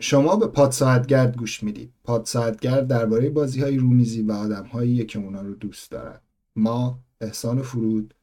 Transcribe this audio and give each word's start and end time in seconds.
شما 0.00 0.36
به 0.36 0.46
پاد 0.46 0.72
گوش 1.36 1.62
می‌دید. 1.62 1.92
پاد 2.04 2.26
درباره 2.88 3.30
بازی 3.30 3.60
های 3.60 3.76
رومیزی 3.76 4.22
و 4.22 4.32
آدم 4.32 4.62
که 5.04 5.18
اونا 5.18 5.42
رو 5.42 5.54
دوست 5.54 5.90
دارن. 5.90 6.20
ما 6.56 6.98
احسان 7.20 7.62
فرود 7.62 8.14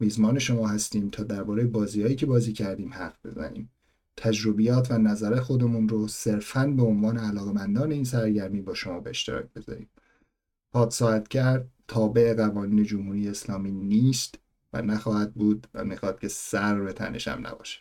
میزمان 0.00 0.38
شما 0.38 0.68
هستیم 0.68 1.08
تا 1.10 1.22
درباره 1.22 1.64
بازیهایی 1.64 2.16
که 2.16 2.26
بازی 2.26 2.52
کردیم 2.52 2.92
حرف 2.92 3.26
بزنیم. 3.26 3.70
تجربیات 4.16 4.90
و 4.90 4.98
نظر 4.98 5.40
خودمون 5.40 5.88
رو 5.88 6.08
صرفا 6.08 6.66
به 6.66 6.82
عنوان 6.82 7.18
علاقمندان 7.18 7.92
این 7.92 8.04
سرگرمی 8.04 8.62
با 8.62 8.74
شما 8.74 9.00
به 9.00 9.10
اشتراک 9.10 9.46
بذاریم. 9.56 9.90
پاد 10.72 10.90
تابع 11.88 12.34
قوانین 12.34 12.84
جمهوری 12.84 13.28
اسلامی 13.28 13.72
نیست 13.72 14.34
و 14.72 14.82
نخواهد 14.82 15.34
بود 15.34 15.66
و 15.74 15.84
می‌خواد 15.84 16.20
که 16.20 16.28
سر 16.28 16.80
به 16.80 16.92
تنشم 16.92 17.42
نباشه. 17.44 17.80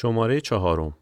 شماره 0.00 0.40
چهارم. 0.40 0.96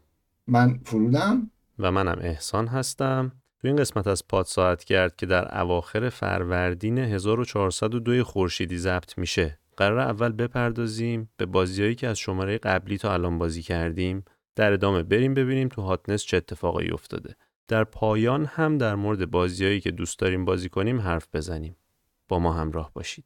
من 0.47 0.79
فرودم. 0.83 1.51
و 1.79 1.91
منم 1.91 2.19
احسان 2.21 2.67
هستم. 2.67 3.31
تو 3.61 3.67
این 3.67 3.77
قسمت 3.77 4.07
از 4.07 4.27
پاد 4.27 4.45
ساعت 4.45 4.83
کرد 4.83 5.15
که 5.15 5.25
در 5.25 5.61
اواخر 5.61 6.09
فروردین 6.09 6.97
1402 6.97 8.23
خورشیدی 8.23 8.77
ضبط 8.77 9.17
میشه. 9.17 9.59
قرار 9.77 9.99
اول 9.99 10.31
بپردازیم 10.31 11.29
به 11.37 11.45
بازیهایی 11.45 11.95
که 11.95 12.07
از 12.07 12.17
شماره 12.19 12.57
قبلی 12.57 12.97
تا 12.97 13.13
الان 13.13 13.37
بازی 13.37 13.61
کردیم. 13.61 14.25
در 14.55 14.73
ادامه 14.73 15.03
بریم 15.03 15.33
ببینیم 15.33 15.67
تو 15.67 15.81
هاتنس 15.81 16.23
چه 16.23 16.37
اتفاقی 16.37 16.89
افتاده. 16.89 17.35
در 17.67 17.83
پایان 17.83 18.45
هم 18.45 18.77
در 18.77 18.95
مورد 18.95 19.31
بازیهایی 19.31 19.79
که 19.79 19.91
دوست 19.91 20.19
داریم 20.19 20.45
بازی 20.45 20.69
کنیم 20.69 21.01
حرف 21.01 21.27
بزنیم. 21.33 21.75
با 22.27 22.39
ما 22.39 22.53
همراه 22.53 22.91
باشید. 22.93 23.25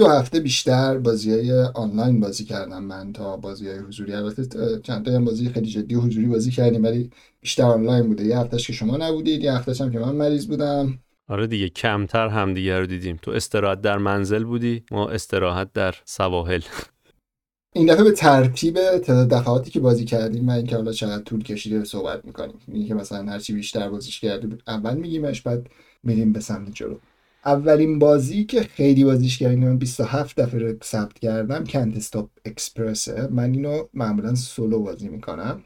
دو 0.00 0.08
هفته 0.08 0.40
بیشتر 0.40 0.98
بازی 0.98 1.30
های 1.30 1.62
آنلاین 1.62 2.20
بازی 2.20 2.44
کردم 2.44 2.84
من 2.84 3.12
تا 3.12 3.36
بازی 3.36 3.68
های 3.68 3.78
حضوری. 3.78 4.12
البته 4.12 4.80
چند 4.82 5.04
تا 5.04 5.20
بازی 5.20 5.48
خیلی 5.48 5.66
جدی 5.66 5.94
حضوری 5.94 6.26
بازی 6.26 6.50
کردیم 6.50 6.84
ولی 6.84 7.10
بیشتر 7.40 7.62
آنلاین 7.62 8.06
بوده. 8.06 8.24
یه 8.24 8.38
هفتهش 8.38 8.66
که 8.66 8.72
شما 8.72 8.96
نبودید 8.96 9.42
یه 9.42 9.52
هفتهش 9.52 9.80
هم 9.80 9.90
که 9.90 9.98
من 9.98 10.14
مریض 10.16 10.46
بودم. 10.46 10.98
آره 11.28 11.46
دیگه 11.46 11.68
کمتر 11.68 12.28
همدیگه 12.28 12.78
رو 12.78 12.86
دیدیم. 12.86 13.18
تو 13.22 13.30
استراحت 13.30 13.80
در 13.80 13.98
منزل 13.98 14.44
بودی 14.44 14.82
ما 14.90 15.08
استراحت 15.08 15.72
در 15.72 15.94
سواحل. 16.04 16.60
این 17.74 17.92
دفعه 17.92 18.04
به 18.04 18.12
ترتیب 18.12 18.74
تعداد 18.98 19.28
دفعاتی 19.28 19.70
که 19.70 19.80
بازی 19.80 20.04
کردیم 20.04 20.48
و 20.48 20.50
اینکه 20.50 20.76
حالا 20.76 20.92
چقدر 20.92 21.22
طول 21.22 21.42
کشیده 21.42 21.84
صحبت 21.84 22.24
می‌کنیم. 22.24 22.54
اینکه 22.68 22.88
که 22.88 22.94
مثلا 22.94 23.32
هرچی 23.32 23.52
بیشتر 23.52 23.88
بازیش 23.88 24.20
کردیم 24.20 24.58
اول 24.66 24.96
میگیمش 24.96 25.42
بعد 25.42 25.66
میریم 26.02 26.32
به 26.32 26.40
سمت 26.40 26.74
جلو. 26.74 26.96
اولین 27.44 27.98
بازی 27.98 28.44
که 28.44 28.62
خیلی 28.62 29.04
بازیش 29.04 29.38
کردیم 29.38 29.68
من 29.68 29.78
27 29.78 30.40
دفعه 30.40 30.60
رو 30.60 30.74
ثبت 30.84 31.18
کردم 31.18 31.64
کنت 31.64 31.96
استاپ 31.96 32.30
اکسپرسه. 32.44 33.28
من 33.30 33.52
اینو 33.52 33.84
معمولا 33.94 34.34
سولو 34.34 34.82
بازی 34.82 35.08
می‌کنم. 35.08 35.64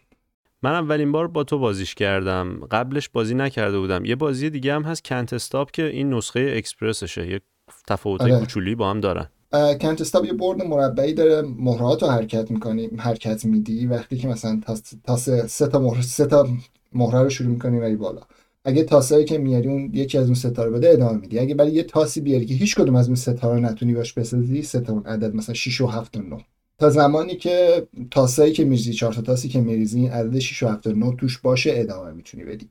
من 0.63 0.73
اولین 0.73 1.13
بار 1.13 1.29
با 1.29 1.45
تو 1.45 1.59
بازیش 1.59 1.95
کردم. 1.95 2.61
قبلش 2.71 3.09
بازی 3.09 3.35
نکرده 3.35 3.79
بودم. 3.79 4.05
یه 4.05 4.17
بازی 4.17 4.51
دیگه 4.51 4.75
هم 4.75 4.83
هست 4.83 5.05
کنت 5.05 5.33
استاپ 5.33 5.71
که 5.71 5.87
این 5.87 6.15
نسخه 6.15 6.55
اکسپرسشه. 6.57 7.29
یه 7.29 7.41
تفاوت 7.87 8.21
آره. 8.21 8.39
کوچولی 8.39 8.75
با 8.75 8.91
هم 8.91 9.01
دارن. 9.01 9.27
کنت 9.53 10.01
استاپ 10.01 10.25
یه 10.25 10.33
برد 10.33 10.63
مربعی 10.63 11.15
داره. 11.15 11.49
مهرات 11.59 12.03
رو 12.03 12.09
حرکت 12.09 12.51
می‌کنی 12.51 12.91
حرکت 12.99 13.45
میدی. 13.45 13.87
وقتی 13.87 14.17
که 14.17 14.29
مثلا 14.29 14.61
تاس 15.05 15.29
سه 15.31 15.67
تا 15.67 15.79
مهره 15.79 16.03
سه 16.03 16.27
تا 16.27 16.49
مهره 16.93 17.23
رو 17.23 17.31
شروع 17.31 17.51
می‌کنی 17.51 17.79
ولی 17.79 17.97
بالا. 17.97 18.21
اگه 18.65 18.85
تاسایی 18.85 19.25
که 19.25 19.39
میاری 19.39 19.69
اون 19.69 19.91
یکی 19.95 20.19
از 20.19 20.25
اون 20.25 20.35
ستاره 20.35 20.71
بده 20.71 20.91
ادامه 20.91 21.21
میدی. 21.21 21.39
اگه 21.39 21.55
برای 21.55 21.73
یه 21.73 21.83
تاسی 21.83 22.21
بیاری 22.21 22.47
که 22.47 22.55
هیچ 22.55 22.75
کدوم 22.75 22.97
از 22.97 23.07
اون 23.07 23.17
ستاره 23.17 23.61
نتونی 23.61 23.95
باش 23.95 24.13
بسازی 24.13 24.63
سه 24.63 24.91
اون 24.91 25.07
عدد 25.07 25.35
مثلا 25.35 25.55
6 25.55 25.81
و 25.81 25.87
7 25.87 26.17
و 26.17 26.23
9 26.23 26.45
تا 26.79 26.91
زمانی 26.91 27.37
که 27.37 27.87
تاسایی 28.11 28.53
که 28.53 28.65
میریزی 28.65 28.93
چهار 28.93 29.13
تا 29.13 29.23
تاسی 29.23 29.49
که 29.49 29.61
میریزی 29.61 30.07
عدد 30.07 30.39
6 30.39 30.63
و 30.63 30.69
7 30.69 30.87
و 30.87 30.93
9 30.93 31.17
توش 31.17 31.39
باشه 31.39 31.73
ادامه 31.75 32.13
می‌تونی 32.13 32.45
بدی. 32.45 32.69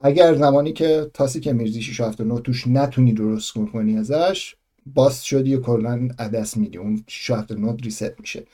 اگر 0.00 0.34
زمانی 0.34 0.72
که 0.72 1.10
تاسی 1.14 1.40
که 1.40 1.52
میریزی 1.52 1.82
6 1.82 2.00
و 2.00 2.04
7 2.04 2.20
و 2.20 2.24
9 2.24 2.40
توش 2.40 2.66
نتونی 2.66 3.12
درست 3.12 3.52
کنی 3.52 3.98
ازش 3.98 4.54
باس 4.86 5.22
شدی 5.22 5.54
و 5.54 5.60
کلا 5.60 6.08
عدس 6.18 6.56
میدی. 6.56 6.78
اون 6.78 7.04
6 7.06 7.30
و 7.30 7.34
7 7.34 7.50
و 7.50 7.54
9 7.54 7.76
ریست 7.82 8.20
میشه. 8.20 8.44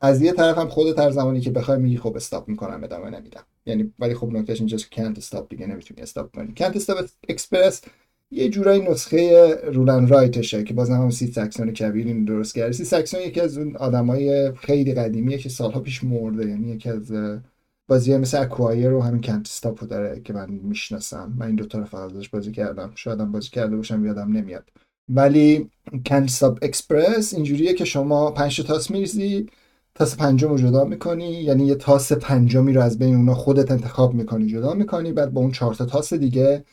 از 0.00 0.22
یه 0.22 0.32
طرف 0.32 0.58
هم 0.58 0.68
خودت 0.68 0.98
هر 0.98 1.10
زمانی 1.10 1.40
که 1.40 1.50
بخوای 1.50 1.78
میگی 1.78 1.96
خب 1.96 2.16
stop 2.16 2.48
می‌کنم 2.48 2.84
ادامه 2.84 3.10
نمیدم. 3.10 3.42
یعنی 3.66 3.92
ولی 3.98 4.14
خب 4.14 4.32
نکتهش 4.32 4.58
اینجاست 4.58 4.90
که 4.90 5.02
کنت 5.02 5.18
استاپ 5.18 5.48
دیگه 5.48 5.66
نمی‌تونی 5.66 6.02
استاپ 6.02 6.34
کنی. 6.36 6.54
کنت 6.56 6.76
استاپ 6.76 7.06
اکسپرس 7.28 7.82
یه 8.30 8.48
جورایی 8.48 8.82
نسخه 8.82 9.54
roll 9.72 9.93
and 9.93 10.08
write 10.08 10.43
شه 10.43 10.64
که 10.64 10.74
بازم 10.74 10.94
هم 10.94 11.10
Sid 11.10 11.26
Sackson 11.26 11.72
کبیر 11.72 12.06
این 12.06 12.24
درست 12.24 12.54
کرده. 12.54 12.72
Sid 12.72 12.84
Sackson 12.84 13.20
یکی 13.20 13.40
از 13.40 13.58
اون 13.58 13.76
آدمای 13.76 14.52
خیلی 14.52 14.94
قدیمیه 14.94 15.38
که 15.38 15.48
سالها 15.48 15.80
پیش 15.80 16.04
مرده. 16.04 16.48
یعنی 16.48 16.70
یکی 16.70 16.88
از 16.88 17.12
بازی 17.88 18.16
مثل 18.16 18.42
Acquire 18.42 18.88
رو 18.88 19.02
همین 19.02 19.20
کنت 19.20 19.46
استاپ 19.46 19.80
داره 19.80 20.20
که 20.20 20.32
من 20.32 20.50
می‌شناسم. 20.50 21.34
من 21.38 21.46
این 21.46 21.56
دو 21.56 21.66
تا 21.66 21.78
رو 21.78 21.84
فقط 21.84 22.30
بازی 22.30 22.52
کردم. 22.52 22.92
شاید 22.94 23.20
هم 23.20 23.32
بازی 23.32 23.50
کرده 23.50 23.76
باشم 23.76 24.06
یادم 24.06 24.32
نمیاد. 24.32 24.64
ولی 25.08 25.70
کنت 26.06 26.24
استاپ 26.24 26.58
اکسپرس 26.62 27.34
اینجوریه 27.34 27.74
که 27.74 27.84
شما 27.84 28.30
5 28.30 28.60
تاس 28.60 28.90
میریزی 28.90 29.46
تاس 29.94 30.16
پنجم 30.16 30.48
رو 30.48 30.58
جدا 30.58 30.84
می‌کنی؟ 30.84 31.30
یعنی 31.30 31.66
یه 31.66 31.74
تاس 31.74 32.12
پنجمی 32.12 32.72
رو 32.72 32.82
از 32.82 32.98
بین 32.98 33.14
اونا 33.14 33.34
خودت 33.34 33.70
انتخاب 33.70 34.14
می‌کنی 34.14 34.46
جدا 34.46 34.74
می‌کنی 34.74 35.12
بعد 35.12 35.32
با 35.32 35.40
اون 35.40 35.52
چهار 35.52 35.74
تا 35.74 35.84
تاس 35.86 36.14
دیگه 36.14 36.64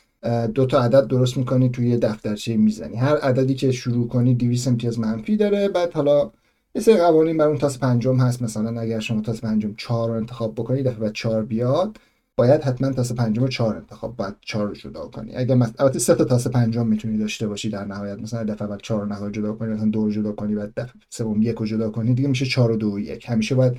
دو 0.54 0.66
تا 0.66 0.82
عدد 0.82 1.06
درست 1.06 1.36
می‌کنی 1.36 1.68
توی 1.70 1.88
یه 1.88 1.96
دفترچه 1.96 2.56
می‌زنی. 2.56 2.96
هر 2.96 3.16
عددی 3.16 3.54
که 3.54 3.72
شروع 3.72 4.08
کنی 4.08 4.34
200 4.34 4.68
امتیاز 4.68 4.98
منفی 4.98 5.36
داره 5.36 5.68
بعد 5.68 5.92
حالا 5.92 6.30
یه 6.74 6.82
سری 6.82 6.96
قوانین 6.96 7.36
بر 7.36 7.48
اون 7.48 7.58
تاس 7.58 7.78
پنجم 7.78 8.16
هست. 8.16 8.42
مثلا 8.42 8.80
اگر 8.80 9.00
شما 9.00 9.20
تاس 9.20 9.40
پنجم 9.40 9.74
چهار 9.76 10.08
رو 10.08 10.14
انتخاب 10.14 10.54
بکنی 10.54 10.82
دفعه 10.82 10.98
بعد 10.98 11.12
چهار 11.12 11.44
بیاد. 11.44 11.96
باید 12.38 12.62
حتما 12.62 12.92
تاس 12.92 13.12
پنجم 13.12 13.42
رو 13.42 13.48
چهار 13.48 13.76
انتخاب 13.76 14.16
باید 14.16 14.34
چهار 14.40 14.66
رو 14.66 14.74
جدا 14.74 15.06
کنی. 15.06 15.36
اگر 15.36 15.54
مثلا 15.54 15.74
البته 15.78 15.98
سه 15.98 16.14
تا 16.14 16.24
تاس 16.24 16.46
پنجم 16.46 16.86
می‌تونی 16.86 17.18
داشته 17.18 17.48
باشی 17.48 17.68
در 17.68 17.84
نهایت. 17.84 18.18
مثلا 18.18 18.44
دفعه 18.44 18.68
بعد 18.68 18.80
چهار 18.82 19.06
نهایت 19.06 19.32
جدا 19.32 19.52
کنی 19.52 19.74
مثلا 19.74 19.88
دو 19.88 20.10
جدا 20.10 20.32
کنی 20.32 20.54
بعد 20.54 20.72
دفعه 20.76 20.92
سوم 21.10 21.42
یک 21.42 21.56
رو 21.56 21.66
جدا 21.66 21.90
کنی 21.90 22.14
دیگه 22.14 22.28
میشه 22.28 22.46
چهار 22.46 22.70
و 22.70 22.76
دو 22.76 22.94
و 22.94 23.00
یک. 23.00 23.28
همیشه 23.28 23.54
باید 23.54 23.72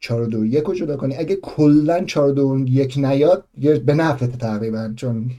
چهار 0.00 0.22
و 0.22 0.26
دو 0.26 0.38
و 0.38 0.44
یک 0.44 0.64
رو 0.64 0.74
جدا 0.74 0.96
کنی. 0.96 1.16
اگه 1.16 1.36
کلا 1.36 2.04
چهار 2.04 2.28
و 2.28 2.32
دو 2.32 2.54
و 2.54 2.68
یک 2.68 2.94
نیاد 2.98 3.44
به 3.84 3.94
نفعت 3.94 4.38
تقریبا 4.38 4.92
چون 4.96 5.30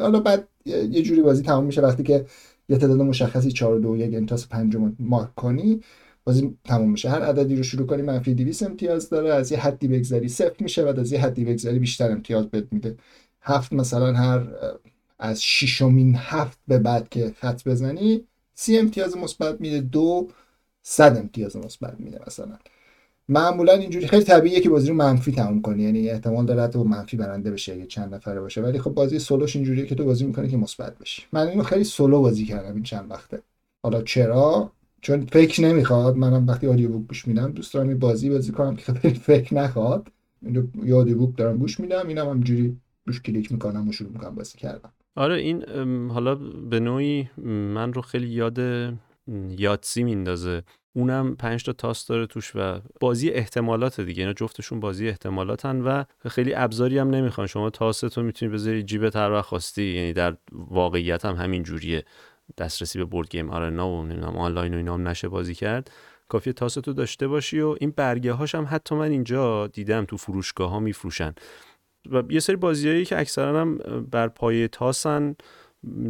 حالا 0.00 0.20
بعد 0.20 0.48
یه 0.66 1.02
جوری 1.02 1.22
بازی 1.22 1.42
تمام 1.42 1.64
میشه. 1.64 1.80
وقتی 1.80 2.02
که 2.02 2.26
یه 2.68 2.78
تعداد 2.78 3.00
مشخصی 3.00 3.52
4 3.52 3.78
2 3.78 3.96
1 3.96 4.14
انتاس 4.14 4.48
پنجم 4.48 4.96
مارک 4.98 5.34
کنی 5.34 5.80
بازی 6.24 6.56
تموم 6.64 6.90
میشه. 6.90 7.10
هر 7.10 7.22
عددی 7.22 7.56
رو 7.56 7.62
شروع 7.62 7.86
کنی 7.86 8.02
منفی 8.02 8.34
200 8.34 8.62
امتیاز 8.62 9.10
داره 9.10 9.34
از 9.34 9.52
یه 9.52 9.58
حدی 9.58 9.88
بگذری 9.88 10.28
صفر 10.28 10.56
میشه 10.60 10.84
بعد 10.84 10.98
از 10.98 11.12
یه 11.12 11.20
حدی 11.20 11.44
بگذری 11.44 11.78
بیشتر 11.78 12.12
امتیاز 12.12 12.46
بهت 12.46 12.66
میده. 12.70 12.96
هفت 13.42 13.72
مثلا 13.72 14.12
هر 14.12 14.46
از 15.18 15.42
ششمین 15.42 16.14
هفت 16.18 16.58
به 16.68 16.78
بعد 16.78 17.08
که 17.08 17.32
خط 17.40 17.68
بزنی 17.68 18.24
سی 18.54 18.78
امتیاز 18.78 19.16
مثبت 19.16 19.60
میده 19.60 19.80
دو 19.80 20.28
صد 20.82 21.16
امتیاز 21.16 21.56
مثبت 21.56 21.94
میده 21.98 22.20
مثلا. 22.26 22.58
معمولا 23.28 23.72
اینجوری 23.72 24.06
خیلی 24.06 24.24
طبیعیه 24.24 24.60
که 24.60 24.70
بازی 24.70 24.88
رو 24.88 24.94
منفی 24.94 25.32
تموم 25.32 25.62
کنی 25.62 25.82
یعنی 25.82 26.10
احتمال 26.10 26.46
داره 26.46 26.66
تو 26.66 26.84
منفی 26.84 27.16
برنده 27.16 27.50
بشه 27.50 27.72
اگه 27.72 27.86
چند 27.86 28.14
نفره 28.14 28.40
باشه. 28.40 28.60
ولی 28.60 28.78
خب 28.78 28.90
بازی 28.90 29.18
سولوش 29.18 29.56
اینجوریه 29.56 29.86
که 29.86 29.94
تو 29.94 30.04
بازی 30.04 30.24
می‌کنی 30.24 30.48
که 30.48 30.56
مثبت 30.56 30.98
بشی. 30.98 31.22
من 31.32 31.48
اینو 31.48 31.62
خیلی 31.62 31.84
سولو 31.84 32.20
بازی 32.20 32.44
کردم 32.44 32.74
این 32.74 32.82
چند 32.82 33.10
وقته. 33.10 33.42
حالا 33.82 34.02
چرا؟ 34.02 34.72
چون 35.04 35.26
فکر 35.26 35.62
نمی‌خواد 35.62 36.16
منم 36.16 36.46
وقتی 36.46 36.66
آدیو 36.66 36.88
بوک 36.88 37.08
گوش 37.08 37.28
میدم 37.28 37.52
دوست 37.52 37.74
دارم 37.74 37.88
این 37.88 37.98
بازی 37.98 38.30
بازی 38.30 38.52
کنم 38.52 38.76
که 38.76 38.92
فکر 39.08 39.54
نخواد. 39.54 40.08
اینو 40.42 40.66
یه 40.84 40.94
آدیو 40.94 41.18
بوک 41.18 41.36
دارم 41.36 41.58
گوش 41.58 41.80
میدم 41.80 42.08
اینم 42.08 42.28
همینجوری 42.28 42.76
روش 43.06 43.22
کلیک 43.22 43.52
می‌کنم 43.52 43.88
و 43.88 43.92
شروع 43.92 44.12
می‌کنم 44.12 44.34
بازی 44.34 44.58
کردم 44.58 44.92
آره 45.16 45.34
این 45.34 45.64
حالا 46.10 46.34
به 46.70 46.80
نوعی 46.80 47.30
من 47.46 47.92
رو 47.92 48.02
خیلی 48.02 48.26
یاد 48.26 48.58
یادسی 49.58 50.02
میندازه. 50.02 50.62
اونم 50.96 51.36
پنج 51.36 51.64
تا 51.64 51.72
تاس 51.72 52.06
داره 52.06 52.26
توش 52.26 52.52
و 52.54 52.80
بازی 53.00 53.30
احتمالات 53.30 54.00
دیگه. 54.00 54.22
اینا 54.22 54.32
جفتشون 54.32 54.80
بازی 54.80 55.08
احتمالاتن 55.08 55.80
و 55.80 56.04
خیلی 56.28 56.54
ابزاری 56.54 56.98
هم 56.98 57.10
نمی‌خوان. 57.10 57.46
شما 57.46 57.70
تاستو 57.70 58.22
می‌تونی 58.22 58.52
بذاری 58.52 58.82
جیبت 58.82 59.16
هر 59.16 59.30
وقت 59.30 59.44
خواستی 59.44 59.84
یعنی 59.84 60.12
در 60.12 60.36
واقعیت 60.52 61.24
هم 61.24 61.34
همین 61.34 61.62
جوریه 61.62 62.04
دسترسی 62.58 62.98
به 62.98 63.04
بورد 63.04 63.30
گیم 63.30 63.50
آرنا 63.50 63.88
و 63.88 64.04
نمی‌دونم 64.04 64.36
آنلاین 64.36 64.74
و 64.74 64.76
اینا 64.76 64.94
هم 64.94 65.08
نشه 65.08 65.28
بازی 65.28 65.54
کرد. 65.54 65.90
کافی 66.28 66.52
تاستو 66.52 66.92
داشته 66.92 67.28
باشی 67.28 67.60
و 67.60 67.76
این 67.80 67.92
برگه 67.96 68.32
هاش 68.32 68.54
هم 68.54 68.66
حتی 68.70 68.94
من 68.94 69.10
اینجا 69.10 69.66
دیدم 69.66 70.04
تو 70.04 70.16
فروشگاه 70.16 70.70
ها 70.70 70.80
میفروشن. 70.80 71.34
و 72.10 72.22
یه 72.30 72.40
سری 72.40 72.56
بازیایی 72.56 73.04
که 73.04 73.18
اکثرا 73.20 73.60
هم 73.60 73.78
بر 74.10 74.28
پایه 74.28 74.68
تاسن 74.68 75.36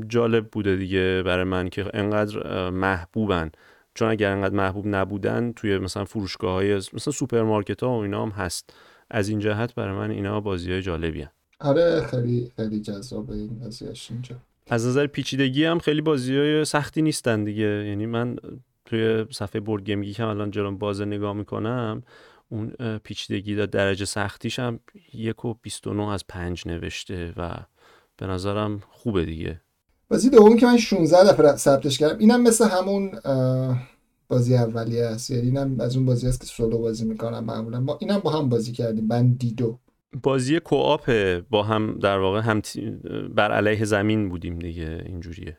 جالب 0.09 0.49
بوده 0.49 0.77
دیگه 0.77 1.23
برای 1.27 1.45
من 1.45 1.69
که 1.69 1.91
انقدر 1.95 2.71
محبوبن. 2.71 3.51
چون 3.95 4.09
اگر 4.09 4.31
انقدر 4.31 4.55
محبوب 4.55 4.87
نبودن 4.87 5.53
توی 5.53 5.79
مثلا 5.79 6.05
فروشگاه 6.05 6.53
های 6.53 6.77
مثلا 6.77 7.13
سوپرمارکت 7.13 7.83
ها 7.83 7.99
و 7.99 8.03
اینا 8.03 8.23
هم 8.23 8.31
هست. 8.31 8.75
از 9.11 9.29
این 9.29 9.39
جهت 9.39 9.75
برای 9.75 9.97
من 9.97 10.11
اینا 10.11 10.41
بازی 10.41 10.73
های 10.73 10.83
جالبی 10.83 11.23
هن. 11.23 11.31
آره 11.61 12.07
خیلی 12.11 12.53
خیلی 12.57 12.81
جذابه 12.81 13.35
این 13.35 13.59
بازیش 13.59 14.11
اینجا. 14.11 14.37
از 14.67 14.87
نظر 14.87 15.07
پیچیدگی 15.07 15.65
هم 15.65 15.79
خیلی 15.79 16.01
بازی 16.01 16.37
های 16.37 16.65
سختی 16.65 17.03
نیستن 17.03 17.45
دیگه. 17.45 17.87
یعنی 17.89 18.07
من 18.07 18.37
توی 18.85 19.27
صفحه 19.31 19.61
BoardGameGeek 19.61 19.85
ی 19.85 20.13
که 20.13 20.25
الان 20.25 20.51
جلوم 20.51 20.79
باز 20.79 21.01
نگاه 21.01 21.33
می‌کنم 21.33 22.03
اون 22.49 22.73
پیچیدگی 22.99 23.55
در 23.55 23.67
درجه 23.67 24.05
سختیش 24.05 24.59
هم 24.59 24.81
یک 25.15 25.45
و 25.45 25.55
29 25.63 26.09
از 26.09 26.25
پنج 26.29 26.63
نوشته 26.67 27.33
و 27.37 27.55
به 28.17 28.27
نظرم 28.27 28.83
خوبه 28.91 29.25
دیگه. 29.25 29.61
بازی 30.09 30.31
دوم 30.31 30.57
که 30.57 30.67
من 30.67 30.77
16 30.77 31.33
دفعه 31.33 31.57
ثبتش 31.57 31.99
کردم 31.99 32.19
اینم 32.19 32.43
مثل 32.43 32.69
همون 32.69 33.11
بازی 34.29 34.57
اولیه 34.57 35.05
است. 35.05 35.31
یعنی 35.31 35.47
اینم 35.47 35.81
از 35.81 35.97
اون 35.97 36.07
بازی 36.07 36.27
است 36.27 36.41
که 36.41 36.47
سولو 36.47 36.79
بازی 36.79 37.05
می‌کنم 37.05 37.45
معمولا. 37.45 37.81
ما 37.81 37.99
اینم 38.01 38.19
با 38.19 38.31
هم 38.31 38.49
بازی 38.49 38.73
کردیم 38.73 39.09
بندیدو 39.09 39.79
بازی 40.23 40.61
کوآپ 40.61 41.11
با 41.51 41.63
هم 41.63 41.99
در 41.99 42.19
واقع 42.19 42.41
هم 42.41 42.63
بر 43.35 43.53
علیه 43.53 43.85
زمین 43.85 44.29
بودیم 44.29 44.59
دیگه 44.59 45.03
اینجوریه. 45.07 45.57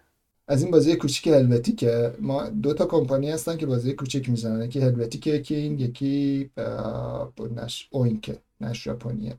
از 0.48 0.64
این 0.64 0.72
بازی 0.72 0.96
کوچیک 0.96 1.28
هلوتیکه. 1.28 2.14
ما 2.20 2.50
دو 2.50 2.74
تا 2.74 2.86
کمپانی 2.86 3.32
هستن 3.32 3.58
که 3.58 3.66
بازی 3.66 3.94
کوچیک 3.94 4.30
می‌زنن. 4.30 4.66
یکی 4.66 4.80
هلوتیکه 4.80 5.34
یکی 5.34 5.56
این 5.56 5.80
یکی 5.80 6.50
نش 7.56 7.88
اوینکه 7.92 8.38
نش 8.62 8.84
ژاپنیه. 8.84 9.36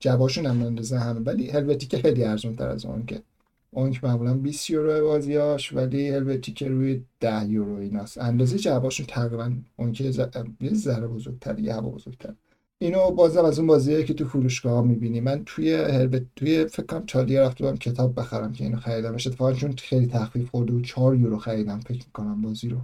جواشون 0.00 0.46
هم 0.46 0.62
اندازه 0.62 0.98
همه. 0.98 1.20
ولی 1.20 1.50
هلوتیکه 1.50 1.98
خیلی 1.98 2.24
ارزون 2.24 2.56
تر 2.56 2.68
از 2.68 2.84
اونکه. 2.84 3.22
اونک 3.70 4.04
معمولا 4.04 4.34
20 4.34 4.70
یورو 4.70 5.06
بازیاش 5.06 5.72
ولی 5.72 6.08
هلوتیکه 6.08 6.68
روی 6.68 7.02
10 7.20 7.48
یورو 7.48 7.74
ایناست. 7.76 8.18
اندازه 8.18 8.58
جواباشون 8.58 9.06
تقریبا 9.06 9.52
اونکه 9.76 10.04
یه 10.04 10.74
ذره 10.74 11.06
بزرگتر 11.06 11.58
یه 11.58 11.74
هوا 11.74 11.90
بزرگتر. 11.90 12.34
اینو 12.80 13.10
بازم 13.10 13.44
از 13.44 13.58
اون 13.58 13.68
بازیه 13.68 14.04
که 14.04 14.14
تو 14.14 14.24
فروشگاه 14.24 14.72
ها 14.72 14.82
می‌بینی. 14.82 15.20
من 15.20 15.42
توی 15.46 15.74
هربت 15.74 16.22
توی 16.36 16.66
فکر 16.66 16.86
کنم 16.86 17.06
چالی 17.06 17.36
رفتم 17.36 17.76
کتاب 17.76 18.20
بخرم 18.20 18.52
که 18.52 18.64
اینو 18.64 18.76
خریدم. 18.76 19.14
اتفاقا 19.14 19.52
چون 19.52 19.72
خیلی 19.72 20.06
تخفیف 20.06 20.50
خورده 20.50 20.72
و 20.72 20.80
4 20.80 21.16
یورو 21.16 21.38
خریدم 21.38 21.80
فکر 21.80 22.04
می‌کنم 22.06 22.42
بازی 22.42 22.68
رو. 22.68 22.78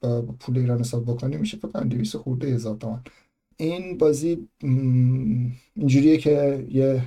با 0.00 0.22
پول 0.22 0.58
ایران 0.58 0.80
حساب 0.80 1.04
بکنی 1.04 1.36
میشه 1.36 1.56
فکر 1.56 1.68
کنم 1.68 1.88
200 1.88 2.16
خورده 2.16 2.48
هزار 2.48 2.76
تومان. 2.76 3.04
این 3.56 3.98
بازی 3.98 4.48
اینجوریه 5.76 6.18
که 6.18 6.66
یه 6.70 7.02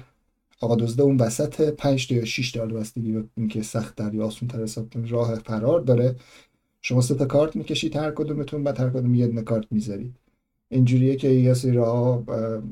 آقا 0.59 0.75
دزده 0.75 1.03
اون 1.03 1.17
وسط 1.17 1.69
5 1.69 2.07
تا 2.07 2.15
یا 2.15 2.25
6 2.25 2.51
تا 2.51 2.65
بستگی 2.65 3.11
به 3.11 3.23
اینکه 3.37 3.61
سخت 3.61 3.95
در 3.95 4.13
یا 4.13 4.25
آسون 4.25 4.47
تر 4.47 4.63
حساب 4.63 4.87
راه 5.07 5.35
فرار 5.35 5.79
داره. 5.79 6.15
شما 6.81 7.01
سه 7.01 7.15
تا 7.15 7.25
کارت 7.25 7.55
می‌کشید 7.55 7.95
هر 7.95 8.11
کدومتون 8.11 8.63
بعد 8.63 8.79
هر 8.79 8.89
کدوم 8.89 9.15
یه 9.15 9.27
دونه 9.27 9.41
کارت 9.41 9.65
می‌ذارید. 9.71 10.15
اینجوریه 10.73 11.15
که 11.15 11.27
یه 11.27 11.53
سری 11.53 11.71
راه 11.71 12.23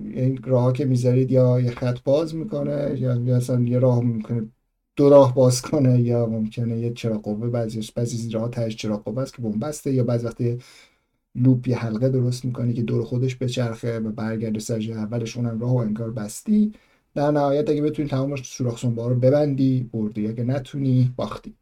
این 0.04 0.40
راه 0.44 0.74
که 0.74 0.86
می‌ذارید 0.86 1.32
یا 1.32 1.60
یه 1.60 1.72
خط 1.72 2.00
باز 2.04 2.36
می‌کنه 2.36 2.98
یا 3.00 3.16
مثلا 3.16 3.62
یه 3.62 3.80
راه 3.80 4.04
می‌کنه 4.04 4.48
دو 4.96 5.10
راه 5.10 5.36
باز 5.36 5.62
کنه 5.62 6.02
یا 6.02 6.26
ممکنه 6.26 6.80
یه 6.80 6.94
چراغ 6.94 7.22
قوه 7.22 7.50
بعضی 7.50 7.90
بعضی 7.96 8.30
راه 8.30 8.50
تاش 8.50 8.76
چراغ 8.76 9.04
قوه 9.04 9.22
است 9.22 9.36
که 9.36 9.42
بنبسته 9.42 9.94
یا 9.94 10.04
بعضی 10.04 10.26
وقتی 10.26 10.58
loop 11.36 11.68
یه 11.68 11.78
حلقه 11.78 12.10
درست 12.10 12.46
می‌کنه 12.46 12.74
که 12.74 12.82
دور 12.82 13.04
خودش 13.04 13.38
بچرخه 13.38 14.00
و 14.00 14.12
برگرده 14.12 14.60
سر 14.60 14.92
اولش 14.92 15.38
اونم 15.38 15.60
راه 15.60 15.74
و 15.74 15.78
انگار 15.78 16.12
بستی. 16.12 16.74
در 17.16 17.32
نهایت 17.32 17.70
اگه 17.70 17.82
بتونی 17.82 18.08
تمامش 18.08 18.54
سوراخ 18.54 18.80
سنبا 18.80 19.08
رو 19.08 19.16
ببندی 19.16 19.90
بردی. 19.94 20.28
اگه 20.28 20.44
نتونی 20.44 21.14
باختی. 21.16 21.54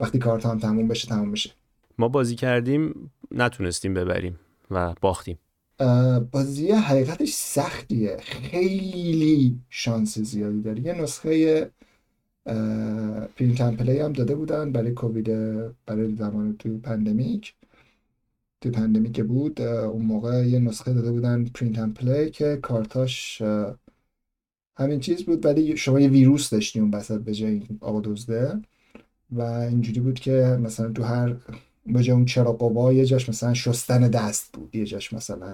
وقتی 0.00 0.18
کارت 0.18 0.46
هم 0.46 0.58
تموم 0.58 0.88
بشه 0.88 1.08
تموم 1.08 1.32
بشه. 1.32 1.50
ما 1.98 2.08
بازی 2.08 2.34
کردیم 2.34 3.10
نتونستیم 3.30 3.94
ببریم 3.94 4.38
و 4.70 4.94
باختیم. 5.00 5.38
بازی 6.30 6.70
حقیقتش 6.72 7.32
سختیه. 7.32 8.16
خیلی 8.20 9.60
شانس 9.70 10.18
زیادی 10.18 10.62
داره. 10.62 10.80
یه 10.80 10.92
نسخه 10.92 11.70
print 13.36 13.76
and 13.76 13.85
play 13.85 13.98
هم 13.98 14.12
داده 14.12 14.34
بودن 14.34 14.72
برای 14.72 14.92
کووید 14.92 15.26
برای 15.86 16.16
زمان 16.16 16.56
تو 16.58 16.78
pandemic. 16.78 17.54
تو 18.60 18.70
pandemic 18.70 19.22
بود 19.22 19.60
اون 19.60 20.04
موقع 20.06 20.48
یه 20.48 20.58
نسخه 20.58 20.92
داده 20.92 21.12
بودن 21.12 21.44
print 21.44 21.94
and 21.94 22.09
play 22.09 22.30
که 22.30 22.58
کارتاش 22.62 23.42
همین 24.76 25.00
چیز 25.00 25.24
بود 25.24 25.44
ولی 25.46 25.76
شما 25.76 26.00
یه 26.00 26.08
ویروس 26.08 26.50
داشتی 26.50 26.80
اون 26.80 26.90
وسط 26.90 27.20
به 27.20 27.34
جای 27.34 27.62
آقا 27.80 28.00
دزده. 28.00 28.62
و 29.30 29.42
اینجوری 29.42 30.00
بود 30.00 30.20
که 30.20 30.58
مثلا 30.60 30.92
تو 30.92 31.02
هر 31.02 31.36
به 31.86 32.02
جای 32.02 32.16
اون 32.16 32.24
چراغ 32.24 32.92
یه 32.92 33.04
جاش 33.04 33.28
مثلا 33.28 33.54
شستن 33.54 34.08
دست 34.08 34.52
بود. 34.52 34.74
یه 34.76 34.84
جاش 34.84 35.12
مثلا 35.12 35.52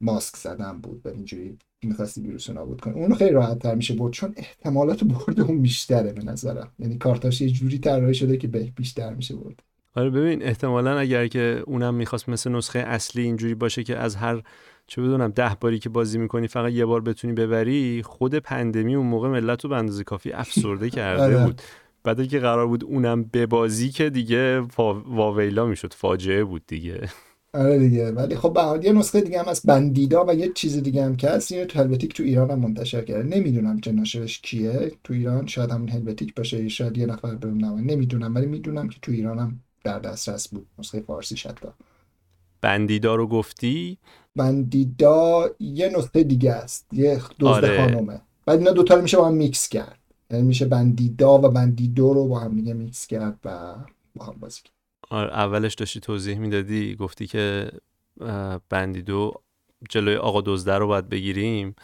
ماسک 0.00 0.36
زدن 0.36 0.78
بود. 0.80 1.00
و 1.04 1.08
اینجوری 1.08 1.58
می‌خواستی 1.82 2.20
ویروس 2.20 2.48
رو 2.48 2.54
نابود 2.54 2.80
کنی. 2.80 2.94
اون 2.94 3.14
خیلی 3.14 3.30
راحت 3.30 3.58
تر 3.58 3.74
میشه 3.74 3.94
برد. 3.94 4.12
چون 4.12 4.34
احتمالات 4.36 5.04
برد 5.04 5.40
اون 5.40 5.62
بیشتره 5.62 6.12
به 6.12 6.24
نظرم. 6.24 6.72
یعنی 6.78 6.98
کارتاش 6.98 7.40
یه 7.40 7.50
جوری 7.50 7.78
طراحی 7.78 8.14
شده 8.14 8.36
که 8.36 8.48
به 8.48 8.72
بیشتر 8.76 9.14
میشه 9.14 9.36
برد. 9.36 9.62
آره 9.94 10.10
ببین 10.10 10.42
احتمالا 10.42 10.98
اگر 10.98 11.26
که 11.26 11.62
اونم 11.66 11.94
می‌خواست 11.94 12.28
مثل 12.28 12.52
نسخه 12.52 12.78
اصلی 12.78 13.22
اینجوری 13.22 13.54
باشه 13.54 13.84
که 13.84 13.96
از 13.96 14.16
هر 14.16 14.42
چه 14.86 15.02
بدونم 15.02 15.28
ده 15.28 15.56
باری 15.60 15.78
که 15.78 15.88
بازی 15.88 16.18
می‌کنی 16.18 16.48
فقط 16.48 16.72
یه 16.72 16.86
بار 16.86 17.00
بتونی 17.00 17.32
ببری 17.32 18.02
خود 18.02 18.34
پندمی 18.34 18.94
اون 18.94 19.06
موقع 19.06 19.28
ملت 19.28 19.64
رو 19.64 19.70
به 19.70 19.76
اندازه 19.76 20.04
کافی 20.04 20.32
افسرده 20.32 20.90
کرده 20.98 21.22
آره. 21.22 21.44
بود. 21.44 21.62
بعد 22.04 22.28
که 22.28 22.38
قرار 22.38 22.66
بود 22.66 22.84
اونم 22.84 23.22
به 23.22 23.46
بازی 23.46 23.90
که 23.90 24.10
دیگه 24.10 24.60
واویلا 24.60 25.66
می‌شد 25.66 25.94
فاجعه 25.94 26.44
بود 26.44 26.62
دیگه. 26.66 27.08
آره 27.54 27.78
دیگه. 27.78 28.10
ولی 28.10 28.36
خب 28.36 28.52
به 28.52 28.86
یه 28.86 28.92
نسخه 28.92 29.20
دیگه 29.20 29.40
هم 29.40 29.48
از 29.48 29.62
بندیدا 29.64 30.24
و 30.24 30.34
یه 30.34 30.52
چیز 30.54 30.76
دیگه 30.76 31.04
هم 31.04 31.16
که 31.16 31.28
هست 31.28 31.52
اینو 31.52 31.64
تو 31.64 31.78
هلوتیک 31.78 32.14
تو 32.14 32.22
ایران 32.22 32.50
هم 32.50 32.58
منتشر 32.58 33.04
کرده. 33.04 33.36
نمی‌دونم 33.36 33.80
چه 33.80 33.92
ناشرش 33.92 34.40
کیه. 34.40 34.92
تو 35.04 35.14
ایران 35.14 35.46
شاید 35.46 35.70
همون 35.70 35.88
هلوتیک 35.88 36.34
باشه 36.34 36.68
شاید 36.68 36.98
یه 36.98 37.06
نفر 37.06 37.34
برم 37.34 37.78
نمی‌دونم 37.78 38.34
ولی 38.34 38.46
می‌دونم 38.46 38.88
که 38.88 38.98
تو 39.02 39.12
ایران 39.12 39.38
هم 39.38 39.60
در 39.84 39.98
دسترس 39.98 40.48
بود. 40.48 40.66
نسخه 40.78 41.00
فارسی 41.00 41.48
حتی 41.48 41.68
Bandida 42.60 43.14
رو 43.14 43.26
گفتی؟ 43.26 43.98
Bandida 44.36 45.50
یه 45.60 45.92
نسخه 45.98 46.22
دیگه 46.22 46.52
است. 46.52 46.86
یه 46.92 47.20
دزد 47.40 47.64
آره. 47.64 47.76
خانومه. 47.76 48.20
بعد 48.46 48.58
اینا 48.58 48.70
دوتا 48.70 48.94
رو 48.94 49.02
میشه 49.02 49.16
با 49.16 49.26
هم 49.26 49.34
میکس 49.34 49.68
کرد. 49.68 49.97
یعنی 50.30 50.42
میشه 50.42 50.66
Bandida 50.66 51.38
و 51.38 51.48
Bandido 51.48 52.12
رو 52.12 52.28
با 52.28 52.38
هم 52.38 52.54
دیگه 52.54 52.74
میکس 52.74 53.06
کرد 53.06 53.38
و 53.44 53.74
با 54.14 54.24
هم 54.24 54.34
بازی 54.40 54.60
کرد. 54.64 54.72
آره 55.10 55.32
اولش 55.32 55.74
داشتی 55.74 56.00
توضیح 56.00 56.38
می‌دادی 56.38 56.96
گفتی 56.96 57.26
که 57.26 57.70
Bandido 58.68 59.32
جلوی 59.90 60.16
آقا 60.16 60.40
دزده 60.40 60.74
رو 60.74 60.86
باید 60.86 61.08
بگیریم. 61.08 61.74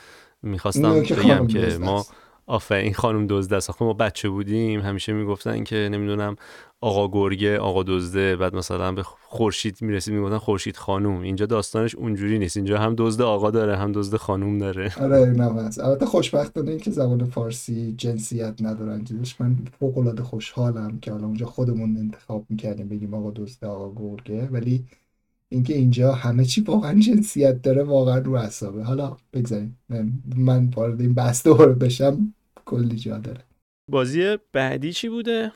می‌خواستم 0.42 1.00
بگم 1.00 1.46
که 1.46 1.78
ما 1.80 2.06
آفرین 2.46 2.84
این 2.84 2.94
خانم 2.94 3.26
دزده 3.26 3.56
است. 3.56 3.82
ما 3.82 3.92
بچه 3.92 4.28
بودیم 4.28 4.80
همیشه 4.80 5.12
می‌گفتن 5.12 5.64
که 5.64 5.88
نمی‌دونم 5.92 6.36
آقا 6.80 7.08
گرگه 7.08 7.58
آقا 7.58 7.82
دزده 7.82 8.36
بعد 8.36 8.56
مثلا 8.56 8.92
به 8.92 9.02
خورشید 9.02 9.78
می‌رسید 9.80 10.14
می‌گفتن 10.14 10.38
خورشید 10.38 10.76
خانوم. 10.76 11.20
اینجا 11.20 11.46
داستانش 11.46 11.94
اونجوری 11.94 12.38
نیست. 12.38 12.56
اینجا 12.56 12.78
هم 12.78 12.94
دزد 12.98 13.22
آقا 13.22 13.50
داره 13.50 13.76
هم 13.76 13.92
دزد 13.92 14.16
خانوم 14.16 14.58
داره. 14.58 14.92
آره 15.00 15.30
نه 15.30 15.70
البته 15.80 16.06
خوشبختانه 16.06 16.70
این 16.70 16.80
که 16.80 16.90
زبان 16.90 17.24
فارسی 17.24 17.94
جنسیت 17.98 18.54
ندارن 18.60 19.04
چیزش 19.04 19.40
من 19.40 19.56
فوق 19.80 19.98
العاده 19.98 20.22
خوشحالم 20.22 20.98
که 21.00 21.12
حالا 21.12 21.26
اونجا 21.26 21.46
خودمون 21.46 21.96
انتخاب 21.96 22.46
می‌کردیم 22.48 22.88
بگیم 22.88 23.14
آقا 23.14 23.30
دزده 23.30 23.66
آقا 23.66 24.02
گرگه. 24.02 24.48
ولی 24.52 24.84
اینکه 25.54 25.74
اینجا 25.74 26.12
همه 26.12 26.44
چی 26.44 26.60
واقعا 26.60 27.00
جنسیت 27.00 27.62
داره 27.62 27.82
واقعا 27.82 28.18
رو 28.18 28.38
حسابه 28.38 28.82
حالا 28.82 29.16
بگذاریم. 29.32 29.78
من 30.36 30.70
وارد 30.76 31.00
این 31.00 31.14
بحث 31.14 31.46
دوباره 31.46 31.72
بشم 31.72 32.34
کلی 32.64 32.96
جا 32.96 33.18
داره. 33.18 33.40
بازی 33.90 34.38
بعدی 34.52 34.92
چی 34.92 35.08
بوده؟ 35.08 35.52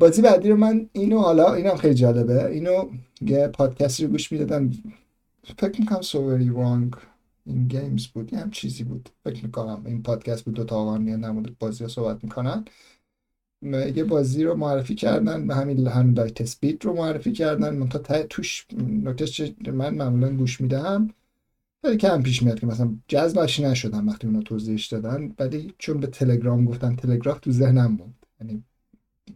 بازی 0.00 0.22
بعدی 0.22 0.48
رو 0.48 0.56
من 0.56 0.88
اینو 0.92 1.18
حالا 1.18 1.54
اینم 1.54 1.76
خیلی 1.76 1.94
جالبه. 1.94 2.46
اینو 2.46 2.90
یه 3.20 3.48
پادکستی 3.48 4.04
رو 4.04 4.10
گوش 4.10 4.32
می‌دادم. 4.32 4.70
فکر 5.58 5.80
می‌کنم 5.80 6.00
So 6.00 6.16
Very 6.16 6.50
Wrong 6.56 6.98
About 7.46 7.68
Games 7.68 8.06
بود. 8.06 8.32
یه 8.32 8.38
هم 8.38 8.50
چیزی 8.50 8.84
بود. 8.84 9.08
فکر 9.24 9.44
می‌کنم 9.44 9.82
این 9.86 10.02
پادکست 10.02 10.44
بود 10.44 10.54
دو 10.54 10.64
تا 10.64 10.76
آقا 10.76 10.98
میان 10.98 11.56
بازی 11.60 11.84
رو 11.84 11.90
صحبت 11.90 12.24
می‌کنن. 12.24 12.64
یه 13.74 14.04
بازی 14.04 14.44
رو 14.44 14.54
معرفی 14.54 14.94
کردن؟ 14.94 15.46
به 15.46 15.54
همین 15.54 15.86
همین 15.86 16.14
Light 16.14 16.40
Speed 16.40 16.84
رو 16.84 16.94
معرفی 16.94 17.32
کردن. 17.32 17.76
من 17.76 17.88
تا 17.88 18.22
توش 18.22 18.66
نکته 19.02 19.72
من 19.72 19.94
معمولا 19.94 20.30
گوش 20.30 20.60
میدم 20.60 21.10
خیلی 21.82 21.96
کم 21.96 22.22
پیش 22.22 22.42
میاد 22.42 22.60
که 22.60 22.66
مثلا 22.66 22.96
جذبش 23.08 23.60
نشدم 23.60 24.08
وقتی 24.08 24.26
اونو 24.26 24.42
توضیحش 24.42 24.86
دادن. 24.86 25.34
ولی 25.38 25.74
چون 25.78 26.00
به 26.00 26.06
تلگرام 26.06 26.64
گفتن 26.64 26.96
تلگراف 26.96 27.40
تو 27.40 27.50
ذهنم 27.50 27.96
بود. 27.96 28.14
یعنی 28.40 28.62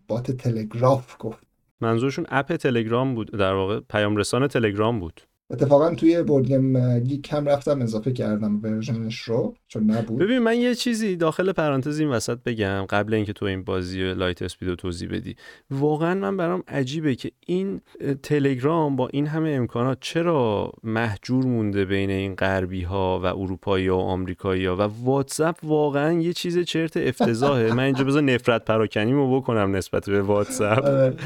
bot 0.08 0.30
تلگراف 0.30 1.16
گفت. 1.18 1.46
منظورشون 1.80 2.26
app 2.28 2.56
تلگرام 2.56 3.14
بود. 3.14 3.30
در 3.30 3.52
واقع 3.52 3.80
پیام 3.80 4.16
رسان 4.16 4.48
تلگرام 4.48 5.00
بود. 5.00 5.20
اتفاقا 5.50 5.94
توی 5.94 6.22
BoardGameGeek 6.22 7.32
هم 7.32 7.48
رفتم 7.48 7.82
اضافه 7.82 8.12
کردم 8.12 8.62
version 8.62 9.06
ش 9.06 9.18
رو 9.20 9.54
چون 9.68 9.90
نبود. 9.90 10.18
ببین 10.18 10.38
من 10.38 10.58
یه 10.58 10.74
چیزی 10.74 11.16
داخل 11.16 11.52
پرانتز 11.52 12.00
این 12.00 12.08
وسط 12.08 12.38
بگم 12.46 12.86
قبل 12.90 13.14
اینکه 13.14 13.32
تو 13.32 13.46
این 13.46 13.64
بازی 13.64 14.14
Light 14.14 14.42
Speed 14.42 14.68
رو 14.68 14.76
توضیح 14.76 15.08
بدی. 15.12 15.36
واقعا 15.70 16.14
من 16.14 16.36
برام 16.36 16.62
عجیبه 16.68 17.14
که 17.14 17.30
این 17.46 17.80
تلگرام 18.22 18.96
با 18.96 19.08
این 19.08 19.26
همه 19.26 19.50
امکانات 19.50 19.98
چرا 20.00 20.72
محجور 20.84 21.44
مونده 21.44 21.84
بین 21.84 22.10
این 22.10 22.34
غربی 22.34 22.82
ها 22.82 23.20
و 23.22 23.26
اروپایی 23.26 23.88
ها 23.88 23.98
و 23.98 24.00
آمریکایی 24.00 24.66
ها؟ 24.66 24.76
و 24.76 24.80
واتساپ 25.04 25.56
واقعا 25.62 26.12
یه 26.12 26.32
چیز 26.32 26.58
چرت 26.58 26.96
افتضاحه. 26.96 27.72
من 27.72 27.82
اینجا 27.82 28.04
بذار 28.04 28.22
نفرت 28.22 28.64
پراکنیمو 28.64 29.40
بکنم 29.40 29.76
نسبت 29.76 30.10
به 30.10 30.22
واتساپ. 30.22 30.84
آره، 30.84 31.16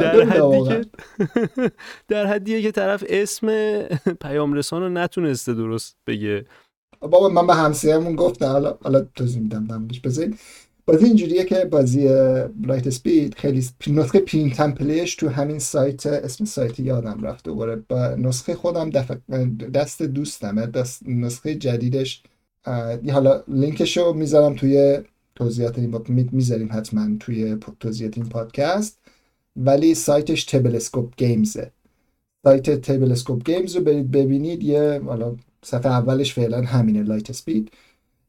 در 0.00 0.24
حدی 0.24 0.64
که 0.68 0.84
در 2.08 2.26
حدیه 2.26 2.62
که 2.62 2.70
طرف 2.70 3.04
اسم 3.08 3.43
اسم 3.48 4.14
پیام 4.20 4.52
رسان 4.52 4.82
رو 4.82 4.88
نتونسته 4.88 5.54
درست 5.54 5.96
بگه. 6.06 6.44
بابا 7.00 7.28
من 7.28 7.46
به 7.46 7.54
همسایه‌مون 7.54 8.16
گفتم. 8.16 8.46
حالا 8.46 8.78
حالا 8.82 9.06
توضیح 9.16 9.42
میدم 9.42 9.66
دمش 9.66 10.00
بزنید 10.00 10.38
بازی 10.86 11.04
اینجوریه 11.04 11.44
که 11.44 11.64
بازی 11.64 12.04
Light 12.62 12.86
Speed 12.86 13.34
خیلی 13.34 13.64
نسخه 13.86 14.20
print 14.20 14.50
and 14.50 14.71
play 14.71 15.00
ش 15.00 15.14
تو 15.16 15.28
همین 15.28 15.58
سایت 15.58 16.06
اسم 16.06 16.44
سایت 16.44 16.80
یادم 16.80 17.22
رفت. 17.22 17.44
دوباره 17.44 17.76
با 17.88 18.08
نسخه 18.08 18.54
خودم 18.54 18.90
دست 19.74 20.02
دوستمه 20.02 20.66
دست 20.66 21.02
نسخه 21.06 21.54
جدیدش. 21.54 22.22
حالا 23.12 23.42
لینکش 23.48 23.96
رو 23.96 24.12
می‌ذارم 24.12 24.54
توی 24.54 24.98
توضیحات 25.34 25.78
این 25.78 26.28
می‌ذاریم 26.32 26.68
حتما 26.72 27.16
توی 27.20 27.56
توضیحات 27.80 28.18
این 28.18 28.28
پادکست. 28.28 28.98
ولی 29.56 29.94
سایتش 29.94 30.44
Tablescope 30.44 31.12
Games 31.16 31.61
ه 31.61 31.70
سایت 32.44 32.80
Tablescope 32.80 33.44
Games 33.44 33.76
رو 33.76 33.84
ببینید. 33.84 34.62
یه 34.62 35.00
حالا 35.06 35.36
صفحه 35.64 35.92
اولش 35.92 36.34
فعلا 36.34 36.62
همینه 36.62 37.02
Light 37.02 37.30
Speed 37.30 37.72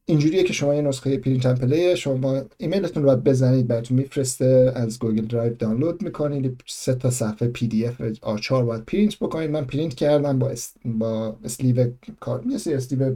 اینجوریه 0.06 0.44
که 0.44 0.54
شما 0.54 0.76
یه 0.76 0.82
نسخه 0.82 1.18
print 1.18 1.48
and 1.62 1.77
play 1.77 1.98
شما 1.98 2.42
ایمیلتون 2.58 3.04
رو 3.04 3.16
بزنید 3.16 3.68
براتون 3.68 3.98
میفرسته 3.98 4.72
از 4.76 5.00
Google 5.00 5.26
Drive 5.26 5.54
دانلود 5.54 6.04
می‌کنید 6.04 6.62
سه 6.68 6.96
تا 6.96 7.10
صفحه 7.10 7.48
PDF 7.48 8.02
آ 8.22 8.31
چهار 8.31 8.66
باید 8.66 8.86
پرینت 8.86 9.20
بکنید. 9.20 9.52
من 9.52 9.66
پرینت 9.66 9.94
کردم 9.96 10.40
با 10.40 10.50
اس... 10.50 10.74
با 10.86 11.38
sleeve 11.44 11.92
کار 12.20 12.44
سری 12.58 12.74
sleeve 12.74 13.16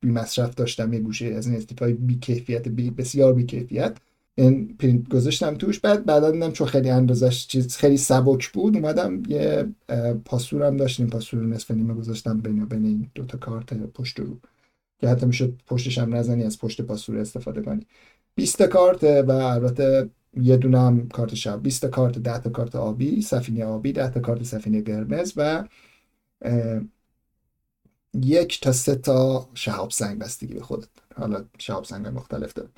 بی 0.00 0.10
مصرف 0.10 0.54
داشتم 0.54 0.92
یه 0.92 1.00
گوشه 1.00 1.26
از 1.26 1.46
این 1.46 1.56
sleeve 1.56 1.83
های 1.83 1.92
بی 1.92 2.18
کیفیت 2.18 2.68
بی 2.68 2.90
بسیار 2.90 3.32
بی 3.34 3.46
کیفیت 3.46 3.96
این 4.38 4.76
پرینت 4.76 5.08
گذاشتم 5.08 5.54
توش. 5.54 5.80
بعد 5.80 6.04
بعدا 6.04 6.30
دیدم 6.30 6.52
چون 6.52 6.66
خیلی 6.66 6.90
اندازش 6.90 7.46
چیز 7.46 7.76
خیلی 7.76 7.96
سبک 7.96 8.52
بود 8.52 8.76
اومدم 8.76 9.22
یه 9.28 9.66
پاسورم 10.24 10.76
داشتیم. 10.76 11.06
پاسور 11.06 11.46
نصف 11.46 11.70
نیمه 11.70 11.94
گذاشتم 11.94 12.40
بین 12.40 12.64
بین 12.64 12.84
این 12.84 13.10
دو 13.14 13.24
تا 13.24 13.38
کارت 13.38 13.74
پشت 13.74 14.20
رو. 14.20 14.38
که 15.00 15.08
حتی 15.08 15.26
می‌شد 15.26 15.58
پشتش 15.66 15.98
هم 15.98 16.14
نزنی 16.14 16.44
از 16.44 16.58
پشت 16.58 16.80
پاسور 16.80 17.18
استفاده 17.18 17.62
کنی. 17.62 17.86
20 18.34 18.62
کارت 18.62 19.04
و 19.04 19.30
البته 19.30 20.10
یه 20.40 20.56
دونه 20.56 20.80
هم 20.80 21.08
کارت 21.08 21.34
شب. 21.34 21.62
20 21.62 21.86
کارت 21.86 22.18
10 22.18 22.38
تا 22.38 22.50
کارت 22.50 22.76
آبی 22.76 23.22
سفینه 23.22 23.64
آبی 23.64 23.92
10 23.92 24.10
تا 24.10 24.20
کارت 24.20 24.42
سفینه 24.42 24.82
قرمز 24.82 25.32
و 25.36 25.64
یک 28.14 28.60
تا 28.60 28.72
سه 28.72 28.94
تا 28.94 29.48
شهاب 29.54 29.90
سنگ 29.90 30.18
بستگی 30.18 30.54
به 30.54 30.62
خودت. 30.62 30.88
حالا 31.16 31.44
شهاب 31.58 31.84
سنگ 31.84 32.06
مختلف 32.06 32.52
داره. 32.52 32.68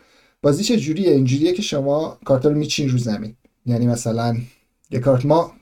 بازی 0.43 0.65
چه 0.65 0.77
جوریه 0.77 1.11
اینجوریه 1.11 1.53
که 1.53 1.63
شما 1.63 2.19
کارت 2.25 2.47
رو 2.47 2.55
میچین 2.55 2.89
رو 2.89 2.99
زمین. 2.99 3.35
یعنی 3.67 3.87
مثلا 3.87 4.37
یه 4.91 4.99
کارت 4.99 5.27
ما 5.27 5.53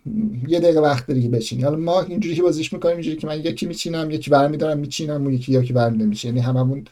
یه 0.48 0.60
دقیقه 0.60 0.80
وقت 0.80 1.06
داری 1.06 1.22
که 1.22 1.28
بچینی. 1.28 1.62
حالا 1.62 1.76
ما 1.76 2.02
اینجوری 2.02 2.36
که 2.36 2.42
بازیش 2.42 2.72
می‌کنیم 2.72 2.94
اینجوری 2.94 3.16
که 3.16 3.26
من 3.26 3.40
یکی 3.40 3.66
میچینم 3.66 4.10
یکی 4.10 4.30
برمیدارم 4.30 4.78
میچینم 4.78 5.22
اون 5.22 5.34
یکی 5.34 5.52
یکی 5.52 5.72
برمی 5.72 5.98
نمیشه 5.98 6.28
یعنی 6.28 6.40
هممون 6.40 6.84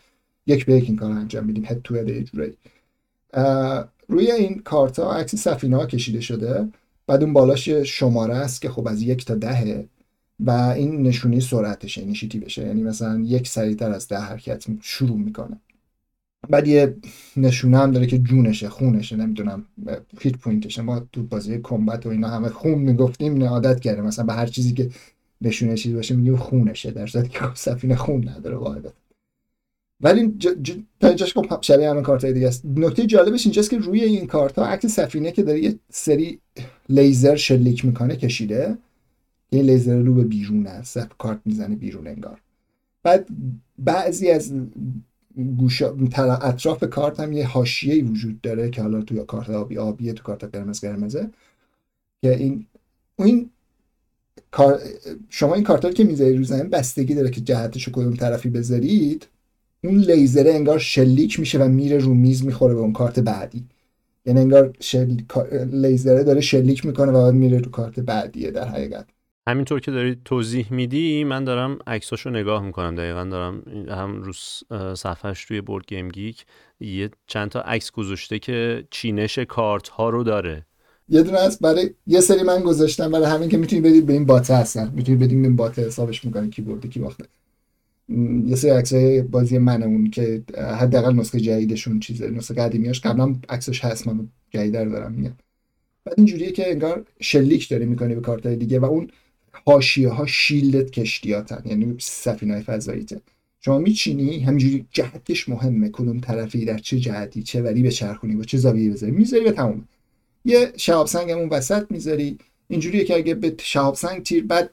یک 0.47 0.67
به 0.67 0.75
یک 0.75 0.85
این 0.85 0.97
کار 0.97 1.11
انجام 1.11 1.45
میدیم 1.45 1.65
هد 1.65 1.83
تو 1.83 1.97
هد 1.97 2.21
جوری 2.21 2.57
روی 4.09 4.31
این 4.31 4.59
کارت 4.59 4.99
ها 4.99 5.13
عکس 5.13 5.35
سفینه 5.35 5.77
ها 5.77 5.87
کشیده 5.87 6.21
شده. 6.21 6.69
بعد 7.07 7.23
اون 7.23 7.33
بالاش 7.33 7.69
شماره 7.69 8.35
است 8.35 8.63
که 8.63 8.71
خب 8.71 8.89
از 8.89 9.03
یک 9.03 9.25
تا 9.25 9.35
دهه 9.35 9.89
و 10.41 10.51
این 10.51 11.03
نشونی 11.03 11.41
سرعتشه 11.41 12.03
بشه 12.45 12.67
یعنی 12.67 12.83
مثلا 12.83 13.21
یک 13.25 13.49
سریعتر 13.49 13.91
از 13.91 14.09
ده 14.09 14.19
حرکت 14.19 14.67
شروع 14.81 15.19
می‌کنه. 15.19 15.61
بعد 16.51 16.69
یه 16.69 16.97
نشونه 17.37 17.79
هم 17.79 17.91
داره 17.91 18.07
که 18.07 18.19
جونشه 18.19 18.69
خونشه 18.69 19.17
نمی‌دونم 19.17 19.65
هیت 20.21 20.37
پوینتشه. 20.37 20.83
ما 20.83 21.07
تو 21.13 21.23
بازی 21.23 21.61
کمبت 21.63 22.07
و 22.07 22.09
اینا 22.09 22.29
همه 22.29 22.49
خون 22.49 22.79
می‌گفتیم 22.79 23.35
نه 23.35 23.49
عادت 23.49 23.81
کرده 23.81 24.03
مثلا 24.03 24.25
به 24.25 24.33
هر 24.33 24.47
چیزی 24.47 24.75
که 24.75 24.91
نشونه 25.41 25.77
چیزی 25.77 25.95
باشه 25.95 26.15
میگیم 26.15 26.37
خونشه. 26.37 26.91
در 26.91 27.07
صورتی 27.07 27.29
که 27.29 27.39
سفینه 27.55 27.97
خون 27.97 28.29
نداره 28.29 28.57
قاعدتا 28.57 28.93
ولی 30.01 30.35
تا 31.01 31.09
اینجاش 31.09 31.35
خب 31.35 31.59
شبیه 31.63 31.91
همه 31.91 32.03
کارت 32.03 32.27
دیگه 32.27 32.49
است. 32.49 32.63
نکته 32.77 33.07
جالبش 33.07 33.47
اینجاست 33.47 33.71
که 33.71 33.79
روی 33.79 34.03
این 34.05 34.27
کارت 34.27 34.59
ها 34.59 34.67
عکس 34.67 34.87
سفینه 34.87 35.33
که 35.33 35.43
داره 35.43 35.61
یه 35.61 35.79
سری 35.91 36.39
لیزر 36.89 37.37
شلیک 37.37 37.85
می‌کنه 37.85 38.17
کشیده. 38.17 38.79
یه 39.53 39.63
لیزر 39.63 39.99
رو 39.99 40.15
به 40.15 40.25
بیرون 40.25 40.67
است 40.67 40.99
کارت 41.19 41.41
می‌زنه 41.45 41.77
بیرون 41.77 42.07
انگار. 42.07 42.41
بعد 43.03 43.29
بعضی 43.79 44.31
از 44.31 44.53
گوشا 45.59 45.95
اطراف 46.43 46.85
کارت 46.85 47.21
هم 47.21 47.33
یه 47.33 47.47
حاشیه 47.47 48.05
وجود 48.05 48.41
داره 48.41 48.71
که 48.71 48.83
حالا 48.83 49.03
توی 49.03 49.25
کارت 49.25 49.51
آبی 49.51 49.79
آبیه 49.79 50.13
تو 50.13 50.23
کارت 50.23 50.45
قرمز 50.45 50.81
قرمزه. 50.81 51.31
که 52.23 52.37
این 52.37 52.67
این 53.19 53.51
شما 55.29 55.55
این 55.55 55.65
کارت 55.65 55.95
که 55.95 56.05
می‌ذارید 56.05 56.37
رو 56.37 56.45
زمین 56.45 56.71
بستگی 56.71 57.15
داره 57.15 57.31
که 57.31 57.41
جهتش 57.41 57.89
کدوم 57.89 58.15
طرفی 58.15 58.49
بذارید. 58.49 59.27
اون 59.85 59.99
لیزره 59.99 60.55
انگار 60.55 60.79
شلیک 60.79 61.41
میشه 61.41 61.59
و 61.59 61.69
میره 61.69 61.99
رو 61.99 62.15
میز 62.15 62.45
می‌خوره 62.45 62.75
به 62.75 62.81
اون 62.81 62.93
کارت 62.93 63.21
بعدی. 63.21 63.65
یعنی 64.27 64.41
انگار 64.41 64.77
شل... 64.81 65.17
لیزره 65.73 66.25
داره 66.25 66.41
شلیک 66.41 66.87
می‌کنه 66.87 67.13
و 67.13 67.33
میره 67.33 67.59
رو 67.59 67.71
کارت 67.71 68.01
بعدیه 68.01 68.51
در 68.51 68.69
حقیقت. 68.69 69.07
همینطور 69.49 69.81
که 69.81 69.91
داری 69.91 70.17
توضیح 70.25 70.67
میدی 70.73 71.25
من 71.25 71.45
دارم 71.45 71.79
عکساشو 71.87 72.31
نگاه 72.31 72.63
می‌کنم. 72.67 72.95
دقیقا 72.95 73.25
دارم 73.25 73.63
هم 73.89 74.23
رو 74.23 74.33
صفحش 74.95 75.45
توی 75.45 75.61
BoardGameGeek 75.61 76.45
یه 76.81 77.11
چند 77.27 77.49
تا 77.49 77.61
عکس 77.61 77.91
گذاشته 77.91 78.39
که 78.39 78.85
چینش 78.91 79.39
کارت 79.39 79.89
ها 79.89 80.11
رو 80.11 80.25
داره. 80.25 80.67
یه 81.09 81.23
دونه 81.23 81.39
هست 81.39 81.61
برای 81.61 81.91
یه 82.07 82.21
سری 82.21 82.43
من 82.43 82.61
گذاشتم. 82.61 83.11
برای 83.11 83.27
همین 83.27 83.49
که 83.49 83.57
می‌تونید 83.57 83.85
بدید 83.85 84.07
به 84.07 84.13
این 84.13 84.25
باته 84.25 84.55
هستن. 84.55 84.93
می‌تونید 84.95 85.21
بدید 85.21 85.39
به 85.39 85.47
این 85.47 85.57
باته 85.57 85.87
حسابش 85.87 86.25
می‌کنه 86.25 86.49
کی 86.51 86.63
برده 86.63 86.89
کی 86.89 87.01
باخته. 87.01 87.25
یه 88.47 88.57
سری 88.57 88.71
عکسای 88.71 89.23
بازی 89.23 89.59
منمون 89.59 90.11
که 90.11 90.43
حداقل 90.81 91.15
نسخه 91.15 91.41
جدیدشون 91.41 92.01
چیزه. 92.01 92.31
نسخه 92.31 92.55
قدیمیاش 92.55 93.01
قبلا 93.01 93.37
عکسش 93.49 93.85
هست 93.85 94.09
من 94.09 94.29
جدید 94.51 94.77
رو 94.77 94.91
دارم 94.91 95.13
میگم. 95.13 95.33
بعد 96.05 96.15
اینجوریه 96.17 96.53
که 96.53 96.71
انگار 96.71 97.05
شلیک 97.21 97.69
داره 97.69 97.87
می‌کنی 97.87 98.15
به 98.15 98.21
کارت 98.21 98.47
دیگه 98.47 98.79
و 98.79 98.85
اون 98.85 99.09
حاشیه 99.65 100.09
ها 100.09 100.27
شیلدت 100.27 100.91
کشتیاتن. 100.91 101.63
یعنی 101.65 101.95
سفینه 101.99 102.55
های 102.55 102.63
فضاییته. 102.63 103.21
شما 103.61 103.79
میچینی؟ 103.79 104.39
همینجوری 104.39 104.87
جهتش 104.91 105.49
مهمه. 105.49 105.89
کدوم 105.89 106.21
طرفی 106.21 106.65
در 106.65 106.79
چه 106.79 106.99
جهتی 106.99 107.43
چه 107.43 107.63
وری 107.63 107.83
به 107.83 107.91
چرخونی 107.91 108.37
با 108.37 108.45
چه 108.45 108.59
زاویه 108.59 108.91
بذاری. 108.91 109.13
می‌ذاری 109.13 109.45
به 109.45 109.53
تموم. 109.53 109.89
یه 110.45 110.73
شهاب 110.77 111.07
سنگ 111.07 111.31
اون 111.31 111.49
وسط 111.49 111.87
می‌ذاری. 111.91 112.39
اینجوریه 112.69 113.05
که 113.05 113.15
اگه 113.15 113.35
به 113.35 113.55
شهاب 113.61 113.95
سنگ 113.95 114.23
تیر 114.23 114.45
بد 114.45 114.71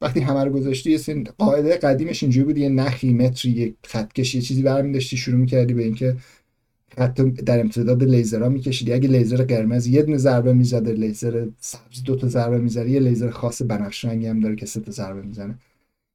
وقتی 0.00 0.20
همه 0.20 0.44
رو 0.44 0.50
گذاشتی 0.50 0.90
یه 0.90 1.24
قاعده 1.38 1.76
قدیمش 1.76 2.22
اینجوری 2.22 2.44
بود. 2.44 2.58
یه 2.58 2.68
نخی 2.68 3.12
متری 3.12 3.50
یه 3.50 3.74
خط 3.84 4.18
یه 4.18 4.24
چیزی 4.24 4.62
برمی 4.62 4.92
داشتی 4.92 5.16
شروع 5.16 5.40
می‌کردی 5.40 5.74
به 5.74 5.82
اینکه 5.84 6.16
حتی 6.98 7.30
در 7.30 7.60
امتداد 7.60 8.04
لیزرها 8.04 8.48
میکشیدی. 8.48 8.92
اگه 8.92 9.08
لیزر 9.08 9.44
قرمز 9.44 9.86
یه 9.86 10.02
دونه 10.02 10.18
ضربه 10.18 10.52
می‌زده 10.52 10.92
لیزر 10.92 11.46
سبز 11.60 12.02
دو 12.04 12.16
تا 12.16 12.28
ضربه 12.28 12.58
می‌زنه 12.58 12.90
یه 12.90 13.00
لیزر 13.00 13.30
خاص 13.30 13.62
بنفش 13.62 14.04
رنگی 14.04 14.26
هم 14.26 14.40
داره 14.40 14.56
که 14.56 14.66
سه 14.66 14.80
تا 14.80 14.92
ضربه 14.92 15.22
می‌زنه. 15.22 15.58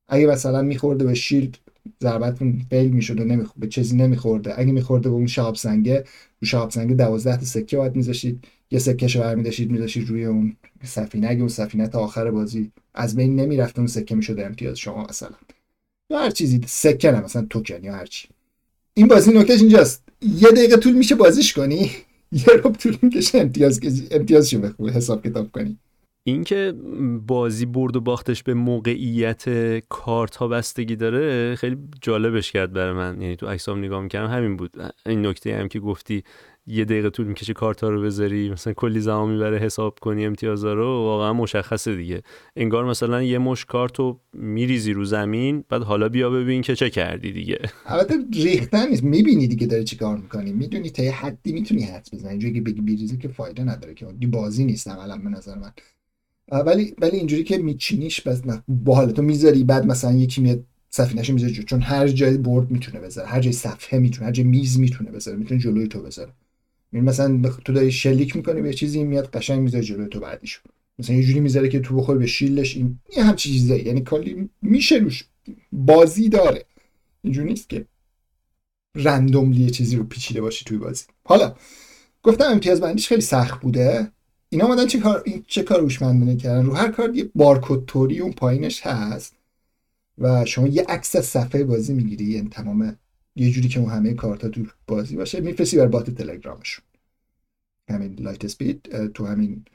اگه 0.08 0.28
مثلا 0.28 0.62
میخورده 0.62 1.06
به 1.06 1.14
shield 1.14 1.58
ضربتون 2.02 2.62
fail 2.70 2.92
می‌شد 2.92 3.20
و 3.20 3.24
نمی‌خورد 3.24 3.60
به 3.60 3.68
چیزی 3.68 3.98
نمیخورده. 3.98 4.60
اگه 4.60 4.72
میخورده 4.72 5.10
به 5.10 5.16
اون 5.16 5.28
شاب 5.28 5.56
سنگه 5.56 6.04
رو 6.42 6.48
شاب 6.48 6.72
سنگه 6.72 6.96
12 6.96 7.38
تا 7.38 7.46
سکه 7.46 7.78
باید 7.78 7.96
میذاشید. 7.96 8.44
یه 8.72 8.80
سکه 8.80 9.08
رو 9.08 9.22
برمیداشید 9.22 9.72
میذاشید 9.72 10.10
روی 10.10 10.26
اون 10.26 10.56
سفینه. 10.84 11.28
اگه 11.28 11.40
اون 11.40 11.50
سفینه 11.50 11.88
تا 11.88 12.00
آخر 12.00 12.32
بازی 12.32 12.72
از 12.94 13.16
بین 13.16 13.36
نمی‌رفت 13.36 13.78
اون 13.80 13.88
سکه 13.88 14.16
می‌شد 14.16 14.40
امتیاز 14.40 14.80
شما 14.80 15.08
مثلا. 15.10 15.36
یا 16.10 16.20
هر 16.20 16.30
چیزی 16.30 16.62
سکه 16.66 17.12
نه 17.12 17.22
مثلا 17.22 17.46
توکن 17.50 17.84
یا 17.84 17.94
هر 17.94 18.06
چی. 18.06 18.28
این 18.94 19.08
بازی 19.08 19.32
نکتهش 19.32 19.60
اینجاست. 19.60 20.11
یه 20.22 20.50
دقیقه 20.50 20.78
طول 20.78 20.94
میشه 20.94 21.16
بازیش 21.16 21.54
کنی؟ 21.54 21.92
یه 22.32 22.46
رب 22.54 22.72
طول 22.72 22.98
می‌کشه 23.02 23.38
امتیاز 23.38 23.80
امتیازشو 24.12 24.60
بخونه 24.60 24.92
حساب 24.92 25.24
کتاب 25.28 25.52
کنی. 25.52 25.78
اینکه 26.24 26.74
بازی 27.28 27.66
برد 27.66 27.96
و 27.96 28.02
باختش 28.02 28.44
به 28.44 28.54
موقعیت 28.54 29.44
کارت 29.90 30.36
ها 30.36 30.48
بستگی 30.48 30.96
داره 30.96 31.56
خیلی 31.56 31.78
جالبش 32.02 32.52
کرد 32.52 32.74
برای 32.74 32.94
من. 32.94 33.22
یعنی 33.22 33.36
تو 33.36 33.48
عکسام 33.48 33.80
نگاه 33.80 34.02
می‌کردم 34.02 34.34
همین 34.34 34.58
بود. 34.58 34.72
این 35.06 35.26
نکته 35.26 35.56
هم 35.56 35.68
که 35.68 35.80
گفتی 35.80 36.24
یه 36.68 36.86
دقیقه 36.86 37.10
طول 37.10 37.28
می‌کشه 37.28 37.54
کارت 37.54 37.84
ها 37.84 37.90
رو 37.90 38.02
بذاری 38.02 38.50
مثلا 38.50 38.74
کلی 38.74 39.00
زمان 39.00 39.30
می‌بره 39.30 39.58
حساب 39.58 40.00
کنی 40.02 40.26
امتیازا 40.26 40.74
رو 40.74 40.86
واقعا 40.86 41.34
مشخصه 41.34 41.96
دیگه. 41.96 42.22
انگار 42.56 42.86
مثلا 42.86 43.24
یه 43.24 43.38
مش 43.38 43.66
کارت 43.66 44.00
رو 44.00 44.20
میریزی 44.34 44.94
رو 44.94 45.06
زمین 45.06 45.64
بعد 45.70 45.84
حالا 45.84 46.10
بیا 46.10 46.30
ببین 46.30 46.62
که 46.62 46.76
چه 46.76 46.90
کردی 46.90 47.32
دیگه. 47.32 47.60
البته 47.86 48.16
ریختن 48.34 48.90
نیست. 48.90 49.04
می‌بینی 49.04 49.48
دیگه 49.48 49.68
داره 49.68 49.84
چیکار 49.84 50.18
می‌کنی. 50.18 50.52
می‌دونی 50.54 50.90
تا 50.90 51.04
یه 51.04 51.12
حدی 51.12 51.52
می‌تونی 51.54 51.84
حدس 51.84 52.14
بزنی. 52.14 52.30
اینجوری 52.30 52.54
که 52.54 52.62
بگی 52.62 52.82
بیریزی 52.82 53.18
که 53.18 53.28
فایده 53.28 53.64
نداره 53.64 53.94
که. 53.94 54.06
بازی 54.06 54.66
نیست 54.66 54.88
عملا 54.88 55.18
به 55.18 55.30
نظر 55.30 55.56
من. 55.56 55.72
ولی 56.66 56.96
ولی 57.02 57.18
اینجوری 57.18 57.44
که 57.44 57.58
میچینیش 57.58 58.22
بس 58.22 58.42
باحال 58.68 59.12
تو 59.12 59.22
می‌ذاری 59.22 59.64
بعد 59.64 59.86
مثلا 59.86 60.12
یکی 60.14 60.42
میاد 60.42 60.64
سفینهش 60.90 61.30
می‌ذاره 61.30 61.54
چون 61.54 61.82
هر 61.82 62.08
جای 62.08 62.38
برد 62.38 62.72
می‌تونه 62.72 63.00
بذاره. 63.00 63.28
هر 63.28 63.40
جای 63.40 63.54
صفحه 63.54 64.00
می‌تونه 64.00 64.26
هر 64.26 64.32
جای 64.32 64.46
میز 64.46 64.80
می‌تونه 64.80 65.12
بذاره. 65.12 65.38
می‌تونه 65.38 65.60
جلوی 65.60 65.88
تو 65.88 66.02
بذاره. 66.02 66.34
این 66.94 67.04
مثلا 67.04 67.42
تو 67.66 67.74
داری 67.74 67.92
شلیک 67.92 68.36
می‌کنی 68.36 68.62
به 68.62 68.74
چیزی 68.74 69.04
میاد 69.04 69.30
قشنگ 69.30 69.60
می‌ذاره 69.60 69.84
جلوی 69.84 70.08
تو 70.08 70.20
بعدیشو. 70.20 70.62
مثلا 71.00 71.16
یه 71.16 71.24
جوری 71.24 71.40
می‌ذاره 71.40 71.70
که 71.70 71.80
تو 71.80 71.96
بخور 71.96 72.18
به 72.18 72.28
شیلش 72.28 72.76
این 72.76 73.00
یه 73.18 73.24
هم 73.24 73.36
چیزه 73.36 73.88
یعنی 73.88 74.02
کلی 74.02 74.50
میشه 74.62 74.96
روش. 74.96 75.24
بازی 75.72 76.30
داره. 76.30 76.66
اینجوری 77.22 77.50
نیست 77.50 77.70
که 77.70 77.86
رندوملی 78.96 79.70
چیزی 79.70 79.96
رو 79.96 80.04
پیچیده 80.04 80.42
باشی 80.42 80.66
توی 80.66 80.78
بازی. 80.78 81.04
حالا 81.24 81.56
گفتم 82.24 82.46
امتیاز 82.46 82.82
بندیش 82.82 83.08
خیلی 83.08 83.22
سخت 83.22 83.62
بوده. 83.62 84.12
اینا 84.50 84.66
اومدن 84.66 84.88
چه 84.88 85.00
کار 85.00 85.24
این 85.26 85.44
چه 85.48 85.64
کار 85.64 85.80
هوشمندانه 85.80 86.36
کردن؟ 86.36 86.66
رو 86.66 86.74
هر 86.74 86.92
کار 86.92 87.16
یه 87.16 87.30
بارکد 87.36 87.86
توری 87.86 88.20
اون 88.20 88.32
پایینش 88.32 88.82
هست 88.82 89.36
و 90.18 90.46
شما 90.46 90.68
یه 90.68 90.86
عکس 90.90 91.16
از 91.16 91.26
صفحه 91.26 91.64
بازی 91.64 91.94
می‌گیری 91.94 92.26
یعنی 92.26 92.50
تمام 92.50 92.98
یه 93.36 93.52
جوری 93.52 93.68
که 93.68 93.80
اون 93.80 93.90
همه 93.90 94.14
کارتا 94.14 94.50
تو 94.50 94.66
بازی 94.88 95.16
باشه 95.16 95.40
میفرستی 95.40 95.78
برا 95.78 95.88
بات 95.88 96.10
تلگرامشون. 96.10 96.86
همین 97.90 98.16
Light 98.20 98.46
Speed 98.46 99.08
تو 99.08 99.26
همین 99.26 99.66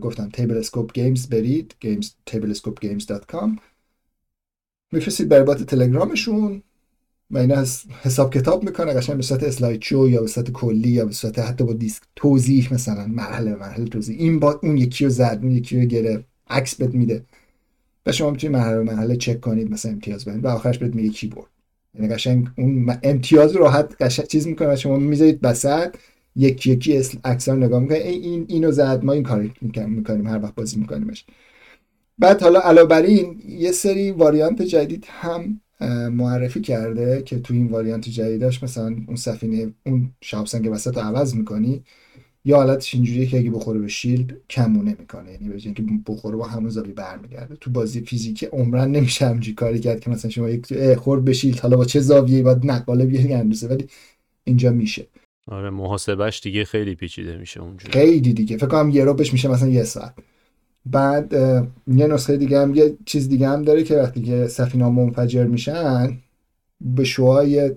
گفتم 0.00 0.28
Tablescope 0.28 0.92
Games 0.92 1.28
برید 1.28 1.74
Games 1.80 2.10
tablescopegames.com 2.30 3.50
میفرستید 4.92 5.28
برا 5.28 5.42
بات 5.42 5.62
تلگرامشون. 5.62 6.62
و 7.30 7.38
اینا 7.38 7.64
حساب 8.02 8.34
کتاب 8.34 8.64
می‌کنه 8.64 8.94
قشنگ 8.94 9.16
به 9.16 9.22
صورت 9.22 9.42
slide 9.42 9.82
show 9.82 10.08
یا 10.08 10.20
به 10.20 10.26
صورت 10.26 10.50
کلی 10.50 10.88
یا 10.88 11.04
به 11.04 11.12
صورت 11.12 11.38
حتی 11.38 11.64
با 11.64 11.72
دیسک 11.72 12.02
توضیح 12.16 12.74
مثلا 12.74 13.06
مرحله 13.06 13.54
مرحله 13.54 13.84
توضیح. 13.84 14.18
این 14.18 14.40
با 14.40 14.60
اون 14.62 14.78
یکی 14.78 15.04
رو 15.04 15.10
زد 15.10 15.38
اون 15.42 15.52
یکی 15.52 15.80
رو 15.80 15.86
گرفت 15.86 16.24
عکس 16.48 16.74
بهت 16.74 16.94
میده. 16.94 17.24
و 18.06 18.12
شما 18.12 18.30
می‌تونید 18.30 18.56
مرحله 18.56 18.82
مرحله 18.82 19.16
چک 19.16 19.40
کنید 19.40 19.70
مثلا 19.70 19.92
امتیاز 19.92 20.24
بدید. 20.24 20.44
و 20.44 20.48
آخرش 20.48 20.78
بهت 20.78 20.94
میگه 20.94 21.08
کی 21.08 21.26
برد 21.26 21.50
یعنی 21.94 22.08
قشنگ 22.08 22.48
اون 22.58 22.98
امتیاز 23.02 23.56
راحت 23.56 23.96
قشنگ 24.00 24.26
چیز 24.26 24.46
می‌کنه 24.46 24.76
شما 24.76 24.96
می‌ذارید 24.96 25.38
وسط 25.42 25.94
یکی 26.36 26.70
یکی 26.72 27.02
عکس 27.24 27.48
رو 27.48 27.56
نگاه 27.56 27.80
می‌کنید 27.80 28.02
این 28.02 28.44
اینو 28.48 28.70
زد 28.72 29.04
ما 29.04 29.12
این 29.12 29.22
کاری 29.22 29.52
می‌کنیم 29.60 30.26
هر 30.26 30.42
وقت 30.42 30.54
بازی 30.54 30.80
میکنیمش. 30.80 31.24
بعد 32.18 32.42
حالا 32.42 32.60
علاوه 32.60 32.88
بر 32.88 33.02
این 33.02 33.42
یه 33.48 33.72
سری 33.72 34.10
واریانت 34.10 34.62
جدید 34.62 35.06
هم 35.08 35.60
معرفی 36.10 36.60
کرده 36.60 37.22
که 37.22 37.40
تو 37.40 37.54
این 37.54 37.66
واریانت 37.66 38.08
جدیدش 38.08 38.62
مثلا 38.62 38.96
اون 39.06 39.16
سفینه 39.16 39.72
اون 39.86 40.10
شاپسنگ 40.20 40.68
وسط 40.72 40.96
رو 40.96 41.02
عوض 41.02 41.34
می‌کنی. 41.34 41.84
یا 42.44 42.56
حالتش 42.56 42.94
اینجوریه 42.94 43.26
که 43.26 43.38
اگه 43.38 43.50
بخوره 43.50 43.80
به 43.80 43.88
شیلد 43.88 44.36
کمونه 44.50 44.96
می‌کنه. 44.98 45.32
یعنی 45.32 45.48
به 45.48 45.54
اینکه 45.64 45.84
بخوره 46.06 46.36
با 46.36 46.46
همون 46.46 46.70
زاویه 46.70 46.92
برمیگرده. 46.92 47.56
تو 47.56 47.70
بازی 47.70 48.00
فیزیکی 48.00 48.46
عمرن 48.46 48.90
نمیشه 48.90 49.26
همینجوری 49.26 49.54
کاری 49.54 49.80
کرد 49.80 50.00
که 50.00 50.10
مثلا 50.10 50.30
شما 50.30 50.50
یک 50.50 50.94
خورد 50.94 51.24
به 51.24 51.32
شیلد. 51.32 51.58
حالا 51.58 51.76
با 51.76 51.84
چه 51.84 52.00
زاویه 52.00 52.42
باید 52.42 52.66
نقاله 52.66 53.06
بیاری 53.06 53.32
اندازه 53.32 53.68
ولی 53.68 53.86
اینجا 54.44 54.70
میشه. 54.70 55.06
آره 55.46 55.70
محاسبش 55.70 56.40
دیگه 56.40 56.64
خیلی 56.64 56.94
پیچیده 56.94 57.38
میشه 57.38 57.60
اونجا 57.60 57.90
خیلی 57.90 58.32
دیگه. 58.32 58.56
فکر 58.56 58.66
کنم 58.66 58.90
یه 58.90 59.04
رو 59.04 59.16
میشه 59.18 59.48
مثلا 59.48 59.68
یه 59.68 59.84
ساعت. 59.84 60.14
بعد 60.86 61.32
یه 61.86 62.06
نسخه 62.06 62.36
دیگه 62.36 62.60
هم 62.60 62.74
یه 62.74 62.96
چیز 63.06 63.28
دیگه 63.28 63.48
هم 63.48 63.62
داره 63.62 63.82
که 63.82 63.96
وقتی 63.96 64.22
که 64.22 64.48
سفینه 64.48 64.88
منفجر 64.88 65.44
میشن 65.44 66.18
به 66.80 67.04
شوهای 67.04 67.70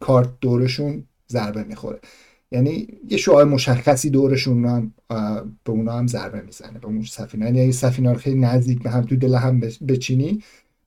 کارت 0.00 0.28
دورشون 0.40 1.04
ضربه 1.28 1.64
می‌خوره. 1.64 2.00
یعنی 2.54 2.88
یه 3.08 3.16
شعاع 3.16 3.44
مشخصی 3.44 4.10
دورشون 4.10 4.64
هم 4.66 4.94
به 5.64 5.72
اونا 5.72 5.92
هم 5.92 6.06
ضربه 6.06 6.40
می‌زنه. 6.40 6.78
به 6.78 6.86
اون 6.86 7.02
سفینه. 7.02 7.44
یعنی 7.46 7.72
سفینه 7.72 8.12
رو 8.12 8.18
خیلی 8.18 8.38
نزدیک 8.38 8.82
به 8.82 8.90
هم 8.90 9.02
تو 9.02 9.16
دل 9.16 9.34
هم 9.34 9.60
بچینی. 9.60 10.42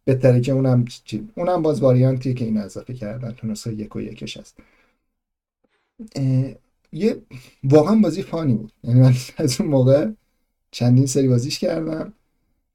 بهتره 0.05 0.41
که 0.41 0.51
اونم 0.51 0.85
اونم 1.35 1.61
باز 1.61 1.81
واریانتیه 1.81 2.33
که 2.33 2.45
این 2.45 2.57
اضافه 2.57 2.93
کردن. 2.93 3.31
تو 3.31 3.47
نسخه 3.47 3.73
یک 3.73 3.95
و 3.95 4.01
یکش 4.01 4.37
هست. 4.37 4.57
یه 6.91 7.21
واقعا 7.63 7.95
بازی 7.95 8.21
فانی 8.23 8.53
بود. 8.53 8.71
یعنی 8.83 8.99
من 8.99 9.13
از 9.37 9.61
اون 9.61 9.69
موقع 9.69 10.09
چندین 10.71 11.05
سری 11.05 11.27
بازیش 11.27 11.59
کردم. 11.59 12.13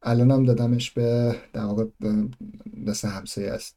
الانم 0.02 0.44
دادمش 0.44 0.90
به 0.90 1.36
در 1.52 1.64
واقع 1.64 1.84
دست 2.86 3.04
همسایه 3.04 3.50
است. 3.50 3.76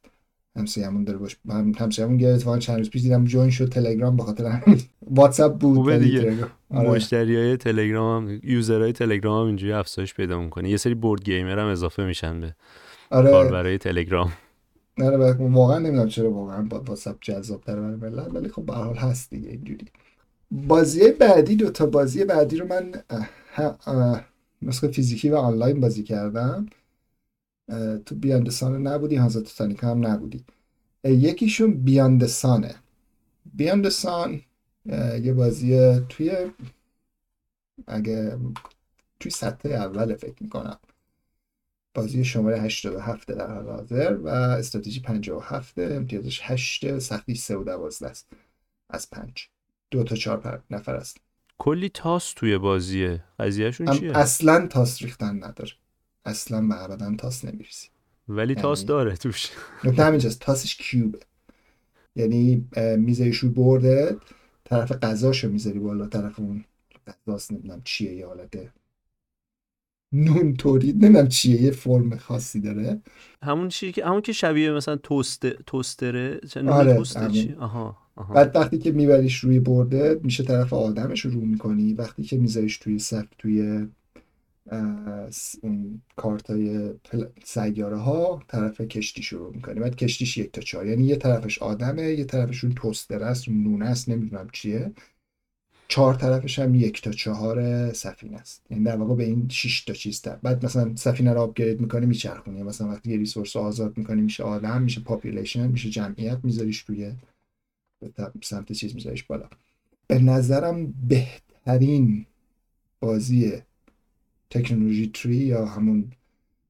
همون 0.58 1.04
داره 1.04 1.18
باش 1.18 1.38
همسایه‌مون 1.80 2.18
گرفت. 2.18 2.36
اتفاقا 2.36 2.58
چند 2.58 2.78
روز 2.78 2.90
پیش 2.90 3.02
دیدم 3.02 3.26
جوین 3.26 3.50
شد 3.50 3.70
تلگرام 3.70 4.18
به 4.18 4.24
خاطر 4.24 4.62
واتساپ 5.12 5.58
بود 5.58 5.76
خوبه 5.76 6.00
دیگه. 6.00 6.48
آره. 6.70 6.90
مشتری 6.90 7.36
های 7.36 7.58
تلگرام 7.58 8.30
هم 8.30 8.40
یوزرهای 8.44 8.92
تلگرام 8.92 9.42
هم 9.42 9.48
اینجوری 9.48 9.74
افزایش 9.74 10.14
پیدا 10.14 10.40
می‌کنه. 10.42 10.70
یه 10.70 10.78
سری 10.78 10.94
بورد 10.94 11.24
گیمر 11.24 11.60
هم 11.60 11.68
اضافه 11.68 12.06
میشن 12.06 12.42
به 12.42 12.56
آره. 13.10 13.52
برای 13.52 13.78
تلگرام. 13.78 14.32
آره 15.02 15.34
واقعا 15.34 15.80
نمی‌دونم 15.80 16.08
چرا 16.08 16.32
واقعا 16.32 16.62
با 16.62 16.80
واتساپ 16.80 17.18
جذاب 17.22 17.62
تر 17.62 17.76
برای 17.76 17.96
ملت 17.96 18.36
ولی 18.36 18.50
خب 18.50 18.66
به 18.66 18.74
حال 18.74 18.96
هست 18.96 19.30
دیگه 19.30 19.50
اینجوری. 19.50 19.86
بازی 20.52 21.12
بعدی 21.12 21.56
دو 21.56 21.70
تا 21.70 21.86
بازی 21.86 22.26
بعدی 22.26 22.58
رو 22.58 22.68
من 22.68 22.92
نسخه 24.62 24.88
فیزیکی 24.88 25.30
و 25.30 25.36
آنلاین 25.36 25.80
بازی 25.80 26.04
کردم. 26.04 26.66
تو 28.06 28.16
بیاندسان 28.16 28.88
نبودی 28.88 29.16
هازا 29.16 29.42
تانیکا 29.42 29.92
هم 29.92 30.08
نبودی. 30.08 30.46
یکیشون 31.04 31.74
بیاندسانه. 31.84 32.76
بیاندسان 33.54 34.42
یه 35.22 35.34
بازی 35.34 36.00
توی 36.10 36.52
اگه 37.88 38.38
توی 39.20 39.32
سطح 39.32 39.70
اول 39.70 40.16
فکر 40.16 40.36
می‌کنم. 40.42 40.80
بازی 41.94 42.26
شماره 42.26 42.62
87 42.62 43.28
در 43.28 43.54
حال 43.54 43.70
حاضر 43.70 44.14
و 44.14 44.28
استراتژی 44.28 45.02
57 45.02 45.80
امتیازش 45.80 46.40
8 46.44 47.00
سختی 47.00 47.36
3 47.36 47.58
و 47.58 47.64
12 47.64 48.10
است. 48.10 48.28
از 48.90 49.10
5 49.10 49.50
دو 49.92 50.04
تا 50.04 50.16
چهار 50.16 50.64
نفر 50.70 50.96
است. 50.96 51.18
کلی 51.58 51.90
تاس 51.90 52.34
توی 52.34 52.58
بازیه. 52.58 53.24
قضیهشون 53.40 53.92
چیه؟ 53.92 54.18
اصلا 54.18 54.68
تاس 54.68 55.02
ریختن 55.02 55.36
نداره. 55.44 55.72
اصلا 56.26 56.68
به 56.68 56.84
ابدا 56.84 57.16
تاس 57.18 57.46
نمیریسی 57.46 57.88
ولی 58.28 58.54
یعنی... 58.54 58.62
تاس 58.62 58.86
داره 58.86 59.16
توش. 59.16 59.50
نکته 59.84 60.04
همینجاست 60.04 60.40
تاسش 60.40 60.76
کیوبه. 60.76 61.20
یعنی 62.16 62.68
میذاریش 62.98 63.38
رو 63.38 63.50
برده 63.50 64.18
طرف 64.64 64.92
قضاشو 64.92 65.50
می‌ذاری 65.50 65.80
بالا 65.80 66.08
طرف 66.08 66.40
اون 66.40 66.66
قضاست 67.28 67.52
نمی‌دونم 67.52 67.82
چیه 67.84 68.14
یه 68.14 68.28
حالته 68.28 68.72
نون 70.12 70.54
تولید 70.54 71.06
نمی‌دونم 71.06 71.28
چیه 71.28 71.62
یه 71.62 71.72
فرم 71.72 72.18
خاصی 72.18 72.62
داره. 72.62 73.02
همون 73.44 73.70
چیه 73.70 73.92
که 73.92 74.06
همون 74.06 74.22
که 74.22 74.34
شبیه 74.34 74.72
مثلا 74.72 74.96
توست 74.96 75.48
توستره 75.48 76.40
آره 76.68 76.96
توست 76.96 77.28
چی؟ 77.28 77.56
آها 77.60 77.98
بعد 78.36 78.56
وقتی 78.56 78.78
که 78.78 78.92
میبریش 78.92 79.38
روی 79.38 79.60
برده 79.60 80.20
میشه 80.24 80.44
طرف 80.44 80.74
آدمش 80.74 81.26
رو 81.26 81.42
می‌کنی. 81.42 81.94
وقتی 81.94 82.24
که 82.24 82.38
میذاریش 82.38 82.78
توی 82.78 83.00
صف 83.00 83.26
توی 83.38 83.88
کارت 86.16 86.50
های 86.50 86.94
سیاره 87.44 87.98
ها 87.98 88.44
طرف 88.48 88.82
کشتی 88.82 89.24
شروع 89.24 89.54
می‌کنی. 89.56 89.80
بعد 89.80 89.96
کشتیش 89.96 90.38
یک 90.38 90.52
تا 90.52 90.62
چهار. 90.62 90.88
یعنی 90.88 91.06
یه 91.06 91.16
طرفش 91.16 91.60
آدمه 91.60 92.04
یه 92.04 92.26
طرفشون 92.26 92.72
توستر 92.72 93.24
است 93.24 93.50
نونه 93.50 93.86
است 93.86 94.10
نمی‌دونم 94.10 94.50
چیه. 94.52 94.92
چهار 95.88 96.14
طرفش 96.14 96.60
هم 96.60 96.76
یک 96.76 97.02
تا 97.02 97.12
چهار 97.12 97.94
سفینه 97.94 98.38
است. 98.38 98.62
یعنی 98.70 98.84
در 98.84 98.96
واقع 98.96 99.16
به 99.16 99.24
این 99.24 99.50
6 99.50 99.84
تا 99.84 99.94
چیز 99.94 100.22
تا 100.22 100.40
بعد 100.44 100.66
مثلا 100.66 100.96
سفینه 100.96 101.34
رو 101.34 101.42
upgrade 101.42 101.82
می‌کنی 101.82 102.06
میچرخونی. 102.06 102.64
مثلا 102.64 102.88
وقتی 102.88 103.12
یه 103.12 103.18
resource 103.18 103.56
رو 103.56 103.62
آزاد 103.62 103.98
می‌کنی 103.98 104.22
میشه 104.22 104.44
آدم 104.44 104.82
میشه 104.82 105.02
population 105.02 105.68
میشه 105.68 105.90
جمعیت 105.90 106.40
میذاریش 106.44 106.80
روی 106.80 107.12
سمت 108.44 108.72
چیز 108.72 108.96
میذاریش 108.96 109.24
بالا. 109.24 109.50
به 110.08 110.20
نظرم 110.20 110.94
بهترین 111.08 112.26
بازی 113.00 113.54
technology 114.50 115.12
tree 115.14 115.36
یا 115.36 115.66
همون 115.66 116.12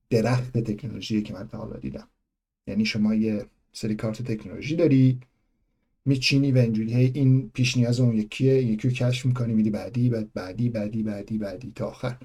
درخت 0.09 0.57
تکنولوژی 0.57 1.21
که 1.21 1.33
من 1.33 1.47
تا 1.47 1.57
حالا 1.57 1.77
دیدم. 1.77 2.07
یعنی 2.67 2.85
شما 2.85 3.15
یه 3.15 3.45
سری 3.73 3.95
کارت 3.95 4.21
تکنولوژی 4.21 4.75
داری 4.75 5.19
میچینی 6.05 6.51
و 6.51 6.57
اینجوری 6.57 6.93
هی 6.93 7.11
این 7.13 7.49
پیش 7.53 7.77
نیاز 7.77 7.99
اون 7.99 8.15
یکیه 8.15 8.63
یکی 8.63 8.87
رو 8.87 8.93
کشف 8.93 9.25
می‌کنی 9.25 9.53
میدی 9.53 9.69
بعدی 9.69 10.09
بعد 10.09 10.33
بعدی 10.33 10.69
بعدی 10.69 11.03
بعدی 11.03 11.37
بعدی 11.37 11.71
تا 11.75 11.87
آخر. 11.87 12.17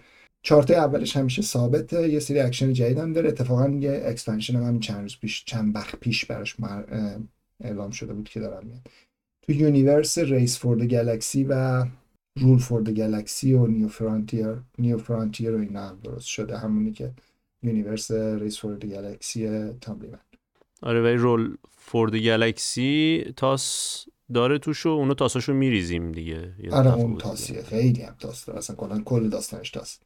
چارت 0.42 0.70
اولش 0.70 1.16
همیشه 1.16 1.42
ثابته 1.42 2.08
یه 2.08 2.18
سری 2.18 2.40
اکشن 2.40 2.72
جدید 2.72 2.98
هم 2.98 3.12
داره. 3.12 3.28
اتفاقا 3.28 3.68
یه 3.68 4.02
expansion 4.04 4.56
هم 4.56 4.62
همین 4.62 4.80
چند 4.80 5.02
روز 5.02 5.16
پیش 5.20 5.44
چند 5.44 5.74
وقت 5.74 5.96
پیش 5.96 6.24
براش 6.24 6.56
اعلام 7.60 7.90
شده 7.90 8.12
بود 8.12 8.28
که 8.28 8.40
داره 8.40 8.66
میاد 8.66 8.86
تو 9.42 9.52
universe 9.52 10.18
Race 10.18 10.58
for 10.58 10.86
Galaxy 10.86 11.44
و 11.44 11.84
Roll 12.38 12.58
for 12.58 12.82
Galaxy 12.82 13.52
و 13.52 13.66
New 13.66 13.88
Frontier 13.88 14.56
New 14.78 14.98
Frontier 14.98 15.54
و 15.54 15.58
اینا 15.58 15.88
هم 15.88 15.98
درست 16.04 16.26
شده. 16.26 16.58
همونی 16.58 16.92
که 16.92 17.12
universe 17.62 18.10
Race 18.10 18.58
for 18.58 18.76
Galaxy 18.76 19.70
تاملیمن 19.80 20.18
آره 20.82 21.02
ولی 21.02 21.16
رول 21.16 21.56
فور 21.78 22.10
گلکسی 22.10 23.24
تاس 23.36 24.06
داره 24.34 24.58
توش 24.58 24.86
و 24.86 24.88
اونو 24.88 25.14
تاساشو 25.14 25.52
میریزیم 25.52 26.12
دیگه. 26.12 26.54
آره 26.72 26.94
اون 26.94 27.18
تاسیه. 27.18 27.62
خیلی 27.62 28.02
هم 28.02 28.14
تاس 28.18 28.44
داره. 28.44 28.58
اصلا 28.58 28.76
کلا 28.76 29.00
کل 29.00 29.28
داستانش 29.28 29.70
تاس. 29.70 29.98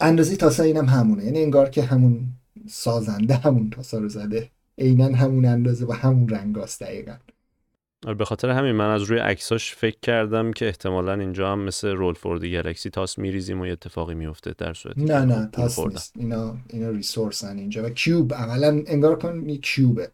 اندازی 0.00 0.36
تاسا 0.36 0.62
اینم 0.62 0.86
همونه. 0.86 1.24
یعنی 1.24 1.42
انگار 1.42 1.70
که 1.70 1.82
همون 1.82 2.28
سازنده 2.68 3.34
همون 3.34 3.70
تاسا 3.70 3.98
رو 3.98 4.08
زده. 4.08 4.50
عینا 4.78 5.16
همون 5.16 5.44
اندازه 5.44 5.86
و 5.86 5.92
همون 5.92 6.28
رنگاست 6.28 6.82
دقیقا. 6.82 7.16
به 8.02 8.24
خاطر 8.24 8.50
همین 8.50 8.72
من 8.72 8.90
از 8.90 9.02
روی 9.02 9.18
عکساش 9.18 9.74
فکر 9.74 9.98
کردم 10.02 10.52
که 10.52 10.66
احتمالا 10.66 11.14
اینجا 11.14 11.52
هم 11.52 11.60
مثل 11.60 11.88
رول 11.88 12.14
فورد 12.14 12.44
گلکسی 12.44 12.90
تاس 12.90 13.18
میریزیم 13.18 13.60
و 13.60 13.66
یه 13.66 13.72
اتفاقی 13.72 14.14
میفته 14.14 14.54
در 14.58 14.74
صورت 14.74 14.98
نه 14.98 15.24
نه 15.24 15.48
تاس 15.52 15.78
نیست. 15.78 16.12
اینا 16.16 16.58
اینا 16.68 16.90
ریسورسن 16.90 17.58
اینجا. 17.58 17.84
و 17.84 17.88
کیوب 17.88 18.34
عملا 18.34 18.82
انگار 18.86 19.18
کن 19.18 19.48
یه 19.48 19.56
کیوبه 19.56 20.10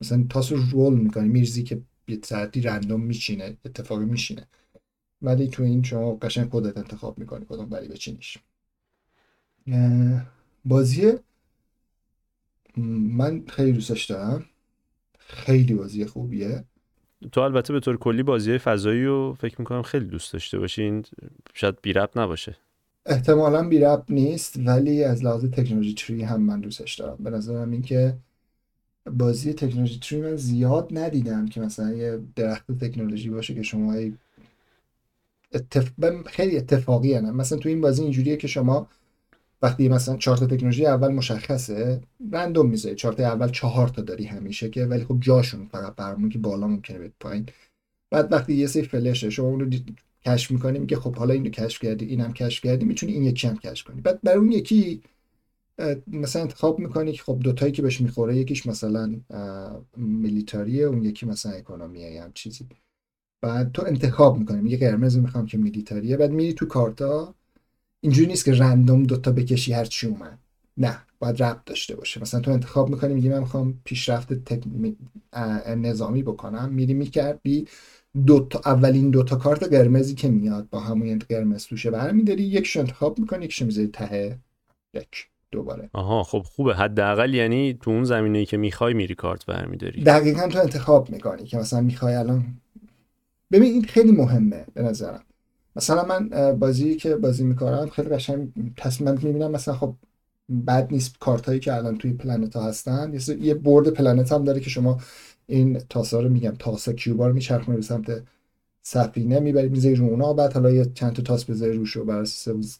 مثلا 0.00 0.26
تاس 0.30 0.52
رو 0.52 0.58
رول 0.72 0.94
می‌کنی 0.94 1.28
میریزی 1.28 1.62
که 1.62 1.82
یه 2.08 2.18
ساعتی 2.24 2.60
رندوم 2.60 3.00
میشینه 3.00 3.56
اتفاقی 3.64 4.04
میشینه 4.04 4.46
ولی 5.22 5.48
تو 5.48 5.62
این 5.62 5.82
شما 5.82 6.14
قشنگ 6.14 6.50
خودت 6.50 6.76
انتخاب 6.76 7.18
می‌کنی 7.18 7.44
کدوم 7.48 7.70
ولی 7.70 7.88
بچینیش 7.88 8.38
بازی 10.64 11.12
من 12.76 13.44
خیلی 13.48 13.72
دوستش 13.72 14.04
دارم. 14.04 14.46
خیلی 15.18 15.74
بازی 15.74 16.04
خوبیه. 16.04 16.64
تو 17.32 17.40
البته 17.40 17.72
به 17.72 17.80
طور 17.80 17.96
کلی 17.96 18.22
بازی 18.22 18.58
فضایی 18.58 19.04
رو 19.04 19.36
فکر 19.40 19.56
می‌کنم 19.58 19.82
خیلی 19.82 20.04
دوست 20.04 20.32
داشته 20.32 20.58
باشین. 20.58 21.04
شاید 21.54 21.74
بی 21.82 21.92
رب 21.92 22.10
نباشه. 22.16 22.56
احتمالا 23.06 23.68
بی 23.68 23.78
رب 23.78 24.04
نیست 24.08 24.56
ولی 24.66 25.04
از 25.04 25.24
لحاظ 25.24 25.44
تکنولوژی 25.44 25.94
تری 25.94 26.22
هم 26.22 26.42
من 26.42 26.60
دوستش 26.60 26.94
دارم. 26.94 27.16
به 27.20 27.30
نظرم 27.30 27.70
این 27.70 27.82
که 27.82 28.14
بازی 29.12 29.52
تکنولوژی 29.52 29.98
تری 29.98 30.20
من 30.20 30.36
زیاد 30.36 30.88
ندیدم 30.90 31.46
که 31.46 31.60
مثلا 31.60 31.92
یه 31.92 32.18
درخت 32.36 32.72
تکنولوژی 32.84 33.30
باشه 33.30 33.54
که 33.54 33.62
شما 33.62 33.94
اتف... 35.52 35.90
خیلی 36.26 36.56
اتفاقی 36.56 37.14
هم. 37.14 37.36
مثلا 37.36 37.58
تو 37.58 37.68
این 37.68 37.80
بازی 37.80 38.02
اینجوریه 38.02 38.36
که 38.36 38.46
شما 38.46 38.88
وقتی 39.62 39.88
مثلا 39.88 40.16
چارت 40.16 40.44
تکنولوژی 40.44 40.86
اول 40.86 41.08
مشخصه 41.08 42.00
رندوم 42.32 42.70
می‌ذاری. 42.70 42.94
چارت 42.94 43.20
اول 43.20 43.48
چهار 43.48 43.88
تا 43.88 44.02
داری 44.02 44.24
همیشه 44.24 44.70
که 44.70 44.86
ولی 44.86 45.04
خب 45.04 45.16
جاشون 45.20 45.66
فقط 45.66 45.94
برمون 45.94 46.28
که 46.30 46.38
بالا 46.38 46.66
ممکنه 46.66 46.98
بهت 46.98 47.12
پایین. 47.20 47.46
بعد 48.10 48.32
وقتی 48.32 48.54
یه 48.54 48.66
سری 48.66 48.82
فلشه 48.82 49.30
شما 49.30 49.46
اون 49.46 49.60
رو 49.60 49.70
کشف 50.26 50.50
می‌کنی 50.50 50.78
میگه 50.78 50.96
خب 50.96 51.16
حالا 51.16 51.34
اینو 51.34 51.50
کشف 51.50 51.82
کردی 51.82 52.04
اینم 52.04 52.32
کشف 52.32 52.64
کردی 52.64 52.84
می‌تونی 52.84 53.12
این 53.12 53.22
یکی 53.24 53.48
هم 53.48 53.56
کشف 53.56 53.86
کنی. 53.86 54.00
بعد 54.00 54.20
برای 54.22 54.38
اون 54.38 54.52
یکی 54.52 55.02
مثلا 56.06 56.42
انتخاب 56.42 56.78
می‌کنی 56.78 57.12
که 57.12 57.22
خب 57.22 57.38
دوتایی 57.40 57.72
که 57.72 57.82
بهش 57.82 58.00
می‌خوره 58.00 58.36
یکیش 58.36 58.66
مثلا 58.66 59.14
میلیتاریه 59.96 60.84
اون 60.84 61.02
یکی 61.02 61.26
مثلا 61.26 61.52
اکونومیه 61.52 62.10
یا 62.10 62.30
چیزی. 62.34 62.66
بعد 63.42 63.72
تو 63.72 63.84
انتخاب 63.86 64.38
می‌کنی. 64.38 64.60
میگه 64.60 64.76
قرمز 64.76 65.18
می‌خوام 65.18 65.46
که 65.46 65.58
میلیتاریه. 65.58 66.16
بعد 66.16 66.30
میری 66.30 66.52
تو 66.52 66.66
کارتا 66.66 67.34
اینجوری 68.00 68.26
نیست 68.26 68.44
که 68.44 68.52
رندوم 68.52 69.02
دوتا 69.02 69.32
بکشی 69.32 69.72
هر 69.72 69.84
چی 69.84 70.06
اومد. 70.06 70.38
نه 70.76 70.98
باید 71.18 71.42
ربط 71.42 71.64
داشته 71.66 71.96
باشه. 71.96 72.20
مثلا 72.20 72.40
تو 72.40 72.50
انتخاب 72.50 72.90
می‌کنی 72.90 73.14
میگی 73.14 73.28
من 73.28 73.38
می‌خوام 73.38 73.80
پیشرفت 73.84 74.32
تک... 74.32 74.62
نظامی 75.76 76.22
بکنم. 76.22 76.68
میری 76.68 76.94
می‌کردی 76.94 77.66
دو 78.26 78.40
تا 78.40 78.60
اولین 78.64 79.10
دو 79.10 79.22
تا 79.22 79.36
کارت 79.36 79.62
قرمزی 79.62 80.14
که 80.14 80.28
میاد 80.28 80.68
با 80.70 80.80
همون 80.80 81.18
قرمز 81.28 81.66
توشه 81.66 81.90
برمیداری 81.90 82.42
یکش 82.42 82.76
انتخاب 82.76 83.18
می‌کنی 83.18 83.44
یکش 83.44 83.62
می‌ذاری 83.62 83.88
ته. 83.88 84.38
یک 84.94 85.26
دوباره. 85.52 85.90
آها 85.92 86.22
خب 86.22 86.42
خوبه. 86.42 86.74
حداقل 86.74 87.34
یعنی 87.34 87.78
تو 87.82 87.90
اون 87.90 88.04
زمینه 88.04 88.38
ای 88.38 88.46
که 88.46 88.56
می‌خوای 88.56 88.94
میری 88.94 89.14
کارت 89.14 89.46
برمیداری. 89.46 90.02
دقیقا 90.02 90.48
تو 90.48 90.58
انتخاب 90.58 91.10
می‌کنی 91.10 91.44
که 91.44 91.58
مثلا 91.58 91.80
می‌خوای 91.80 92.14
الان 92.14 92.44
ببین 93.52 93.72
این 93.72 93.84
خیلی 93.84 94.12
مهمه 94.12 94.64
به 94.74 94.82
نظرم. 94.82 95.24
مثلا 95.80 96.04
من 96.04 96.52
بازی 96.58 96.96
که 96.96 97.16
بازی 97.16 97.44
می‌کنم 97.44 97.88
خیلی 97.88 98.08
قشنگ 98.08 98.52
تصمیم 98.76 99.14
می‌بینم 99.14 99.50
مثلا 99.50 99.74
خب 99.74 99.94
بد 100.66 100.88
نیست 100.92 101.18
کارت 101.18 101.46
هایی 101.46 101.60
که 101.60 101.74
الان 101.74 101.98
توی 101.98 102.12
پلنت 102.12 102.56
ها 102.56 102.62
هستن. 102.62 103.12
یه 103.40 103.54
board 103.54 103.88
planet 103.88 104.32
هم 104.32 104.44
داره 104.44 104.60
که 104.60 104.70
شما 104.70 105.00
این 105.46 105.78
تاسا 105.78 106.20
رو 106.20 106.28
میگم 106.28 106.54
تاسا 106.58 106.92
cube 106.92 107.21
ا 107.21 107.28
رو 107.28 107.34
به 107.66 107.82
سمت 107.82 108.22
سفینه 108.82 109.40
می‌بری 109.40 109.68
می‌ذاری 109.68 109.94
رو 109.94 110.06
اونا 110.06 110.32
بعد 110.32 110.52
حالا 110.52 110.70
یه 110.70 110.84
چند 110.94 111.12
تا 111.12 111.22
تاس 111.22 111.44
بذاری 111.44 111.72
روش 111.72 111.96
و 111.96 112.04
برا 112.04 112.24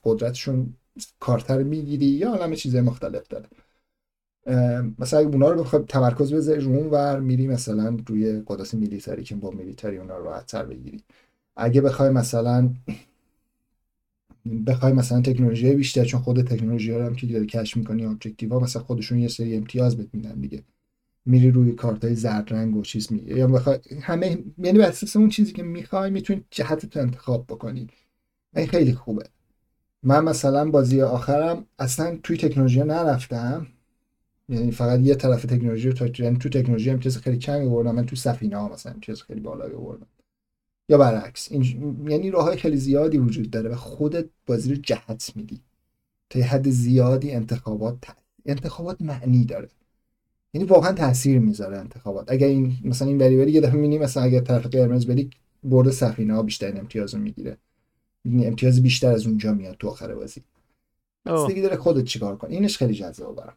قدرتشون 0.04 0.74
کارت 1.20 1.50
رو 1.50 1.64
می‌گیری 1.64 2.06
یه 2.06 2.30
عالم 2.30 2.54
چیزای 2.54 2.80
مختلف 2.80 3.28
داره. 3.28 3.46
مثلا 4.98 5.20
اونا 5.20 5.50
رو 5.50 5.60
بخوای 5.62 5.82
تمرکز 5.88 6.32
بذاری 6.32 6.60
رو 6.60 6.70
اون 6.70 6.86
ور 6.86 7.20
میری 7.20 7.46
مثلا 7.46 7.96
روی 8.06 8.42
قدرت 8.46 8.74
military 8.74 9.24
که 9.24 9.34
با 9.34 9.50
military 9.50 9.98
اونا 9.98 10.18
رو 10.18 10.24
راحت 10.24 10.56
بگیری. 10.56 11.00
اگه 11.60 11.80
بخوای 11.80 12.10
مثلا 12.10 12.74
بخوای 14.66 14.92
مثلا 14.92 15.20
تکنولوژی 15.20 15.74
بیشتر 15.74 16.04
چون 16.04 16.20
خود 16.20 16.42
تکنولوژی 16.42 16.92
رو 16.92 17.04
هم 17.04 17.14
که 17.14 17.26
داری 17.26 17.46
کشف 17.46 17.76
می‌کنی 17.76 18.04
objective 18.04 18.60
مثلا 18.60 18.82
خودشون 18.82 19.18
یه 19.18 19.28
سری 19.28 19.56
امتیاز 19.56 19.96
بهت 19.96 20.08
میدن 20.12 20.40
دیگه. 20.40 20.62
میری 21.26 21.50
روی 21.50 21.72
کارت 21.72 22.04
های 22.04 22.14
زرد 22.14 22.54
رنگ 22.54 22.76
و 22.76 22.82
چیز 22.82 23.12
میگه 23.12 23.36
یا 23.36 23.46
بخوای 23.46 23.78
همه 24.00 24.44
یعنی 24.58 24.78
بر 24.78 24.88
اساس 24.88 25.16
اون 25.16 25.28
چیزی 25.28 25.52
که 25.52 25.62
می‌خوای 25.62 26.10
می‌تونی 26.10 26.44
جهت 26.50 26.86
تو 26.86 27.00
انتخاب 27.00 27.44
بکنی. 27.46 27.88
این 28.56 28.66
خیلی 28.66 28.92
خوبه. 28.92 29.24
من 30.02 30.24
مثلا 30.24 30.70
بازی 30.70 31.02
آخرم 31.02 31.66
اصلا 31.78 32.18
توی 32.22 32.36
تکنولوژی 32.36 32.80
نرفتم. 32.80 33.66
یعنی 34.48 34.70
فقط 34.70 35.00
یه 35.00 35.14
طرف 35.14 35.42
تکنولوژی 35.42 35.88
رو 35.88 35.94
تو 35.94 36.22
یعنی 36.22 36.36
تو 36.38 36.48
تکنولوژی 36.48 36.90
هم 36.90 37.00
چیز 37.00 37.16
خیلی 37.16 37.38
کمی 37.38 37.66
آوردم. 37.66 37.94
من 37.94 38.06
تو 38.06 38.16
سفینه 38.16 38.56
ها 38.56 38.72
مثلا 38.72 38.94
چیز 39.00 39.22
خیلی 39.22 39.40
بالایی 39.40 39.74
آوردم. 39.74 40.06
یا 40.90 40.98
برعکس. 40.98 41.52
این... 41.52 41.62
یعنی 42.08 42.30
راه 42.30 42.44
های 42.44 42.56
خیلی 42.56 42.76
زیادی 42.76 43.18
وجود 43.18 43.50
داره 43.50 43.70
و 43.70 43.74
خودت 43.74 44.26
بازی 44.46 44.74
رو 44.74 44.80
جهت 44.80 45.32
میدی. 45.36 45.60
تا 46.30 46.40
حد 46.40 46.70
زیادی 46.70 47.30
انتخابات 47.30 47.96
انتخابات 48.46 49.02
معنی 49.02 49.44
داره. 49.44 49.68
یعنی 50.54 50.66
واقعا 50.66 50.92
تاثیر 50.92 51.38
می‌ذاره 51.38 51.78
انتخابات. 51.78 52.32
اگر 52.32 52.46
این 52.46 52.76
مثلا 52.84 53.08
این 53.08 53.18
بری 53.18 53.36
بری 53.36 53.52
یه 53.52 53.60
دفعه 53.60 53.74
می‌بینی 53.74 53.98
مثلا 53.98 54.22
اگر 54.22 54.40
طرف 54.40 54.66
قرمز 54.66 55.06
بری 55.06 55.30
برد 55.64 55.90
سفینه 55.90 56.34
ها 56.34 56.42
بیشتر 56.42 56.78
امتیاز 56.78 57.14
رو 57.14 57.20
می‌گیره. 57.20 57.56
امتیاز 58.24 58.82
بیشتر 58.82 59.12
از 59.12 59.26
اونجا 59.26 59.52
میاد 59.52 59.76
تو 59.78 59.88
آخر 59.88 60.14
بازی. 60.14 60.42
دیگه 61.48 61.62
داره 61.62 61.76
خودت 61.76 62.04
چیکار 62.04 62.36
کنی. 62.36 62.54
اینش 62.54 62.78
خیلی 62.78 62.94
جذابه 62.94 63.40
برام. 63.40 63.54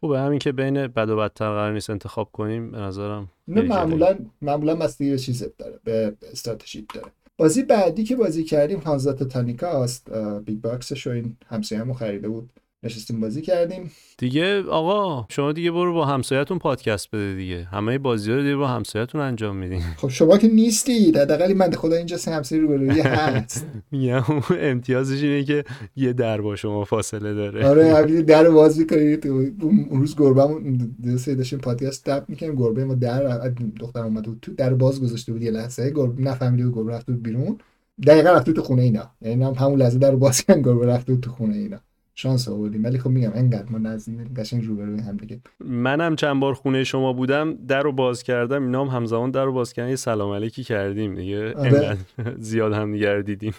خوبه. 0.00 0.20
همین 0.20 0.38
که 0.38 0.52
بین 0.52 0.86
بد 0.86 1.10
و 1.10 1.16
بدتر 1.16 1.48
قرار 1.48 1.72
نیست 1.72 1.90
انتخاب 1.90 2.30
کنیم 2.32 2.70
به 2.70 2.78
نظرم 2.78 3.28
نه 3.48 3.62
معمولا 3.62 4.18
معمولا 4.42 4.74
به 4.98 5.18
چیز 5.18 5.44
داره 5.58 5.80
به 5.84 6.16
استراتژی 6.32 6.86
داره. 6.94 7.06
بازی 7.36 7.62
بعدی 7.62 8.04
که 8.04 8.16
بازی 8.16 8.44
کردیم 8.44 8.78
Hansa 8.78 9.22
Teutonica 9.22 9.84
است 9.84 10.10
Big 10.44 10.60
Box 10.60 10.88
ش 10.88 11.06
رو 11.06 11.12
این 11.12 11.36
همسایه‌مو 11.46 11.94
خریده 11.94 12.28
بود. 12.28 12.50
نشستیم 12.82 13.20
بازی 13.20 13.42
کردیم. 13.42 13.90
دیگه 14.18 14.62
آقا 14.62 15.26
شما 15.30 15.52
دیگه 15.52 15.70
برو 15.70 15.94
با 15.94 16.06
همسایتون 16.06 16.58
پادکست 16.58 17.10
بده 17.10 17.34
دیگه. 17.34 17.68
همه 17.72 17.98
بازی 17.98 18.32
رو 18.32 18.42
دیگه 18.42 18.56
با 18.56 18.66
همسایتون 18.68 19.20
انجام 19.20 19.56
میدین 19.56 19.80
خب 20.00 20.08
شما 20.08 20.38
که 20.38 20.48
نیستی 20.48 21.08
حداقل 21.10 21.52
من 21.52 21.70
خدا 21.70 21.96
اینجا 21.96 22.16
سه 22.16 22.30
همسایه 22.30 22.62
روبروی 22.62 23.00
هست. 23.00 23.66
میگم 23.92 24.22
امتیازش 24.60 25.22
اینه 25.22 25.44
که 25.44 25.64
یه 25.96 26.12
در 26.12 26.40
با 26.40 26.56
شما 26.56 26.84
فاصله 26.84 27.34
داره. 27.34 27.68
آره 27.68 27.94
همین 27.96 28.22
در 28.22 28.50
باز 28.50 28.78
می‌کنید 28.78 29.26
اون 29.26 29.88
روز 29.90 30.16
گربه‌مون 30.16 30.94
سه 31.18 31.34
داشتیم 31.34 31.58
پادکست 31.58 32.04
ضبط 32.10 32.24
می‌کنیم 32.28 32.54
گربه 32.54 32.84
ما 32.84 32.94
در 32.94 33.48
دختر 33.80 34.00
اومد 34.00 34.24
تو 34.42 34.54
در 34.54 34.74
باز 34.74 35.00
گذاشته 35.02 35.32
بود 35.32 35.42
یه 35.42 35.50
لحظه. 35.50 35.90
گربه 35.90 36.22
نفهمید 36.22 36.66
گربه 36.66 36.92
رفت 36.92 37.10
بیرون. 37.10 37.58
دقیقا 38.06 38.30
رفت 38.30 38.50
تو 38.50 38.62
خونه 38.62 38.82
اینا. 38.82 39.10
یعنی 39.22 39.44
همون 39.44 39.78
لحظه 39.78 39.98
در 39.98 40.16
باز 40.16 40.42
کردن 40.42 40.62
گربه 40.62 40.86
رفت 40.86 41.20
تو 41.20 41.30
خونه 41.30 41.56
اینا. 41.56 41.80
شانس 42.14 42.48
آوردیم. 42.48 42.84
ولی 42.84 42.98
خب 42.98 43.10
میگم 43.10 43.32
انقدر 43.34 43.68
ما 43.70 43.78
نزدیک 43.78 44.34
قشنگ 44.36 44.64
روبروی 44.64 45.00
هم 45.00 45.16
دیگه. 45.16 45.40
منم 45.60 46.16
چند 46.16 46.40
بار 46.40 46.54
خونه 46.54 46.84
شما 46.84 47.12
بودم 47.12 47.66
در 47.66 47.82
رو 47.82 47.92
باز 47.92 48.22
کردم 48.22 48.62
اینا 48.62 48.84
هم 48.84 48.96
همزمان 48.96 49.30
در 49.30 49.44
رو 49.44 49.52
باز 49.52 49.72
کردن. 49.72 49.88
یه 49.88 49.96
سلام 49.96 50.32
علیکی 50.32 50.64
کردیم 50.64 51.14
دیگه. 51.14 51.54
آره. 51.54 51.98
زیاد 52.38 52.72
هم 52.72 52.92
دیگه 52.92 53.22
دیدیم. 53.22 53.54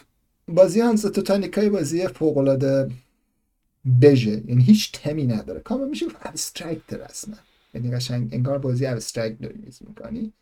بازی 0.48 0.80
هانز 0.80 1.06
توتانیکای 1.06 1.70
بازی 1.70 2.08
فوق 2.08 2.38
العاده 2.38 2.92
بژه. 4.02 4.44
یعنی 4.48 4.64
هیچ 4.64 4.92
تمی 4.92 5.28
نداره. 5.28 5.60
کامل 5.60 5.88
میشه 5.88 6.06
ابسترکت 6.22 6.94
رسما. 6.94 7.36
یعنی 7.74 7.92
قشنگ 7.92 8.30
انگار 8.32 8.58
بازی 8.58 8.86
abstract 8.86 9.40
داری 9.42 9.60
میز 9.66 9.80
می‌کنی. 9.88 10.34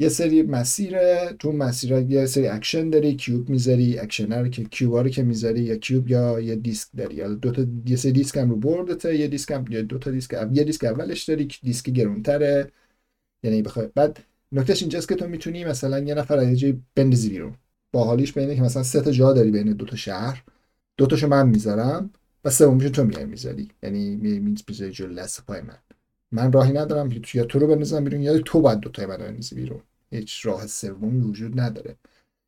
یه 0.00 0.08
سری 0.08 0.42
مسیره 0.42 1.36
تو 1.38 1.52
مسیر 1.52 1.92
یه 1.92 2.26
سری 2.26 2.46
اکشن 2.48 2.90
داری 2.90 3.16
cube 3.16 3.48
می‌ذاری 3.48 3.98
اکشن 3.98 4.32
رو 4.32 4.48
که 4.48 4.64
cube 4.64 4.96
رو 4.96 5.08
که 5.08 5.22
می‌ذاری 5.22 5.60
یا 5.60 5.76
cube 5.76 6.08
یا 6.08 6.40
یه 6.40 6.56
دیسک 6.56 6.88
داری. 6.96 7.14
یا 7.14 7.28
دو 7.34 7.50
تا 7.50 7.66
یه 7.86 7.96
سری 7.96 8.12
دیسک 8.12 8.36
هم 8.36 8.50
رو 8.50 8.56
board 8.56 8.99
ته 8.99 9.16
یه 9.16 9.28
دیسک 9.28 9.50
هم 9.50 9.64
یا 9.70 9.82
دو 9.82 9.98
تا 9.98 10.10
دیسک 10.10 10.48
یه 10.52 10.64
دیسک 10.64 10.84
اولش 10.84 11.22
داری 11.24 11.48
دیسک 11.62 11.90
گرونتره. 11.90 12.70
یعنی 13.42 13.62
بخوای 13.62 13.88
بعد 13.94 14.18
نکتهش 14.52 14.82
اینجاست 14.82 15.08
که 15.08 15.14
تو 15.14 15.28
می‌تونی 15.28 15.64
مثلا 15.64 15.98
یه 15.98 16.14
نفر 16.14 16.38
از 16.38 16.64
بندازی 16.94 17.28
بیرون. 17.28 17.54
باحالیش 17.92 18.32
به 18.32 18.42
اینه 18.42 18.56
که 18.56 18.62
مثلا 18.62 18.82
سه 18.82 19.00
تا 19.00 19.10
جا 19.10 19.32
داری 19.32 19.50
بین 19.50 19.72
دو 19.72 19.86
تا 19.86 19.96
شهر. 19.96 20.42
دو 20.96 21.06
تاشو 21.06 21.28
من 21.28 21.48
می‌ذارم 21.48 22.10
و 22.44 22.50
سومیشو 22.50 22.88
تو 22.88 23.04
میای 23.04 23.24
می‌ذاری. 23.24 23.68
یعنی 23.82 24.16
می‌ذاری 24.68 24.92
جلو 24.92 25.12
لثه 25.12 25.42
پای 25.46 25.60
من. 25.60 25.78
من 26.32 26.52
راهی 26.52 26.72
ندارم 26.72 27.08
که 27.08 27.38
یا 27.38 27.44
تو 27.44 27.58
رو 27.58 27.66
بندازم 27.66 28.04
بیرون 28.04 28.22
یا 28.22 28.38
تو 28.38 28.60
باید 28.60 28.80
دو 28.80 28.90
تای 28.90 29.06
بندازی 29.06 29.54
بیرون. 29.54 29.80
هیچ 30.10 30.46
راه 30.46 30.66
سومی 30.66 31.20
وجود 31.20 31.60
نداره. 31.60 31.96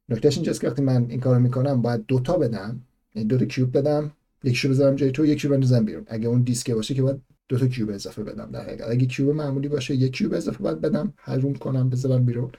نکتهش 0.08 0.36
اینجاست 0.36 0.60
که 0.60 0.68
وقتی 0.68 0.82
من 0.82 1.06
این 1.10 1.20
کارو 1.20 1.40
می‌کنم 1.40 1.82
باید 1.82 2.06
دوتا 2.06 2.36
بدم. 2.36 2.80
یعنی 3.14 3.28
دو 3.28 3.38
تا 3.38 3.44
کیوب 3.44 3.78
بدم 3.78 4.12
یکیشو 4.44 4.68
بذارم 4.68 4.96
جای 4.96 5.10
تو 5.10 5.26
یکی 5.26 5.48
رو 5.48 5.54
بندازم 5.54 5.84
بیرون. 5.84 6.04
اگه 6.08 6.28
اون 6.28 6.42
دیسک 6.42 6.70
باشه 6.70 6.94
که 6.94 7.02
باید 7.02 7.20
دو 7.48 7.58
تا 7.58 7.66
کیوب 7.66 7.90
اضافه 7.90 8.22
بدم 8.22 8.50
در 8.50 8.62
حقیقت. 8.62 8.90
اگه 8.90 9.06
کیوب 9.06 9.30
معمولی 9.36 9.68
باشه 9.68 9.94
یک 9.94 10.12
کیوب 10.12 10.34
اضافه 10.34 10.58
باید 10.58 10.80
بدم 10.80 11.12
حروم 11.16 11.54
کنم 11.54 11.90
بذارم 11.90 12.24
بیرون. 12.24 12.52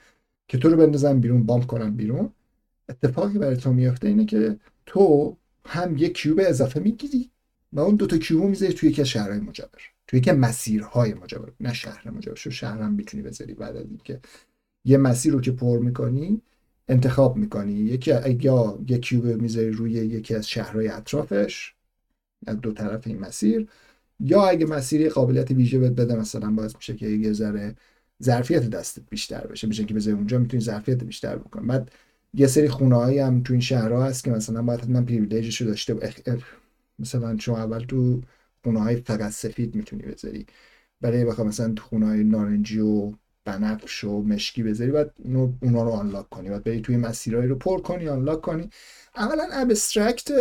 که 0.48 0.58
تو 0.58 0.70
رو 0.70 0.78
بندازم 0.78 1.20
بیرون 1.20 1.44
بامپ 1.44 1.66
کنم 1.66 1.96
بیرون. 1.96 2.30
اتفاقی 2.90 3.40
برای 3.40 3.58
تو 3.58 3.74
میفته 3.74 4.08
اینه 4.08 4.26
که 4.26 4.60
تو 4.86 5.36
هم 5.66 5.98
یک 5.98 6.14
کیوب 6.14 6.40
اضافه 6.44 6.80
می‌گیری 6.80 7.30
و 7.74 7.80
اون 7.80 7.96
دو 7.96 8.08
تا 8.08 8.18
کیوب 8.18 8.44
می‌ذاری 8.44 8.74
توی 8.74 8.96
از 9.00 9.08
شهرهای 9.08 9.40
مجاور 9.40 9.82
توی 10.08 10.20
یکی 10.20 10.32
مسیرهای 10.32 11.14
مجاور 11.14 11.52
نه 11.60 11.74
شهر 11.74 12.12
مجاور 12.12 12.38
شو 12.38 12.50
شهر 12.50 12.82
هم 12.82 12.94
می‌تونی 12.94 13.24
بذاری 13.24 13.54
بعد 13.54 13.76
از 13.76 13.86
اینکه 13.90 14.20
یه 14.86 14.98
مسیر 14.98 15.34
رو 15.34 15.42
که 15.42 15.52
پر 15.52 15.80
می‌کنی 15.80 16.42
انتخاب 16.88 17.38
می‌کنی. 17.38 17.74
یکی 17.74 18.12
یا 18.42 18.80
یک 18.88 19.02
کیوب 19.02 19.26
می‌ذاری 19.26 19.72
روی 19.72 19.92
یکی 19.92 20.36
از 20.36 20.50
شهرهای 20.50 20.88
اطرافش 20.88 21.74
از 22.48 22.62
دو 22.62 22.72
طرف 22.72 23.08
این 23.08 23.20
مسیر. 23.20 23.68
یا 24.20 24.46
اگه 24.48 24.66
مسیری 24.66 25.10
قابلیت 25.10 25.52
ویژه 25.52 25.80
بهت 25.80 25.92
بده 25.92 26.16
مثلا 26.16 26.52
باعث 26.52 26.76
میشه 26.76 26.96
که 26.96 27.08
یه 27.08 27.34
ذره 27.34 27.76
ظرفیت 28.24 28.70
دستت 28.70 29.02
بیشتر 29.10 29.48
بشه. 29.48 29.68
میشه 29.68 29.86
که 29.86 29.94
بذاری 29.94 30.18
اونجا 30.18 30.40
می‌تونی 30.40 30.64
ظرفیت 30.64 31.04
بیشتر 31.04 31.36
بکنی. 31.38 31.68
بعد 31.68 31.92
یه 32.34 32.48
سری 32.48 32.68
خونه 32.70 33.24
هم 33.24 33.44
تو 33.44 33.54
این 33.54 33.62
شهرها 33.62 34.04
هست 34.06 34.24
که 34.24 34.32
مثلا 34.32 34.62
باید 34.62 34.82
حتما 34.82 35.02
privilege 35.02 35.51
ش 35.51 35.62
رو 35.62 35.68
داشته 35.68 35.98
مثلا 37.00 37.38
شما 37.38 37.58
اول 37.58 37.80
تو 37.80 38.22
خونه 38.64 38.80
های 38.80 38.96
فقط 38.96 39.32
سفید 39.32 39.76
می‌تونی 39.76 40.04
بذاری. 40.04 40.46
برای 41.02 41.26
بخوای 41.26 41.48
مثلا 41.48 41.74
تو 41.74 41.84
خونه 41.84 42.06
های 42.06 42.24
نارنجی 42.24 42.80
و 42.80 43.14
بنفش 43.46 44.04
و 44.04 44.22
مشکی 44.22 44.64
بذاری 44.64 44.92
باید 44.92 45.12
اونا 45.62 45.84
رو 45.84 45.90
unlock 45.90 46.30
کنی. 46.30 46.50
باید 46.50 46.64
بری 46.64 46.82
توی 46.82 46.98
مسیرهایی 46.98 47.48
رو 47.48 47.56
پر 47.56 47.82
کنی 47.82 48.08
unlock 48.08 48.42
کنی. 48.42 48.70
اولا 49.16 49.48
abstract 49.52 50.32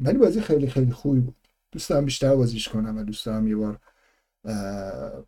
ولی 0.00 0.18
بازی 0.18 0.40
خیلی 0.40 0.70
خیلی 0.70 0.92
خوبی 0.92 1.20
بود. 1.20 1.36
دوست 1.72 1.90
دارم 1.90 2.04
بیشتر 2.04 2.36
بازیش 2.36 2.68
کنم 2.68 2.98
و 2.98 3.02
دوست 3.02 3.26
دارم 3.26 3.48
یه 3.48 3.56
بار 3.56 3.78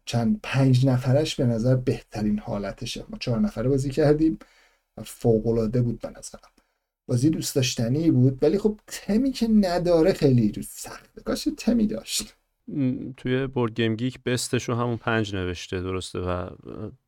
چند 0.05 0.41
پنج 0.43 0.87
نفرش 0.87 1.37
به 1.37 1.47
نظر 1.47 1.77
بهترین 1.77 2.39
حالتشه. 2.39 3.05
ما 3.09 3.19
چهار 3.19 3.41
نفره 3.41 3.69
بازی 3.69 3.91
کردیم 3.91 4.39
و 4.97 5.03
بود 5.83 6.01
به 6.01 6.11
نظرم. 6.11 6.51
بازی 7.09 7.31
دوست 7.31 7.55
داشتنی 7.55 8.11
بود 8.11 8.43
ولی 8.43 8.59
خب 8.59 8.81
تمی 8.87 9.33
که 9.33 9.49
نداره 9.49 10.13
خیلی 10.13 10.63
سخته. 10.63 11.21
کاش 11.21 11.49
تمی 11.59 11.87
داشت. 11.87 12.35
توی 13.17 13.47
بورد 13.47 13.75
گیم 13.75 13.97
گیک 13.97 14.23
بستش 14.23 14.69
رو 14.69 14.75
همون 14.75 14.97
پنج 14.97 15.35
نوشته 15.35 15.81
درسته 15.81 16.19
و 16.19 16.49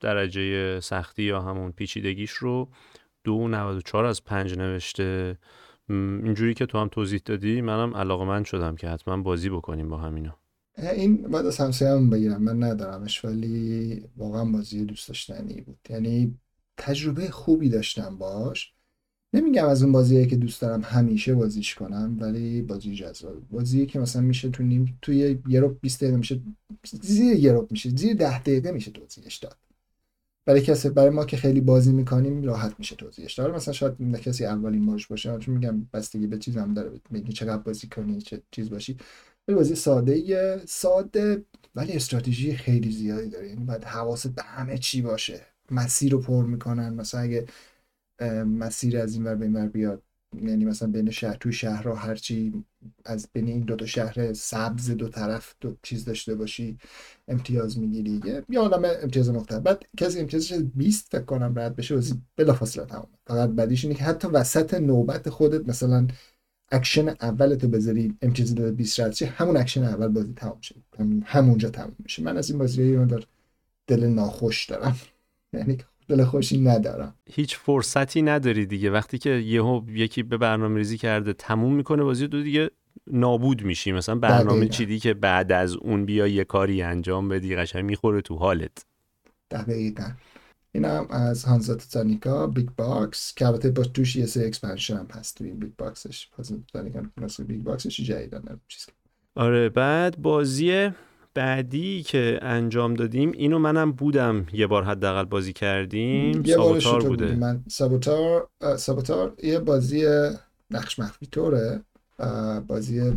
درجه 0.01 0.81
سختی 0.81 1.23
یا 1.23 1.43
همون 1.43 1.73
پیچیدگیش 1.73 2.31
رو 2.31 2.69
دو 3.25 3.49
نود 3.49 3.77
و 3.77 3.81
چهار 3.81 4.05
از 4.05 4.25
پنج 4.25 4.59
نوشته. 4.59 5.39
اینجوری 5.89 6.55
که 6.55 6.67
تو 6.67 6.79
هم 6.79 6.89
توضیح 6.89 7.21
دادی 7.25 7.61
منم 7.61 7.97
علاقه 7.97 8.25
من 8.25 8.45
شدم 8.45 8.77
که 8.77 8.89
حتما 8.89 9.17
بازی 9.17 9.49
بکنیم 9.51 9.89
با 9.89 9.97
همینا 9.97 10.39
این 10.79 11.23
بعد 11.23 11.47
از 11.47 11.59
همسایه 11.59 11.91
هم 11.91 12.11
بگیرم 12.11 12.43
من 12.43 12.63
ندارمش 12.63 13.25
ولی 13.25 14.03
واقعا 14.17 14.45
بازی 14.45 14.85
دوست 14.85 15.09
داشتنی 15.09 15.61
بود. 15.61 15.79
یعنی 15.91 16.39
تجربه 16.77 17.31
خوبی 17.31 17.69
داشتم 17.69 18.19
باش. 18.19 18.73
نمیگم 19.35 19.67
از 19.67 19.83
اون 19.83 19.93
بازیه 19.93 20.27
که 20.27 20.37
دوست 20.37 20.61
دارم 20.61 20.83
همیشه 20.83 21.35
بازیش 21.35 21.75
کنم 21.75 22.17
ولی 22.21 22.63
بازی 22.63 22.95
جذاب. 22.95 23.49
بازی 23.51 23.87
که 23.87 23.99
مثلا 23.99 24.23
میشه 24.23 24.49
تو 24.49 24.63
نیم 24.63 24.99
توی 25.03 25.39
یه 25.49 25.61
رو 25.61 25.69
20 25.69 26.01
دقیقه 26.01 26.17
میشه 26.17 26.41
زیر 27.03 27.33
یه 27.37 27.53
رو 27.53 27.67
میشه 27.71 27.91
زیر 27.91 28.15
ده 28.15 28.39
دقیقه 28.39 28.73
میشه 28.73 28.91
توضیحش 28.91 29.37
داد. 29.37 29.57
برای 30.47 30.61
کسی 30.61 30.91
برای 30.91 31.11
ما 31.11 31.25
که 31.25 31.37
خیلی 31.37 31.61
بازی 31.61 31.93
می‌کنیم 31.93 32.43
راحت 32.43 32.75
میشه 32.79 32.97
توضیحش 32.97 33.35
داد. 33.35 33.55
مثلا 33.55 33.75
شاید 33.75 34.17
کسی 34.17 34.45
اولین 34.45 34.87
بارش 34.87 35.07
باشه 35.07 35.39
چون 35.39 35.55
میگم 35.55 35.87
بستگی 35.93 36.27
به 36.27 36.39
چیزم 36.39 36.75
داره 36.75 37.01
میگی 37.11 37.33
چقدر 37.33 37.63
بازی 37.63 37.89
کنی 37.89 38.21
چه 38.23 38.43
چیز 38.51 38.71
باشی. 38.71 38.97
ولی 39.49 39.57
بازی 39.57 39.75
ساده 39.75 40.63
ساده 40.67 41.45
ولی 41.75 41.93
استراتژی 41.93 42.55
خیلی 42.55 42.93
زیادی 42.93 43.29
داره. 43.29 43.49
یعنی 43.49 43.65
باید 43.65 43.85
حواست 43.85 44.29
به 44.29 44.43
همه 44.43 44.79
چی 44.79 45.03
باشه. 45.03 45.41
مسیر 45.71 46.13
رو 46.13 46.21
پر 46.21 46.45
می‌کنن. 46.47 46.95
مثلا 46.95 47.21
اگه 47.21 47.47
مسیر 48.45 48.99
از 48.99 49.15
این 49.15 49.25
ور 49.25 49.35
به 49.35 49.45
این 49.45 49.69
بیاد. 49.69 50.03
یعنی 50.43 50.65
مثلا 50.65 50.89
بین 50.91 51.11
شهر 51.11 51.37
توی 51.37 51.53
شهرها 51.53 51.95
هرچی 51.95 52.65
از 53.05 53.29
بین 53.33 53.49
این 53.49 53.61
دو 53.61 53.77
تا 53.77 53.87
شهر 53.87 54.33
سبز 54.33 54.91
دو 54.91 55.09
طرف 55.09 55.55
دو 55.61 55.77
چیز 55.83 56.05
داشته 56.05 56.35
باشی 56.35 56.79
امتیاز 57.29 57.79
می‌گیری. 57.79 58.21
یا 58.49 58.61
عالم 58.61 58.93
امتیاز 59.03 59.31
مختلف. 59.31 59.63
بعد 59.63 59.83
کسی 59.97 60.21
امتیازش 60.21 60.53
20 60.75 61.13
فکر 61.13 61.25
کنم 61.25 61.59
رد 61.59 61.77
بشه 61.77 61.95
بازی 61.95 62.15
بلافاصله 62.37 62.85
تمام 62.85 63.07
فقط 63.27 63.51
بعدیش 63.51 63.85
اینه 63.85 63.97
که 63.97 64.05
حتی 64.05 64.29
وسط 64.29 64.75
نوبت 64.75 65.31
خودت 65.31 65.69
مثلا 65.69 66.07
اکشن 66.73 67.09
اول 67.09 67.55
تو 67.55 67.69
بذاری 67.69 68.17
امتیاز 68.23 68.55
20 68.55 69.01
رد 69.01 69.13
شه 69.13 69.27
همون 69.27 69.57
اکشن 69.57 69.85
اول 69.85 70.09
بازی 70.09 70.33
تمام 70.33 70.59
شه. 70.61 70.75
همونجا 71.25 71.71
تمام 71.71 71.97
میشه. 71.99 72.23
من 72.23 72.37
از 72.37 72.51
این 72.51 72.59
بازی 72.59 73.07
دار 73.07 73.27
دل 73.87 74.07
ناخوش 74.07 74.67
دارم. 74.67 74.97
یعنی 75.53 75.79
دل 76.09 76.25
خوشی 76.25 76.61
ندارم. 76.61 77.15
هیچ 77.31 77.57
فرصتی 77.57 78.23
نداری 78.23 78.67
دیگه. 78.67 78.91
وقتی 78.91 79.19
که 79.19 79.31
یهو 79.31 79.83
یکی 79.89 80.23
به 80.23 80.37
برنامه 80.37 80.77
ریزی 80.77 80.99
کرده 80.99 81.33
تموم 81.33 81.75
می‌کنه 81.75 82.03
بازی 82.03 82.29
دو 82.29 82.43
دیگه 82.43 82.71
نابود 83.07 83.63
میشی. 83.63 83.93
مثلا 83.93 84.15
برنامه 84.15 84.69
چیدی 84.69 84.99
که 84.99 85.15
بعد 85.15 85.53
از 85.53 85.75
اون 85.75 86.05
بیا 86.05 86.27
یه 86.27 86.45
کاری 86.45 86.83
انجام 86.83 87.29
بدی 87.29 87.57
قشنگ 87.57 87.85
می‌خوره 87.85 88.21
تو 88.21 88.37
حالت. 88.37 88.85
دقیقا. 89.51 90.11
این 90.73 90.85
هم 90.85 91.07
از 91.11 91.45
Hansa 91.45 91.75
Teutonica 91.75 92.47
Big 92.47 92.69
Box 92.77 93.35
که 93.35 93.47
البته 93.47 93.71
با 93.71 93.83
توش 93.83 94.17
یه 94.17 94.27
سه 94.27 94.47
expansion 94.47 94.97
هم 94.97 95.09
هست 95.13 95.37
توی 95.37 95.51
Big 95.51 95.73
Box 95.79 96.09
ش 96.09 96.29
Teutonica 96.73 97.03
Big 97.47 97.63
Box 97.63 97.85
ش 97.85 98.01
جدیدن 98.01 98.61
چیز 98.69 98.87
آره 99.35 99.69
بعد 99.69 100.23
بازی 100.23 100.91
بعدی 101.37 102.03
که 102.03 102.39
انجام 102.43 102.95
دادیم 102.95 103.33
اینو 103.33 103.59
منم 103.59 103.93
بودم 103.93 104.47
یه 104.53 104.67
بار 104.67 104.85
حداقل 104.85 105.25
بازی 105.25 105.53
کردیم. 105.53 106.43
یه 106.45 106.55
Saboteur 106.55 107.03
بوده. 107.09 107.35
من 107.35 107.65
Saboteur 107.69 108.49
Saboteur 108.77 109.35
یه 109.43 109.59
بازی 109.59 110.07
نقش 110.71 110.99
مخفی 110.99 111.27
طوره. 111.27 111.83
بازی 112.67 113.13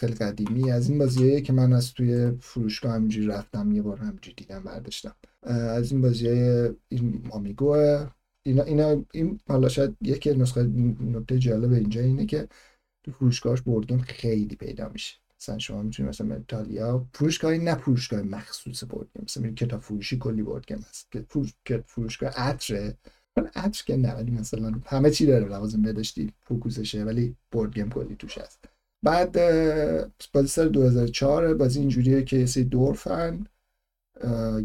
خیلی 0.00 0.14
قدیمی. 0.14 0.70
از 0.70 0.88
این 0.88 0.98
بازیه 0.98 1.40
که 1.40 1.52
من 1.52 1.72
از 1.72 1.92
توی 1.92 2.32
فروشگاه 2.40 2.92
همینجوری 2.92 3.26
رفتم 3.26 3.72
یه 3.72 3.82
بار 3.82 3.98
همینجوری 3.98 4.34
دیدم 4.36 4.62
برداشتم. 4.62 5.14
از 5.42 5.92
این 5.92 6.00
بازی 6.00 6.28
های 6.28 6.70
این 6.88 7.22
Amigo 7.30 7.93
ه 7.93 8.06
اینا, 8.46 8.62
اینا 8.62 9.04
این 9.12 9.40
حالا 9.48 9.68
شاید 9.68 9.96
یکی 10.02 10.30
نسخه 10.30 10.62
نکته 11.00 11.38
جالب 11.38 11.72
اینجا 11.72 12.00
اینه 12.00 12.26
که 12.26 12.48
تو 13.04 13.12
فروشگاهش 13.12 13.60
board 13.60 13.81
game 13.81 13.98
خیلی 13.98 14.56
پیدا 14.56 14.88
میشه. 14.88 15.19
مثلا 15.40 15.58
شما 15.58 15.82
می‌تونید 15.82 16.08
مثلا 16.08 16.34
ایتالیا 16.34 17.06
فروشگاهی 17.14 17.58
نه 17.58 17.74
فروشگاه 17.74 18.22
مخصوص 18.22 18.84
board 18.84 19.08
game 19.14 19.24
مثلا 19.24 19.50
کتاب 19.50 19.80
فروشی 19.80 20.18
کلی 20.18 20.42
board 20.42 20.66
game 20.66 20.84
هست 20.88 21.12
که 21.12 21.24
فروش... 21.28 21.54
فروشگاه 21.86 22.30
عطره. 22.30 22.96
عطر 23.54 23.84
که 23.86 23.96
نه 23.96 24.14
ولی 24.14 24.30
مثلا 24.30 24.72
همه 24.86 25.10
چی 25.10 25.26
داره 25.26 25.48
لوازم 25.48 25.82
بهداشتی 25.82 26.32
فوکوسشه 26.40 27.04
ولی 27.04 27.36
board 27.52 27.74
game 27.74 27.90
کلی 27.90 28.16
توش 28.16 28.38
هست. 28.38 28.64
بعد 29.04 29.32
بازی 30.32 30.48
سال 30.48 30.68
2004 30.68 31.54
بازی 31.54 31.80
اینجوریه 31.80 32.22
که 32.22 32.36
یه 32.36 32.46
سری 32.46 32.64
dwarf 32.64 33.32
ن 33.32 33.46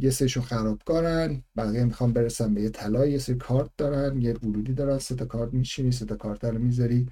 یه 0.02 0.10
سریشون 0.10 0.44
خرابکارن. 0.44 1.44
بقیه 1.58 1.84
می‌خوان 1.84 2.14
برسن 2.14 2.54
به 2.54 2.62
یه 2.62 2.70
طلا 2.70 3.06
یه 3.06 3.18
سری 3.18 3.36
کارت 3.36 3.70
دارن 3.78 4.22
یه 4.22 4.34
ورودی 4.34 4.74
دارن 4.74 4.98
سه 4.98 5.16
تا 5.16 5.26
کارت 5.26 5.54
میشینی 5.54 5.92
سه 5.92 6.06
تا 6.06 6.16
کارت 6.16 6.46
رو 6.46 6.60
می‌ذاری. 6.60 7.08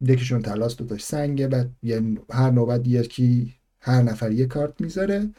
یکیشون 0.00 0.42
تلاس 0.42 0.76
دوتاش 0.76 1.04
سنگه 1.04 1.48
بعد 1.48 1.70
یه 1.82 2.02
هر 2.30 2.50
نوبت 2.50 2.86
یکی 2.86 3.54
هر 3.80 4.02
نفر 4.02 4.32
یه 4.32 4.46
کارت 4.46 4.80
می‌ذاره 4.80 5.30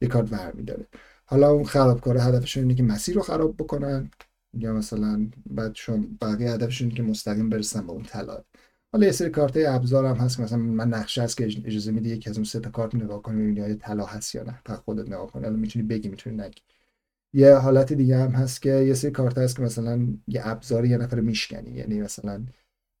یه 0.00 0.08
کارت 0.08 0.32
ور 0.32 0.52
میداره 0.52 0.86
حالا 1.26 1.50
اون 1.50 1.64
خرابکاره 1.64 2.22
هدفشون 2.22 2.62
اینه 2.62 2.74
که 2.74 2.82
مسیر 2.82 3.14
رو 3.14 3.22
خراب 3.22 3.56
بکنن 3.56 4.10
یا 4.54 4.72
مثلا 4.72 5.30
بعدشون 5.50 6.18
بقیه 6.22 6.50
هدفشون 6.50 6.88
که 6.90 7.02
مستقیم 7.02 7.48
برسن 7.48 7.86
به 7.86 7.92
اون 7.92 8.02
طلا. 8.02 8.44
حالا 8.92 9.06
یه 9.06 9.12
سری 9.12 9.30
کارت 9.30 9.56
ابزار 9.56 10.06
هم 10.06 10.16
هست 10.16 10.36
که 10.36 10.42
مثلا 10.42 10.58
من 10.58 10.88
نقشه 10.88 11.22
هست 11.22 11.36
که 11.36 11.44
اجازه 11.44 11.92
میده 11.92 12.08
یکی 12.08 12.30
از 12.30 12.36
اون 12.36 12.44
سه 12.44 12.60
تا 12.60 12.70
کارت 12.70 12.94
نگاه 12.94 13.22
کنی 13.22 13.42
ببینی 13.42 13.74
طلا 13.74 14.06
هست 14.06 14.34
یا 14.34 14.42
نه. 14.42 14.60
تا 14.64 14.76
خودت 14.76 15.06
نگاه 15.08 15.32
کنی 15.32 15.44
حالا 15.44 15.56
می‌تونی 15.56 15.84
بگی 15.84 16.08
می‌تونی 16.08 16.36
نگی. 16.36 16.62
یه 17.32 17.54
حالت 17.54 17.92
دیگه 17.92 18.18
هم 18.18 18.30
هست 18.30 18.62
که 18.62 18.70
یه 18.70 18.94
سری 18.94 19.10
کارت 19.10 19.38
هست 19.38 19.56
که 19.56 19.62
مثلا 19.62 20.08
یه 20.28 20.40
ابزار 20.44 20.84
یه 20.86 20.96
نفر 20.96 21.20
میشکنی. 21.20 21.70
یعنی 21.70 22.00
مثلا 22.00 22.46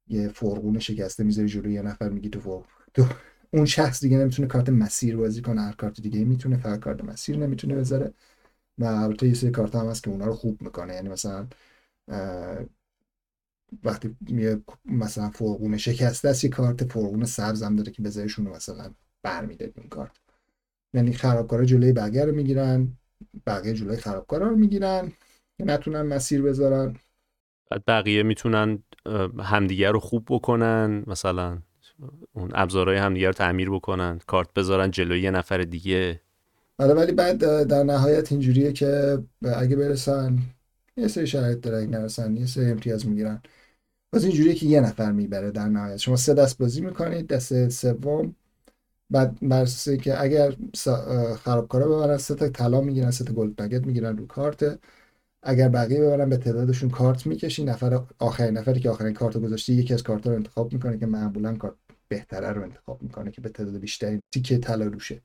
یه 0.08 0.28
فرقون 0.28 0.78
شکسته 0.78 1.24
می‌ذاری 1.24 1.48
جلوی 1.48 1.72
یه 1.72 1.82
نفر 1.82 2.08
میگی 2.08 2.28
تو 2.28 2.40
فرق 2.40 2.64
تو 2.94 3.06
اون 3.52 3.64
شخص 3.66 4.00
دیگه 4.00 4.18
نمی‌تونه 4.18 4.48
کارت 4.48 4.68
مسیر 4.68 5.16
بازی 5.16 5.42
کنه 5.42 5.60
هر 5.60 5.72
کارت 5.72 6.00
دیگه 6.00 6.24
می‌تونه 6.24 6.56
فقط 6.56 6.80
کارت 6.80 7.04
مسیر 7.04 7.36
نمی‌تونه 7.36 7.74
بذاره. 7.76 8.14
و 8.78 8.84
البته 8.84 9.28
یه 9.28 9.34
سری 9.34 9.50
کارت 9.50 9.74
هم 9.74 9.86
هست 9.86 10.02
که 10.04 10.10
اونا 10.10 10.26
رو 10.26 10.34
خوب 10.34 10.62
می‌کنه. 10.62 10.94
یعنی 10.94 11.08
مثلا 11.08 11.48
وقتی 13.84 14.16
میاد 14.20 14.62
مثلا 14.84 15.30
فرقون 15.30 15.76
شکسته 15.76 16.28
است 16.28 16.44
یه 16.44 16.50
کارت 16.50 16.92
فرقون 16.92 17.24
سبز 17.24 17.62
هم 17.62 17.76
داره 17.76 17.92
که 17.92 18.02
بذاریشون 18.02 18.46
رو 18.46 18.54
مثلا 18.54 18.94
برمیده 19.22 19.72
این 19.76 19.88
کارت. 19.88 20.16
یعنی 20.94 21.12
خرابکارا 21.12 21.64
جلوی 21.64 21.92
بقیه 21.92 22.24
رو 22.24 22.34
می‌گیرن 22.34 22.88
بقیه 23.46 23.74
جلوی 23.74 23.96
خرابکارا 23.96 24.48
رو 24.48 24.56
می‌گیرن 24.56 25.12
که 25.58 25.64
نتونن 25.64 26.02
مسیر 26.02 26.42
بذارن. 26.42 26.96
بعد 27.70 27.84
بقیه 27.86 28.22
می‌تونن 28.22 28.82
همدیگه 29.40 29.90
رو 29.90 30.00
خوب 30.00 30.26
بکنن 30.28 31.04
مثلا 31.06 31.58
اون 32.32 32.50
ابزارهای 32.54 32.96
همدیگه 32.98 33.26
رو 33.26 33.32
تعمیر 33.32 33.70
بکنن 33.70 34.20
کارت 34.26 34.54
بذارن 34.54 34.90
جلوی 34.90 35.20
یه 35.20 35.30
نفر 35.30 35.58
دیگه. 35.58 36.20
آره 36.78 36.94
ولی 36.94 37.12
بعد 37.12 37.62
در 37.62 37.82
نهایت 37.82 38.32
اینجوریه 38.32 38.72
که 38.72 39.18
اگه 39.56 39.76
برسن 39.76 40.38
یه 40.96 41.08
سری 41.08 41.26
شرایط 41.26 41.60
داره 41.60 41.86
نرسن 41.86 42.36
یه 42.36 42.46
سری 42.46 42.70
امتیاز 42.70 43.06
می‌گیرن. 43.06 43.42
باز 44.12 44.24
اینجوریه 44.24 44.54
که 44.54 44.66
یه 44.66 44.80
نفر 44.80 45.12
می‌بره 45.12 45.50
در 45.50 45.68
نهایت. 45.68 45.96
شما 45.96 46.16
سه 46.16 46.34
دست 46.34 46.58
بازی 46.58 46.80
می‌کنید 46.80 47.26
دست 47.26 47.68
سوم. 47.68 48.34
بعد 49.10 49.38
برسه 49.42 49.96
که 49.96 50.22
اگر 50.22 50.54
خرابکارا 51.36 51.86
ببرن 51.88 52.16
سه 52.16 52.34
تا 52.34 52.48
طلا 52.48 52.80
می‌گیرن 52.80 53.10
سه 53.10 53.24
تا 53.24 53.32
gold 53.32 53.62
nugget 53.62 53.86
می‌گیرن 53.86 54.16
رو 54.16 54.26
کارت. 54.26 54.78
اگر 55.48 55.68
بقیه 55.68 56.00
ببرن 56.00 56.28
به 56.28 56.36
تعدادشون 56.36 56.90
کارت 56.90 57.26
می‌کشی 57.26 57.64
نفر 57.64 58.00
آخرین 58.18 58.58
نفری 58.58 58.80
که 58.80 58.90
آخرین 58.90 59.14
کارت 59.14 59.34
رو 59.34 59.40
گذاشته 59.40 59.72
یکی 59.72 59.94
از 59.94 60.02
کارت 60.02 60.26
رو 60.26 60.32
انتخاب 60.32 60.72
می‌کنه 60.72 60.98
که 60.98 61.06
معمولا 61.06 61.56
کارت 61.56 61.74
بهتره 62.08 62.52
رو 62.52 62.62
انتخاب 62.62 63.02
می‌کنه 63.02 63.30
که 63.30 63.40
به 63.40 63.48
تعداد 63.48 63.76
بیشتری 63.76 64.20
تیکه 64.34 64.58
طلا 64.58 64.84
روشه 64.84 65.22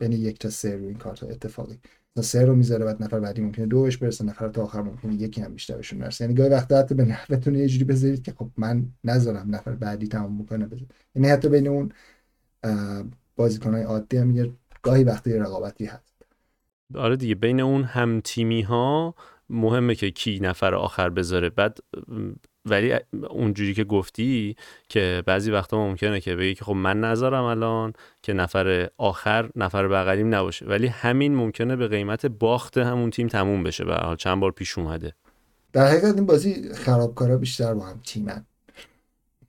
یعنی 0.00 0.14
یک 0.14 0.38
تا 0.38 0.50
سه 0.50 0.76
رو 0.76 0.84
این 0.84 0.98
کارت 0.98 1.22
اتفاقی. 1.22 1.78
تا 2.16 2.22
سه 2.22 2.44
رو 2.44 2.54
می‌ذاره 2.54 2.84
بعد 2.84 3.02
نفر 3.02 3.20
بعدی 3.20 3.40
ممکنه 3.40 3.66
دوش 3.66 3.96
برسه 3.96 4.24
نفر 4.24 4.48
تا 4.48 4.62
آخر 4.62 4.82
ممکنه 4.82 5.14
یکی 5.14 5.40
هم 5.40 5.52
بیشتر 5.52 5.76
بهشون 5.76 5.98
برسه. 5.98 6.24
یعنی 6.24 6.34
گاهی 6.34 6.50
وقتا 6.50 6.78
حتی 6.78 6.94
به 6.94 7.04
نحوتون 7.04 7.54
یه 7.54 7.68
جوری 7.68 7.84
بذارید 7.84 8.22
که 8.22 8.32
خب 8.32 8.50
من 8.56 8.86
نذارم 9.04 9.54
نفر 9.54 9.72
بعدی 9.72 10.08
تمام 10.08 10.42
بکنه 10.42 10.66
بذار. 10.66 10.86
یعنی 11.14 11.28
حتی 11.28 11.48
بین 11.48 11.68
اون 11.68 11.92
بازیکنهای 13.36 13.82
عادی 13.82 14.16
هم 14.16 14.36
یه 14.36 14.52
گاهی 14.82 15.04
وقتی 15.04 15.32
رقابتی 15.32 15.84
هست. 15.84 16.14
آره 16.94 17.16
دیگه 17.16 17.34
بین 17.34 17.60
اون 17.60 17.84
هم 17.84 18.20
تیمی 18.24 18.62
ها 18.62 19.14
مهمه 19.50 19.94
که 19.94 20.10
کی 20.10 20.40
نفر 20.40 20.74
آخر 20.74 21.08
بذاره. 21.08 21.50
بعد 21.50 21.78
ولی 22.64 22.94
اونجوری 23.30 23.74
که 23.74 23.84
گفتی 23.84 24.56
که 24.88 25.22
بعضی 25.26 25.50
وقتا 25.50 25.78
ممکنه 25.78 26.20
که 26.20 26.36
بگی 26.36 26.54
که 26.54 26.64
خب 26.64 26.72
من 26.72 27.00
نذارم 27.00 27.44
الان 27.44 27.92
که 28.22 28.32
نفر 28.32 28.88
آخر 28.98 29.50
نفر 29.56 29.88
بغلیم 29.88 30.34
نباشه. 30.34 30.66
ولی 30.66 30.86
همین 30.86 31.34
ممکنه 31.34 31.76
به 31.76 31.88
قیمت 31.88 32.26
باخت 32.26 32.78
همون 32.78 33.10
تیم 33.10 33.28
تموم 33.28 33.62
بشه. 33.62 33.84
به 33.84 33.94
حال 33.94 34.16
چند 34.16 34.40
بار 34.40 34.50
پیش 34.50 34.78
اومده. 34.78 35.12
در 35.72 35.86
حقیقت 35.86 36.14
این 36.14 36.26
بازی 36.26 36.74
خرابکارا 36.74 37.36
بیشتر 37.36 37.74
با 37.74 37.86
هم 37.86 38.00
تیمن. 38.04 38.44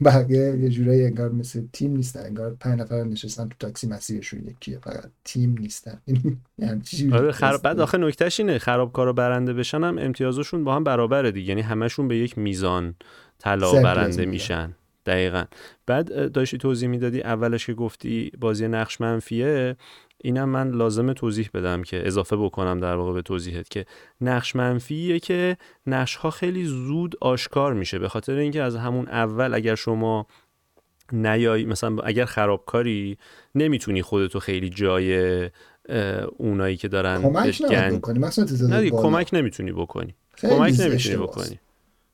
بقیه 0.05 0.57
یه 0.59 0.69
جورایی 0.69 1.05
انگار 1.05 1.31
مثل 1.31 1.63
تیم 1.73 1.91
نیستن 1.91 2.19
انگار 2.25 2.55
پنج 2.59 2.79
نفر 2.79 3.03
نشستن 3.03 3.49
تو 3.49 3.55
تاکسی 3.59 3.87
مسیرشون 3.87 4.47
یکیه 4.47 4.79
فقط 4.79 5.11
تیم 5.23 5.55
نیستن. 5.59 6.01
یعنی 6.57 6.81
آره 7.13 7.31
خراب 7.31 7.61
بعد 7.61 7.79
آخه 7.79 7.97
نکتهش 7.97 8.39
اینه 8.39 8.57
خرابکارا 8.57 9.13
برنده 9.13 9.53
بشن 9.53 9.83
هم 9.83 9.97
امتیازشون 9.97 10.63
با 10.63 10.75
هم 10.75 10.83
برابره 10.83 11.31
دیگه. 11.31 11.49
یعنی 11.49 11.61
همشون 11.61 12.07
به 12.07 12.17
یک 12.17 12.37
میزان 12.37 12.95
طلا 13.39 13.71
برنده 13.71 14.25
میشن. 14.25 14.75
دقیقا. 15.05 15.43
بعد 15.85 16.31
داشتی 16.31 16.57
توضیح 16.57 16.89
می‌دادی 16.89 17.21
اولش 17.21 17.65
که 17.65 17.73
گفتی 17.73 18.31
بازی 18.39 18.67
نقش 18.67 19.01
منفیه. 19.01 19.75
اینم 20.23 20.49
من 20.49 20.71
لازمه 20.71 21.13
توضیح 21.13 21.49
بدم 21.53 21.83
که 21.83 22.07
اضافه 22.07 22.35
بکنم 22.35 22.79
در 22.79 22.95
واقع 22.95 23.13
به 23.13 23.21
توضیحت 23.21 23.69
که 23.69 23.85
نقش 24.21 24.55
منفیه 24.55 25.19
که 25.19 25.57
نقش 25.87 26.15
ها 26.15 26.29
خیلی 26.29 26.65
زود 26.65 27.15
آشکار 27.21 27.73
میشه. 27.73 27.99
به 27.99 28.09
خاطر 28.09 28.33
اینکه 28.33 28.61
از 28.61 28.75
همون 28.75 29.07
اول 29.07 29.53
اگر 29.53 29.75
شما 29.75 30.27
نیای 31.11 31.65
مثلا 31.65 31.97
اگر 32.03 32.25
خرابکاری 32.25 33.17
نمی‌تونی 33.55 34.01
خودتو 34.01 34.39
خیلی 34.39 34.69
جای 34.69 35.49
اونایی 36.37 36.77
که 36.77 36.87
دارن 36.87 37.21
کمک 37.21 37.61
گنج... 37.61 38.01
نه 38.63 38.89
کمک 38.89 39.29
نمی‌تونی 39.33 39.71
بکنی. 39.71 40.15
کمک 40.37 40.79
نمی‌تونی 40.79 41.15
بکنی. 41.15 41.59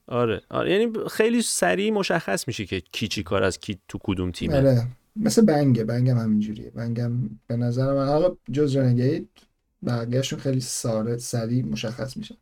آره. 0.07 0.41
آره 0.49 0.71
یعنی 0.71 0.93
خیلی 1.11 1.41
سریع 1.41 1.91
مشخص 1.91 2.47
میشه 2.47 2.65
که 2.65 2.81
کی 2.91 3.07
چی 3.07 3.23
کار 3.23 3.43
از 3.43 3.59
کی 3.59 3.79
تو 3.87 3.99
کدوم 4.03 4.31
تیمه. 4.31 4.57
آره. 4.57 4.87
مثل 5.15 5.45
بنگه 5.45 5.83
بنگم 5.83 6.17
همینجوریه. 6.17 6.69
بنگم 6.69 7.11
به 7.47 7.57
نظر 7.57 7.93
من 7.93 8.07
حالا 8.07 8.37
جز 8.51 8.75
رنگید 8.75 9.29
بقیهشون 9.85 10.39
خیلی 10.39 10.61
ساره 10.61 11.17
سریع 11.17 11.65
مشخص 11.65 12.17
میشن. 12.17 12.35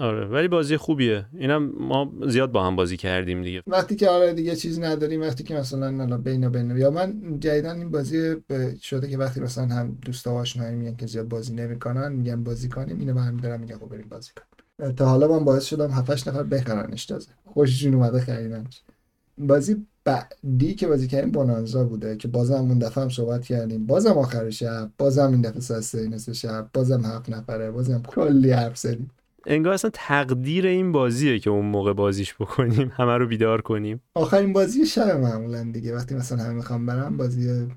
آره 0.00 0.26
ولی 0.26 0.48
بازی 0.48 0.76
خوبیه. 0.76 1.26
اینم 1.34 1.72
ما 1.78 2.12
زیاد 2.26 2.52
با 2.52 2.66
هم 2.66 2.76
بازی 2.76 2.96
کردیم 2.96 3.42
دیگه. 3.42 3.62
وقتی 3.66 3.96
که 3.96 4.08
آره 4.08 4.32
دیگه 4.34 4.56
چیز 4.56 4.80
نداریم 4.80 5.20
وقتی 5.20 5.44
که 5.44 5.54
مثلا 5.54 5.86
الان 5.86 6.22
بین 6.22 6.48
بین 6.48 6.76
یا 6.76 6.90
من 6.90 7.40
جدیدن 7.40 7.76
این 7.76 7.90
بازی 7.90 8.36
شده 8.82 9.08
که 9.08 9.18
وقتی 9.18 9.40
مثلا 9.40 9.66
هم 9.66 9.98
دوستا 10.02 10.32
آشنایی 10.32 10.76
میگن 10.76 10.96
که 10.96 11.06
زیاد 11.06 11.28
بازی 11.28 11.54
نمی‌کنن 11.54 12.12
میگن 12.12 12.44
بازی 12.44 12.68
کنیم 12.68 12.98
اینو 12.98 13.14
من 13.14 13.36
دارم 13.36 13.60
میگم 13.60 13.78
خب 13.78 13.88
بریم 13.88 14.08
بازی 14.08 14.30
کنیم. 14.36 14.94
تا 14.94 15.06
حالا 15.06 15.28
من 15.28 15.44
باعث 15.44 15.64
شدم 15.64 15.90
7 15.90 16.28
نفر 16.28 16.42
بخرنش 16.42 17.06
تازه. 17.06 17.30
خوششون 17.44 17.94
اومده 17.94 18.20
خریدنش. 18.20 18.82
بازی 19.38 19.86
بعدی 20.04 20.74
که 20.74 20.88
بازی 20.88 21.08
کردیم 21.08 21.30
بونانزا 21.30 21.84
بوده 21.84 22.16
که 22.16 22.28
بازم 22.28 22.54
اون 22.54 22.78
دفعه 22.78 23.04
هم 23.04 23.10
صحبت 23.10 23.44
کردیم. 23.44 23.86
بازم 23.86 24.12
آخر 24.12 24.50
شب 24.50 24.90
بازم 24.98 25.30
این 25.30 25.40
دفعه 25.40 25.60
ساعت 25.60 25.80
سه 25.80 26.08
نصف 26.08 26.32
شب 26.32 26.70
بازم 26.74 27.04
هفت 27.04 27.30
نفره 27.30 27.70
بازم 27.70 28.02
کلی 28.02 28.50
حرف 28.50 28.78
زدیم. 28.78 29.10
انگار 29.46 29.72
اصلا 29.72 29.90
تقدیر 29.94 30.66
این 30.66 30.92
بازیه 30.92 31.38
که 31.38 31.50
اون 31.50 31.66
موقع 31.66 31.92
بازیش 31.92 32.34
بکنیم 32.34 32.92
همه 32.98 33.16
رو 33.16 33.26
بیدار 33.26 33.60
کنیم. 33.60 34.00
آخرین 34.14 34.52
بازی 34.52 34.86
شب 34.86 35.16
معمولا 35.16 35.70
دیگه. 35.72 35.94
وقتی 35.94 36.14
مثلا 36.14 36.38
همه 36.38 36.54
می‌خوام 36.54 36.86
برم 36.86 37.16
بازی 37.16 37.68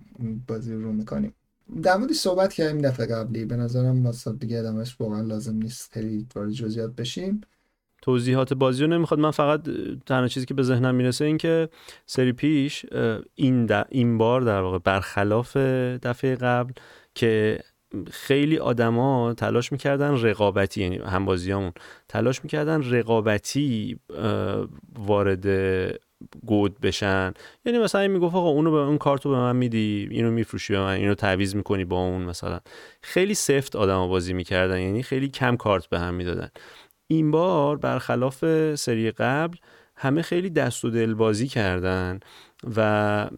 بازی 0.47 0.73
رو 0.73 0.93
می‌کنیم. 0.93 1.33
در 1.83 1.97
موردی 1.97 2.13
صحبت 2.13 2.53
کردیم 2.53 2.81
دفعه 2.81 3.05
قبلی. 3.05 3.45
به 3.45 3.55
نظرم 3.55 4.05
واسه 4.05 4.33
دیگه 4.33 4.59
ادامش 4.59 5.01
واقعا 5.01 5.21
لازم 5.21 5.55
نیست. 5.55 5.93
خیلی 5.93 6.27
وارد 6.35 6.51
جزئیات 6.51 6.95
بشیم. 6.95 7.41
توضیحات 8.01 8.53
بازی 8.53 8.83
رو 8.83 8.89
نمی‌خواد. 8.89 9.19
من 9.19 9.31
فقط 9.31 9.61
تنها 10.05 10.27
چیزی 10.27 10.45
که 10.45 10.53
به 10.53 10.63
ذهنم 10.63 10.95
می‌رسه 10.95 11.25
این 11.25 11.37
که 11.37 11.69
سری 12.05 12.31
پیش 12.31 12.85
این, 13.35 13.71
این 13.89 14.17
بار 14.17 14.41
در 14.41 14.61
واقع 14.61 14.77
برخلاف 14.77 15.57
دفعه 15.57 16.35
قبل 16.35 16.73
که 17.15 17.59
خیلی 18.11 18.57
آدما 18.57 19.33
تلاش 19.33 19.71
می‌کردن 19.71 20.21
رقابتی 20.21 20.81
یعنی 20.81 20.97
هم 20.97 21.25
بازیامون 21.25 21.71
تلاش 22.09 22.43
می‌کردن 22.43 22.91
رقابتی 22.91 23.99
وارد 24.99 25.47
گود 26.45 26.79
بشن. 26.79 27.33
یعنی 27.65 27.79
مثلا 27.79 28.01
این 28.01 28.11
می‌گفت 28.11 28.35
آقا 28.35 28.49
اونو 28.49 28.71
به 28.71 28.77
اون 28.77 28.97
کارتو 28.97 29.29
به 29.29 29.35
من 29.35 29.55
میدی 29.55 30.07
اینو 30.11 30.31
میفروشی 30.31 30.73
به 30.73 30.79
من 30.79 30.93
اینو 30.93 31.15
تعویض 31.15 31.55
می‌کنی 31.55 31.85
با 31.85 31.97
اون 31.99 32.21
مثلا. 32.21 32.59
خیلی 33.01 33.33
سفت 33.33 33.75
آدما 33.75 34.07
بازی 34.07 34.33
می‌کردن 34.33 34.79
یعنی 34.79 35.03
خیلی 35.03 35.27
کم 35.27 35.55
کارت 35.55 35.87
به 35.87 35.99
هم 35.99 36.13
می‌دادن. 36.13 36.49
این 37.07 37.31
بار 37.31 37.77
برخلاف 37.77 38.45
سری 38.75 39.11
قبل 39.11 39.57
همه 39.95 40.21
خیلی 40.21 40.49
دست 40.49 40.85
و 40.85 40.89
دل 40.89 41.13
بازی 41.13 41.47
کردن 41.47 42.19
و 42.75 43.29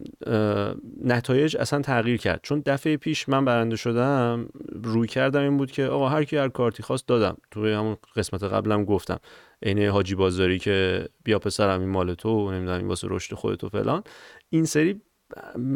نتایج 1.04 1.56
اصلا 1.56 1.82
تغییر 1.82 2.16
کرد. 2.16 2.40
چون 2.42 2.62
دفعه 2.66 2.96
پیش 2.96 3.28
من 3.28 3.44
برنده 3.44 3.76
شدم 3.76 4.48
روی 4.82 5.08
کردم 5.08 5.40
این 5.40 5.56
بود 5.56 5.70
که 5.70 5.86
آقا 5.86 6.08
هر 6.08 6.24
کی 6.24 6.36
هر 6.36 6.48
کارتی 6.48 6.82
خواست 6.82 7.06
دادم. 7.06 7.36
توی 7.50 7.72
همون 7.72 7.96
قسمت 8.16 8.42
قبلم 8.42 8.84
گفتم. 8.84 9.18
عین 9.62 9.78
حاجی 9.78 10.14
بازاری 10.14 10.58
که 10.58 11.08
بیا 11.24 11.38
پسرم 11.38 11.80
این 11.80 11.88
مال 11.88 12.14
تو 12.14 12.50
نمی‌دونم 12.50 12.78
این 12.78 12.88
واسه 12.88 13.08
رشد 13.10 13.34
خودت 13.34 13.64
و 13.64 13.68
فلان. 13.68 14.02
این 14.48 14.64
سری 14.64 15.00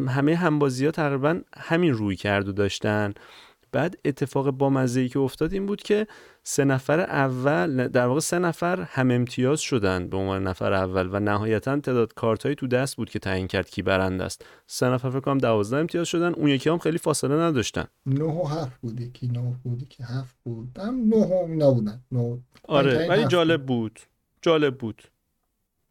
همه 0.08 0.34
همبازی 0.34 0.84
ها 0.84 0.90
تقریبا 0.90 1.40
همین 1.56 1.92
روی 1.92 2.16
کرد 2.16 2.48
و 2.48 2.52
داشتن. 2.52 3.14
بعد 3.74 3.98
اتفاق 4.04 4.50
بامزه 4.50 5.00
ای 5.00 5.08
که 5.08 5.18
افتاد 5.18 5.52
این 5.52 5.66
بود 5.66 5.82
که 5.82 6.06
سه 6.42 6.64
نفر 6.64 7.00
اول 7.00 7.88
در 7.88 8.06
واقع 8.06 8.20
سه 8.20 8.38
نفر 8.38 8.82
هم 8.82 9.10
امتیاز 9.10 9.60
شدن 9.60 10.08
به 10.08 10.16
عنوان 10.16 10.42
نفر 10.42 10.72
اول 10.72 11.08
و 11.12 11.20
نهایتا 11.20 11.80
تعداد 11.80 12.14
کارت 12.14 12.52
تو 12.52 12.66
دست 12.66 12.96
بود 12.96 13.10
که 13.10 13.18
تعیین 13.18 13.46
کرد 13.46 13.70
کی 13.70 13.82
برنده 13.82 14.24
است. 14.24 14.44
سه 14.66 14.88
نفر 14.88 15.10
فکر 15.10 15.20
کنم 15.20 15.38
12 15.38 15.76
امتیاز 15.76 16.08
شدن 16.08 16.34
اون 16.34 16.48
یکی 16.48 16.70
هم 16.70 16.78
خیلی 16.78 16.98
فاصله 16.98 17.34
نداشتن. 17.34 17.84
9 18.06 18.24
و 18.24 18.44
7 18.44 18.80
بود 18.80 19.00
یکی 19.00 19.28
9 19.28 19.54
بود 19.62 19.88
که 19.88 20.04
7 20.04 20.36
بود. 20.44 20.78
هم 20.78 21.08
9 21.08 21.16
و 21.16 21.46
نبودن. 21.48 22.00
9 22.12 22.38
آره 22.68 23.08
ولی 23.08 23.24
جالب 23.24 23.66
بود. 23.66 24.00
جالب 24.42 24.78
بود. 24.78 25.02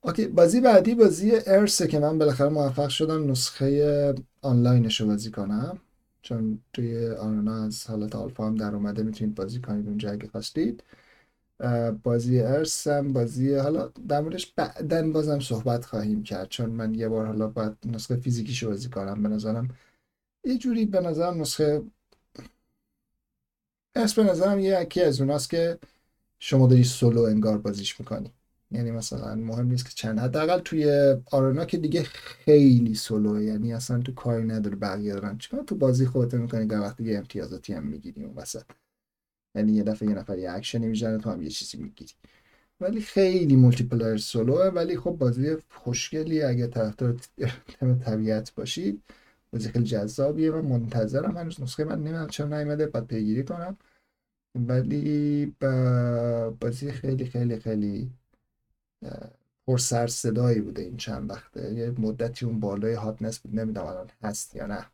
اوکی 0.02 0.28
بازی 0.28 0.62
بعدی 0.62 0.96
بازی 0.96 1.32
ارسه 1.48 1.88
که 1.88 2.00
من 2.00 2.18
بالاخره 2.18 2.50
موفق 2.50 2.90
شدم 2.90 3.32
نسخه 3.32 4.16
آنلاینش 4.42 5.02
رو 5.02 5.08
بازی 5.08 5.32
کنم. 5.32 5.80
چون 6.24 6.60
توی 6.74 7.08
آنانا 7.10 7.66
از 7.66 7.88
حالت 7.88 8.16
آلفا 8.16 8.48
هم 8.48 8.56
در 8.56 8.76
اومده 8.76 9.04
می‌تونید 9.04 9.36
بازی 9.36 9.62
کنید 9.62 9.88
اونجا 9.88 10.12
اگه 10.12 10.28
خواستید. 10.28 10.84
بازی 12.04 12.40
ارس 12.40 12.88
هم 12.88 13.14
بازی 13.14 13.56
حالا 13.56 13.88
در 14.08 14.22
موردش 14.22 14.54
بعدا 14.54 15.12
بازم 15.12 15.40
صحبت 15.40 15.86
خواهیم 15.86 16.24
کرد. 16.24 16.50
چون 16.50 16.70
من 16.70 16.96
یه 16.96 17.10
بار 17.10 17.26
حالا 17.26 17.48
باید 17.48 17.78
نسخه 17.86 18.16
فیزیکیشو 18.16 18.70
بازی 18.70 18.90
کنم. 18.90 19.24
به 19.24 19.30
نظرم 19.30 19.68
یه 20.46 20.58
جوری 20.58 20.86
به 20.86 21.02
نظرم 21.02 21.42
نسخه 21.42 21.84
Ares 23.96 24.14
به 24.14 24.24
نظرم 24.24 24.60
یکی 24.60 25.02
از 25.02 25.22
اوناست 25.22 25.50
که 25.50 25.80
شما 26.40 26.68
داری 26.68 26.84
سولو 26.84 27.22
انگار 27.22 27.58
بازیش 27.58 28.00
می‌کنی. 28.00 28.32
یعنی 28.74 28.92
مثلا 28.92 29.36
مهم 29.36 29.68
نیست 29.68 29.86
که 29.86 29.92
چند. 29.96 30.20
حداقل 30.20 30.60
توی 30.60 31.16
Arena 31.32 31.66
که 31.66 31.78
دیگه 31.78 32.04
خیلی 32.04 32.96
سولو 32.96 33.42
یعنی 33.42 33.74
اصلا 33.74 34.00
تو 34.00 34.14
کاری 34.14 34.44
نداره 34.44 34.76
بقیه 34.76 35.14
دارن. 35.14 35.38
چیکار 35.38 35.64
تو 35.64 35.76
بازی 35.76 36.06
خودت 36.06 36.34
می‌کنی؟ 36.34 36.68
که 36.68 36.76
وقتی 36.76 37.04
یه 37.04 37.18
امتیازاتی 37.18 37.74
هم 37.74 37.84
می‌گیری 37.84 38.24
اون 38.24 38.36
وسط. 38.36 38.64
یعنی 39.56 39.72
یه 39.74 39.84
دفعه 39.84 40.10
یه 40.10 40.16
نفر 40.16 40.38
یه 40.38 40.52
اکشنی 40.52 40.88
می‌زنه 40.88 41.18
تو 41.18 41.30
هم 41.30 41.42
یه 41.42 41.50
چیزی 41.50 41.78
می‌گیری. 41.78 42.14
ولی 42.82 43.02
خیلی 43.02 43.56
multiplayer 43.56 43.84
solo 43.84 44.18
ه 44.18 44.66
ولی 44.68 44.98
خب 44.98 45.12
بازی 45.12 45.58
خوشگلی. 45.70 46.44
اگه 46.44 46.68
طرفدار 46.68 47.16
تم 47.80 48.00
طبیعت 48.00 48.56
باشید 48.56 49.04
بازی 49.54 49.70
خیلی 49.70 49.86
جذابیه. 49.86 50.52
و 50.52 50.62
منتظرم. 50.62 51.38
هنوز 51.38 51.62
نسخه 51.62 51.84
من 51.84 52.00
نمی‌دونم 52.00 52.28
چرا 52.28 52.48
نیومده. 52.48 52.88
بعد 52.88 53.08
پیگیری 53.08 53.44
کنم. 53.44 53.78
ولی 54.56 55.46
بازی 56.62 56.92
خیلی 56.92 57.26
خیلی 57.26 57.60
خیلی 57.60 58.12
پر 59.68 59.78
سر 59.78 60.08
صدایی 60.08 60.62
بوده 60.62 60.82
این 60.82 60.98
چند 60.98 61.30
وقته. 61.30 61.74
یه 61.74 61.94
مدتی 61.98 62.46
اون 62.46 62.60
بالای 62.60 62.94
هاتنس 62.94 63.40
بود. 63.40 63.56
نمی‌دونم 63.56 63.88
الان 63.88 64.10
هست 64.24 64.56
یا 64.56 64.68
نه. 64.68 64.86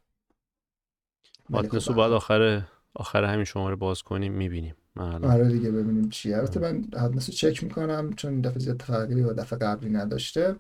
هاتنس 1.54 1.88
رو 1.88 1.94
بعد 1.94 2.12
آخر 2.12 2.68
آخر 2.94 3.24
همین 3.24 3.46
شماره 3.46 3.76
باز 3.76 4.04
کنیم 4.04 4.34
می‌بینیم. 4.34 4.76
آره 5.24 5.50
دیگه 5.50 5.72
ببینیم 5.72 6.10
چیه. 6.10 6.38
البته 6.38 6.60
من 6.60 6.84
هاتنس 6.94 7.30
رو 7.30 7.36
چک 7.36 7.64
می‌کنم 7.64 8.14
چون 8.14 8.32
این 8.32 8.42
دفعه 8.42 8.60
زیاد 8.60 8.78
تغییری 8.78 9.22
و 9.22 9.34
دفعه 9.34 9.60
قبلی 9.60 9.90
نداشته. 9.90 10.56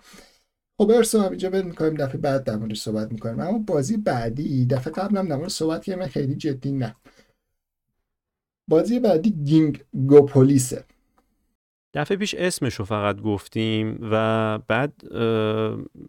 خب 0.78 0.90
ارسو 0.90 1.22
هم 1.22 1.30
اینجا 1.30 1.50
می‌کنیم 1.50 1.94
دفعه 1.94 2.18
بعد 2.18 2.44
در 2.44 2.56
موردش 2.56 2.82
صحبت 2.82 3.12
می‌کنیم. 3.12 3.40
اما 3.40 3.58
بازی 3.58 3.98
بعدی 3.98 4.66
دفعه 4.66 4.94
قبلم 4.94 5.28
در 5.28 5.36
مورد 5.36 5.50
صحبت 5.50 5.84
کردم 5.84 6.08
خیلی 6.08 6.36
جدی 6.36 6.72
نه. 6.72 6.96
بازی 8.68 9.00
بعدی 9.00 9.32
Ginkgopolis 9.32 9.84
ه. 10.08 10.84
دفعه 11.94 12.18
پیش 12.18 12.36
اسمشو 12.36 12.86
فقط 12.86 13.22
گفتیم 13.22 14.00
و 14.12 14.58
بعد 14.68 14.94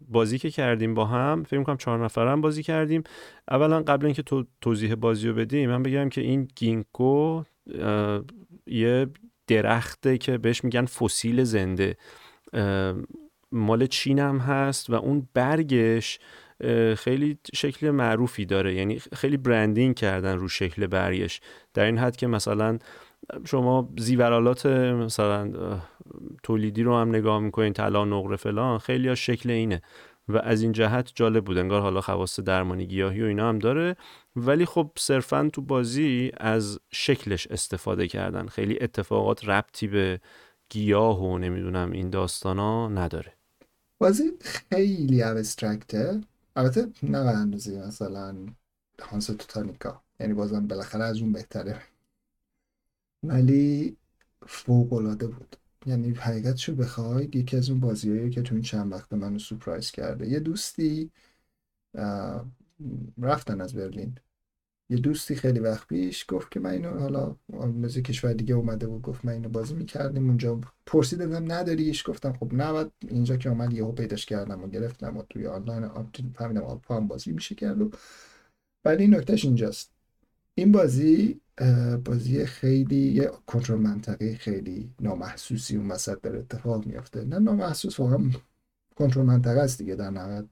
بازی 0.07 0.39
که 0.39 0.51
کردیم 0.51 0.93
با 0.93 1.05
هم 1.05 1.43
فکر 1.43 1.63
کنم 1.63 1.77
چهار 1.77 2.05
نفرم 2.05 2.41
بازی 2.41 2.63
کردیم. 2.63 3.03
اولا 3.51 3.81
قبل 3.81 4.05
اینکه 4.05 4.21
تو 4.21 4.45
توضیح 4.61 4.95
بازی 4.95 5.27
رو 5.27 5.33
بدیم 5.35 5.69
من 5.69 5.83
بگم 5.83 6.09
که 6.09 6.21
این 6.21 6.47
گینکو 6.55 7.43
یه 8.67 9.07
درخته 9.47 10.17
که 10.17 10.37
بهش 10.37 10.63
میگن 10.63 10.85
فسیل 10.85 11.43
زنده. 11.43 11.97
مال 13.51 13.85
چین 13.85 14.19
هم 14.19 14.37
هست 14.37 14.89
و 14.89 14.93
اون 14.93 15.27
برگش 15.33 16.19
خیلی 16.95 17.37
شکل 17.53 17.89
معروفی 17.89 18.45
داره. 18.45 18.73
یعنی 18.73 18.99
خیلی 18.99 19.37
برندینگ 19.37 19.95
کردن 19.95 20.37
رو 20.37 20.47
شکل 20.47 20.87
برگش. 20.87 21.41
در 21.73 21.85
این 21.85 21.97
حد 21.97 22.15
که 22.15 22.27
مثلا 22.27 22.79
شما 23.45 23.89
زیورالات 23.97 24.65
مثلا 24.65 25.51
تولیدی 26.43 26.83
رو 26.83 26.97
هم 26.97 27.09
نگاه 27.09 27.39
می‌کنین 27.39 27.73
طلا 27.73 28.05
نقره 28.05 28.35
فلان 28.35 28.77
خیلی 28.77 29.07
ها 29.07 29.15
شکل 29.15 29.49
اینه. 29.49 29.81
و 30.27 30.37
از 30.37 30.61
این 30.61 30.71
جهت 30.71 31.11
جالب 31.15 31.45
بود. 31.45 31.57
انگار 31.57 31.81
حالا 31.81 32.01
خواست 32.01 32.41
درمانی 32.41 32.85
گیاهی 32.85 33.21
و 33.21 33.25
اینا 33.25 33.49
هم 33.49 33.59
داره. 33.59 33.95
ولی 34.35 34.65
خب 34.65 34.91
صرفا 34.97 35.49
تو 35.53 35.61
بازی 35.61 36.31
از 36.37 36.79
شکلش 36.91 37.47
استفاده 37.47 38.07
کردن. 38.07 38.47
خیلی 38.47 38.77
اتفاقات 38.81 39.45
ربطی 39.45 39.87
به 39.87 40.19
گیاه 40.69 41.23
و 41.23 41.37
نمی‌دونم 41.37 41.91
این 41.91 42.09
داستانا 42.09 42.89
نداره. 42.89 43.33
بازی 43.97 44.23
خیلی 44.41 45.23
ابسترکته 45.23 46.21
البته 46.55 46.87
نه 47.03 47.17
اندازه 47.17 47.87
مثلا 47.87 48.35
هانس 49.01 49.25
توتانیکا. 49.27 50.01
یعنی 50.19 50.33
بازم 50.33 50.67
بالاخره 50.67 51.03
از 51.03 51.21
اون 51.21 51.31
بهتره. 51.31 51.81
ولی 53.23 53.97
فوق 54.47 54.93
العاده 54.93 55.27
بود. 55.27 55.55
یعنی 55.85 56.11
حقیقتشو 56.11 56.75
بخوای 56.75 57.23
یکی 57.25 57.57
از 57.57 57.69
اون 57.69 57.79
بازیهایی 57.79 58.29
که 58.29 58.41
تو 58.41 58.55
این 58.55 58.63
چند 58.63 58.91
وقت 58.91 59.13
منو 59.13 59.39
سورپرایز 59.39 59.91
کرده. 59.91 60.27
یه 60.27 60.39
دوستی 60.39 61.11
رفتن 63.17 63.61
از 63.61 63.73
برلین. 63.73 64.17
یه 64.89 64.97
دوستی 64.97 65.35
خیلی 65.35 65.59
وقت 65.59 65.87
پیش 65.87 66.25
گفت 66.27 66.51
که 66.51 66.59
من 66.59 66.69
اینو 66.69 66.99
حالا 66.99 67.35
مثل 67.49 68.01
کشور 68.01 68.33
دیگه 68.33 68.55
اومده 68.55 68.87
بود 68.87 69.01
گفت 69.01 69.25
من 69.25 69.33
اینو 69.33 69.49
بازی 69.49 69.73
می‌کردیم. 69.73 70.27
اونجا 70.27 70.61
پرسیدم 70.85 71.51
نداریش؟ 71.51 72.09
گفتم 72.09 72.33
خب 72.33 72.53
نه 72.53 72.91
اینجا 73.07 73.37
که 73.37 73.49
اومد 73.49 73.73
یهو 73.73 73.91
پیداش 73.91 74.25
کردم 74.25 74.63
و 74.63 74.67
گرفتم 74.67 75.17
و 75.17 75.23
توی 75.29 75.47
آنلاین 75.47 75.89
فهمیدم 76.35 76.63
آلپا 76.63 76.97
هم 76.97 77.07
بازی 77.07 77.31
میشه 77.31 77.55
کرد 77.55 77.77
ولی 78.85 79.07
نکتهش 79.07 79.45
اینجاست. 79.45 79.91
این 80.55 80.71
بازی 80.71 81.41
بازی 82.05 82.45
خیلی 82.45 82.95
یه 82.95 83.31
کنترل 83.45 83.79
منطقه 83.79 84.35
خیلی 84.35 84.93
نامحسوسی 84.99 85.77
اون 85.77 85.91
وسط 85.91 86.21
در 86.21 86.35
اتفاق 86.35 86.85
میافته. 86.85 87.23
نه 87.23 87.39
نامحسوس 87.39 87.99
واقعا 87.99 88.29
کنترل 88.95 89.25
منطقه 89.25 89.59
است 89.59 89.77
دیگه 89.77 89.95
در 89.95 90.09
نهایت. 90.09 90.45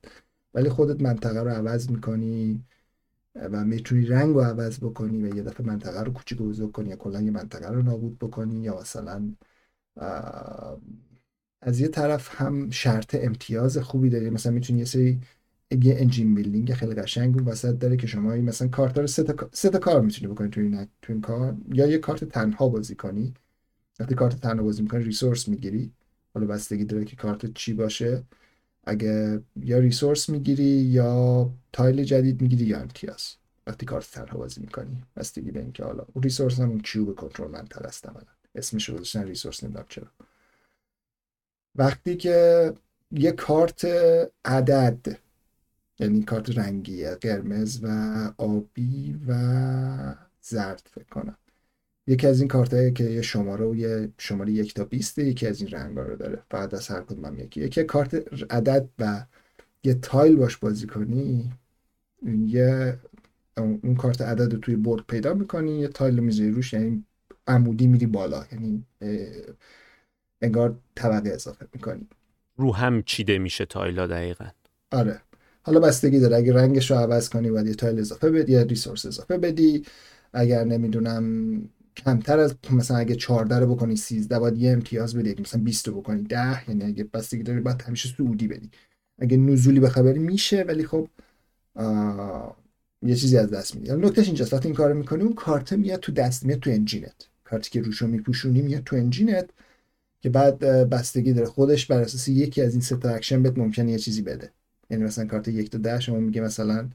ولی 0.53 0.69
خودت 0.69 1.01
منطقه 1.01 1.39
رو 1.39 1.49
عوض 1.49 1.89
می‌کنی 1.89 2.63
و 3.35 3.65
می‌تونی 3.65 4.05
رنگ 4.05 4.35
رو 4.35 4.41
عوض 4.41 4.79
بکنی 4.79 5.23
و 5.23 5.35
یه 5.35 5.43
دفعه 5.43 5.65
منطقه 5.67 6.03
رو 6.03 6.13
کوچیک 6.13 6.37
بزرگ 6.37 6.71
کنی 6.71 6.89
یا 6.89 6.95
کلا 6.95 7.21
یه 7.21 7.31
منطقه 7.31 7.69
رو 7.69 7.81
نابود 7.81 8.19
بکنی 8.19 8.61
یا 8.61 8.79
مثلا 8.79 9.35
از 11.61 11.79
یه 11.79 11.87
طرف 11.87 12.41
هم 12.41 12.69
شرط 12.69 13.15
امتیاز 13.19 13.77
خوبی 13.77 14.09
داری. 14.09 14.29
مثلا 14.29 14.51
می‌تونی 14.51 14.79
یه 14.79 14.85
سری 14.85 15.21
یه 15.71 15.95
engine 15.99 16.35
building 16.35 16.73
خیلی 16.73 16.93
قشنگ 16.93 17.37
اون 17.37 17.45
وسط 17.47 17.79
داره 17.79 17.97
که 17.97 18.07
شما 18.07 18.35
مثلا 18.35 18.67
کارت 18.67 18.97
رو 18.97 19.07
سه 19.07 19.23
تا 19.23 19.49
سه 19.53 19.69
تا 19.69 19.79
کار 19.79 20.01
می‌تونی 20.01 20.33
بکنی 20.33 20.49
تو 20.49 20.61
این 20.61 20.87
تو 21.01 21.13
این 21.13 21.21
کار. 21.21 21.55
یا 21.73 21.87
یه 21.87 21.97
کارت 21.97 22.23
تنها 22.23 22.69
بازی 22.69 22.95
کنی. 22.95 23.33
وقتی 23.99 24.15
کارت 24.15 24.39
تنها 24.39 24.63
بازی 24.63 24.81
می‌کنی 24.81 25.03
resource 25.03 25.47
می‌گیری. 25.47 25.91
حالا 26.33 26.47
بستگی 26.47 26.85
داره 26.85 27.05
که 27.05 27.15
کارت 27.15 27.53
چی 27.53 27.73
باشه. 27.73 28.23
اگه 28.83 29.41
یا 29.55 29.79
resource 29.79 30.29
می‌گیری 30.29 30.63
یا 30.63 31.49
tile 31.73 32.03
جدید 32.03 32.41
می‌گیری 32.41 32.65
یا 32.65 32.79
امتیاز. 32.79 33.35
وقتی 33.67 33.85
کارت 33.85 34.11
تنها 34.11 34.37
بازی 34.37 34.61
می‌کنی. 34.61 35.03
بستگی 35.15 35.51
به 35.51 35.59
اینکه 35.59 35.83
حالا 35.83 36.05
اون 36.13 36.23
resource 36.23 36.59
هم 36.59 36.69
اون 36.69 36.79
cube 36.79 37.15
کنترل 37.15 37.51
منطقه 37.51 37.87
است 37.87 38.05
اسمش 38.55 38.89
رو 38.89 38.95
گذاشتن 38.95 39.23
ریسورس 39.23 39.63
نمی‌دونم 39.63 39.85
چرا. 39.89 40.07
وقتی 41.75 42.17
که 42.17 42.73
یه 43.11 43.31
کارت 43.31 43.87
عدد 44.45 45.17
یعنی 45.99 46.23
کارت 46.23 46.57
رنگی 46.57 47.09
قرمز 47.09 47.79
و 47.83 47.87
آبی 48.37 49.19
و 49.27 49.33
زرد 50.41 50.89
فکر 50.91 51.09
کنم. 51.09 51.37
یکی 52.07 52.27
از 52.27 52.39
این 52.39 52.47
کارت 52.47 52.95
که 52.95 53.03
یه 53.03 53.21
شماره 53.21 53.65
و 53.65 53.75
یه 53.75 54.09
شماره 54.17 54.51
یک 54.51 54.73
تا 54.73 54.83
بیسته 54.83 55.23
یکی 55.23 55.47
از 55.47 55.61
این 55.61 55.71
رنگ 55.71 55.97
رو 55.97 56.15
داره. 56.15 56.43
فقط 56.51 56.73
از 56.73 56.87
هر 56.87 57.01
کدوم 57.01 57.39
یکی. 57.39 57.61
یکی 57.61 57.83
کارت 57.83 58.13
عدد 58.53 58.89
و 58.99 59.25
یه 59.83 59.93
تایل 59.93 60.35
باش 60.35 60.57
بازی 60.57 60.87
کنی 60.87 61.51
یه 62.47 62.99
اون 63.57 63.95
کارت 63.95 64.21
عدد 64.21 64.53
رو 64.53 64.59
توی 64.59 64.75
board 64.75 65.03
پیدا 65.07 65.33
می‌کنی 65.33 65.79
یه 65.79 65.87
tile 65.87 66.19
می‌ذاری 66.19 66.51
روش 66.51 66.73
یعنی 66.73 67.05
عمودی 67.47 67.87
میری 67.87 68.05
بالا. 68.05 68.45
یعنی 68.51 68.85
انگار 70.41 70.79
طبقه 70.95 71.29
اضافه 71.29 71.67
می‌کنی. 71.73 72.07
رو 72.55 72.75
هم 72.75 73.03
چیده 73.03 73.37
میشه 73.37 73.65
tile 73.65 73.99
ا 73.99 74.07
دقیقا. 74.07 74.45
آره. 74.91 75.21
حالا 75.69 75.79
بستگی 75.79 76.19
داره. 76.19 76.35
اگه 76.35 76.53
رنگش 76.53 76.91
رو 76.91 76.97
عوض 76.97 77.29
کنی 77.29 77.51
باید 77.51 77.67
یه 77.67 77.73
tile 77.73 77.99
اضافه 77.99 78.29
بدی 78.31 78.51
یا 78.51 78.61
resource 78.61 79.05
اضافه 79.05 79.37
بدی. 79.37 79.85
اگر 80.33 80.63
نمی‌دونم 80.63 81.23
کمتر 81.95 82.39
از 82.39 82.55
مثلا 82.71 82.97
اگه 82.97 83.15
14 83.15 83.59
رو 83.59 83.75
بکنی 83.75 83.95
13 83.95 84.39
باید 84.39 84.57
یه 84.57 84.71
امتیاز 84.71 85.15
بدی. 85.15 85.29
اگه 85.29 85.41
مثلا 85.41 85.61
20 85.61 85.87
رو 85.87 86.01
بکنی 86.01 86.23
10 86.23 86.69
یعنی 86.69 86.83
اگه 86.83 87.03
بستگی 87.03 87.43
داره 87.43 87.61
باید 87.61 87.81
همیشه 87.81 88.09
صعودی 88.17 88.47
بدی. 88.47 88.69
اگه 89.19 89.37
نزولی 89.37 89.79
ببری 89.79 90.19
میشه. 90.19 90.63
ولی 90.63 90.83
خب 90.83 91.07
یه 93.01 93.15
چیزی 93.15 93.37
از 93.37 93.49
دست 93.49 93.75
میدی. 93.75 93.91
نکتهش 93.91 94.27
اینجاست. 94.27 94.53
وقتی 94.53 94.67
این 94.67 94.75
کارو 94.75 94.97
می‌کنی 94.97 95.23
اون 95.23 95.33
کارت 95.33 95.73
میاد 95.73 95.99
تو 95.99 96.11
دست 96.11 96.45
میاد 96.45 96.59
تو 96.59 96.69
engine 96.69 97.13
ت. 97.13 97.27
کارتی 97.43 97.69
که 97.69 97.81
روشو 97.81 98.07
میپوشونی 98.07 98.61
میاد 98.61 98.83
تو 98.83 98.95
engine 98.95 99.42
ت 99.42 99.49
که 100.21 100.29
بعد 100.29 100.59
بستگی 100.89 101.33
داره. 101.33 101.47
خودش 101.47 101.85
بر 101.85 102.01
اساس 102.01 102.27
یکی 102.27 102.61
از 102.61 102.71
این 102.71 102.81
سه 102.81 103.05
اکشن 103.05 103.43
بهت 103.43 103.57
ممکنه 103.57 103.91
یه 103.91 103.97
چیزی 103.97 104.21
بده. 104.21 104.51
یعنی 104.89 105.03
مثلا 105.03 105.25
کارت 105.25 105.47
یک 105.47 105.69
تا 105.69 105.77
ده 105.77 105.99
شما 105.99 106.19
میگه 106.19 106.41
مثلا 106.41 106.89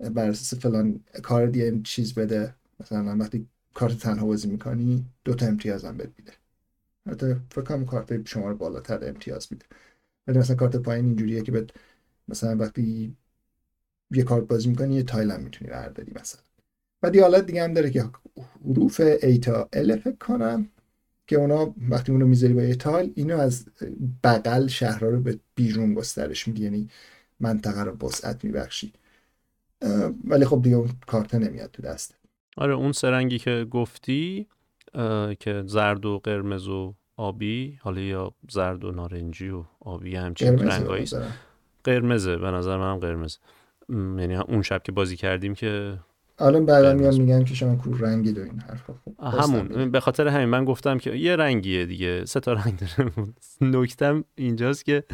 بر 0.00 0.30
اساس 0.30 0.60
فلان 0.60 1.00
کار 1.22 1.46
دیگه 1.46 1.80
چیز 1.84 2.14
بده 2.14 2.54
مثلا 2.80 3.16
وقتی 3.16 3.46
کارت 3.74 3.98
تنها 3.98 4.26
بازی 4.26 4.48
می‌کنی 4.48 5.04
دو 5.24 5.34
تا 5.34 5.46
امتیاز 5.46 5.84
هم 5.84 5.96
بهت 5.96 6.10
میده. 6.18 6.32
البته 7.06 7.40
فکر 7.50 7.62
کنم 7.62 7.86
کارت 7.86 8.28
شما 8.28 8.48
رو 8.50 8.56
بالاتر 8.56 9.08
امتیاز 9.08 9.48
میده. 9.50 9.66
ولی 10.26 10.38
مثلا 10.38 10.56
کارت 10.56 10.76
پایین 10.76 11.04
اینجوریه 11.04 11.42
که 11.42 11.52
بهت 11.52 11.70
مثلا 12.28 12.56
وقتی 12.56 13.16
یه 14.10 14.22
کارت 14.24 14.44
بازی 14.44 14.68
می‌کنی 14.68 14.94
یه 14.94 15.02
tile 15.02 15.30
هم 15.30 15.40
می‌تونی 15.40 15.70
برداری 15.70 16.12
مثلا. 16.20 16.42
بعد 17.02 17.16
یه 17.16 17.22
حالت 17.22 17.46
دیگه 17.46 17.64
هم 17.64 17.74
داره 17.74 17.90
که 17.90 18.10
حروف 18.64 19.00
A 19.16 19.38
تا 19.42 19.68
L 19.74 19.92
فکر 19.96 20.16
کنم. 20.16 20.68
که 21.28 21.36
اونا 21.36 21.74
وقتی 21.90 22.12
اونو 22.12 22.26
می‌ذاری 22.26 22.54
با 22.54 22.74
tile 22.74 23.12
اینو 23.14 23.38
از 23.38 23.66
بغل 24.24 24.66
شهرها 24.66 25.08
رو 25.08 25.20
به 25.20 25.38
بیرون 25.54 25.94
گسترش 25.94 26.48
میدی 26.48 26.62
یعنی 26.62 26.88
منطقه 27.40 27.84
رو 27.84 27.96
وسعت 28.06 28.44
میبخشی. 28.44 28.92
ولی 30.24 30.44
خب 30.44 30.62
دیگه 30.62 30.76
اون 30.76 30.90
کارت 31.06 31.34
نمیاد 31.34 31.70
تو 31.70 31.82
دست. 31.82 32.18
آره 32.56 32.74
اون 32.74 32.92
سرنگی 32.92 33.38
که 33.38 33.66
گفتی 33.70 34.46
که 35.40 35.62
زرد 35.66 36.06
و 36.06 36.18
قرمز 36.18 36.68
و 36.68 36.94
آبی 37.16 37.78
حالا 37.80 38.00
یا 38.00 38.32
زرد 38.50 38.84
و 38.84 38.92
نارنجی 38.92 39.48
و 39.48 39.64
آبی 39.80 40.16
همچین 40.16 40.58
رنگایی 40.58 41.06
قرمزه 41.84 42.36
به 42.36 42.50
نظر 42.50 42.76
منم 42.76 42.98
قرمز. 42.98 43.36
یعنی 43.88 44.36
اون 44.36 44.62
شب 44.62 44.82
که 44.82 44.92
بازی 44.92 45.16
کردیم 45.16 45.54
که 45.54 45.98
الان 46.40 46.66
بعدا 46.66 46.94
میان 46.94 47.20
میگن 47.20 47.44
که 47.44 47.54
شما 47.54 47.76
کور 47.76 47.98
رنگی 47.98 48.32
دو 48.32 48.42
این 48.42 48.60
حرفا 48.60 48.94
همون. 49.22 49.90
به 49.90 50.00
خاطر 50.00 50.28
همین 50.28 50.48
من 50.48 50.64
گفتم 50.64 50.98
که 50.98 51.14
یه 51.14 51.36
رنگیه 51.36 51.86
دیگه. 51.86 52.24
سه 52.24 52.40
تا 52.40 52.52
رنگ 52.52 52.78
داره. 52.78 53.12
نکتم 53.80 54.24
اینجاست 54.34 54.84
که 54.84 55.04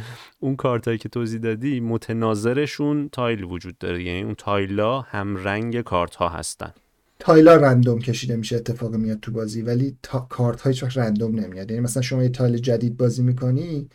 اون 0.41 0.57
کارتایی 0.57 0.99
که 0.99 1.09
توضیح 1.09 1.41
دادی 1.41 1.81
متناظرشون 1.81 3.09
تایل 3.13 3.45
وجود 3.45 3.79
داره. 3.79 4.03
یعنی 4.03 4.23
اون 4.23 4.35
تایلا 4.35 5.01
هم 5.01 5.37
رنگ 5.37 5.81
کارت 5.81 6.15
ها 6.15 6.29
هستن. 6.29 6.73
tile 7.19 7.57
ا 7.57 7.63
random 7.63 7.99
کشیده 7.99 8.37
میشه 8.37 8.57
اتفاق 8.57 8.95
میاد 8.95 9.21
تو 9.21 9.33
بازی. 9.33 9.63
ولی 9.63 9.97
تا... 10.03 10.21
کارت 10.31 10.61
هیچ 10.61 10.75
وقت 10.83 10.99
random 10.99 11.41
نمیاد. 11.41 11.71
یعنی 11.71 11.83
مثلا 11.83 12.03
شما 12.03 12.23
یه 12.23 12.29
tile 12.29 12.57
جدید 12.57 12.97
بازی 12.97 13.23
می‌کنی 13.23 13.89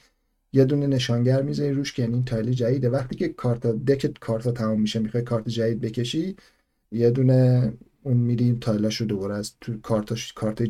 یه 0.54 0.66
دونه 0.66 0.88
نشانگر 0.88 1.42
می‌ذاری 1.42 1.72
روش 1.72 1.94
که 1.94 2.02
یعنی 2.02 2.14
این 2.14 2.26
tile 2.26 2.52
جدیده. 2.52 2.90
وقتی 2.90 3.16
که 3.16 3.28
کارت 3.28 3.68
deck 3.68 4.09
ت 4.09 4.20
کارت 4.20 4.50
تمام 4.50 4.82
میشه 4.82 5.00
می‌خوای 5.00 5.24
کارت 5.24 5.50
جدید 5.50 5.82
بکشی 5.82 6.36
یه 6.92 7.12
دونه 7.12 7.74
اون 8.04 8.18
میری 8.18 8.58
tile 8.62 8.87
اشو 8.87 9.06
دوباره 9.06 9.36
از 9.36 9.54
تو 9.62 9.82
کارتاش 9.82 10.34
کارت 10.34 10.64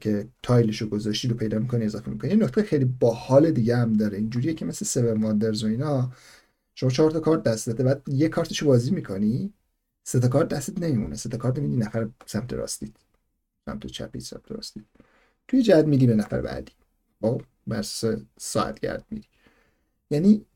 که 0.00 0.28
tile 0.42 0.68
شو 0.68 0.88
گذاشتی 0.88 1.28
رو 1.28 1.36
پیدا 1.36 1.58
می‌کنی 1.58 1.84
اضافه 1.84 2.10
می‌کنی. 2.10 2.30
یه 2.30 2.36
نکته 2.36 2.62
خیلی 2.62 2.84
باحال 2.84 3.50
دیگه 3.50 3.76
هم 3.76 3.92
داره. 3.92 4.18
اینجوریه 4.18 4.54
که 4.54 4.64
مثل 4.64 4.84
Seven 4.84 5.22
Wonders 5.22 5.64
و 5.64 5.66
اینا 5.66 6.12
شما 6.74 6.90
چهار 6.90 7.10
تا 7.10 7.20
کارت 7.20 7.42
دستته 7.42 7.82
بعد 7.82 8.02
یه 8.08 8.28
کارتشو 8.28 8.66
بازی 8.66 8.90
می‌کنی 8.90 9.52
سه 10.04 10.20
تا 10.20 10.28
کارت 10.28 10.48
دستت 10.48 10.82
نمیمونه. 10.82 11.16
سه 11.16 11.28
تا 11.28 11.38
کارت 11.38 11.58
میدی 11.58 11.76
نفر 11.76 12.08
سمت 12.26 12.52
راستی 12.52 12.92
سمت 13.66 13.86
چپی 13.86 14.20
سمت 14.20 14.52
راستی 14.52 14.84
توی 15.48 15.62
جهت 15.62 15.84
میدی 15.86 16.06
به 16.06 16.14
نفر 16.14 16.40
بعدی. 16.40 16.72
با 17.20 17.38
بر 17.66 17.82
ساعت 18.38 18.80
گرد 18.80 19.04
میدی 19.10 19.28
یعنی 20.10 20.46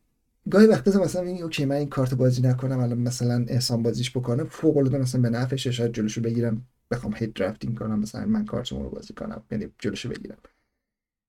گاهی 0.51 0.67
وقتا 0.67 1.01
مثلا 1.03 1.23
میگی 1.23 1.43
okay 1.43 1.65
من 1.65 1.77
این 1.77 1.89
کارت 1.89 2.15
بازی 2.15 2.43
نکنم 2.43 2.79
الان 2.81 2.99
مثلا 2.99 3.45
احسان 3.49 3.83
بازیش 3.83 4.11
بکنم 4.11 4.45
فوق 4.45 4.77
العاده 4.77 4.99
مثلا 4.99 5.21
به 5.21 5.31
نفعش 5.31 5.67
شاید 5.67 5.93
جلوشو 5.93 6.21
بگیرم 6.21 6.67
بخوام 6.91 7.15
hate 7.17 7.33
drafting 7.33 7.79
کنم 7.79 7.99
مثلا 7.99 8.27
من 8.27 8.45
کارت 8.45 8.73
رو 8.73 8.91
بازی 8.91 9.15
کنم 9.15 9.43
یعنی 9.51 9.69
جلوشو 9.79 10.09
بگیرم. 10.09 10.37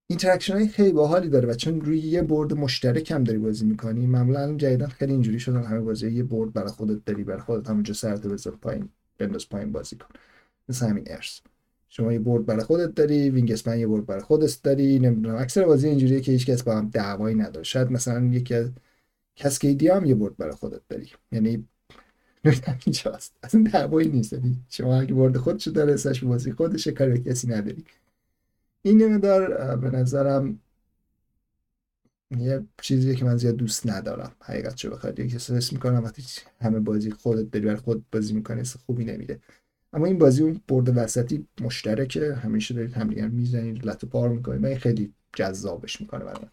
interaction 0.07 0.53
های 0.53 0.67
خیلی 0.67 0.91
باحالی 0.91 1.29
داره 1.29 1.49
و 1.49 1.53
چون 1.53 1.81
روی 1.81 1.99
یه 1.99 2.21
board 2.21 2.53
مشترک 2.53 3.11
هم 3.11 3.23
داری 3.23 3.39
بازی 3.39 3.65
می‌کنی 3.65 4.07
معمولا 4.07 4.57
جدیدا 4.57 4.87
خیلی 4.87 5.11
اینجوری 5.11 5.39
شدن 5.39 5.63
همه 5.63 5.79
بازی 5.79 6.11
یه 6.11 6.23
board 6.23 6.53
برای 6.53 6.69
خودت 6.69 7.05
داری 7.05 7.23
برای 7.23 7.41
خودت 7.41 7.69
همونجا 7.69 7.93
سرت 7.93 8.27
بذار 8.27 8.55
پایین 8.55 8.89
بنداز 9.17 9.49
پایین 9.49 9.71
بازی 9.71 9.95
کن. 9.95 10.07
مثل 10.69 10.87
همین 10.87 11.03
ارس 11.07 11.41
شما 11.89 12.13
یه 12.13 12.19
برد 12.19 12.45
برای 12.45 12.63
خودت 12.63 12.95
داری 12.95 13.29
وینگسمن 13.29 13.79
یه 13.79 13.87
برد 13.87 14.05
برای 14.05 14.21
خودت 14.21 14.59
داری 14.63 14.99
نمی‌دونم 14.99 15.35
اکثر 15.35 15.65
بازی 15.65 15.87
اینجوریه 15.87 16.21
که 16.21 16.31
هیچ 16.31 16.45
کس 16.45 16.63
با 16.63 16.77
هم 16.77 16.89
دعوایی 16.89 17.35
نداره. 17.35 17.63
شاید 17.63 17.91
مثلا 17.91 18.25
یکی 18.25 18.53
از 18.55 18.71
کسکیدی 19.35 19.87
هم 19.87 20.05
یه 20.05 20.15
برد 20.15 20.37
برای 20.37 20.53
خودت 20.53 20.81
داری. 20.89 21.09
یعنی 21.31 21.67
اینجاست. 22.85 23.35
اصلا 23.43 23.63
دعوایی 23.73 24.09
نیست. 24.09 24.33
یعنی 24.33 24.57
شما 24.69 25.01
اگه 25.01 25.13
برد 25.13 25.37
خودشو 25.37 25.71
داره 25.71 25.93
اساس 25.93 26.19
بازی 26.19 26.51
خودشه 26.51 26.91
کاری 26.91 27.19
کسی 27.19 27.47
نداری. 27.47 27.85
این 28.81 29.01
نمیدار 29.01 29.75
به 29.75 29.89
نظرم 29.89 30.59
یه 32.37 32.65
چیزیه 32.81 33.15
که 33.15 33.25
من 33.25 33.37
زیاد 33.37 33.55
دوست 33.55 33.87
ندارم. 33.87 34.31
حقیقت 34.39 34.75
چه 34.75 34.89
بخواد. 34.89 35.19
یکی 35.19 35.35
استرس 35.35 35.73
می‌کنم 35.73 36.03
وقتی 36.03 36.23
همه 36.61 36.79
بازی 36.79 37.11
خودت 37.11 37.51
داری 37.51 37.65
برای 37.65 37.77
خود 37.77 38.05
بازی 38.11 38.33
می‌کنی 38.33 38.63
خوبی 38.85 39.05
نمیده. 39.05 39.39
اما 39.93 40.05
این 40.05 40.17
بازی 40.17 40.43
اون 40.43 40.61
board 40.67 40.97
وسطی 40.97 41.47
مشترکه. 41.61 42.33
همیشه 42.33 42.73
دارید 42.73 42.93
همدیگر 42.93 43.27
می‌زنید 43.27 43.85
لت 43.85 43.99
و 43.99 44.05
پار 44.05 44.29
می‌کنید. 44.29 44.61
من 44.61 44.75
خیلی 44.75 45.13
جذابش 45.35 46.01
می‌کنه 46.01 46.25
برای 46.25 46.45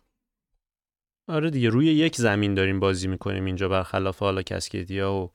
آره 1.29 1.51
دیگه 1.51 1.69
روی 1.69 1.87
یک 1.87 2.17
زمین 2.17 2.55
داریم 2.55 2.81
بازی 2.81 3.09
می‌کنیم 3.09 3.45
اینجا 3.45 3.69
برخلاف 3.69 4.19
حالا 4.19 4.43
Cascadia 4.43 5.15
و 5.15 5.31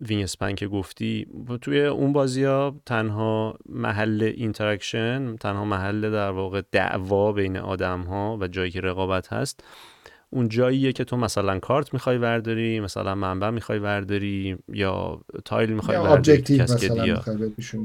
Wingspan 0.00 0.54
که 0.54 0.68
گفتی. 0.68 1.26
توی 1.60 1.84
اون 1.84 2.12
بازی 2.12 2.44
ها 2.44 2.76
تنها 2.86 3.58
محل 3.68 4.32
interaction 4.36 5.36
تنها 5.36 5.64
محل 5.64 6.10
در 6.10 6.30
واقع 6.30 6.62
دعوا 6.72 7.32
بین 7.32 7.56
آدم 7.56 8.00
ها 8.00 8.38
و 8.40 8.48
جایی 8.48 8.70
که 8.70 8.80
رقابت 8.80 9.32
هست 9.32 9.64
اون 10.30 10.48
جاییه 10.48 10.92
که 10.92 11.04
تو 11.04 11.16
مثلا 11.16 11.58
کارت 11.58 11.94
می‌خوای 11.94 12.18
ورداری 12.18 12.80
مثلا 12.80 13.14
منبع 13.14 13.50
می‌خوای 13.50 13.78
ورداری 13.78 14.56
یا 14.68 15.20
تایل 15.44 15.72
می‌خوای 15.72 15.96
ورداری 15.96 16.42
کسکدیا 16.42 17.22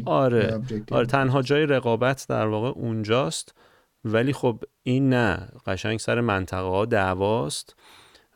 آره 0.05 0.61
آره 0.91 1.05
تنها 1.05 1.41
جای 1.41 1.65
رقابت 1.65 2.25
در 2.29 2.47
واقع 2.47 2.69
اونجاست. 2.69 3.55
ولی 4.05 4.33
خب 4.33 4.63
این 4.83 5.09
نه 5.09 5.49
قشنگ 5.65 5.99
سر 5.99 6.21
منطقه 6.21 6.59
ها 6.59 6.85
دعواست 6.85 7.75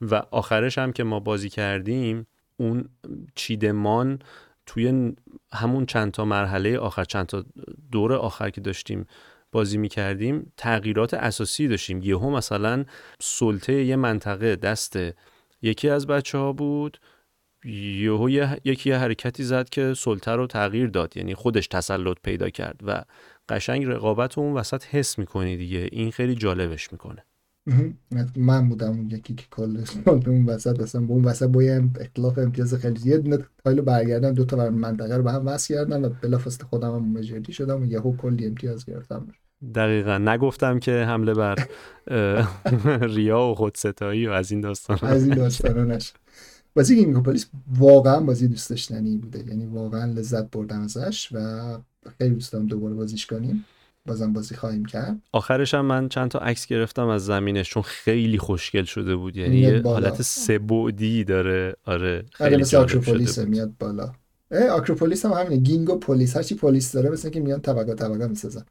و 0.01 0.15
آخرش 0.15 0.77
هم 0.77 0.91
که 0.93 1.03
ما 1.03 1.19
بازی 1.19 1.49
کردیم 1.49 2.27
اون 2.57 2.89
چیدمان 3.35 4.19
توی 4.65 5.13
همون 5.53 5.85
چند 5.85 6.11
تا 6.11 6.25
مرحله 6.25 6.77
آخر 6.77 7.03
چند 7.03 7.25
تا 7.25 7.45
دور 7.91 8.13
آخر 8.13 8.49
که 8.49 8.61
داشتیم 8.61 9.05
بازی 9.51 9.77
می 9.77 9.89
کردیم 9.89 10.51
تغییرات 10.57 11.13
اساسی 11.13 11.67
داشتیم. 11.67 12.01
یهو 12.03 12.29
مثلا 12.29 12.85
سلطه 13.21 13.73
یه 13.73 13.95
منطقه 13.95 14.55
دست 14.55 14.97
یکی 15.61 15.89
از 15.89 16.07
بچه 16.07 16.37
ها 16.37 16.53
بود 16.53 16.99
یهو 17.65 18.29
یکی 18.63 18.89
یه 18.89 18.97
حرکتی 18.97 19.43
زد 19.43 19.69
که 19.69 19.93
سلطه 19.93 20.31
رو 20.31 20.47
تغییر 20.47 20.87
داد 20.87 21.17
یعنی 21.17 21.35
خودش 21.35 21.67
تسلط 21.67 22.17
پیدا 22.23 22.49
کرد 22.49 22.79
و 22.83 23.03
قشنگ 23.49 23.85
رقابت 23.85 24.37
اون 24.37 24.53
وسط 24.53 24.83
حس 24.85 25.19
می‌کنی 25.19 25.57
دیگه. 25.57 25.89
این 25.91 26.11
خیلی 26.11 26.35
جالبش 26.35 26.91
می‌کنه. 26.91 27.25
من 28.35 28.69
بودم 28.69 28.89
اون 28.89 29.09
یکی 29.11 29.35
که 29.35 29.45
کل 29.51 29.83
اون 30.05 30.45
وسط 30.45 30.79
اصلا 30.79 31.01
به 31.01 31.13
اون 31.13 31.25
وسط 31.25 31.47
با 31.47 31.63
یه 31.63 31.89
اختلاف 31.99 32.37
امتیاز 32.37 32.73
خیلی 32.73 33.09
یه 33.09 33.17
دونه 33.17 33.37
تایل 33.65 33.81
برگردم 33.81 34.33
دو 34.33 34.45
تا 34.45 34.69
منطقه 34.69 35.17
رو 35.17 35.23
به 35.23 35.31
هم 35.31 35.47
وصل 35.47 35.75
کردم 35.75 36.03
و 36.03 36.09
بلافاصله 36.09 36.67
خودم 36.67 36.95
هم 36.95 37.11
مجردی 37.11 37.53
شدم 37.53 37.81
و 37.81 37.85
یهو 37.85 38.17
کلی 38.17 38.45
امتیاز 38.45 38.85
گرفتم. 38.85 39.27
دقیقا. 39.75 40.17
نگفتم 40.17 40.79
که 40.79 40.91
حمله 40.91 41.33
بر 41.33 41.55
ریا 43.15 43.41
و 43.41 43.55
خودستایی 43.55 44.27
و 44.27 44.31
از 44.31 44.51
این 44.51 44.61
داستان. 44.61 44.99
از 45.01 45.25
این 45.27 45.35
داستان 45.35 45.91
نشه 45.91 46.13
بازی 46.75 47.05
پلیس 47.05 47.49
واقعا 47.77 48.19
بازی 48.19 48.47
دوست 48.47 48.69
داشتنی 48.69 49.17
بوده. 49.17 49.47
یعنی 49.47 49.65
واقعا 49.65 50.05
لذت 50.05 50.51
بردم 50.51 50.81
ازش 50.81 51.29
و 51.31 51.37
خیلی 52.17 52.33
دوست 52.33 52.53
دارم 52.53 52.67
دوباره 52.67 52.93
بازیش 52.93 53.25
کنیم. 53.25 53.65
بازم 54.05 54.33
بازی 54.33 54.55
خواهیم 54.55 54.85
کرد. 54.85 55.19
آخرش 55.31 55.73
هم 55.73 55.85
من 55.85 56.09
چند 56.09 56.31
تا 56.31 56.39
عکس 56.39 56.67
گرفتم 56.67 57.07
از 57.07 57.25
زمینش 57.25 57.69
چون 57.69 57.83
خیلی 57.83 58.37
خوشگل 58.37 58.83
شده 58.83 59.15
بود. 59.15 59.37
یعنی 59.37 59.57
یه 59.57 59.81
حالت 59.81 60.21
سه 60.21 60.59
بعدی 60.59 61.23
داره. 61.23 61.75
آره 61.85 62.25
خیلی 62.31 62.55
مثل 62.57 62.77
آکروپولیس 62.77 63.39
میاد 63.39 63.71
بالا. 63.79 64.11
آکروپولیس 64.71 65.25
هم 65.25 65.31
همینه. 65.31 65.61
گینگو 65.61 65.95
پلیس. 65.95 66.35
هرچی 66.35 66.55
پلیس 66.55 66.91
داره 66.91 67.09
مثل 67.09 67.29
که 67.29 67.39
میان 67.39 67.61
طبقه 67.61 67.93
طبقه 67.93 68.27
می‌سازن. 68.27 68.65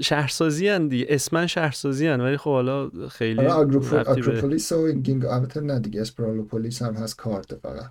شهرسازی 0.00 0.68
هن 0.68 0.88
دیگه. 0.88 1.06
اسمن 1.08 1.46
شهرسازی 1.46 2.06
هن 2.06 2.20
ولی 2.20 2.36
خب 2.36 2.50
حالا 2.50 2.90
خیلی 3.08 3.40
آره 3.40 3.50
آکروپولیس 3.50 4.72
و 4.72 4.92
گینگو 4.92 5.28
البته 5.28 5.60
نه 5.60 5.78
دیگه. 5.78 6.00
اسپرالوپولیس 6.00 6.82
هم 6.82 6.94
هست 6.94 7.16
کارت 7.16 7.54
فقط. 7.54 7.90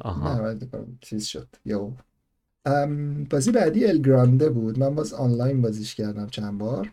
آها. 0.00 0.54
چیز 1.00 1.24
شد. 1.24 1.48
یا 1.64 1.92
بازی 3.30 3.52
بعدی 3.52 3.86
الگرانده 3.86 4.50
بود. 4.50 4.78
من 4.78 4.94
باز 4.94 5.12
آنلاین 5.12 5.62
بازیش 5.62 5.94
کردم 5.94 6.26
چند 6.26 6.58
بار. 6.58 6.92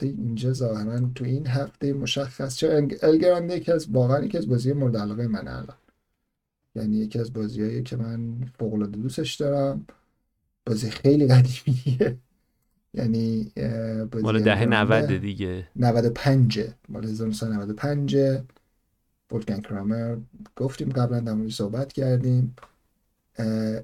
اینجا 0.00 0.52
ظاهرا 0.52 1.10
تو 1.14 1.24
این 1.24 1.46
هفته 1.46 1.92
مشخص 1.92 2.56
چه 2.56 2.88
الگرانده 3.02 3.56
یکی 3.56 3.72
از 3.72 3.86
واقعا 3.90 4.24
یکی 4.24 4.38
از 4.38 4.48
بازی 4.48 4.72
مورد 4.72 4.96
علاقه 4.96 5.26
من 5.26 5.48
الان. 5.48 5.76
یعنی 6.74 6.96
یکی 6.96 7.18
از 7.18 7.32
بازیهایی 7.32 7.82
که 7.82 7.96
من 7.96 8.34
فوق 8.58 8.74
العاده 8.74 8.96
دوستش 8.96 9.34
دارم. 9.34 9.86
بازی 10.66 10.90
خیلی 10.90 11.26
قدیمیه. 11.26 12.16
یعنی 12.94 13.52
مال 14.22 14.42
دهه 14.42 14.64
90 14.64 15.16
دیگه. 15.16 15.68
95 15.76 16.60
مال 16.88 17.04
1995 17.04 18.16
بولگن 19.28 19.60
کرامر. 19.60 20.16
گفتیم 20.56 20.88
قبلا 20.88 21.20
در 21.20 21.48
صحبت 21.48 21.92
کردیم. 21.92 22.56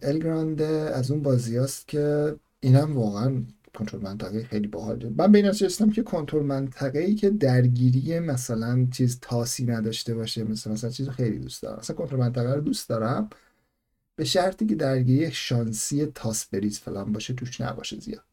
الگرانده 0.03 0.66
از 0.66 1.11
اون 1.11 1.22
بازی 1.22 1.59
است 1.59 1.88
که 1.88 2.36
اینم 2.61 2.96
واقعا 2.96 3.42
کنترل 3.74 4.00
منطقه 4.00 4.44
خیلی 4.44 4.66
باحاله 4.66 5.09
من 5.16 5.32
به 5.32 5.38
این 5.38 5.90
که 5.92 6.03
کنترل 6.03 6.42
منطقه 6.42 6.98
ای 6.98 7.14
که 7.14 7.30
درگیری 7.30 8.18
مثلا 8.18 8.86
چیز 8.92 9.18
تاسی 9.20 9.64
نداشته 9.64 10.14
باشه 10.14 10.44
مثلا 10.44 10.72
مثلا 10.72 10.90
چیز 10.90 11.09
خیلی 11.09 11.38
دوست 11.38 11.62
دارم. 11.62 11.78
مثلا 11.78 11.96
کنترل 11.96 12.18
منطقه 12.18 12.55
رو 12.55 12.61
دوست 12.61 12.88
دارم 12.88 13.30
به 14.16 14.24
شرطی 14.24 14.66
که 14.66 14.74
درگیری 14.74 15.30
شانسی 15.30 16.07
تاس 16.07 16.46
بریز 16.46 16.78
فلان 16.78 17.12
باشه 17.12 17.34
توش 17.34 17.61
نباشه 17.61 18.00
زیاد. 18.00 18.24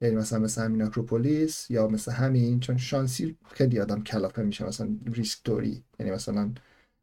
یعنی 0.00 0.16
مثلا 0.16 0.38
مثل 0.38 0.62
همین 0.62 0.82
Akropolis 0.82 1.70
یا 1.70 1.88
مثل 1.88 2.12
همین 2.12 2.60
چون 2.60 2.76
شانسی 2.76 3.36
خیلی 3.52 3.80
آدم 3.80 4.02
کلافه 4.02 4.42
میشه. 4.42 4.66
مثلا 4.66 4.88
ریسک 5.06 5.44
توری 5.44 5.84
یعنی 5.98 6.12
مثلا 6.12 6.52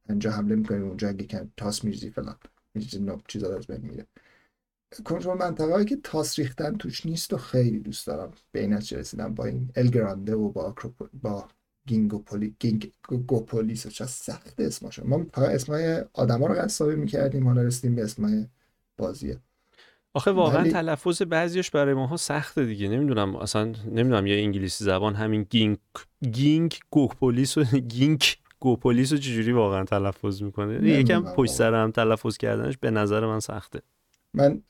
اینجا 0.09 0.31
حمله 0.31 0.55
می‌کنی 0.55 0.79
اونجا 0.79 1.09
اگه 1.09 1.47
تاس 1.57 1.83
میریزی 1.83 2.09
فلان. 2.09 2.35
چیزا 3.27 3.55
از 3.57 3.67
بین 3.67 3.81
میره 3.81 4.05
کنترل 5.05 5.37
منطقه 5.37 5.73
هایی 5.73 5.85
که 5.85 5.97
تاس 6.03 6.39
ریختن 6.39 6.77
توش 6.77 7.05
نیست 7.05 7.33
و 7.33 7.37
خیلی 7.37 7.79
دوست 7.79 8.07
دارم 8.07 8.31
به 8.51 8.61
این 8.61 8.73
رسیدم 8.73 9.35
با 9.35 9.45
این 9.45 9.71
El 9.75 9.90
Grande 9.90 10.35
و 10.35 10.49
با 10.49 10.75
با 11.23 11.47
Ginkgopoli 11.87 12.55
Gink 12.59 12.91
gopolis 13.27 13.87
چه 13.87 14.05
سخت 14.05 14.59
اسمشون 14.59 15.07
ما 15.07 15.25
اسمای 15.35 16.03
آدما 16.13 16.47
رو 16.47 16.55
قصابی 16.55 16.95
می‌کردیم 16.95 17.47
حالا 17.47 17.61
رسیدیم 17.61 17.95
به 17.95 18.03
اسمای 18.03 18.45
بازیه. 18.97 19.39
آخه 20.13 20.31
واقعا 20.31 20.61
ولی... 20.61 20.71
تلفظ 20.71 21.21
بعضیش 21.21 21.71
برای 21.71 21.93
ماها 21.93 22.17
سخته 22.17 22.65
دیگه. 22.65 22.87
نمی‌دونم 22.87 23.35
اصلا 23.35 23.63
نمی‌دونم 23.65 24.27
یه 24.27 24.35
انگلیسی 24.35 24.83
زبان 24.83 25.15
همین 25.15 25.43
Gink 25.43 25.77
Ginkgopolis 26.31 27.57
و 27.57 27.63
Ginkgopolis 27.93 29.11
رو 29.11 29.17
چجوری 29.17 29.51
واقعا 29.51 29.83
تلفظ 29.83 30.41
می‌کنه؟ 30.41 30.89
یکم 30.89 31.21
پشت 31.21 31.51
سر 31.51 31.73
هم 31.73 31.91
تلفظ 31.91 32.37
کردنش 32.37 32.77
به 32.77 32.91
نظر 32.91 33.25
من 33.25 33.39
سخته. 33.39 33.81
من 34.33 34.61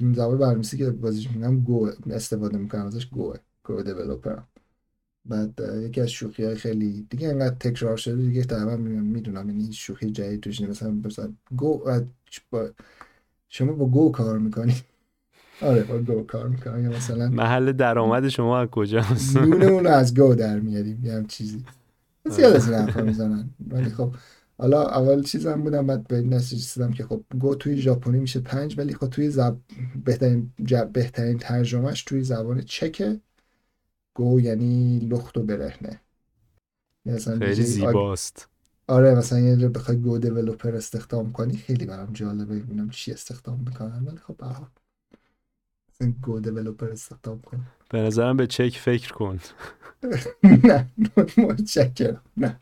زبان 0.00 0.38
برنامه‌نویسی 0.38 0.78
که 0.78 0.90
بازیش 0.90 1.30
می‌کنم 1.30 1.60
Go 1.60 1.90
استفاده 2.10 2.58
می‌کنم 2.58 2.86
ازش 2.86 3.06
Go 3.06 3.26
ه 3.26 3.36
گو 3.64 3.82
دیولپر 3.82 4.36
بعد 5.24 5.60
یکی 5.82 6.00
از 6.00 6.08
شوخی 6.10 6.44
های 6.44 6.54
خیلی 6.54 7.06
دیگه 7.10 7.28
انقدر 7.28 7.54
تکرار 7.54 7.96
شده 7.96 8.16
دیگه 8.16 8.44
تقریبا 8.44 8.76
می‌دونم 8.76 9.48
یعنی 9.50 9.72
شوخی 9.72 10.10
جدید 10.10 10.40
توش 10.40 10.60
نیست. 10.60 10.70
مثلا 10.70 10.90
مثلا 11.04 11.32
گو 11.56 11.82
با 12.50 12.70
شما 13.48 13.72
با 13.72 13.86
گو 13.86 14.12
کار 14.12 14.38
می‌کنی 14.38 14.74
آره 15.62 15.82
با 15.82 15.98
گو 15.98 16.22
کار 16.22 16.48
می‌کنی 16.48 16.88
مثلا 16.88 17.28
محل 17.28 17.72
درآمد 17.72 18.28
شما 18.28 18.58
از 18.58 18.68
کجاست؟ 18.68 19.36
نونمون 19.36 19.86
از 19.86 20.14
گو 20.18 20.34
در 20.34 20.60
میاریم 20.60 21.00
یه 21.04 21.12
هم 21.12 21.26
چیزی 21.26 21.64
زیاد 22.30 22.56
از 22.56 22.68
این 22.70 22.78
حرفا 22.78 23.02
می‌زنن 23.02 23.50
ولی 23.68 23.90
خب 23.90 24.14
حالا 24.58 24.86
اول 24.86 25.22
چیزم 25.22 25.62
بودم 25.62 25.86
بعد 25.86 26.06
به 26.06 26.20
نتیجه 26.20 26.56
رسیدم 26.56 26.92
که 26.92 27.04
خب 27.04 27.24
گو 27.38 27.54
توی 27.54 27.76
ژاپنی 27.76 28.18
میشه 28.18 28.40
پنج 28.40 28.78
ولی 28.78 28.94
خب 28.94 29.06
توی 29.06 29.30
زب... 29.30 29.56
بهترین 30.04 30.52
جب... 30.64 30.92
بهترین 30.92 31.38
ترجمهش 31.38 32.02
توی 32.02 32.22
زبان 32.22 32.60
چکه 32.60 33.20
گو 34.14 34.40
یعنی 34.40 34.98
لخت 34.98 35.38
و 35.38 35.42
برهنه. 35.42 36.00
یعنی 37.04 37.20
خیلی 37.20 37.62
زیباست. 37.62 38.48
آره 38.88 39.14
مثلا 39.14 39.40
یه 39.40 39.56
جا 39.56 39.68
بخوای 39.68 39.96
گو 39.98 40.18
دیولوپر 40.18 40.76
استخدام 40.76 41.32
کنی 41.32 41.56
خیلی 41.56 41.86
برام 41.86 42.12
جالبه 42.12 42.60
ببینم 42.60 42.90
چی 42.90 43.12
استخدام 43.12 43.60
می‌کنن. 43.60 44.04
ولی 44.04 44.16
خب 44.16 44.36
به 45.98 46.06
گو 46.06 46.40
دیولوپر 46.40 46.90
استخدام 46.90 47.40
کن 47.40 47.66
به 47.94 48.02
نظرم 48.02 48.36
به 48.36 48.46
چک 48.46 48.76
فکر 48.76 49.12
کن. 49.12 49.38
نه 50.64 50.88
متشکرم. 51.38 52.22
نه. 52.36 52.58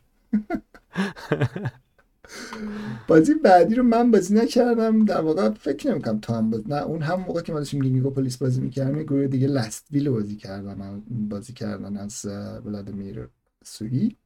بازی 3.09 3.35
بعدی 3.35 3.75
رو 3.75 3.83
من 3.83 4.11
بازی 4.11 4.35
نکردم. 4.35 5.05
در 5.05 5.21
واقع 5.21 5.51
فکر 5.51 5.91
نمی‌کنم 5.91 6.21
تو 6.21 6.33
هم 6.33 6.51
باز... 6.51 6.69
نه 6.69 6.83
اون 6.83 7.03
هم 7.03 7.21
موقع 7.21 7.41
که 7.41 7.53
ما 7.53 7.59
داشتیم 7.59 7.83
Ginkgopolis 7.83 8.37
بازی 8.37 8.61
می‌کردم 8.61 8.97
یه 8.97 9.03
گروه 9.03 9.27
دیگه 9.27 9.47
Last 9.47 9.87
Will 9.93 10.11
بازی 10.11 10.37
کردم 10.37 11.03
بازی 11.09 11.53
کردن 11.53 11.97
از 11.97 12.27
ولادیمیر 12.65 13.29
سویی 13.65 14.17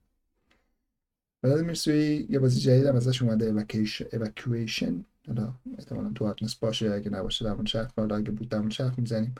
ولادیمیر 1.42 1.74
سویی 1.74 2.26
یه 2.30 2.38
بازی 2.38 2.60
جدید 2.60 2.86
هم 2.86 2.96
ازش 2.96 3.22
اومده 3.22 3.66
اواکویشن 4.12 5.04
حالا 5.28 5.54
احتمالا 5.78 6.10
تو 6.14 6.26
آتنس 6.26 6.54
باشه 6.54 6.90
اگه 6.90 7.10
نباشه 7.10 7.44
در 7.44 7.50
اون 7.50 7.64
شهر 7.66 7.90
اگه 7.98 8.30
بود 8.30 8.48
در 8.48 8.58
اون 8.58 8.70
شهر 8.70 8.94
می‌زنیم. 9.00 9.34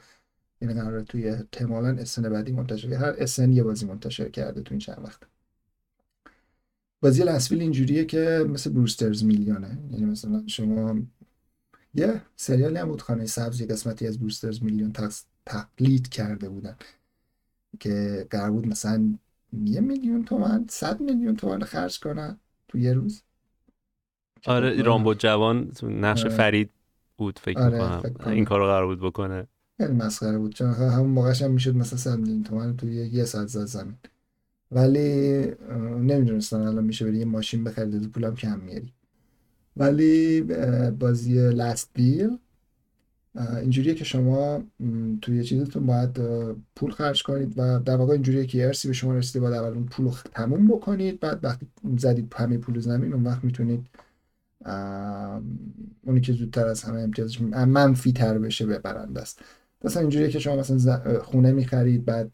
این 0.58 0.74
قراره 0.74 1.02
توی 1.02 1.28
احتمالا 1.28 1.88
اسن 1.88 2.28
بعدی 2.30 2.52
منتشر 2.52 2.94
هر 2.94 3.14
اسن 3.18 3.52
یه 3.52 3.62
بازی 3.62 3.86
منتشر 3.86 4.28
کرده 4.28 4.62
تو 4.62 4.74
این 4.74 4.78
چند 4.78 4.98
وقت. 5.04 5.20
بازی 7.00 7.22
لسویل 7.22 7.60
اینجوریه 7.60 8.04
که 8.04 8.46
مثل 8.48 8.70
بروسترز 8.70 9.24
میلیونه. 9.24 9.78
یعنی 9.90 10.04
مثلا 10.04 10.42
شما 10.46 10.98
یه 11.94 12.22
سریالی 12.36 12.76
هم 12.76 12.88
بود 12.88 13.02
خانه 13.02 13.26
سبز 13.26 13.60
یه 13.60 13.66
قسمتی 13.66 14.06
از 14.06 14.18
بروسترز 14.18 14.62
میلیون 14.62 14.92
تقلید 15.46 16.08
کرده 16.08 16.48
بودن 16.48 16.76
که 17.80 18.26
قرار 18.30 18.50
بود 18.50 18.66
مثلا 18.66 19.14
یه 19.52 19.80
میلیون 19.80 20.24
تومن 20.24 20.66
صد 20.68 21.00
میلیون 21.00 21.36
تومن 21.36 21.60
خرج 21.60 22.00
کنن 22.00 22.38
تو 22.68 22.78
یه 22.78 22.92
روز. 22.92 23.22
آره 24.46 24.82
رامبو 24.82 25.14
جوان 25.14 25.72
نقش 25.82 26.24
آره. 26.24 26.34
فرید 26.34 26.70
بود 27.16 27.38
فکر 27.38 27.60
آره 27.60 28.06
می‌کنم. 28.06 28.32
این 28.32 28.44
کار 28.44 28.60
رو 28.60 28.66
قرار 28.66 28.86
بود 28.86 29.00
بکنه. 29.00 29.46
خیلی 29.76 29.92
مسخره 29.92 30.38
بود 30.38 30.54
چون 30.54 30.72
همون 30.72 31.10
موقعش 31.10 31.42
هم 31.42 31.50
می‌شد 31.50 31.76
مثلا 31.76 31.98
100 31.98 32.18
میلیون 32.18 32.42
تومن 32.42 32.76
تو 32.76 32.88
یه 32.88 33.24
ساعت 33.24 33.48
زد 33.48 33.64
زمین. 33.64 33.94
ولی 34.72 35.40
نمی‌دونستن 36.00 36.56
الان 36.56 36.84
میشه 36.84 37.04
بری 37.04 37.18
یه 37.18 37.24
ماشین 37.24 37.64
بخرید 37.64 38.06
و 38.06 38.08
پولم 38.08 38.34
کم 38.34 38.60
میاری 38.60 38.92
ولی 39.76 40.40
بازی 40.90 41.34
لست 41.34 41.90
بیل 41.94 42.38
اینجوریه 43.60 43.94
که 43.94 44.04
شما 44.04 44.62
توی 45.22 45.44
چیزتون 45.44 45.86
باید 45.86 46.18
پول 46.76 46.90
خرج 46.90 47.22
کنید 47.22 47.54
و 47.56 47.78
در 47.78 47.96
واقع 47.96 48.12
اینجوریه 48.12 48.46
که 48.46 48.66
ارسی 48.66 48.88
به 48.88 48.94
شما 48.94 49.14
رسیده 49.14 49.40
باید 49.40 49.54
اول 49.54 49.74
اون 49.74 49.86
پول 49.86 50.06
رو 50.06 50.12
تموم 50.34 50.68
بکنید. 50.68 51.20
بعد 51.20 51.44
وقتی 51.44 51.66
زدید 51.98 52.32
همه 52.36 52.58
پول 52.58 52.80
زمین 52.80 53.12
اون 53.12 53.24
وقت 53.24 53.44
می‌تونید 53.44 53.86
اونی 56.02 56.20
که 56.22 56.32
زودتر 56.32 56.66
از 56.66 56.82
همه 56.82 57.00
امتیازش 57.00 57.40
منفی 57.40 58.12
تر 58.12 58.38
بشه 58.38 58.66
به 58.66 58.78
برنده 58.78 59.20
است 59.20 59.40
مثلا 59.84 60.00
اینجوریه 60.02 60.28
که 60.28 60.38
شما 60.38 60.56
مثلا 60.56 61.18
خونه 61.22 61.52
می‌خرید 61.52 62.04
بعد 62.04 62.30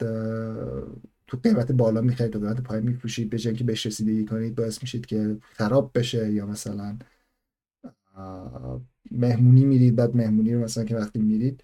تو 1.27 1.39
قیمت 1.43 1.73
بالا 1.73 2.01
می‌خرید 2.01 2.37
و 2.37 2.41
قیمت 2.41 2.61
پایین 2.61 2.85
میفروشید 2.85 3.31
به 3.31 3.39
جای 3.39 3.55
که 3.55 3.65
بهش 3.65 3.87
رسیدگی 3.87 4.25
کنید 4.25 4.55
باعث 4.55 4.83
میشید 4.83 5.07
که 5.07 5.37
خراب 5.43 5.91
بشه 5.95 6.33
یا 6.33 6.47
مثلا 6.47 6.99
مهمونی 9.11 9.65
میرید 9.65 9.97
بعد 9.97 10.17
مهمونی 10.17 10.55
رو 10.55 10.61
مثلا 10.65 10.85
که 10.85 10.97
وقتی 10.97 11.19
میرید 11.19 11.63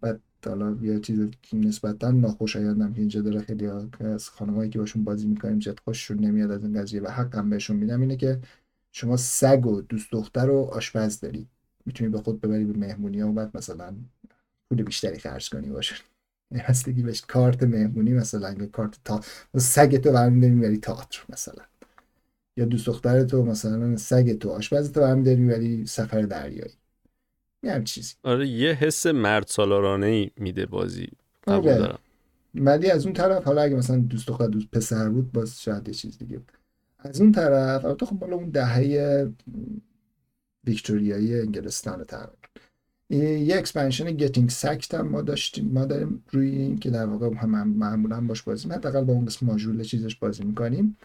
بعد 0.00 0.20
حالا 0.46 0.76
یه 0.82 1.00
چیز 1.00 1.28
نسبتا 1.52 2.10
ناخوشایندم 2.10 2.92
که 2.92 3.00
اینجا 3.00 3.20
داره 3.20 3.40
خیلی 3.40 3.66
از 4.00 4.28
خانمایی 4.28 4.70
که 4.70 4.78
باشون 4.78 5.04
بازی 5.04 5.26
می‌کنیم 5.26 5.58
جد 5.58 5.78
خوششون 5.84 6.18
نمیاد 6.18 6.50
از 6.50 6.62
این 6.62 6.82
قضیه 6.82 7.02
و 7.02 7.08
حقم 7.08 7.50
بهشون 7.50 7.76
میدم 7.76 8.00
اینه 8.00 8.16
که 8.16 8.40
شما 8.92 9.16
سگ 9.16 9.66
و 9.66 9.80
دوست 9.80 10.12
دختر 10.12 10.50
و 10.50 10.56
آشپز 10.58 11.20
داری 11.20 11.48
می‌تونی 11.86 12.10
به 12.10 12.18
خود 12.18 12.40
ببری 12.40 12.64
به 12.64 12.78
مهمونی 12.78 13.22
و 13.22 13.32
بعد 13.32 13.56
مثلا 13.56 13.94
پول 14.74 14.84
بیشتری 14.84 15.18
خرج 15.18 15.50
کنی 15.50 15.68
باشه 15.68 15.94
هستگی 16.54 17.02
بهش. 17.02 17.20
کارت 17.20 17.62
مهمونی 17.62 18.12
مثلا 18.12 18.52
یا 18.52 18.66
کارت 18.66 18.98
تا 19.04 19.20
سگ 19.56 19.96
تو 19.96 20.12
برمی 20.12 20.48
می‌بری 20.50 20.78
تئاتر 20.78 21.22
مثلا. 21.28 21.64
یا 22.56 22.64
دوست 22.64 22.86
دختر 22.86 23.24
تو 23.24 23.44
مثلا 23.44 23.96
سگ 23.96 24.38
تو 24.38 24.50
آشپز 24.50 24.92
تو 24.92 25.00
برمی 25.00 25.34
می‌بری 25.34 25.86
سفر 25.86 26.22
دریایی. 26.22 26.72
یه 27.62 27.82
چیزی. 27.84 28.14
آره 28.22 28.48
یه 28.48 28.72
حس 28.72 29.06
مرد 29.06 29.46
سالارانه 29.46 30.06
ای 30.06 30.30
میده 30.36 30.66
بازی. 30.66 31.08
آره. 31.46 31.94
ولی 32.54 32.90
از 32.90 33.04
اون 33.04 33.14
طرف 33.14 33.44
حالا 33.44 33.62
اگه 33.62 33.76
مثلا 33.76 33.96
دوست 33.98 34.28
دختر 34.28 34.46
دوست 34.46 34.66
پسر 34.72 35.08
بود 35.08 35.32
باز 35.32 35.62
شاید 35.62 35.88
یه 35.88 35.94
چیز 35.94 36.18
دیگه 36.18 36.40
از 36.98 37.20
اون 37.20 37.32
طرف 37.32 37.84
البته 37.84 38.06
خب 38.06 38.16
بالا 38.16 38.36
اون 38.36 38.50
دهه 38.50 39.32
ویکتوریایی 40.64 41.40
انگلستان 41.40 42.04
تقریبا 42.04 42.32
یه 43.10 43.56
expansion 43.58 44.16
Getting 44.16 44.50
Sacked 44.50 44.94
هم 44.94 45.08
ما 45.08 45.22
داشتیم. 45.22 45.70
ما 45.72 45.84
داریم 45.84 46.24
روی 46.30 46.50
این 46.50 46.78
که 46.78 46.90
در 46.90 47.06
واقع 47.06 47.36
هم 47.36 47.68
معمولا 47.68 48.20
باش 48.20 48.42
بازی 48.42 48.68
حداقل 48.68 49.04
با 49.04 49.12
اون 49.12 49.26
قسم 49.26 49.46
ماژول 49.46 49.82
چیزش 49.82 50.16
بازی 50.16 50.44
می‌کنیم. 50.44 50.96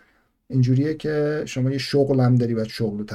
اینجوریه 0.52 0.94
که 0.94 1.44
شما 1.46 1.72
یه 1.72 1.78
شغل 1.78 2.20
هم 2.20 2.36
داری 2.36 2.54
و 2.54 2.66
شغل 2.66 2.98
رو 2.98 3.06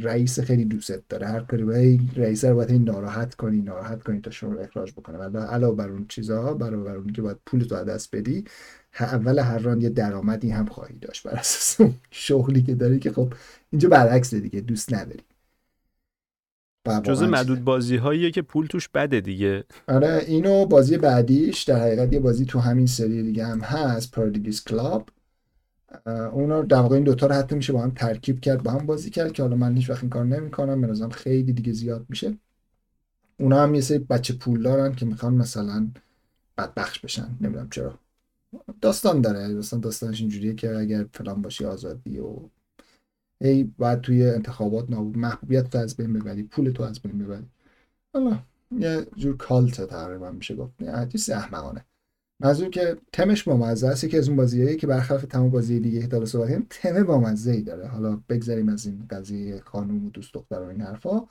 رئیس 0.00 0.40
خیلی 0.40 0.64
دوست 0.64 1.08
داره. 1.08 1.26
هر 1.26 1.40
کاری 1.40 1.64
باید 1.64 2.00
رئیس 2.16 2.44
رو 2.44 2.54
باید 2.54 2.72
ناراحت 2.72 3.34
کنی 3.34 3.62
ناراحت 3.62 4.02
کنی 4.02 4.20
تا 4.20 4.30
شما 4.30 4.52
رو 4.52 4.60
اخراج 4.60 4.92
بکنه. 4.92 5.18
ولی 5.18 5.44
علاوه 5.44 5.76
بر 5.76 5.88
اون 5.90 6.06
چیزها 6.08 6.54
برای 6.54 6.84
بر 6.84 6.96
اون 6.96 7.12
که 7.12 7.22
باید 7.22 7.36
پول 7.46 7.64
تو 7.64 7.84
دست 7.84 8.16
بدی 8.16 8.44
اول 9.00 9.38
هر 9.38 9.58
ران 9.58 9.80
یه 9.80 9.88
درآمدی 9.88 10.50
هم 10.50 10.66
خواهی 10.66 10.98
داشت 10.98 11.22
بر 11.28 11.34
اساس 11.34 11.88
شغلی 12.10 12.62
که 12.62 12.74
داری 12.74 12.98
که 12.98 13.12
خب 13.12 13.34
اینجا 13.70 13.88
برعکس 13.88 14.34
دیگه 14.34 14.60
دوست 14.60 14.94
نداری. 14.94 15.25
جز 17.04 17.22
معدود 17.22 17.64
بازی 17.64 17.96
هاییه 17.96 18.30
که 18.30 18.42
پول 18.42 18.66
توش 18.66 18.88
بده 18.88 19.20
دیگه. 19.20 19.64
آره 19.88 20.24
اینو 20.26 20.66
بازی 20.66 20.98
بعدیش 20.98 21.62
در 21.62 21.80
حقیقت 21.80 22.12
یه 22.12 22.20
بازی 22.20 22.44
تو 22.44 22.58
همین 22.58 22.86
سری 22.86 23.22
دیگه 23.22 23.46
هم 23.46 23.60
هست 23.60 24.10
پاردیگیس 24.10 24.64
کلاب 24.64 25.08
اونا 26.06 26.62
در 26.62 26.76
واقع 26.76 26.94
این 26.94 27.04
دوتا 27.04 27.26
رو 27.26 27.34
حتی 27.34 27.56
میشه 27.56 27.72
با 27.72 27.82
هم 27.82 27.90
ترکیب 27.90 28.40
کرد 28.40 28.62
با 28.62 28.70
هم 28.70 28.86
بازی 28.86 29.10
کرد 29.10 29.32
که 29.32 29.42
حالا 29.42 29.56
من 29.56 29.76
هیچ 29.76 29.90
وقت 29.90 30.02
این 30.02 30.10
کار 30.10 30.24
نمی‌کنم 30.24 30.80
به 30.80 30.86
نظرم 30.86 31.10
خیلی 31.10 31.52
دیگه 31.52 31.72
زیاد 31.72 32.06
میشه. 32.08 32.38
اونا 33.40 33.62
هم 33.62 33.74
یه 33.74 33.80
سری 33.80 33.98
بچه 33.98 34.34
پول 34.34 34.62
دارن 34.62 34.94
که 34.94 35.06
می‌خوان 35.06 35.34
مثلا 35.34 35.88
بدبخش 36.58 37.00
بشن 37.00 37.28
نمی‌دونم 37.40 37.68
چرا. 37.70 37.98
داستان 38.80 39.20
داره 39.20 39.48
مثلا 39.48 39.80
داستانش 39.80 40.20
اینجوریه 40.20 40.54
که 40.54 40.76
اگر 40.76 41.06
فلان 41.12 41.42
باشی 41.42 41.64
آزادی 41.64 42.18
و 42.18 42.36
ای 43.40 43.64
بعد 43.64 44.00
توی 44.00 44.26
انتخابات 44.30 44.90
نابود 44.90 45.18
محبوبیت 45.18 45.76
از 45.76 45.96
بین 45.96 46.12
ببری 46.12 46.42
پول 46.42 46.70
تو 46.70 46.82
از 46.82 47.00
بین 47.00 47.18
ببری. 47.18 47.46
حالا 48.14 48.38
یه 48.78 49.06
جور 49.16 49.36
کالت 49.36 49.80
تقریبا 49.80 50.30
میشه 50.30 50.54
گفت. 50.54 50.82
یه 50.82 51.36
احمقانه. 51.36 51.84
منظور 52.40 52.70
که 52.70 52.96
تمش 53.12 53.44
با 53.44 53.56
مزه 53.56 53.88
است. 53.88 54.08
که 54.08 54.18
از 54.18 54.28
اون 54.28 54.36
بازیایی 54.36 54.76
که 54.76 54.86
برخلاف 54.86 55.24
تمام 55.24 55.50
بازی 55.50 55.80
دیگه 55.80 56.00
که 56.00 56.06
داره 56.06 56.24
صحبت 56.24 56.68
تم 56.70 57.04
با 57.04 57.20
مزه 57.20 57.50
ای 57.50 57.62
داره. 57.62 57.86
حالا 57.86 58.22
بگذاریم 58.28 58.68
از 58.68 58.86
این 58.86 59.06
قضیه 59.10 59.60
خانم 59.60 60.06
و 60.06 60.10
دوست 60.10 60.34
دختر 60.34 60.60
و 60.60 60.68
این 60.68 60.80
حرفا. 60.80 61.26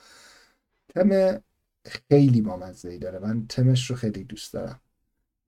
تم 0.88 1.40
خیلی 1.84 2.40
با 2.40 2.56
مزه 2.56 2.90
ای 2.90 2.98
داره. 2.98 3.18
من 3.18 3.46
تمش 3.48 3.90
رو 3.90 3.96
خیلی 3.96 4.24
دوست 4.24 4.52
دارم. 4.52 4.80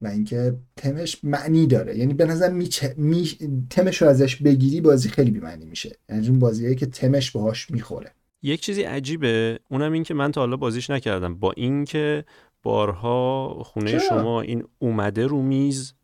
و 0.01 0.07
اینکه 0.07 0.55
تمش 0.76 1.24
معنی 1.24 1.66
داره. 1.66 1.99
یعنی 1.99 2.14
به 2.14 2.24
نظر 2.24 2.53
می... 2.53 2.68
می... 2.96 3.30
تمش 3.70 4.03
رو 4.03 4.09
ازش 4.09 4.36
بگیری 4.36 4.80
بازی 4.80 5.09
خیلی 5.09 5.30
بی‌معنی 5.30 5.64
میشه. 5.64 5.96
یعنی 6.09 6.28
اون 6.28 6.38
بازیایی 6.38 6.74
که 6.74 6.86
تمش 6.86 7.30
باهاش 7.30 7.70
می‌خوره. 7.70 8.12
یک 8.42 8.61
چیزی 8.61 8.82
عجیبه 8.82 9.59
اونم 9.70 9.92
این 9.92 10.03
که 10.03 10.14
من 10.14 10.32
تا 10.32 10.40
حالا 10.40 10.57
بازیش 10.57 10.90
نکردم. 10.90 11.34
با 11.34 11.53
اینکه 11.57 12.24
بارها 12.68 13.62
خونه 13.64 13.90
چرا؟ 13.90 14.00
شما 14.00 14.40
این 14.40 14.64
اومده 14.78 15.26
رو 15.26 15.42
میز 15.42 15.94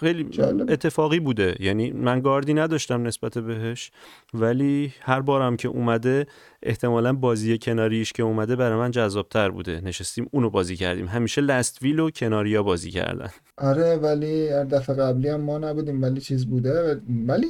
خیلی 0.00 0.24
جالب. 0.24 0.70
اتفاقی 0.70 1.20
بوده. 1.20 1.56
یعنی 1.60 1.90
من 1.90 2.20
گاردی 2.20 2.54
نداشتم 2.54 3.06
نسبت 3.06 3.38
بهش 3.38 3.90
ولی 4.34 4.92
هر 5.00 5.20
بارم 5.20 5.56
که 5.56 5.68
اومده 5.68 6.26
احتمالا 6.62 7.12
بازی 7.12 7.58
کناریش 7.58 8.12
که 8.12 8.22
اومده 8.22 8.56
برای 8.56 8.78
من 8.78 8.90
جذابتر 8.90 9.50
بوده. 9.50 9.80
نشستیم 9.80 10.28
اونو 10.30 10.50
بازی 10.50 10.76
کردیم. 10.76 11.06
همیشه 11.06 11.40
لست 11.40 11.82
ویل 11.82 12.00
و 12.00 12.10
کناریا 12.10 12.62
بازی 12.62 12.90
کردن. 12.90 13.30
آره 13.58 13.96
ولی 13.96 14.48
هر 14.48 14.64
دفعه 14.64 14.96
قبلی 14.96 15.28
هم 15.28 15.40
ما 15.40 15.58
نبودیم 15.58 16.02
ولی 16.02 16.20
چیز 16.20 16.46
بوده. 16.46 17.00
ولی 17.26 17.46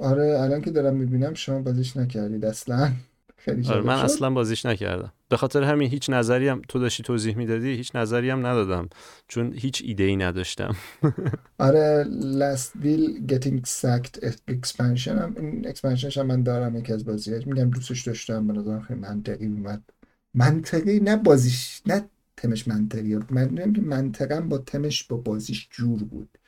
آره 0.00 0.38
الان 0.40 0.60
که 0.60 0.70
دارم 0.70 0.94
می‌بینم 0.94 1.34
شما 1.34 1.62
بازیش 1.62 1.96
نکردید 1.96 2.44
اصلا. 2.44 2.92
خیلی 3.48 3.68
آره 3.68 3.80
من 3.82 3.98
شد. 3.98 4.04
اصلا 4.04 4.30
بازیش 4.30 4.66
نکردم. 4.66 5.12
به 5.28 5.36
خاطر 5.36 5.62
همین 5.62 5.90
هیچ 5.90 6.10
نظری 6.10 6.48
هم 6.48 6.62
تو 6.68 6.78
داشتی 6.78 7.02
توضیح 7.02 7.36
می‌دادی 7.36 7.68
هیچ 7.68 7.96
نظری 7.96 8.30
هم 8.30 8.46
ندادم. 8.46 8.88
چون 9.28 9.52
هیچ 9.56 9.82
ایده 9.84 10.04
ای 10.04 10.16
نداشتم. 10.16 10.76
آره 11.58 12.04
last 12.38 12.82
will 12.82 13.32
getting 13.32 13.60
sacked 13.66 14.26
expansion 14.50 15.08
هم 15.08 15.34
این 15.38 15.72
expansionش 15.72 16.18
هم 16.18 16.26
من 16.26 16.42
دارم 16.42 16.76
یکی 16.76 16.92
از 16.92 17.04
بازیهاش. 17.04 17.46
میگم 17.46 17.70
دوستش 17.70 18.02
داشتم 18.02 18.46
به 18.46 18.52
نظرم 18.52 18.80
خیلی 18.80 19.00
منطقی 19.00 19.46
اومد. 19.46 19.82
منطقی؟ 20.34 21.00
نه 21.00 21.16
بازیش 21.16 21.82
نه 21.86 22.08
تمش 22.36 22.68
منطقی. 22.68 23.18
من 23.30 23.76
منطقا 23.80 24.40
با 24.40 24.58
تمش 24.58 25.04
با 25.04 25.16
بازیش 25.16 25.68
جور 25.70 26.04
بود. 26.04 26.38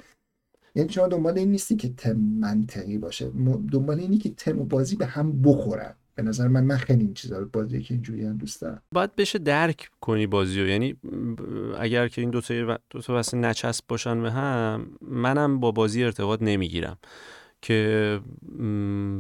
یعنی 0.75 0.89
شما 0.89 1.09
دنبال 1.09 1.39
این 1.39 1.51
نیستی 1.51 1.77
که 1.77 1.89
تم 1.89 2.17
منطقی 2.17 2.99
باشه. 2.99 3.31
دنبال 3.73 4.01
اینی 4.01 4.19
که 4.19 4.31
تم 4.31 4.59
و 4.59 4.65
بازی 4.65 4.97
به 4.97 5.07
هم 5.07 5.43
بخورن. 5.43 5.95
به 6.23 6.29
نظر 6.29 6.49
من 6.49 6.65
من 6.65 6.77
خیلی 6.77 7.05
این 7.05 7.15
چیزا 7.15 7.39
رو 7.39 7.49
بازی 7.53 7.83
که 7.83 7.95
اینجوری 7.95 8.25
هم 8.25 8.37
دوست 8.37 8.61
دارم. 8.61 8.83
باید 8.93 9.17
بشه 9.17 9.39
درک 9.39 9.91
کنی 10.01 10.27
بازی 10.27 10.61
رو. 10.61 10.69
یعنی 10.69 10.97
اگر 11.79 12.09
که 12.09 12.21
این 12.21 12.31
دو 12.31 12.41
تا 12.41 12.79
دو 12.91 13.01
تا 13.01 13.13
واسه 13.13 13.37
نچسب 13.37 13.85
باشن 13.89 14.23
به 14.23 14.31
هم 14.31 14.87
منم 15.01 15.61
با 15.61 15.73
بازی 15.73 16.05
ارتباط 16.05 16.43
نمی‌گیرم. 16.43 16.99
که 17.63 18.21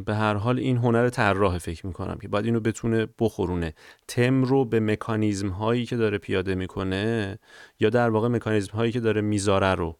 به 0.05 0.15
هر 0.15 0.35
حال 0.35 0.59
این 0.59 0.77
هنر 0.77 1.09
طراح 1.09 1.59
فکر 1.59 1.87
می‌کنم 1.87 2.19
که 2.23 2.29
باید 2.29 2.45
اینو 2.45 2.61
بتونه 2.61 3.07
بخورونه. 3.19 3.75
تم 4.09 4.43
رو 4.43 4.65
به 4.65 4.81
مکانیزم 4.81 5.49
هایی 5.49 5.87
که 5.87 5.97
داره 5.97 6.19
پیاده 6.19 6.55
می‌کنه 6.55 7.39
یا 7.81 7.91
در 7.91 8.11
واقع 8.11 8.29
مکانیزم 8.29 8.73
هایی 8.73 8.93
که 8.93 9.01
داره 9.01 9.21
می‌ذاره 9.21 9.75
رو 9.75 9.97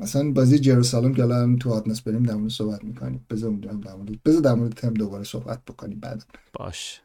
مثلا 0.00 0.32
بازی 0.32 0.58
جروسالم 0.58 1.14
که 1.14 1.22
الان 1.22 1.58
تو 1.58 1.70
آتنس 1.70 2.02
بریم 2.02 2.22
در 2.22 2.34
مورد 2.34 2.50
صحبت 2.50 2.84
می‌کنیم. 2.84 3.26
بذار 3.30 3.50
اونجا 3.50 3.70
هم 3.70 3.80
در 3.80 3.94
مورد 3.94 4.22
بذار 4.22 4.40
در 4.40 4.54
مورد 4.54 4.72
تم 4.72 4.94
دوباره 4.94 5.24
صحبت 5.24 5.64
بکنیم 5.64 6.00
بعد. 6.00 6.24
باش. 6.52 7.00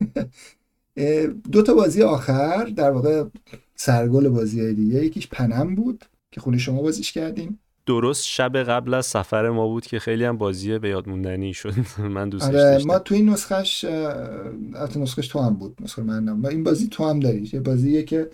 دو 1.52 1.62
تا 1.62 1.74
بازی 1.74 2.02
آخر 2.02 2.64
در 2.64 2.90
واقع 2.90 3.24
سرگل 3.74 4.28
بازی 4.28 4.60
های 4.60 4.74
دیگه 4.74 5.04
یکیش 5.04 5.28
پنم 5.28 5.74
بود 5.74 6.04
که 6.30 6.40
خونه 6.40 6.58
شما 6.58 6.82
بازیش 6.82 7.12
کردیم. 7.12 7.58
درست 7.86 8.24
شب 8.24 8.56
قبل 8.56 8.94
از 8.94 9.06
سفر 9.06 9.50
ما 9.50 9.68
بود 9.68 9.86
که 9.86 9.98
خیلی 9.98 10.24
هم 10.24 10.38
بازی 10.38 10.78
به 10.78 10.88
یاد 10.88 11.08
موندنی 11.08 11.54
شد. 11.54 11.74
من 11.98 12.28
دوستش 12.28 12.48
آره 12.48 12.58
داشتم. 12.58 12.88
ما 12.88 12.98
تو 12.98 13.14
این 13.14 13.28
نسخش 13.28 13.84
البته 13.84 15.00
نسخش 15.00 15.28
تو 15.28 15.38
هم 15.38 15.54
بود. 15.54 15.76
نسخه 15.80 16.02
من. 16.02 16.30
ما 16.32 16.48
این 16.48 16.64
بازی 16.64 16.88
تو 16.88 17.08
هم 17.08 17.20
داری 17.20 17.50
یه 17.52 17.60
بازیه 17.60 18.02
که 18.02 18.30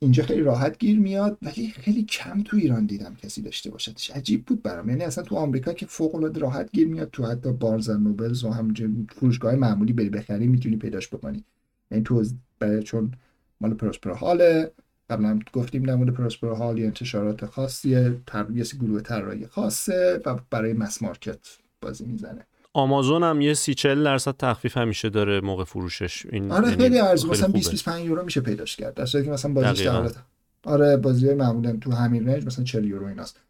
اینجا 0.00 0.22
خیلی 0.22 0.40
راحت 0.40 0.78
گیر 0.78 0.98
میاد 0.98 1.38
ولی 1.42 1.68
خیلی 1.68 2.02
کم 2.02 2.42
تو 2.42 2.56
ایران 2.56 2.86
دیدم 2.86 3.14
کسی 3.14 3.42
داشته 3.42 3.70
باشدش 3.70 4.10
عجیب 4.10 4.44
بود 4.44 4.62
برام. 4.62 4.88
یعنی 4.88 5.04
اصلا 5.04 5.24
تو 5.24 5.36
آمریکا 5.36 5.72
که 5.72 5.86
فوق 5.86 6.14
العاده 6.14 6.40
راحت 6.40 6.72
گیر 6.72 6.88
میاد 6.88 7.10
تو 7.10 7.26
حتی 7.26 7.52
بارز 7.52 7.90
نوبلز 7.90 8.44
و 8.44 8.50
همونجوری 8.50 9.06
فروشگاه 9.10 9.54
معمولی 9.54 9.92
بری 9.92 10.10
بخری 10.10 10.46
می‌تونی 10.46 10.76
پیداش 10.76 11.08
بکنی. 11.08 11.44
یعنی 11.90 12.04
تو 12.04 12.24
برای 12.58 12.82
چون 12.82 13.12
مال 13.60 13.74
Prospero 13.74 14.14
Hall 14.14 14.53
ه. 14.53 14.72
قبلا 15.10 15.28
هم 15.28 15.40
گفتیم 15.52 15.82
در 15.82 15.94
مورد 15.94 16.14
Prospero 16.14 16.54
Hall 16.54 16.78
یه 16.78 16.86
انتشارات 16.86 17.46
خاصیه 17.46 18.20
تر... 18.26 18.46
یه 18.54 18.64
گروه 18.64 19.00
طراحی 19.00 19.46
خاصه 19.46 20.20
و 20.26 20.38
برای 20.50 20.72
mass 20.72 21.02
market 21.02 21.38
بازی 21.80 22.04
می‌زنه. 22.04 22.46
آمازون 22.78 23.22
هم 23.22 23.40
یه 23.40 23.54
سی 23.54 23.74
چل 23.74 24.04
درصد 24.04 24.36
تخفیف 24.38 24.76
همیشه 24.76 25.08
داره 25.08 25.40
موقع 25.40 25.64
فروشش. 25.64 26.26
این 26.26 26.52
آره 26.52 26.68
یعنی 26.68 26.82
خیلی 26.82 26.98
ارزون 26.98 27.30
مثلا 27.30 27.46
خوبه. 27.46 27.58
20 27.58 27.70
25 27.70 28.06
یورو 28.06 28.24
میشه 28.24 28.40
پیداش 28.40 28.76
کرد. 28.76 28.94
در 28.94 29.06
صورتی 29.06 29.26
که 29.26 29.32
مثلا 29.32 29.52
بازیش. 29.52 29.86
در 29.86 29.92
حالت 29.92 30.16
آره 30.64 30.96
بازی 30.96 31.26
های 31.26 31.34
معمولا 31.34 31.76
تو 31.80 31.92
همین 31.92 32.28
رنج 32.28 32.46
مثلا 32.46 32.64
40 32.64 32.84
یورو 32.84 33.06
ایناست. 33.06 33.40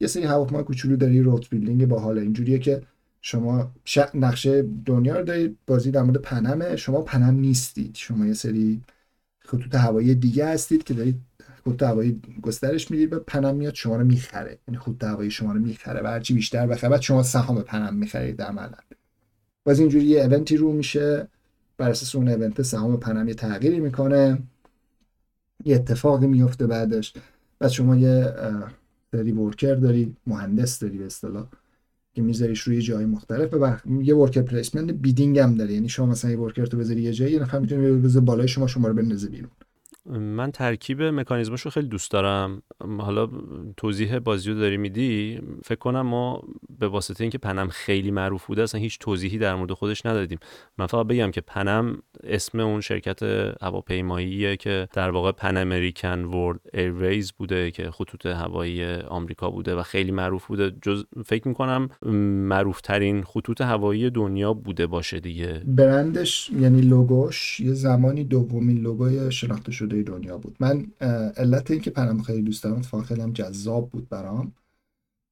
یه 0.00 0.08
سری 0.08 0.22
هواپیما 0.22 0.62
کوچولو 0.62 0.96
داری 0.96 1.20
route 1.20 1.50
building 1.50 1.86
باحال. 1.86 2.18
اینجوریه 2.18 2.58
که 2.58 2.82
شما 3.20 3.70
ش... 3.84 3.98
نقشه 4.14 4.64
دنیا 4.86 5.16
رو 5.16 5.24
دارید 5.24 5.58
بازی 5.66 5.90
در 5.90 6.02
مورد 6.02 6.16
پنمه 6.16 6.76
شما 6.76 7.00
پنم 7.02 7.34
نیستید. 7.34 7.94
شما 7.94 8.26
یه 8.26 8.34
سری 8.34 8.80
خطوط 9.38 9.74
هوایی 9.74 10.14
دیگه 10.14 10.46
هستید 10.46 10.84
که 10.84 10.94
دارید 10.94 11.20
خطوط 11.64 11.82
هوایی 11.82 12.20
گسترش 12.42 12.90
می‌دید 12.90 13.12
و 13.12 13.18
پنم 13.18 13.56
میاد 13.56 13.74
شما 13.74 13.96
رو 13.96 14.04
می‌خره. 14.04 14.58
یعنی 14.68 14.78
خطوط 14.78 15.04
هوایی 15.04 15.30
شما 15.30 15.52
رو 15.52 15.60
می‌خره 15.60 16.02
و 16.02 16.06
هرچی 16.06 16.34
بیشتر 16.34 16.66
بخره. 16.66 16.90
بعد 16.90 17.00
شما 17.00 17.22
سهام 17.22 17.62
پنم 17.62 17.94
می‌خرید 17.94 18.42
عملا 18.42 18.78
باز 19.64 19.80
اینجوری 19.80 20.04
یه 20.04 20.20
ایونتی 20.20 20.56
رو 20.56 20.72
میشه. 20.72 21.28
بر 21.76 21.90
اساس 21.90 22.14
اون 22.14 22.28
ایونت 22.28 22.62
سهام 22.62 22.96
پنم 22.96 23.28
یه 23.28 23.34
تغییری 23.34 23.80
می‌کنه. 23.80 24.38
یه 25.64 25.74
اتفاقی 25.74 26.26
میفته 26.26 26.66
بعدش. 26.66 27.14
بعد 27.58 27.70
شما 27.70 27.96
یه 27.96 28.32
سری 29.12 29.32
worker 29.32 29.74
داری 29.74 30.16
مهندس 30.26 30.78
داری 30.78 30.98
به 30.98 31.06
اصطلاح 31.06 31.48
که 32.14 32.22
میذاریش 32.22 32.60
روی 32.60 32.82
جای 32.82 33.04
مختلف. 33.04 33.54
و 33.54 33.76
یه 34.02 34.14
worker 34.14 34.42
placement 34.42 34.90
bidding 34.90 35.38
هم 35.38 35.54
داره. 35.54 35.72
یعنی 35.72 35.88
شما 35.88 36.06
مثلا 36.06 36.30
یه 36.30 36.38
worker 36.38 36.66
تو 36.66 36.76
بذاری 36.76 37.02
یه 37.02 37.12
جایی 37.12 37.32
یه 37.32 37.42
نفر 37.42 37.58
می‌تونه 37.58 37.92
بذاره 37.92 38.26
بالای 38.26 38.48
شما 38.48 38.66
شما 38.66 38.88
رو 38.88 38.94
بندازه 38.94 39.28
بیرون. 39.28 39.50
من 40.10 40.50
ترکیب 40.50 41.02
مکانیزمش 41.02 41.60
رو 41.60 41.70
خیلی 41.70 41.88
دوست 41.88 42.10
دارم. 42.10 42.62
حالا 42.98 43.28
توضیح 43.76 44.18
بازی 44.18 44.50
رو 44.50 44.58
داری 44.58 44.76
میدی؟ 44.76 45.40
فکر 45.64 45.78
کنم 45.78 46.00
ما 46.00 46.42
به 46.78 46.88
واسطه 46.88 47.24
اینکه 47.24 47.38
Pan 47.38 47.56
Am 47.56 47.68
خیلی 47.68 48.10
معروف 48.10 48.46
بوده 48.46 48.62
اصلا 48.62 48.80
هیچ 48.80 48.98
توضیحی 48.98 49.38
در 49.38 49.54
مورد 49.54 49.72
خودش 49.72 50.06
ندادیم. 50.06 50.38
من 50.78 50.86
فقط 50.86 51.06
بگم 51.06 51.30
که 51.30 51.40
Pan 51.40 51.75
Am 51.75 51.98
اسم 52.24 52.60
اون 52.60 52.80
شرکت 52.80 53.22
هواپیماییه 53.62 54.56
که 54.56 54.88
در 54.92 55.10
واقع 55.10 55.32
Pan 55.32 55.56
American 55.56 56.24
World 56.24 56.60
Airways 56.74 57.32
بوده 57.32 57.70
که 57.70 57.90
خطوط 57.90 58.26
هوایی 58.26 58.84
آمریکا 58.94 59.50
بوده 59.50 59.74
و 59.74 59.82
خیلی 59.82 60.10
معروف 60.10 60.46
بوده. 60.46 60.72
جز 60.82 61.04
فکر 61.24 61.48
می‌کنم 61.48 61.88
معروف 62.48 62.80
ترین 62.80 63.22
خطوط 63.22 63.60
هوایی 63.60 64.10
دنیا 64.10 64.52
بوده 64.54 64.86
باشه 64.86 65.20
دیگه. 65.20 65.62
برندش 65.66 66.50
یعنی 66.50 66.80
لوگوش 66.80 67.60
یه 67.60 67.72
زمانی 67.72 68.24
دومین 68.24 68.78
لوگوی 68.78 69.32
شناخته 69.32 69.72
شده. 69.72 69.91
دنیا 70.00 70.38
بود. 70.38 70.56
من 70.60 70.86
علت 71.36 71.70
اینکه 71.70 71.90
پنم 71.90 72.22
خیلی 72.22 72.42
دوست 72.42 72.62
دارم 72.62 72.76
اتفاقا 72.76 73.04
خیلی 73.04 73.20
هم 73.20 73.32
جذاب 73.32 73.90
بود 73.90 74.08
برام. 74.08 74.52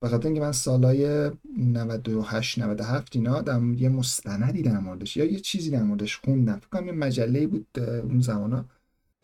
بخاطر 0.02 0.26
اینکه 0.26 0.40
من 0.40 0.52
سالای 0.52 1.30
98 1.58 2.58
97 2.58 3.16
اینا 3.16 3.42
در 3.42 3.62
یه 3.62 3.88
مستندی 3.88 4.62
در 4.62 4.78
موردش 4.78 5.16
یا 5.16 5.24
یه 5.24 5.40
چیزی 5.40 5.70
در 5.70 5.82
موردش 5.82 6.16
خوندم. 6.16 6.56
فکر 6.56 6.68
کنم 6.68 6.86
یه 6.86 6.92
مجله 6.92 7.46
بود 7.46 7.66
اون 7.78 8.20
زمانا 8.20 8.64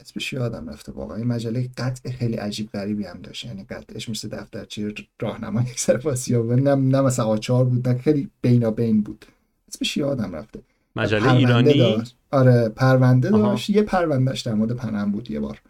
اسمش 0.00 0.32
یادم 0.32 0.68
رفته 0.68 0.92
واقعا. 0.92 1.18
یه 1.18 1.24
مجله 1.24 1.70
قطع 1.76 2.10
خیلی 2.10 2.36
عجیب 2.36 2.70
غریبی 2.70 3.04
هم 3.04 3.20
داشت. 3.22 3.44
یعنی 3.44 3.64
قطعش 3.64 4.08
مثل 4.08 4.28
دفترچه 4.28 4.94
راهنمای 5.20 5.64
اکثر 5.64 6.08
آسیا 6.08 6.42
نه 6.42 6.74
نه 6.74 7.00
مثلا 7.00 7.24
آچار 7.24 7.64
بود 7.64 7.88
نه 7.88 7.98
خیلی 7.98 8.30
بینابین 8.42 9.02
بود. 9.02 9.26
اسمش 9.68 9.96
یادم 9.96 10.34
رفته. 10.34 10.60
مجله 10.96 11.32
ایرانی؟ 11.32 11.78
داشت. 11.78 12.16
آره 12.30 12.68
پرونده 12.68 13.30
داشت. 13.30 13.70
یه 13.70 13.82
پروندهش 13.82 14.40
در 14.40 14.54
مورد 14.54 14.72
پنم 14.72 15.12
بود 15.12 15.30
یه 15.30 15.40
بار. 15.40 15.60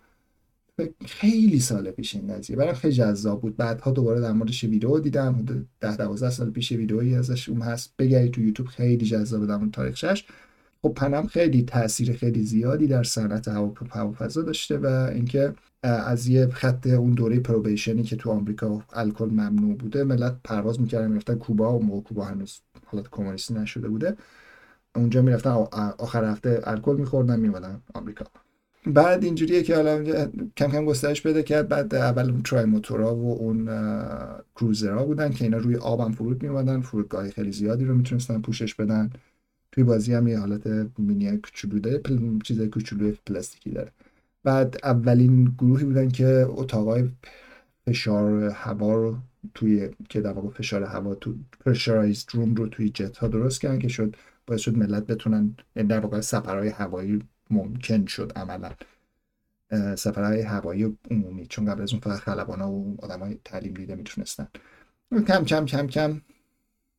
خیلی 1.06 1.60
سال 1.60 1.90
پیش 1.90 2.14
این 2.14 2.34
قضیه. 2.34 2.56
برام 2.56 2.74
خیلی 2.74 2.94
جذاب 2.94 3.40
بود. 3.40 3.56
بعدها 3.56 3.90
دوباره 3.90 4.20
در 4.20 4.32
موردش 4.32 4.64
ویدیو 4.64 4.98
دیدم. 4.98 5.44
10 5.80 5.96
12 5.96 6.30
سال 6.30 6.50
پیش 6.50 6.72
ویدئویی 6.72 7.14
ازش 7.14 7.48
اون 7.48 7.62
هست. 7.62 7.94
بگردید 7.98 8.32
تو 8.32 8.40
یوتیوب. 8.40 8.68
خیلی 8.68 9.06
جذابه 9.06 9.46
در 9.46 9.56
مورد 9.56 9.70
تاریخش 9.70 10.24
خب 10.82 10.92
پنم 10.96 11.26
خیلی 11.26 11.62
تاثیر 11.62 12.16
خیلی 12.16 12.42
زیادی 12.42 12.86
در 12.86 13.02
صنعت 13.02 13.48
هواپیما 13.48 14.14
داشته 14.36 14.78
و 14.78 14.86
اینکه 14.86 15.54
از 15.82 16.28
یه 16.28 16.46
خط 16.46 16.86
اون 16.86 17.10
دوره 17.10 17.40
پروبیشنی 17.40 18.02
که 18.02 18.16
تو 18.16 18.30
آمریکا 18.30 18.82
الکل 18.92 19.24
ممنوع 19.24 19.76
بوده 19.76 20.04
ملت 20.04 20.36
پرواز 20.44 20.80
می‌کردن 20.80 21.08
می‌رفتن 21.08 21.34
کوبا 21.34 21.78
و 21.78 21.82
موقع 21.82 22.00
کوبا 22.00 22.24
هنوز 22.24 22.60
حالت 22.86 23.08
کمونیستی 23.10 23.54
نشده 23.54 23.88
بوده. 23.88 24.16
اونجا 24.96 25.22
می‌رفتن 25.22 25.50
آخر 25.98 26.24
هفته 26.24 26.60
الکل 26.64 26.96
میخوردن 26.96 27.40
میومدن 27.40 27.80
آمریکا. 27.94 28.24
بعد 28.86 29.24
اینجوریه 29.24 29.62
که 29.62 29.76
حالا 29.76 30.04
کم 30.56 30.68
کم 30.68 30.84
گسترش 30.84 31.22
پیدا 31.22 31.42
کرد 31.42 31.68
بعد 31.68 31.94
اول 31.94 32.30
اون 32.30 32.42
ترای 32.42 32.64
موتورا 32.64 33.16
و 33.16 33.38
اون 33.38 33.68
کروزرها 34.56 35.04
بودن 35.04 35.30
که 35.30 35.44
اینا 35.44 35.56
روی 35.56 35.76
آبم 35.76 36.12
فرود 36.12 36.42
می 36.42 36.82
فرودگاه 36.82 37.30
خیلی 37.30 37.52
زیادی 37.52 37.84
رو 37.84 37.94
می‌تونستن 37.94 38.40
پوشش 38.40 38.74
بدن. 38.74 39.10
توی 39.72 39.84
بازی 39.84 40.14
هم 40.14 40.28
یه 40.28 40.38
حالت 40.38 40.66
مینی 40.98 41.36
کوچولو 41.36 41.78
داره 41.78 41.98
پل... 41.98 42.38
چیز 42.44 42.62
کوچولو 42.62 43.12
پلاستیکی 43.26 43.70
داره. 43.70 43.90
بعد 44.44 44.76
اولین 44.84 45.44
گروهی 45.58 45.84
بودن 45.84 46.08
که 46.08 46.46
اتاقای 46.48 47.08
فشار 47.86 48.42
هوا 48.42 48.94
رو 48.94 49.16
توی 49.54 49.88
که 50.08 50.20
در 50.20 50.32
واقع 50.32 50.48
فشار 50.48 50.82
هوا 50.82 51.14
تو 51.14 51.34
پرشرایزد 51.64 52.28
روم 52.32 52.54
رو 52.54 52.66
توی 52.66 52.88
جت 52.88 53.16
ها 53.16 53.28
درست 53.28 53.60
کردن 53.60 53.78
که 53.78 53.88
شد 53.88 54.16
باعث 54.46 54.60
شد 54.60 54.76
ملت 54.76 55.06
بتونن 55.06 55.56
یعنی 55.76 55.88
در 55.88 56.00
واقع 56.00 56.20
سفرهای 56.20 56.68
هوایی 56.68 57.22
ممکن 57.50 58.06
شد 58.06 58.32
عملا 58.36 58.70
سفرهای 59.96 60.40
هوایی 60.40 60.98
عمومی 61.10 61.46
چون 61.46 61.64
قبل 61.64 61.82
از 61.82 61.92
اون 61.92 62.00
فقط 62.00 62.18
خلبانا 62.18 62.72
و 62.72 62.96
های 63.20 63.38
تعلیم 63.44 63.74
دیده 63.74 63.94
می‌تونستن. 63.94 64.48
کم 65.26 65.44
کم 65.44 65.64
کم 65.64 65.86
کم. 65.86 66.20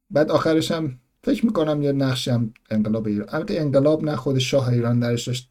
بعد 0.10 0.32
آخرش 0.32 0.72
هم 0.72 1.00
فکر 1.24 1.46
می‌کنم 1.46 1.82
یه 1.82 1.92
نقشی 1.92 2.32
هم 2.32 2.54
انقلاب 2.70 3.08
ایران 3.08 3.28
البته 3.32 3.54
انقلاب 3.60 4.04
نه 4.04 4.16
خود 4.16 4.38
شاه 4.38 4.70
ایران 4.70 5.00
درش 5.00 5.28
داشت 5.28 5.50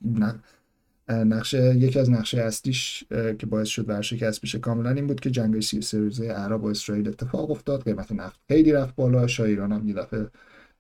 نقشه 1.09 1.77
یکی 1.77 1.99
از 1.99 2.11
نقشه 2.11 2.39
اصلیش 2.41 3.05
که 3.39 3.47
باعث 3.47 3.69
شد 3.69 3.89
ورشکست 3.89 4.43
بشه 4.43 4.59
کاملا 4.59 4.91
این 4.91 5.07
بود 5.07 5.21
که 5.21 5.31
جنگ 5.31 5.61
سی 5.61 5.81
سه 5.81 5.99
روزه 5.99 6.29
عرب 6.29 6.65
و 6.65 6.67
اسرائیل 6.67 7.09
اتفاق 7.09 7.51
افتاد 7.51 7.83
قیمت 7.83 8.13
نفت 8.13 8.41
خیلی 8.49 8.73
رفت 8.73 8.95
بالا 8.95 9.27
شاه 9.27 9.47
ایران 9.47 9.73
هم 9.73 9.89
یه 9.89 9.95
دفعه 9.95 10.27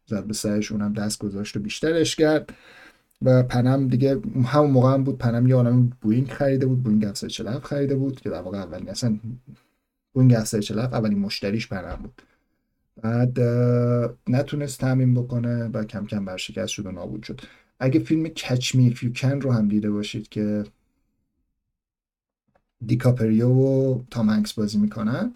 زد 0.06 0.24
به 0.24 0.34
سرش 0.34 0.72
اونم 0.72 0.92
دست 0.92 1.18
گذاشت 1.18 1.56
و 1.56 1.60
بیشترش 1.60 2.16
کرد. 2.16 2.52
و 3.22 3.42
Pan 3.42 3.70
Am 3.70 3.88
دیگه 3.88 4.20
همون 4.44 4.70
موقع 4.70 4.94
هم 4.94 5.04
بود 5.04 5.18
Pan 5.18 5.35
Am 5.35 5.46
یه 5.46 5.54
عالم 5.54 5.92
بوینگ 6.00 6.28
خریده 6.28 6.66
بود 6.66 6.82
بوینگ 6.82 7.04
747 7.04 7.64
خریده 7.64 7.96
بود 7.96 8.20
که 8.20 8.30
در 8.30 8.42
واقع 8.42 8.58
اولین 8.58 8.88
اصلا 8.88 9.18
بوینگ 10.12 10.34
747 10.34 10.94
اولین 10.94 11.18
مشتریش 11.18 11.68
Pan 11.68 11.85
Am 11.85 11.96
بود. 11.96 12.22
بعد 13.02 13.40
نتونست 14.28 14.80
تامین 14.80 15.14
بکنه 15.14 15.64
و 15.64 15.84
کم 15.84 16.06
کم 16.06 16.24
ورشکست 16.24 16.68
شد 16.68 16.86
و 16.86 16.90
نابود 16.90 17.22
شد. 17.22 17.40
اگه 17.80 18.00
فیلم 18.00 18.28
Catch 18.28 18.74
Me 18.74 18.90
If 18.90 19.10
You 19.10 19.40
رو 19.40 19.52
هم 19.52 19.68
دیده 19.68 19.90
باشید 19.90 20.28
که 20.28 20.64
دیکاپریو 22.86 23.48
و 23.48 24.00
تام 24.10 24.30
هنکس 24.30 24.52
بازی 24.52 24.78
می‌کنن 24.78 25.32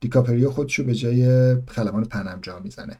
دیکاپریو 0.00 0.50
خودشو 0.50 0.84
به 0.84 0.94
جای 0.94 1.54
خلبان 1.68 2.04
Pan 2.04 2.24
Am 2.24 2.38
جا 2.42 2.58
می‌زنه. 2.58 2.98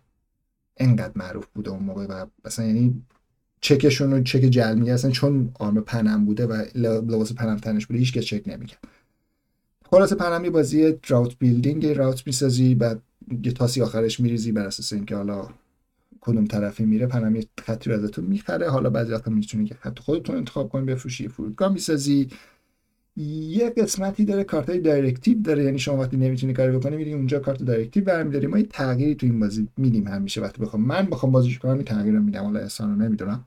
انقدر 0.77 1.12
معروف 1.14 1.47
بوده 1.55 1.70
اون 1.70 1.83
موقع 1.83 2.07
و 2.07 2.27
مثلا 2.45 2.66
یعنی 2.66 3.03
چکشون 3.61 4.11
رو 4.11 4.22
چک 4.22 4.41
جعلی 4.41 4.91
اصلا 4.91 5.11
چون 5.11 5.51
آرم 5.59 5.81
Pan 5.81 6.07
Am 6.07 6.25
بوده 6.25 6.47
و 6.47 6.64
لباس 6.75 7.33
Pan 7.33 7.47
Am 7.47 7.57
تنش 7.57 7.87
بوده 7.87 7.99
هیچ 7.99 8.18
چک 8.18 8.43
نمی‌کرد. 8.47 8.89
خلاص 9.91 10.12
Pan 10.12 10.35
Am 10.35 10.51
بازی 10.51 10.95
route 11.09 11.39
building 11.39 11.87
route 11.87 12.27
می‌سازی 12.27 12.75
بعد 12.75 13.03
یه 13.45 13.53
تاسی 13.53 13.83
آخرش 13.83 14.20
میریزی 14.20 14.53
بر 14.53 14.66
اساس 14.66 14.93
اینکه 14.93 15.16
حالا 15.16 15.49
کدوم 16.20 16.45
طرفی 16.45 16.85
میره 16.85 17.07
Pan 17.07 17.25
Am 17.25 17.37
یه 17.37 17.47
خطی 17.61 17.91
رو 17.91 17.97
ازتون 17.97 18.25
می‌خره 18.25 18.70
حالا 18.70 18.91
بعضی 18.91 19.12
وقتا 19.12 19.31
می‌تونی 19.31 19.64
که 19.64 19.75
خط 19.75 19.99
خودتون 19.99 20.37
انتخاب 20.37 20.68
کنی 20.68 20.85
بفروشی 20.85 21.29
فرودگاه 21.29 21.72
می‌سازی. 21.72 22.29
یه 23.17 23.71
قسمتی 23.71 24.25
داره 24.25 24.45
کارت 24.45 24.71
های 24.71 24.79
directive 24.79 25.43
داره. 25.43 25.65
یعنی 25.65 25.79
شما 25.79 25.97
وقتی 25.97 26.17
نمی‌تونی 26.17 26.53
کاری 26.53 26.77
بکنی 26.77 26.97
میری 26.97 27.12
اونجا 27.12 27.39
کارت 27.39 27.62
directive 27.62 28.05
برمیداری 28.05 28.47
ما 28.47 28.59
یه 28.59 28.67
تغییری 28.71 29.15
تو 29.15 29.27
این 29.27 29.41
بازی 29.41 29.69
میدیم 29.77 30.07
همیشه 30.07 30.41
وقتی 30.41 30.62
بخوام. 30.62 30.83
من 30.83 31.07
بخوام 31.07 31.33
بازیش 31.33 31.59
کنم 31.59 31.73
این 31.73 31.85
تغییر 31.85 32.15
رو 32.15 32.23
میدم. 32.23 32.45
حالا 32.45 32.61
احسان 32.61 33.03
نمی‌دونم. 33.03 33.45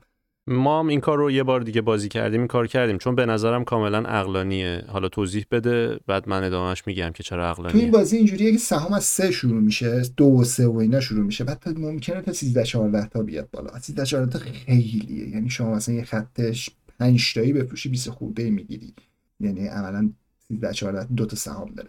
ما 0.50 0.80
هم 0.80 0.88
این 0.88 1.00
کار 1.00 1.18
رو 1.18 1.30
یه 1.30 1.42
بار 1.42 1.60
دیگه 1.60 1.80
بازی 1.80 2.08
کردیم 2.08 2.40
این 2.40 2.46
کار 2.48 2.66
کردیم. 2.66 2.98
چون 2.98 3.14
به 3.14 3.26
نظرم 3.26 3.64
کاملا 3.64 3.98
عقلانیه. 3.98 4.84
حالا 4.88 5.08
توضیح 5.08 5.46
بده 5.50 5.98
بعد 6.06 6.28
من 6.28 6.44
ادامهش 6.44 6.82
میگم 6.86 7.10
که 7.14 7.22
چرا 7.22 7.50
عقلانیه. 7.50 7.72
تو 7.72 7.78
این 7.78 7.90
بازی 7.90 8.16
اینجوریه 8.16 8.52
که 8.52 8.58
سهام 8.58 8.92
از 8.92 9.04
سه 9.04 9.30
شروع 9.30 9.60
میشه 9.60 10.02
دو 10.16 10.24
و 10.24 10.44
سه 10.44 10.66
و 10.66 10.76
اینا 10.76 11.00
شروع 11.00 11.24
میشه. 11.24 11.44
بعد 11.44 11.78
ممکنه 11.78 12.20
تا 12.20 12.32
13 12.32 12.62
14 12.62 13.08
تا 13.08 13.22
بیاد 13.22 13.48
بالا. 13.52 13.78
13 13.78 14.04
14 14.04 14.32
تا 14.32 14.38
خیلیه. 14.38 15.28
یعنی 15.28 15.50
شما 15.50 15.74
مثلا 15.74 15.94
یه 15.94 16.04
خطش 16.04 16.70
5 16.98 17.34
تایی 17.34 17.52
بفروشی 17.52 17.88
20 17.88 18.10
خورده 18.10 18.50
می‌گیری. 18.50 18.94
یعنی 19.40 19.66
عملا 19.66 20.10
13 20.48 20.72
14 20.72 21.04
دو 21.04 21.26
تا 21.26 21.36
سهام 21.36 21.74
داره. 21.74 21.88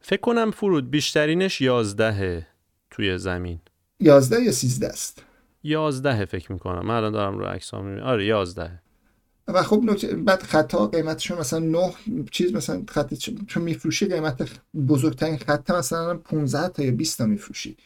فکر 0.00 0.20
کنم 0.20 0.50
فرود 0.50 0.90
بیشترینش 0.90 1.60
11 1.60 2.46
توی 2.90 3.18
زمین. 3.18 3.60
11 4.00 4.42
یا 4.42 4.52
13 4.52 4.86
است؟ 4.86 5.22
یازده 5.62 6.24
فکر 6.24 6.52
می‌کنم. 6.52 6.86
من 6.86 6.94
الان 6.94 7.12
دارم 7.12 7.38
رو 7.38 7.44
عکس 7.44 7.74
می‌بینم. 7.74 8.02
آره 8.02 8.26
یازده 8.26 8.82
و 9.48 9.62
خب 9.62 9.82
نکته 9.84 10.16
بعد 10.16 10.42
خطا 10.42 10.86
قیمتشون 10.86 11.38
مثلا 11.38 11.58
نه 11.58 11.92
چیز 12.30 12.54
مثلا 12.54 12.82
خط 12.88 13.14
چون 13.46 13.62
میفروشی 13.62 14.06
قیمت 14.06 14.48
بزرگترین 14.88 15.36
خط 15.36 15.70
مثلا 15.70 16.16
15 16.16 16.68
تا 16.68 16.82
یا 16.82 16.92
20 16.92 17.18
تا 17.18 17.26
میفروشی. 17.26 17.76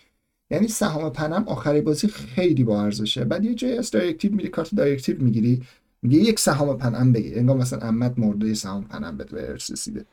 یعنی 0.51 0.69
سهام 0.69 1.13
Pan 1.13 1.34
Am 1.34 1.49
آخری 1.49 1.81
بازی 1.81 2.09
خیلی 2.09 2.65
با 2.65 2.83
ارزشه. 2.83 3.25
بعد 3.25 3.45
یه 3.45 3.55
جای 3.55 3.79
از 3.79 3.91
directive 3.91 4.35
میری 4.35 4.49
کارت 4.49 4.75
directive 4.75 5.23
می‌گیری. 5.23 5.63
میگه 6.03 6.19
یک 6.19 6.39
سهام 6.39 6.79
Pan 6.79 6.99
Am 6.99 7.13
بگیر. 7.13 7.39
انگار 7.39 7.57
مثلا 7.57 7.89
عمت 7.89 8.19
مرده 8.19 8.55
سهام 8.55 8.85
Pan 8.85 9.04
Am 9.04 9.17
به 9.17 9.49
ارث 9.49 9.71
رسیده. 9.71 10.05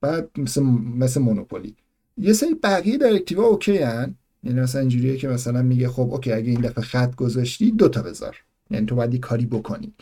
بعد 0.00 0.30
مثل 0.38 0.62
مثل 0.96 1.20
Monopoly. 1.20 1.76
یه 2.16 2.32
سری 2.32 2.54
بقیه 2.54 2.98
directive 2.98 3.40
okay 3.40 3.78
هن. 3.78 4.14
یعنی 4.42 4.60
مثلا 4.60 4.80
اینجوریه 4.80 5.16
که 5.16 5.28
مثلا 5.28 5.62
میگه 5.62 5.88
خب 5.88 6.10
okay 6.12 6.32
اگه 6.32 6.50
این 6.50 6.60
دفعه 6.60 6.84
خط 6.84 7.14
گذاشتی 7.14 7.70
دو 7.70 7.88
تا 7.88 8.02
بذار. 8.02 8.36
یعنی 8.70 8.86
تو 8.86 8.94
باید 8.94 9.14
یه 9.14 9.20
کاری 9.20 9.46
بکنی. 9.46 9.92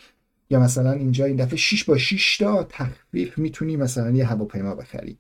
یا 0.51 0.61
مثلا 0.61 0.93
اینجا 0.93 1.25
این 1.25 1.37
دفعه 1.37 1.57
6 1.57 1.85
با 1.85 1.99
6 1.99 2.39
تا 2.39 2.67
تخفیف 2.69 3.39
می‌تونی 3.39 3.77
مثلا 3.77 4.11
یه 4.11 4.27
هواپیما 4.27 4.75
بخری. 4.75 5.19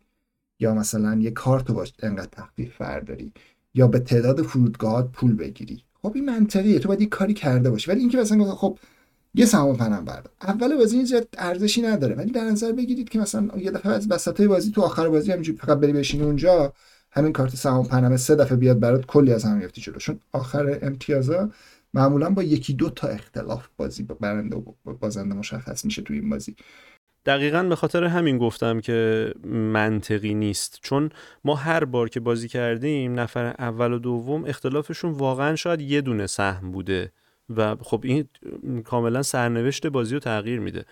یا 0.61 0.75
مثلا 0.75 1.19
یه 1.21 1.31
کارت 1.31 1.71
باش 1.71 1.93
انقدر 2.03 2.29
تخفیف 2.33 2.77
فرداری 2.77 3.33
یا 3.75 3.87
به 3.87 3.99
تعداد 3.99 4.43
فرودگاهات 4.43 5.13
پول 5.13 5.37
بگیری. 5.37 5.83
خب 6.03 6.13
این 6.15 6.25
منطقیه. 6.25 6.79
تو 6.79 6.89
باید 6.89 7.01
یه 7.01 7.07
کاری 7.07 7.35
کرده 7.35 7.71
باشی. 7.71 7.91
ولی 7.91 8.01
اینکه 8.01 8.19
مثلا 8.19 8.45
خب 8.45 8.79
یه 9.35 9.47
سهام 9.47 9.77
پنم 9.77 10.05
برد. 10.05 10.31
اول 10.43 10.77
بازی 10.77 10.97
این 10.97 11.09
ارزشی 11.39 11.83
نداره 11.83 12.15
ولی 12.15 12.31
در 12.31 12.45
نظر 12.45 12.73
بگیرید 12.73 13.09
که 13.09 13.19
مثلا 13.19 13.59
یه 13.59 13.71
دفعه 13.71 13.93
از 13.93 14.11
وسطای 14.11 14.49
بازی 14.49 14.71
تو 14.71 14.83
آخر 14.83 15.09
بازی 15.09 15.33
همینجوری 15.33 15.59
فقط 15.59 15.79
بری 15.79 15.93
بشینی 15.93 16.25
اونجا 16.25 16.73
همین 17.11 17.33
کارت 17.33 17.57
سهام 17.57 17.87
پنمه 17.87 18.17
سه 18.17 18.35
دفعه 18.35 18.57
بیاد 18.57 18.81
برات 18.81 19.07
کلی 19.07 19.33
از 19.33 19.45
هم 19.45 19.57
میفتی 19.57 19.81
چون 19.81 20.21
آخر 20.33 20.79
امتیازا 20.83 21.51
معمولا 21.95 22.31
با 22.31 22.43
یکی 22.43 22.75
دو 22.75 22.91
تا 22.91 23.09
اختلاف 23.09 23.69
بازی 23.77 24.03
برنده 24.03 24.57
و 24.57 24.93
بازنده 25.01 25.35
مشخص 25.35 25.85
میشه 25.85 26.03
تو 26.03 26.15
این 26.15 26.31
بازی. 26.31 26.57
دقیقا 27.27 27.63
به 27.63 27.77
خاطر 27.77 28.05
همین 28.05 28.39
گفتم 28.39 28.81
که 28.81 29.31
منطقی 29.45 30.35
نیست. 30.35 30.79
چون 30.83 31.11
ما 31.45 31.55
هر 31.55 31.85
بار 31.85 32.09
که 32.09 32.21
بازی 32.21 32.49
کردیم 32.49 33.21
نفر 33.21 33.47
اول 33.59 33.93
و 33.93 33.99
دوم 33.99 34.45
اختلافشون 34.45 35.13
واقعا 35.13 35.57
شاید 35.57 35.81
یه 35.81 36.01
دونه 36.01 36.27
سهم 36.27 36.73
بوده. 36.73 37.13
و 37.57 37.77
خب 37.81 38.05
این 38.05 38.25
کاملا 38.83 39.23
سرنوشت 39.23 39.87
بازی 39.87 40.15
رو 40.15 40.21
تغییر 40.21 40.61
میده. 40.61 40.85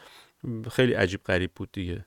خیلی 0.70 0.92
عجیب 0.92 1.20
غریب 1.24 1.50
بود 1.56 1.68
دیگه. 1.72 2.06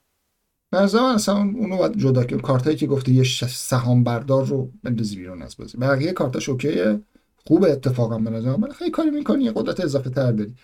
من 0.72 0.82
اصلا 0.82 1.36
اونو 1.36 1.78
باید 1.78 1.98
جدا 1.98 2.24
کنیم 2.24 2.42
کارتایی 2.42 2.78
که 2.78 2.88
گفته 2.88 3.12
یه 3.12 3.24
سهام 3.50 4.04
بردار 4.04 4.46
رو 4.46 4.72
بندازی 4.84 5.16
بیرون 5.16 5.42
از 5.42 5.58
بازی. 5.58 5.78
بقیه 5.78 6.12
کارتاش 6.12 6.50
اوکیه. 6.50 7.02
خوبه 7.48 7.72
اتفاقا 7.72 8.18
به 8.18 8.30
نظر 8.30 8.56
من 8.56 8.72
خیلی 8.72 8.92
کاری 8.92 9.10
می‌کنی 9.10 9.44
یه 9.44 9.52
قدرت 9.56 9.80
اضافه 9.80 10.10
تر 10.10 10.32
داری 10.32 10.56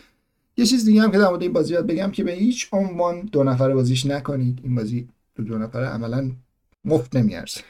یه 0.58 0.66
چیز 0.66 0.86
دیگه 0.86 1.02
هم 1.02 1.12
که 1.12 1.18
در 1.18 1.28
مورد 1.28 1.42
این 1.42 1.54
بازی 1.54 1.78
بگم 1.78 2.12
که 2.12 2.24
به 2.24 2.32
هیچ 2.32 2.70
عنوان 2.72 3.22
دو 3.22 3.44
نفره 3.44 3.74
بازیش 3.74 4.06
نکنید. 4.06 4.60
این 4.64 4.76
بازی 4.76 5.10
تو 5.36 5.44
دو 5.44 5.58
نفره 5.58 5.86
عملا 5.86 6.32
مفت 6.86 7.16
نمیارزه. 7.16 7.62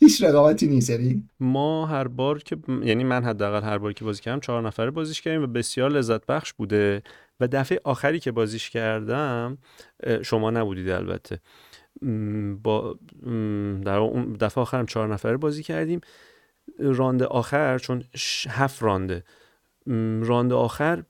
هیچ 0.00 0.24
رقابتی 0.24 0.66
نیست 0.66 0.90
یعنی 0.90 1.28
ما 1.40 1.86
هر 1.86 2.08
بار 2.08 2.38
که 2.42 2.56
یعنی 2.82 3.04
من 3.04 3.24
حداقل 3.24 3.62
هر 3.62 3.78
بار 3.78 3.92
که 3.92 4.04
بازی 4.04 4.22
کردم 4.22 4.40
چهار 4.40 4.62
نفره 4.62 4.90
بازیش 4.90 5.20
کردیم 5.20 5.42
و 5.42 5.46
بسیار 5.46 5.90
لذت 5.90 6.26
بخش 6.26 6.52
بوده 6.52 7.02
و 7.40 7.48
دفعه 7.48 7.80
آخری 7.84 8.20
که 8.20 8.32
بازیش 8.32 8.70
کردم 8.70 9.58
شما 10.22 10.50
نبودید 10.50 10.88
البته. 10.88 11.40
با 12.62 12.98
در 13.84 13.96
اون 13.96 14.32
دفعه 14.32 14.62
آخرم 14.62 14.86
چهار 14.86 15.12
نفره 15.12 15.36
بازی 15.36 15.62
کردیم. 15.62 16.00
رانده 16.78 17.24
آخر 17.24 17.78
چون 17.78 18.04
هفت 18.48 18.82
رانده. 18.82 19.24
رانده 20.20 20.54
آخر 20.54 21.02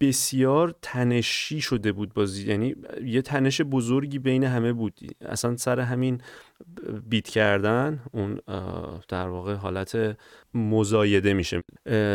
بسیار 0.00 0.74
تنشی 0.82 1.60
شده 1.60 1.92
بود 1.92 2.14
بازی. 2.14 2.48
یعنی 2.48 2.74
یه 3.04 3.22
تنش 3.22 3.60
بزرگی 3.60 4.18
بین 4.18 4.44
همه 4.44 4.72
بود. 4.72 5.00
اصلا 5.20 5.56
سر 5.56 5.80
همین 5.80 6.20
بیت 7.08 7.28
کردن 7.28 8.02
اون 8.12 8.40
در 9.08 9.28
واقع 9.28 9.54
حالت 9.54 10.18
مزایده 10.54 11.34
میشه. 11.34 11.62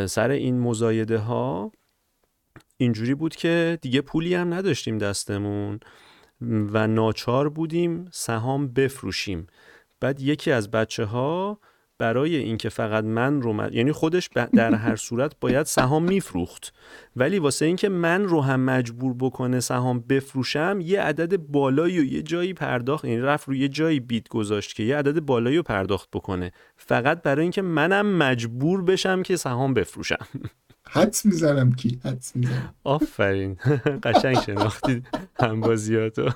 سر 0.07 0.29
این 0.29 0.59
مزایده 0.59 1.17
ها 1.17 1.71
اینجوری 2.77 3.15
بود 3.15 3.35
که 3.35 3.79
دیگه 3.81 4.01
پولی 4.01 4.35
هم 4.35 4.53
نداشتیم 4.53 4.97
دستمون 4.97 5.79
و 6.41 6.87
ناچار 6.87 7.49
بودیم 7.49 8.05
سهام 8.11 8.67
بفروشیم. 8.67 9.47
بعد 9.99 10.21
یکی 10.21 10.51
از 10.51 10.71
بچه 10.71 11.05
ها 11.05 11.59
برای 11.97 12.35
اینکه 12.35 12.69
فقط 12.69 13.03
من 13.03 13.41
رو 13.41 13.53
من... 13.53 13.69
یعنی 13.73 13.91
خودش 13.91 14.29
در 14.53 14.75
هر 14.85 14.95
صورت 14.95 15.35
باید 15.41 15.65
سهام 15.65 16.03
میفروخت. 16.03 16.73
ولی 17.15 17.39
واسه 17.39 17.65
اینکه 17.65 17.89
من 17.89 18.23
رو 18.23 18.41
هم 18.41 18.59
مجبور 18.59 19.15
بکنه 19.19 19.59
سهام 19.59 19.99
بفروشم 19.99 20.79
یه 20.81 21.01
عدد 21.01 21.37
بالایی 21.37 21.99
و 21.99 22.03
یه 22.03 22.21
جایی 22.21 22.53
پرداخت 22.53 23.05
یعنی 23.05 23.21
رفت 23.21 23.47
روی 23.47 23.59
یه 23.59 23.67
جایی 23.67 23.99
بیت 23.99 24.27
گذاشت 24.27 24.75
که 24.75 24.83
یه 24.83 24.97
عدد 24.97 25.19
بالایی 25.19 25.57
رو 25.57 25.63
پرداخت 25.63 26.09
بکنه. 26.13 26.51
فقط 26.77 27.21
برای 27.21 27.41
اینکه 27.41 27.61
منم 27.61 28.17
مجبور 28.17 28.83
بشم 28.83 29.23
که 29.23 29.35
سهام 29.35 29.73
بفروشم. 29.73 30.27
حدس 30.89 31.25
می‌زنم 31.25 31.73
کی؟ 31.73 31.99
حدس 32.03 32.35
می‌زنم. 32.35 32.73
آفرین. 32.83 33.57
قشنگ 34.03 34.39
شناختی 34.39 35.03
هم 35.39 35.61
بازیاتو 35.61 36.29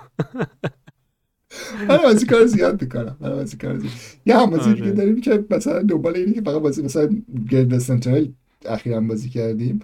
من 1.88 1.98
بازی 1.98 2.26
کار 2.26 2.46
زیاد 2.46 2.82
می‌کنم 2.82 3.18
من 3.20 3.30
بازی 3.30 3.58
کار 3.58 3.78
زیاد. 3.78 3.94
یه 4.26 4.38
هم 4.38 4.50
بازی 4.50 4.74
دیگه 4.74 4.92
داریم 4.92 5.22
که 5.22 5.46
مثلا 5.50 5.82
دنبال 5.82 6.16
اینه 6.16 6.34
که 6.34 6.42
فقط 6.42 6.62
بازی 6.62 6.82
مثلا 6.82 7.10
گرد 7.50 7.78
سنترال 7.78 8.32
اخیرا 8.66 9.02
بازی 9.02 9.30
کردیم. 9.30 9.80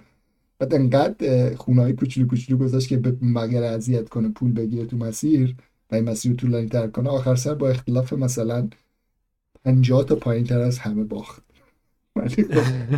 بعد 0.58 0.74
انقدر 0.74 1.54
خونه 1.54 1.82
های 1.82 1.92
کوچولو 1.92 2.26
کوچولو 2.26 2.58
گذاشت 2.58 2.88
که 2.88 2.96
بقیه 2.96 3.60
اذیت 3.60 4.08
کنه 4.08 4.28
پول 4.28 4.52
بگیره 4.52 4.86
تو 4.86 4.96
مسیر 4.96 5.54
و 5.90 5.94
این 5.94 6.04
مسیر 6.04 6.32
رو 6.32 6.36
طولانی 6.36 6.68
تر 6.68 6.86
کنه. 6.86 7.08
آخر 7.08 7.34
سر 7.34 7.54
با 7.54 7.68
اختلاف 7.68 8.12
مثلا 8.12 8.68
50 9.64 10.04
تا 10.04 10.16
پایین 10.16 10.44
تر 10.44 10.60
از 10.60 10.78
همه 10.78 11.04
باخت. 11.04 11.42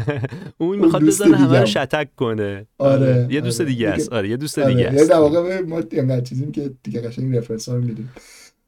اون 0.59 0.79
می‌خواد 0.79 1.05
بزنه 1.05 1.37
همه 1.37 1.61
رو 1.61 1.67
شتک 1.67 2.09
کنه. 2.17 2.67
آره 2.79 3.29
یه 3.31 3.41
دوست 3.41 3.61
آره. 3.61 3.71
دیگه 3.71 3.89
است. 3.89 4.13
آره 4.13 4.29
یه 4.29 4.37
دوست 4.37 4.59
آره. 4.59 4.75
دیگه 4.75 4.89
است. 4.89 5.11
در 5.11 5.17
واقع 5.17 5.61
ما 5.61 5.83
اینقدر 5.91 6.21
چیزیم 6.21 6.53
که 6.53 6.71
دیگه 6.83 7.01
قشنگ 7.01 7.37
رفرنس 7.37 7.69
ها 7.69 7.75
رو 7.75 7.81
میدیم 7.85 8.11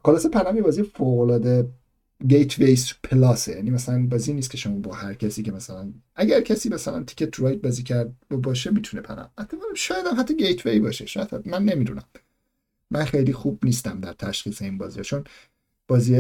خلاصه 0.05 0.29
پنم 0.29 0.57
یه 0.57 0.63
بازی 0.63 0.83
فوق 0.83 1.21
العاده 1.21 1.69
گیت 2.29 2.59
ویس 2.59 2.93
پلاسه 3.03 3.53
یعنی 3.53 3.71
مثلا 3.71 4.07
بازی 4.07 4.33
نیست 4.33 4.51
که 4.51 4.57
شما 4.57 4.79
با 4.79 4.95
هر 4.95 5.15
کسی 5.15 5.43
که 5.43 5.53
مثلا 5.53 5.93
اگر 6.15 6.41
کسی 6.41 6.69
مثلا 6.69 7.03
تیکت 7.03 7.41
رایت 7.41 7.63
بازی 7.63 7.83
کرد 7.83 8.13
باشه 8.31 8.71
می‌تونه 8.71 9.03
پنم 9.03 9.31
شاید 9.77 10.07
هم 10.07 10.21
حتی 10.21 10.37
گیت 10.37 10.67
وی 10.67 10.81
باشه. 10.81 11.07
شاید 11.07 11.49
من 11.49 11.65
نمی‌دونم. 11.65 12.05
من 12.91 13.05
خیلی 13.05 13.33
خوب 13.33 13.65
نیستم 13.65 14.01
در 14.01 14.13
تشخیص 14.13 14.63
این 14.63 14.79
بازی 14.79 15.01
چون 15.01 15.25
بازی 15.89 16.15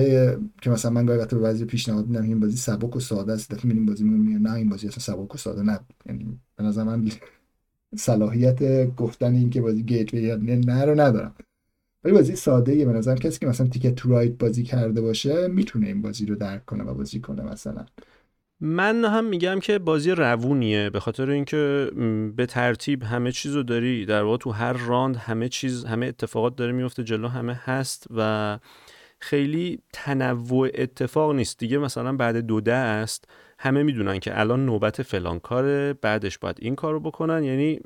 که 0.62 0.70
مثلا 0.70 0.90
من 0.90 1.06
گاهی 1.06 1.26
به 1.26 1.38
بعضی 1.38 1.64
پیشنهاد 1.64 2.06
میدم 2.06 2.22
این 2.22 2.40
بازی 2.40 2.56
سبک 2.56 2.96
و 2.96 3.00
ساده 3.00 3.32
است. 3.32 3.50
دفعه 3.54 3.66
میریم 3.66 3.86
بازی 3.86 4.04
میگم 4.04 4.46
نه 4.48 4.54
این 4.54 4.68
بازی 4.68 4.88
اصلا 4.88 4.98
سبک 4.98 5.34
و 5.34 5.38
ساده 5.38 5.62
نه 5.62 5.80
یعنی 6.06 6.38
به 6.56 6.64
نظر 6.64 6.82
من 6.82 7.10
صلاحیت 7.96 8.86
گفتن 8.96 9.34
این 9.34 9.50
که 9.50 9.60
بازی 9.60 9.82
گیت 9.82 10.14
وی 10.14 10.36
نه 10.36 10.84
رو 10.84 11.00
ندارم. 11.00 11.34
ولی 12.04 12.14
بازی 12.14 12.36
ساده 12.36 12.76
یه 12.76 12.84
به 12.84 12.92
نظرم 12.92 13.16
کسی 13.16 13.38
که 13.38 13.46
مثلا 13.46 13.66
تیکت 13.66 13.94
تو 13.94 14.08
رایت 14.08 14.32
بازی 14.32 14.62
کرده 14.62 15.00
باشه 15.00 15.48
می‌تونه 15.48 15.86
این 15.86 16.02
بازی 16.02 16.26
رو 16.26 16.34
درک 16.34 16.64
کنه 16.64 16.84
و 16.84 16.94
بازی 16.94 17.20
کنه 17.20 17.42
مثلا. 17.42 17.86
من 18.60 19.04
هم 19.04 19.24
میگم 19.24 19.60
که 19.60 19.78
بازی 19.78 20.10
روونیه. 20.10 20.90
به 20.90 21.00
خاطر 21.00 21.30
اینکه 21.30 21.90
به 22.36 22.46
ترتیب 22.46 23.02
همه 23.02 23.32
چیز 23.32 23.54
رو 23.54 23.62
داری 23.62 24.06
در 24.06 24.22
واقع 24.22 24.36
تو 24.36 24.50
هر 24.50 24.72
راند 24.72 25.16
همه 25.16 25.48
چیز 25.48 25.84
همه 25.84 26.06
اتفاقات 26.06 26.56
داره 26.56 26.72
میفته 26.72 27.04
جلو 27.04 27.28
همه 27.28 27.60
هست 27.64 28.06
و 28.16 28.58
خیلی 29.18 29.78
تنوع 29.92 30.68
اتفاق 30.74 31.34
نیست. 31.34 31.58
دیگه 31.58 31.78
مثلا 31.78 32.16
بعد 32.16 32.36
دو 32.36 32.60
دست 32.60 33.24
همه 33.58 33.82
می‌دونن 33.82 34.18
که 34.18 34.40
الان 34.40 34.66
نوبت 34.66 35.02
فلان 35.02 35.38
کاره 35.38 35.94
بعدش 36.02 36.38
باید 36.38 36.56
این 36.58 36.74
کارو 36.74 37.00
بکنن. 37.00 37.44
یعنی 37.44 37.80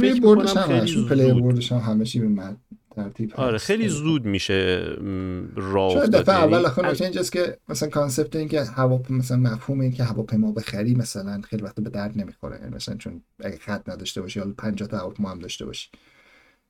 فکر 0.00 0.14
می‌کنم 0.14 0.46
خیلی 0.46 0.86
زود. 0.86 1.08
بردش 1.42 1.72
هم 1.72 1.78
همه 1.78 2.04
چی 2.04 2.20
به 2.20 2.28
ترتیب 3.02 3.34
آره 3.34 3.58
خیلی 3.58 3.88
زود 3.88 4.24
میشه 4.24 4.88
راه 5.56 5.92
شاید 5.92 6.10
دفعه 6.10 6.34
اول 6.34 6.66
آخه 6.66 6.82
نکته 6.82 7.04
اینجاست 7.04 7.32
که 7.32 7.58
مثلا 7.68 7.88
کانسپت 7.88 8.36
این 8.36 8.48
که 8.48 8.62
هوا 8.62 9.02
مثلا 9.10 9.36
مفهوم 9.36 9.80
این 9.80 9.92
که 9.92 10.04
هواپیما 10.04 10.52
بخری 10.52 10.94
مثلا 10.94 11.40
خیلی 11.40 11.62
وقت 11.62 11.80
به 11.80 11.90
درد 11.90 12.18
نمی‌خوره. 12.18 12.58
یعنی 12.58 12.74
مثلا 12.74 12.94
چون 12.96 13.22
اگه 13.44 13.58
خط 13.58 13.88
نداشته 13.88 14.20
باشی 14.20 14.40
حالا 14.40 14.52
50 14.58 14.88
تا 14.88 14.98
هواپیما 14.98 15.30
هم 15.30 15.38
داشته 15.38 15.66
باشی. 15.66 15.88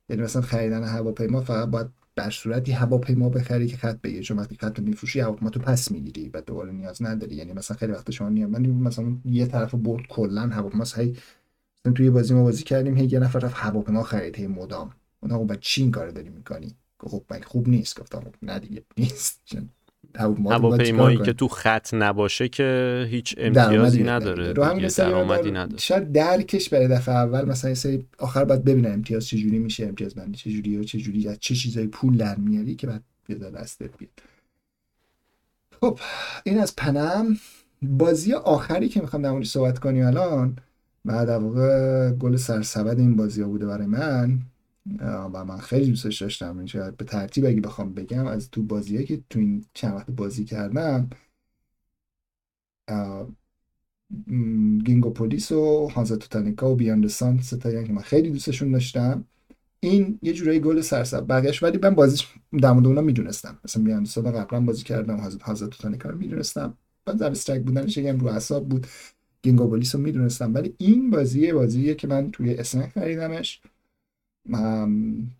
یعنی 0.09 0.23
مثلا 0.23 0.43
خریدن 0.43 0.85
هواپیما 0.85 1.41
فقط 1.41 1.69
باید 1.69 1.87
در 2.17 2.31
صورتی 2.31 2.73
هواپیما 2.73 3.29
بخری 3.29 3.67
که 3.67 3.77
خط 3.77 4.01
بگیری 4.01 4.23
چون 4.23 4.39
وقتی 4.39 4.57
خط 4.61 4.79
میفروشی 4.79 5.21
هواپیما 5.21 5.51
تو 5.51 5.61
پس 5.61 5.91
می‌گیری 5.91 6.29
و 6.29 6.41
دوباره 6.41 6.73
نیاز 6.73 7.03
نداری. 7.03 7.35
یعنی 7.35 7.53
مثلا 7.53 7.77
خیلی 7.77 7.93
وقت 7.93 8.11
شما 8.11 8.29
نیاز 8.29 8.51
من 8.51 8.67
مثلا 8.67 9.17
یه 9.25 9.47
طرف 9.47 9.75
برد 9.75 10.07
کلا 10.09 10.41
هواپیما 10.41 10.85
هی 10.97 11.17
مثلا 11.81 11.93
توی 11.93 12.11
بازی 12.11 12.35
ما 12.35 12.43
بازی 12.43 12.65
کردیم 12.65 12.97
هی 12.97 13.07
یه 13.07 13.19
نفر 13.19 13.39
رفت 13.39 13.55
هواپیما 13.57 14.03
خرید 14.03 14.37
هی 14.37 14.47
مدام. 14.47 14.91
اون 15.21 15.33
آقا 15.33 15.45
بعد 15.45 15.61
چی 15.61 15.83
این 15.83 15.91
کارو 15.91 16.13
داری 16.13 16.29
می‌کنی 16.29 16.75
خب 17.01 17.23
من 17.31 17.41
خوب 17.41 17.69
نیست؟ 17.69 18.01
گفتم 18.01 18.23
نه 18.43 18.59
دیگه 18.59 18.83
نیست. 18.99 19.41
هواپیمایی 20.51 21.19
که 21.19 21.33
تو 21.33 21.49
خط 21.49 21.95
نباشه 21.95 22.49
که 22.49 23.07
هیچ 23.11 23.35
امتیازی 23.39 24.03
نداره 24.03 24.53
رو 24.53 24.65
همین 24.65 24.87
درآمدی 24.87 25.51
نداره. 25.51 25.79
شاید 25.79 26.13
درکش 26.13 26.69
برای 26.69 26.89
دفعه 26.89 27.15
اول 27.15 27.45
مثلا 27.45 27.75
سری 27.75 28.07
آخر 28.19 28.45
باید 28.45 28.65
ببینم 28.65 28.93
امتیاز 28.93 29.27
چجوری 29.27 29.59
میشه 29.59 29.87
امتیاز 29.87 30.15
بندی 30.15 30.39
چجوری 30.39 30.77
و 30.77 30.83
چجوری 30.83 31.29
از 31.29 31.39
چه 31.41 31.55
چیزای 31.55 31.87
پول 31.87 32.17
در 32.17 32.37
میاری 32.37 32.75
که 32.75 32.87
بعد 32.87 33.03
بیاد 33.27 33.55
دستت 33.55 33.99
بیاد. 33.99 34.11
خب 35.81 35.99
این 36.45 36.59
از 36.59 36.77
پنم. 36.77 37.37
بازی 37.83 38.33
آخری 38.33 38.89
که 38.89 39.01
می‌خوام 39.01 39.23
در 39.23 39.31
موردش 39.31 39.51
صحبت 39.51 39.79
کنیم 39.79 40.07
الان 40.07 40.57
و 41.05 41.27
در 41.27 41.39
واقع 41.39 42.11
گل 42.11 42.37
سرسبد 42.37 42.99
این 42.99 43.17
بازی 43.17 43.43
ها 43.43 43.49
بوده 43.49 43.67
برای 43.67 43.87
من. 43.87 44.39
و 45.01 45.45
من 45.45 45.59
خیلی 45.59 45.87
دوستش 45.87 46.23
داشتم. 46.23 46.67
شاید 46.67 46.97
به 46.97 47.05
ترتیب 47.05 47.47
اگه 47.47 47.61
بخوام 47.61 47.95
بگم 47.95 48.27
از 48.27 48.51
تو 48.51 48.63
بازیایی 48.63 49.07
که 49.07 49.23
تو 49.31 49.39
این 49.39 49.65
چند 49.75 49.95
وقت 49.95 50.11
بازی 50.11 50.45
کردم 50.45 51.11
گینگو 54.85 55.11
پولیس 55.11 55.53
و 55.53 55.89
هانزا 55.89 56.17
توتانیکا 56.17 56.73
و 56.73 56.77
بیاند 56.77 57.07
سان 57.07 57.39
که 57.63 57.93
من 57.93 58.03
خیلی 58.03 58.31
دوستشون 58.31 58.73
داشتم. 58.73 59.25
این 59.81 60.19
یه 60.23 60.33
جورایی 60.33 60.61
گل 60.61 60.81
سرسب 60.81 61.27
بقیش 61.29 61.63
ولی 61.63 61.79
من 61.83 61.95
بازیش 61.95 62.29
در 62.61 62.73
مورد 62.73 62.87
اونا 62.87 63.01
می‌دونستم. 63.01 63.59
مثلا 63.65 63.83
بیاند 63.83 64.07
سان 64.07 64.31
قبلا 64.31 64.61
بازی 64.61 64.85
کردم 64.85 65.17
هانزا 65.43 65.67
توتانیکا 65.67 66.09
رو 66.09 66.19
می‌دونستم. 66.19 66.75
بعد 67.05 67.19
در 67.19 67.31
استرک 67.31 67.63
بودنش 67.63 67.97
یکم 67.97 68.19
رو 68.19 68.31
حساب 68.31 68.69
بود. 68.69 68.87
گینگو 69.43 69.69
پولیس 69.69 69.95
رو 69.95 70.01
می‌دونستم. 70.01 70.55
ولی 70.55 70.75
این 70.79 71.11
بازی 71.11 71.53
بازیه 71.53 71.95
که 71.95 72.07
من 72.07 72.31
توی 72.31 72.55
اسنک 72.55 72.91
خریدمش. 72.91 73.61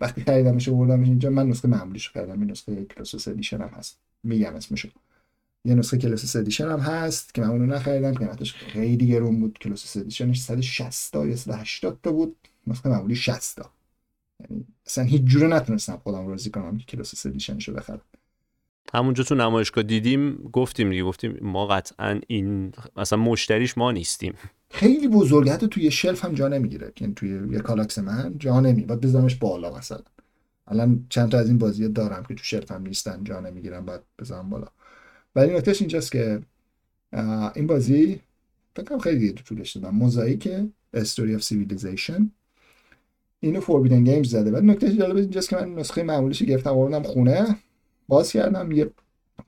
وقتی 0.01 0.21
خریدمش 0.21 0.69
و 0.69 0.77
بردمش 0.77 1.09
اینجا 1.09 1.31
من 1.31 1.49
نسخه 1.49 1.69
معمولیش 1.69 2.11
خریدم 2.11 2.41
این 2.41 2.51
نسخه 2.51 2.85
کلاسوس 2.85 3.29
ادیشن 3.29 3.61
هم 3.61 3.69
هست. 3.69 3.99
میگم 4.23 4.55
اسمشو. 4.55 4.89
یه 5.65 5.75
نسخه 5.75 5.99
Colossus 5.99 6.37
Edition 6.37 6.69
هم 6.69 6.81
هست 6.81 7.35
که 7.35 7.41
من 7.43 7.49
اونو 7.49 7.67
نخریدم 7.67 8.15
قیمتش 8.15 8.55
خیلی 8.55 9.07
گرون 9.07 9.41
بود. 9.41 9.59
Colossus 9.59 9.97
Edition 9.97 10.31
ش 10.31 10.41
160 10.41 11.13
تا 11.13 11.27
یا 11.27 11.37
180 11.37 11.99
تا 12.03 12.13
بود. 12.13 12.37
نسخه 12.67 12.89
معمولی 12.89 13.17
60 13.17 13.57
تا. 13.57 13.71
یعنی 14.41 14.65
اصلا 14.87 15.05
هیچ 15.05 15.23
جوره 15.23 15.47
نتونستم 15.47 15.97
خودم 15.97 16.27
راضی 16.27 16.51
کنم 16.51 16.79
که 16.79 16.85
Colossus 16.85 17.27
Edition 17.27 17.59
شو 17.59 17.73
بخرم. 17.73 18.01
همونجا 18.95 19.25
تو 19.25 19.35
نمایشگاه 19.35 19.85
دیدیم 19.85 20.35
گفتیم 20.53 20.91
دیگه 20.91 21.05
گفتیم 21.05 21.39
ما 21.43 21.67
قطعا 21.67 22.21
این 22.27 22.73
مثلا 22.97 23.19
مشتریش 23.19 23.79
ما 23.79 23.93
نیستیم. 23.93 24.35
خیلی 24.71 25.09
بزرگه 25.09 25.53
حتی 25.53 25.69
توی 25.69 25.91
shelf 25.91 26.25
هم 26.25 26.35
جا 26.35 26.49
نمی‌گیره. 26.49 26.93
یعنی 27.01 27.15
توی 27.15 27.53
یه 27.53 27.59
Kallax 27.59 27.99
من 27.99 28.35
جا 28.39 28.61
نمی 28.61 28.83
باید 28.83 29.01
بذارمش 29.01 29.35
بالا 29.35 29.77
مثلا. 29.77 30.01
الان 30.67 31.07
چند 31.09 31.29
تا 31.29 31.39
از 31.39 31.49
این 31.49 31.59
بازی 31.59 31.89
دارم 31.89 32.23
که 32.23 32.35
تو 32.35 32.45
shelf 32.45 32.73
هم 32.73 32.83
نیستن 32.83 33.25
جا 33.25 33.41
نمی‌گیرم 33.41 33.87
باید 33.87 34.01
بذارم 34.19 34.51
بالا. 34.51 34.67
ولی 35.37 35.55
نکتهش 35.55 35.81
اینجاست 35.81 36.13
که 36.13 36.41
این 37.57 37.67
بازی 37.67 38.21
فکرم 38.77 38.99
خیلی 38.99 39.19
دیگه 39.19 39.33
تو 39.33 39.45
طولش 39.45 39.77
دادم. 39.77 39.97
Mosaic 39.97 40.49
Story 40.95 41.35
of 41.35 41.43
Civilization 41.43 42.31
اینو 43.41 43.61
Forbidden 43.61 44.05
Games 44.05 44.31
زده. 44.31 44.51
ولی 44.51 44.67
نکته 44.67 44.97
جالب 44.97 45.17
اینجاست 45.17 45.49
که 45.49 45.57
من 45.57 45.75
نسخه 45.75 46.03
معمولیش 46.03 46.43
گرفتم 46.43 46.71
آوردم 46.71 47.03
خونه 47.03 47.57
باز 48.09 48.33
کردم 48.33 48.73
یه 48.73 48.91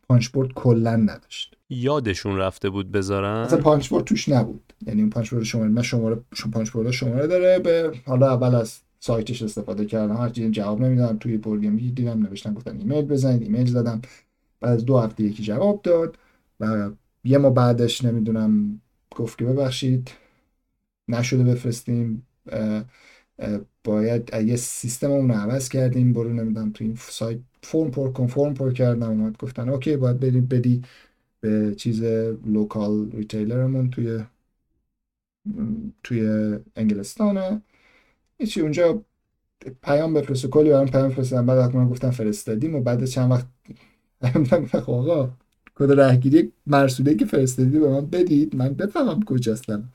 punch 0.09 0.29
board 0.29 0.53
کلا 0.53 0.97
نداشت. 0.97 1.57
یادشون 1.71 2.37
رفته 2.37 2.71
بود 2.71 2.93
بذارن؟ 2.93 3.37
اصلا 3.37 3.61
punch 3.61 3.89
board 3.89 4.05
توش 4.05 4.29
نبود. 4.29 4.70
یعنی 4.87 5.01
اون 5.01 5.11
board 5.11 5.43
شماره 5.43 5.69
من 5.69 5.83
شماره 5.83 6.21
بورد 6.73 6.91
شماره 6.91 7.27
داره. 7.27 7.59
به 7.59 7.93
حالا 8.07 8.33
اول 8.33 8.55
از 8.55 8.79
سایتش 9.01 9.43
استفاده 9.43 9.85
کردم. 9.85 10.17
هر 10.17 10.29
جواب 10.29 10.81
نمی‌دادم 10.81 11.19
توی 11.19 11.39
پرگیم 11.39 11.77
دیدم 11.77 12.23
نوشتن 12.23 12.55
گفتن 12.55 12.77
ایمیل 12.79 13.05
بزنید 13.05 13.43
ایمیل 13.43 13.67
زدم. 13.67 14.03
بعد 14.61 14.73
از 14.73 14.85
دو 14.85 14.99
هفته 14.99 15.25
یکی 15.25 15.43
جواب 15.43 15.83
داد 15.83 16.19
و 16.61 16.91
یه 17.25 17.39
ما 17.39 17.51
بعدش 17.51 18.05
نمی‌دونم 18.05 18.81
گفت 19.17 19.39
که 19.39 19.45
ببخشید 19.45 20.11
نشده 21.09 21.45
بفرستیم. 21.45 22.27
باید 23.85 24.31
یه 24.47 24.57
سیستم 24.57 25.11
اون 25.11 25.31
عوض 25.31 25.69
کردیم. 25.69 26.13
برو 26.13 26.33
نمی‌دونم 26.33 26.71
تو 26.71 26.85
این 26.85 26.97
سایت 26.99 27.39
فرم 27.63 27.91
پر 27.91 28.13
کن 28.13 28.27
فرم 28.27 28.55
پر 28.55 28.73
کردم. 28.73 29.11
اومد 29.11 29.37
گفتن 29.39 29.69
اوکی 29.69 29.97
باید 29.97 30.21
بدی 30.21 30.41
بدی 30.41 30.83
به 31.41 31.75
چیز 31.77 32.03
local 32.47 33.11
retailer 33.11 33.69
مون 33.69 33.91
توی 33.91 34.21
توی 36.03 36.23
انگلستانه. 36.77 37.63
هیچی 38.39 38.61
اونجا 38.61 39.03
پیام 39.83 40.15
بفرست 40.15 40.47
کلی 40.47 40.71
برام 40.71 40.87
پیام 40.87 41.11
فرستادن. 41.11 41.47
بعد 41.47 41.77
من 41.77 41.89
گفتم 41.89 42.11
فرستادیم 42.11 42.75
و 42.75 42.81
بعد 42.81 43.05
چند 43.05 43.31
وقت 43.31 43.47
گفتم 44.53 44.93
آقا 44.93 45.31
کد 45.75 46.01
رهگیری 46.01 46.53
مرسوله 46.67 47.15
که 47.15 47.25
فرستادی 47.25 47.79
به 47.79 47.89
من 47.89 48.07
بدید 48.07 48.57
من 48.57 48.75
بفهمم 48.75 49.23
کجاستم. 49.23 49.89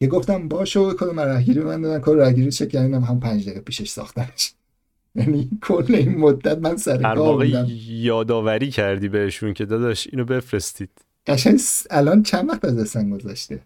یه 0.00 0.08
گفتم 0.08 0.48
باشه 0.48 0.80
کد 0.94 1.20
رهگیری 1.20 1.60
من 1.60 1.80
دادن. 1.80 2.00
کد 2.02 2.20
رهگیری 2.20 2.50
چک 2.50 2.68
کردم 2.68 3.02
هم 3.02 3.20
پنج 3.20 3.44
دقیقه 3.44 3.60
پیشش 3.60 3.88
ساختنش. 3.88 4.52
یعنی 5.14 5.50
کل 5.62 5.94
این 5.94 6.18
مدت 6.18 6.58
من 6.58 6.76
سر 6.76 7.14
کار 7.14 7.46
یادآوری 7.78 8.70
کردی 8.70 9.08
بهشون 9.08 9.54
که 9.54 9.64
داداش 9.64 10.08
اینو 10.12 10.24
بفرستید. 10.24 10.90
قشنگ 11.26 11.60
الان 11.90 12.22
چند 12.22 12.48
وقت 12.48 12.64
از 12.64 12.78
دستن 12.78 13.10
گذشته؟ 13.10 13.60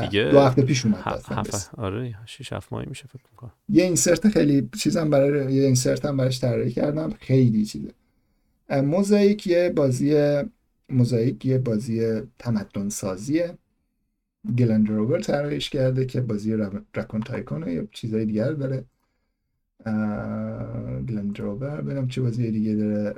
دیگه 0.00 0.28
دو 0.32 0.40
هفته 0.40 0.62
پیش 0.62 0.86
اومد 0.86 0.98
هف... 0.98 1.74
آره 1.78 2.14
6 2.26 2.52
7 2.52 2.72
ماهی 2.72 2.86
میشه 2.86 3.06
فکر 3.06 3.22
می‌کنم. 3.30 3.52
یه 3.68 3.84
اینسرت 3.84 4.28
خیلی 4.28 4.68
چیزم 4.78 5.10
برای 5.10 5.54
یه 5.54 5.64
اینسرت 5.64 6.04
هم 6.04 6.16
براش 6.16 6.40
طراحی 6.40 6.70
کردم. 6.70 7.10
خیلی 7.20 7.64
چیزه. 7.64 7.88
موزاییک 8.70 9.46
یه 9.46 9.72
بازی 9.76 10.42
موزاییک 10.88 11.46
یه 11.46 11.58
بازی 11.58 12.20
تمدن 12.38 12.88
سازیه 12.88 13.58
گلند 14.58 14.88
روور 14.88 15.20
طراحیش 15.20 15.70
کرده 15.70 16.06
که 16.06 16.20
بازی 16.20 16.56
رکون 16.94 17.20
تایکون 17.20 17.68
یا 17.68 17.86
چیزای 17.92 18.24
دیگر 18.24 18.52
داره. 18.52 18.84
Glenn 21.08 21.40
Drover 21.40 21.80
ببینم 21.80 22.08
چه 22.08 22.22
بازی 22.22 22.50
دیگه 22.50 22.74
داره. 22.74 23.14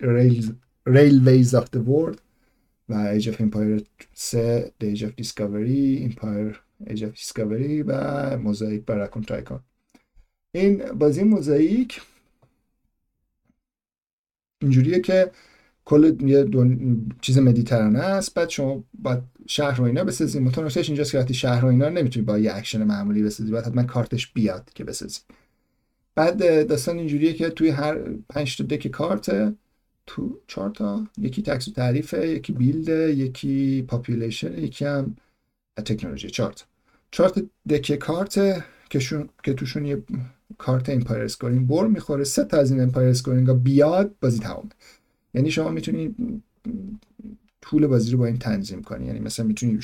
Rail 0.00 0.54
Railways 0.86 1.54
of 1.54 1.68
the 1.76 1.78
World 1.78 2.18
و 2.92 2.94
ایج 2.94 3.30
of 3.30 3.34
Empire 3.34 3.82
3 4.14 4.72
The 4.80 4.84
Age 4.84 5.02
of 5.02 5.24
Discovery 5.24 6.10
Empire 6.10 6.54
Age 6.90 7.02
of 7.02 7.14
Discovery 7.14 7.84
و 7.86 8.38
Mosaic 8.38 8.84
و 8.84 8.89
Raccoon 8.89 9.22
Tycoon 9.22 9.60
این 10.54 10.76
بازی 10.92 11.22
Mosaic 11.22 12.00
اینجوریه 14.62 15.00
که 15.00 15.30
کل 15.84 16.16
یه 16.20 16.46
چیز 17.20 17.38
مدیترانه 17.38 17.98
است. 17.98 18.34
بعد 18.34 18.48
شما 18.48 18.84
باید 18.94 19.22
شهر 19.46 19.76
رو 19.76 19.84
اینا 19.84 20.04
بسازی. 20.04 20.38
متناسبش 20.40 20.88
اینجاست 20.88 21.12
که 21.12 21.18
وقتی 21.18 21.34
شهر 21.34 21.60
رو 21.60 21.68
اینا 21.68 21.88
نمی‌تونی 21.88 22.26
با 22.26 22.38
یه 22.38 22.54
اکشن 22.54 22.84
معمولی 22.84 23.22
بسازی. 23.22 23.52
باید 23.52 23.64
حتما 23.64 23.82
کارتش 23.82 24.32
بیاد 24.32 24.70
که 24.74 24.84
بسازی. 24.84 25.20
بعد 26.14 26.66
داستان 26.68 26.98
اینجوریه 26.98 27.32
که 27.32 27.50
توی 27.50 27.68
هر 27.68 27.98
پنج 28.28 28.56
تا 28.56 28.64
deck 28.64 28.88
کارت 28.88 29.54
تو 30.06 30.38
چهار 30.46 30.70
تا. 30.70 31.06
یکی 31.18 31.42
tax 31.42 31.64
tariff 31.64 32.19
ه 32.19 32.28
یکی 32.28 32.52
build 32.52 32.88
یکی 33.18 33.82
population 33.82 34.58
یکی 34.58 34.84
هم 34.84 35.16
تکنولوژی. 35.76 36.30
چهار 36.30 36.52
تا. 36.52 36.64
چهار 37.10 37.28
تا 37.28 37.42
deck 37.68 37.92
کارت 37.94 38.64
که, 38.90 38.98
که 39.42 39.54
توشون 39.54 39.84
یه 39.86 40.02
کارت 40.58 40.88
empire 40.88 41.22
scoring 41.22 41.68
بر 41.68 41.86
می‌خوره. 41.86 42.24
سه 42.24 42.44
تا 42.44 42.56
از 42.56 42.70
این 42.70 42.80
empire 42.80 43.08
scoring 43.08 43.52
بیاد 43.52 44.14
بازی 44.20 44.38
تمامه 44.38 44.68
یعنی 45.34 45.50
شما 45.50 45.68
می‌تونید 45.68 46.16
طول 47.62 47.86
بازی 47.86 48.10
رو 48.10 48.18
با 48.18 48.26
این 48.26 48.38
تنظیم 48.38 48.82
کنی. 48.82 49.06
یعنی 49.06 49.20
مثلا 49.20 49.46
می‌تونی 49.46 49.78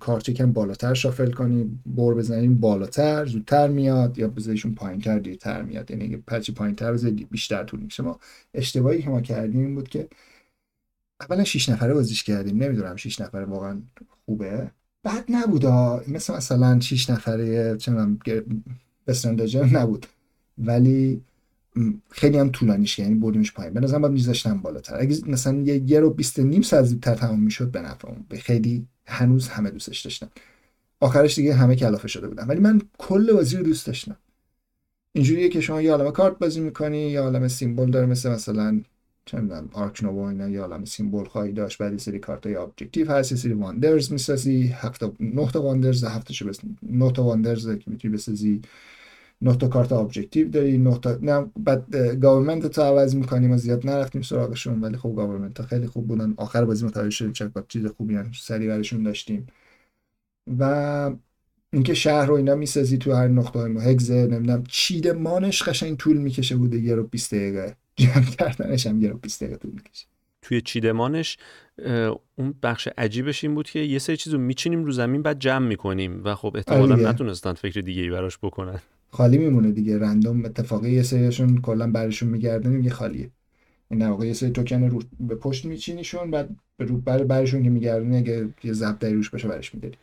کارت 0.00 0.30
کم 0.30 0.52
بالاتر 0.52 0.94
shuffle 0.94 1.30
کنی 1.30 1.80
بر 1.86 2.14
بزنیم 2.14 2.60
بالاتر 2.60 3.26
زودتر 3.26 3.68
میاد 3.68 4.18
یا 4.18 4.28
بذاریشون 4.28 4.74
پایینتر 4.74 5.18
دیرتر 5.18 5.62
میاد. 5.62 5.90
یعنی 5.90 6.16
هرچی 6.16 6.52
پایینتر 6.52 6.92
بذاری 6.92 7.26
بیشتر 7.30 7.64
طول 7.64 7.80
میشه 7.80 8.02
ما 8.02 8.20
اشتباهی 8.54 9.02
که 9.02 9.10
ما 9.10 9.20
کردیم 9.20 9.60
این 9.60 9.74
بود 9.74 9.88
که 9.88 10.08
اولا 11.20 11.44
6 11.44 11.68
نفره 11.68 11.94
بازیش 11.94 12.24
کردیم. 12.24 12.62
نمی‌دونم 12.62 12.96
6 12.96 13.20
نفره 13.20 13.44
واقعا 13.44 13.82
خوبه. 14.26 14.70
بعد 15.02 15.24
نبود 15.28 15.66
مثل 16.08 16.34
مثلا 16.36 16.80
6 16.80 17.10
نفره 17.10 17.76
چه 17.76 17.92
می‌دونم 17.92 18.18
نبود. 19.76 20.06
ولی 20.58 21.22
خیلی 22.10 22.38
هم 22.38 22.50
طولانیش 22.50 22.98
یعنی 22.98 23.14
بردیمش 23.14 23.52
پایین. 23.52 23.74
به 23.74 23.80
نظرم 23.80 24.00
باید 24.00 24.12
میذاشتم 24.12 24.58
بالاتر. 24.58 25.00
اگه 25.00 25.16
مثلا 25.26 25.60
یه, 25.60 25.82
یه 25.86 26.00
رو 26.00 26.10
20 26.10 26.40
نیم 26.40 26.62
ساعت 26.62 26.84
زودتر 26.84 27.14
تمام 27.14 27.40
می‌شد 27.40 27.70
به 27.70 27.80
نفعم 27.80 28.26
به 28.28 28.38
خیلی 28.38 28.86
هنوز 29.06 29.48
همه 29.48 29.70
دوستش 29.70 30.00
داشتم 30.00 30.28
آخرش 31.00 31.34
دیگه 31.34 31.54
همه 31.54 31.76
کلافه 31.76 32.08
شده 32.08 32.28
بودم 32.28 32.48
ولی 32.48 32.60
من 32.60 32.80
کل 32.98 33.32
بازی 33.32 33.56
رو 33.56 33.62
دوست 33.62 33.86
داشتم. 33.86 34.16
اینجوریه 35.12 35.48
که 35.48 35.60
شما 35.60 35.82
یه 35.82 35.92
عالم 35.92 36.10
کارت 36.10 36.38
بازی 36.38 36.60
می‌کنی 36.60 37.10
یه 37.10 37.20
عالم 37.20 37.48
symbol 37.48 37.90
داره 37.90 38.06
مثل 38.06 38.30
مثلا 38.30 38.80
چه 39.24 39.40
می‌دونم 39.40 39.68
Ark 39.72 40.04
Nova 40.04 40.30
اینا. 40.30 40.48
یه 40.48 40.60
عالم 40.60 40.84
symbol 40.84 41.24
خواهی 41.24 41.52
داشت 41.52 41.78
بعد 41.78 41.98
سری 41.98 42.18
کارت 42.18 42.46
های 42.46 42.56
objective 42.56 43.12
هست 43.12 43.34
سری 43.34 43.52
wonders 43.52 44.12
می‌سازی. 44.12 44.62
هفت 44.62 45.02
نه 45.20 45.50
تا 45.50 45.62
wonders 45.62 46.04
هفت 46.04 46.32
شو 46.32 46.46
بس 46.48 46.60
نه 46.82 47.12
تا 47.12 47.24
wonders 47.24 47.68
که 47.68 47.84
می‌تونی 47.86 48.14
بسازی. 48.14 48.60
نه 49.42 49.56
تا 49.56 49.68
کارت 49.68 49.92
objective 49.92 50.48
داری 50.48 50.78
نه 50.78 50.98
تا 50.98 51.18
نه 51.22 51.50
بعد 51.56 51.96
government 51.96 52.66
تو 52.66 52.82
عوض 52.82 53.14
می‌کنیم 53.16 53.50
ما 53.50 53.56
زیاد 53.56 53.86
نرفتیم 53.86 54.22
سراغشون 54.22 54.80
ولی 54.80 54.96
خب 54.96 55.14
government 55.16 55.62
خیلی 55.62 55.86
خوب 55.86 56.08
بودن. 56.08 56.34
آخر 56.36 56.64
بازی 56.64 56.86
متوجه 56.86 57.10
شدیم 57.10 57.32
چه 57.32 57.50
چیز 57.68 57.86
خوبی 57.86 58.14
هم 58.14 58.30
سری 58.40 58.66
برشون 58.66 59.02
داشتیم. 59.02 59.46
و 60.58 61.10
اینکه 61.72 61.94
شهر 61.94 62.26
رو 62.26 62.34
اینا 62.34 62.54
می‌سازی 62.54 62.98
تو 62.98 63.12
هر 63.12 63.28
نقطه 63.28 63.64
ما 63.64 63.80
هگز 63.80 64.10
نمی‌دونم 64.10 64.64
چیدمانش 64.68 65.62
قشنگ 65.62 65.96
طول 65.96 66.16
می‌کشه 66.16 66.56
بوده 66.56 66.78
یه 66.78 66.94
رو 66.94 67.02
20 67.02 67.34
دقیقه. 67.34 67.76
جمع 67.96 68.24
کردنش 68.24 68.86
هم 68.86 69.02
یه 69.02 69.08
رو 69.08 69.18
20 69.18 69.42
دقیقه 69.42 69.58
طول 69.58 69.70
می‌کشه. 69.70 70.06
توی 70.42 70.60
چیدمانش 70.60 71.38
اون 72.36 72.54
بخش 72.62 72.88
عجیبش 72.98 73.44
این 73.44 73.54
بود 73.54 73.70
که 73.70 73.78
یه 73.78 73.98
سری 73.98 74.16
چیزو 74.16 74.38
میچینیم 74.38 74.84
رو 74.84 74.92
زمین 74.92 75.22
بعد 75.22 75.38
جمع 75.38 75.66
می‌کنیم. 75.66 76.20
و 76.24 76.34
خب 76.34 76.56
احتمالا 76.56 76.94
آره 76.94 77.08
نتونستن 77.08 77.52
فکر 77.52 77.80
دیگه 77.80 78.02
ای 78.02 78.10
براش 78.10 78.38
بکنن. 78.38 78.78
خالی 79.12 79.38
میمونه 79.38 79.70
دیگه. 79.70 79.98
رندوم 79.98 80.44
اتفاقی 80.44 80.90
یه 80.90 81.02
سریشون 81.02 81.60
کلا 81.60 81.90
برشون 81.90 82.28
میگردن 82.28 82.84
یه 82.84 82.90
خالیه. 82.90 83.30
این 83.90 84.08
واقع 84.08 84.26
یه 84.26 84.32
سری 84.32 84.50
توکن 84.50 84.82
رو 84.82 85.02
به 85.20 85.34
پشت 85.34 85.64
میچینیشون 85.64 86.30
بعد 86.30 86.56
به 86.76 86.84
رو 86.84 86.96
بر 86.96 87.24
برشون 87.24 87.62
که 87.62 87.70
میگردن 87.70 88.14
اگه 88.14 88.48
یه 88.64 88.72
ضبط 88.72 89.04
روش 89.04 89.30
باشه 89.30 89.48
برش 89.48 89.74
میداری. 89.74 89.96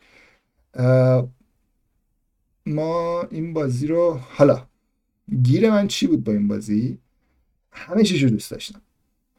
ما 2.66 3.22
این 3.30 3.52
بازی 3.52 3.86
رو 3.86 4.20
حالا 4.20 4.66
گیر 5.42 5.70
من 5.70 5.88
چی 5.88 6.06
بود 6.06 6.24
با 6.24 6.32
این 6.32 6.48
بازی؟ 6.48 6.98
همه 7.72 8.02
چیشو 8.02 8.26
دوست 8.26 8.50
داشتم. 8.50 8.80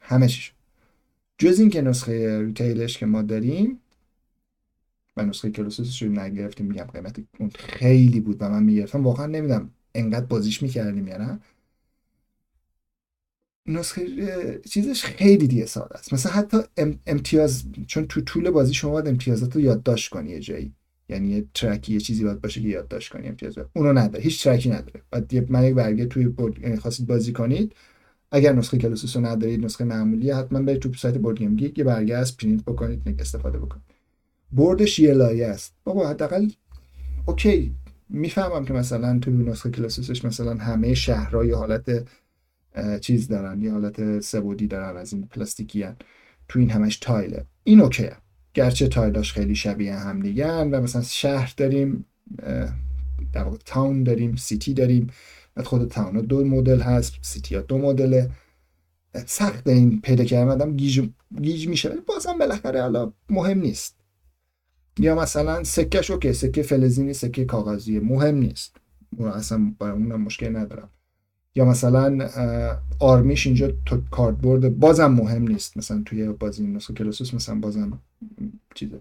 همه 0.00 0.28
چیشو. 0.28 0.52
جز 1.38 1.60
این 1.60 1.70
که 1.70 1.82
نسخه 1.82 2.42
ریتیلش 2.42 2.98
که 2.98 3.06
ما 3.06 3.22
داریم 3.22 3.78
و 5.16 5.24
نسخه 5.24 5.50
کلوسوسش 5.50 6.02
رو 6.02 6.12
نگرفتیم 6.12 6.66
میگم 6.66 6.84
قیمت 6.84 7.20
اون 7.38 7.50
خیلی 7.54 8.20
بود 8.20 8.36
و 8.40 8.48
من 8.48 8.62
می‌گرفتم. 8.62 9.04
واقعا 9.04 9.26
نمیدم 9.26 9.70
انقدر 9.94 10.26
بازیش 10.26 10.62
می‌کردیم 10.62 11.08
یا 11.08 11.18
نه. 11.18 11.40
نسخه 13.66 14.60
چیزش 14.70 15.04
خیلی 15.04 15.46
دیگه 15.46 15.66
ساده 15.66 15.98
است. 15.98 16.12
مثلا 16.12 16.32
حتی 16.32 16.58
امتیاز 17.06 17.64
چون 17.86 18.06
تو 18.06 18.20
طول 18.20 18.50
بازی 18.50 18.74
شما 18.74 18.90
باید 18.90 19.08
امتیازات 19.08 19.54
رو 19.54 19.60
یادداشت 19.60 20.12
کنی 20.12 20.30
یه 20.30 20.40
جایی. 20.40 20.72
یعنی 21.08 21.28
یه 21.28 21.44
track 21.54 21.86
ی 21.86 21.92
یه 21.92 22.00
چیزی 22.00 22.24
باید 22.24 22.40
باشه 22.40 22.62
که 22.62 22.68
یادداشت 22.68 23.12
کنی 23.12 23.28
امتیاز. 23.28 23.54
اونو 23.72 23.92
نداره 23.92 24.24
هیچ 24.24 24.44
track 24.44 24.66
ی 24.66 24.70
نداره. 24.70 25.02
بعد 25.10 25.50
من 25.50 25.64
یک 25.64 25.74
برگه 25.74 26.06
توی 26.06 26.28
board 26.28 26.78
خواستید 26.78 27.06
بازی 27.06 27.32
کنید. 27.32 27.72
اگر 28.30 28.52
نسخه 28.52 28.78
Colossus 28.78 29.16
رو 29.16 29.26
ندارید 29.26 29.64
نسخه 29.64 29.84
معمولی 29.84 30.30
حتما 30.30 30.62
برید 30.62 30.78
تو 30.82 30.92
سایت 30.92 31.18
board 31.18 31.38
game 31.38 31.58
یه 31.58 31.84
برگه 31.84 32.16
از 32.16 32.36
پرینت 32.36 32.64
بکنید 32.64 33.20
استفاده 33.20 33.58
بکنید. 33.58 33.84
بردش 34.52 34.98
یه 34.98 35.14
لایه 35.14 35.46
است. 35.46 35.74
بابا 35.84 36.08
حداقل 36.08 36.48
okay 37.26 37.74
می‌فهمم 38.08 38.64
که 38.64 38.72
مثلا 38.72 39.18
تو 39.18 39.30
نسخه 39.30 39.70
Colossus 39.70 40.13
ش 40.13 40.24
مثلا 40.24 40.54
همه 40.54 40.94
شهرها 40.94 41.44
یه 41.44 41.56
حالت 41.56 42.08
چیز 43.00 43.28
دارن 43.28 43.62
یه 43.62 43.72
حالت 43.72 44.20
سه‌بعدی 44.20 44.66
دارن 44.66 44.96
از 44.96 45.12
این 45.12 45.26
پلاستیکی 45.26 45.82
هن. 45.82 45.96
تو 46.48 46.58
این 46.58 46.70
همش 46.70 46.96
tile 46.96 47.28
ه. 47.28 47.44
این 47.64 47.80
okay 47.80 48.09
ه 48.09 48.16
گرچه 48.54 48.88
tile 48.88 49.17
اش 49.17 49.32
خیلی 49.32 49.54
شبیه 49.54 49.94
هم 49.94 50.20
دیگه 50.20 50.46
و 50.46 50.80
مثلا 50.80 51.02
شهر 51.02 51.54
داریم 51.56 52.04
در 53.32 53.44
واقع 53.44 53.56
town 53.64 54.02
داریم 54.02 54.36
city 54.36 54.74
داریم. 54.74 55.10
بعد 55.54 55.66
خود 55.66 55.88
town 55.88 56.20
دو 56.20 56.44
مدل 56.44 56.80
هست 56.80 57.14
city 57.22 57.54
ها 57.54 57.60
دو 57.60 57.78
مدله. 57.78 58.30
سخت 59.26 59.68
این 59.68 60.00
پیدا 60.00 60.24
کردن. 60.24 60.76
گیج, 60.76 61.08
گیج 61.42 61.68
میشه. 61.68 61.88
ولی 61.88 62.00
بازم 62.00 62.38
بالاخره 62.38 62.82
حالا 62.82 63.12
مهم 63.30 63.58
نیست. 63.58 64.01
یا 64.98 65.14
مثلا 65.14 65.64
سکهش 65.64 66.10
okay 66.10 66.32
سکه 66.32 66.62
فلزینی 66.62 67.12
سکه 67.12 67.44
کاغذی 67.44 67.98
مهم 67.98 68.34
نیست. 68.34 68.76
اون 69.16 69.28
اصلا 69.28 69.74
برای 69.78 69.92
اونم 69.92 70.20
مشکل 70.20 70.56
ندارم. 70.56 70.88
یا 71.54 71.64
مثلا 71.64 72.28
army 72.98 73.30
ش 73.30 73.46
اینجا 73.46 73.72
تو 73.86 74.00
cardboard 74.10 74.78
بازم 74.78 75.06
مهم 75.06 75.48
نیست. 75.48 75.76
مثلا 75.76 76.02
توی 76.06 76.28
بازی 76.28 76.66
نسخه 76.66 76.94
کلاسوس 76.94 77.34
مثلا 77.34 77.54
بازم 77.54 77.98
چیزه. 78.74 79.00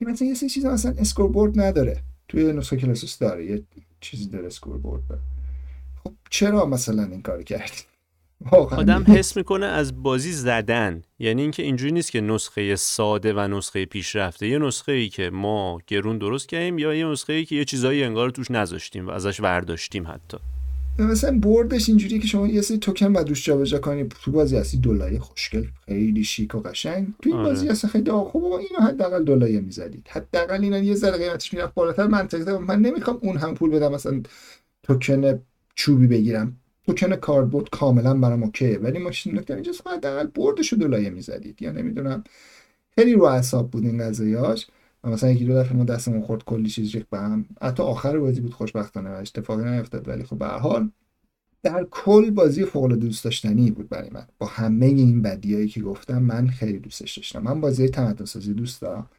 مثلا 0.00 0.28
یه 0.28 0.34
سری 0.34 0.48
چیز 0.48 0.66
مثلا 0.66 0.94
scoreboard 0.98 1.60
نداره. 1.60 2.02
توی 2.28 2.52
نسخه 2.52 2.76
کلاسوس 2.76 3.18
داره. 3.18 3.46
یه 3.46 3.62
چیزی 4.00 4.26
داره 4.26 4.46
scoreboard 4.46 5.02
خب 6.04 6.12
چرا 6.30 6.66
مثلا 6.66 7.04
این 7.04 7.22
کار 7.22 7.42
کردی؟ 7.42 7.87
آدم 8.50 9.04
حس 9.08 9.36
می‌کنه 9.36 9.66
از 9.66 10.02
بازی 10.02 10.32
زدن. 10.32 11.02
یعنی 11.18 11.42
اینکه 11.42 11.62
اینجوری 11.62 11.92
نیست 11.92 12.12
که 12.12 12.20
نسخه 12.20 12.76
ساده 12.76 13.32
و 13.32 13.48
نسخه 13.48 13.84
پیشرفته. 13.84 14.46
یه 14.48 14.58
نسخه 14.58 14.92
ای 14.92 15.08
که 15.08 15.30
ما 15.30 15.78
گرون 15.86 16.18
درست 16.18 16.48
کردیم 16.48 16.78
یا 16.78 16.94
یه 16.94 17.06
نسخه 17.06 17.32
ای 17.32 17.44
که 17.44 17.56
یه 17.56 17.64
چیزایی 17.64 18.04
انگار 18.04 18.30
توش 18.30 18.50
نذاشتیم 18.50 19.06
و 19.06 19.10
ازش 19.10 19.40
ورداشتیم 19.40 20.06
حتی. 20.06 20.36
مثلا 20.98 21.38
بردش 21.38 21.88
اینجوری 21.88 22.18
که 22.18 22.26
شما 22.26 22.46
یه 22.46 22.60
سری 22.60 22.78
توکن 22.78 23.12
بعد 23.12 23.28
روش 23.28 23.44
جابجا 23.44 23.78
کنی. 23.78 24.04
تو 24.22 24.30
بازی 24.30 24.56
هستی 24.56 24.76
دلایه 24.76 25.18
خوشگل 25.18 25.64
خیلی 25.86 26.24
شیک 26.24 26.54
و 26.54 26.60
قشنگ. 26.60 27.06
تو 27.22 27.30
این 27.30 27.38
آره. 27.38 27.48
بازی 27.48 27.68
اصلا 27.68 27.90
خیلی 27.90 28.10
خب 28.10 28.16
آقا 28.16 28.58
اینو 28.58 28.88
حداقل 28.88 29.24
دلایه 29.24 29.60
می‌زدید. 29.60 30.06
حداقل 30.10 30.62
اینا 30.62 30.78
یه 30.78 30.94
ذره 30.94 31.18
قیمتش 31.18 31.54
می‌رفت 31.54 31.74
بالاتر. 31.74 32.06
منطقه 32.06 32.58
من 32.58 32.80
نمی‌خوام 32.80 33.18
اون 33.22 33.36
هم 33.36 33.54
پول 33.54 33.70
بدم 33.70 33.92
مثلا 33.92 34.22
توکن 34.82 35.42
چوبی 35.74 36.06
بگیرم. 36.06 36.57
توکن 36.88 37.16
کاردبورد 37.16 37.70
کاملا 37.70 38.14
برام 38.14 38.42
اوکیه. 38.42 38.78
ولی 38.78 38.98
ماشین 38.98 39.38
نکته 39.38 39.54
اینجاست 39.54 39.82
خب 39.82 39.88
حداقل 39.88 40.26
بردش 40.26 40.72
رو 40.72 40.78
دلایه 40.78 41.10
می‌زدید. 41.10 41.62
یا 41.62 41.72
نمی‌دونم 41.72 42.24
خیلی 42.94 43.12
رو 43.12 43.22
اعصاب 43.22 43.70
بود 43.70 43.84
این 43.84 43.98
قضیهاش 43.98 44.66
مثلا 45.04 45.30
یکی 45.30 45.44
دو 45.44 45.54
دفعه 45.54 45.76
ما 45.76 45.84
دستمون 45.84 46.22
خورد 46.22 46.44
کلی 46.44 46.68
چیز 46.68 46.94
ریخت 46.94 47.10
به 47.10 47.18
هم. 47.18 47.44
حتی 47.62 47.82
آخر 47.82 48.18
بازی 48.18 48.40
بود 48.40 48.54
خوشبختانه 48.54 49.10
اتفاقی 49.10 49.70
نیفتاد. 49.70 50.08
ولی 50.08 50.24
خب 50.24 50.38
به 50.38 50.46
حال 50.46 50.90
در 51.62 51.86
کل 51.90 52.30
بازی 52.30 52.64
فوق 52.64 52.82
العاده 52.84 53.06
دوست 53.06 53.24
داشتنی 53.24 53.70
بود 53.70 53.88
برای 53.88 54.10
من. 54.10 54.26
با 54.38 54.46
همه 54.46 54.86
این 54.86 55.22
بدیایی 55.22 55.68
که 55.68 55.80
گفتم 55.80 56.22
من 56.22 56.46
خیلی 56.46 56.78
دوستش 56.78 57.16
داشتم. 57.16 57.42
من 57.42 57.60
بازی 57.60 57.88
تمدن 57.88 58.24
سازی 58.24 58.54
دوست 58.54 58.82
دارم. 58.82 59.10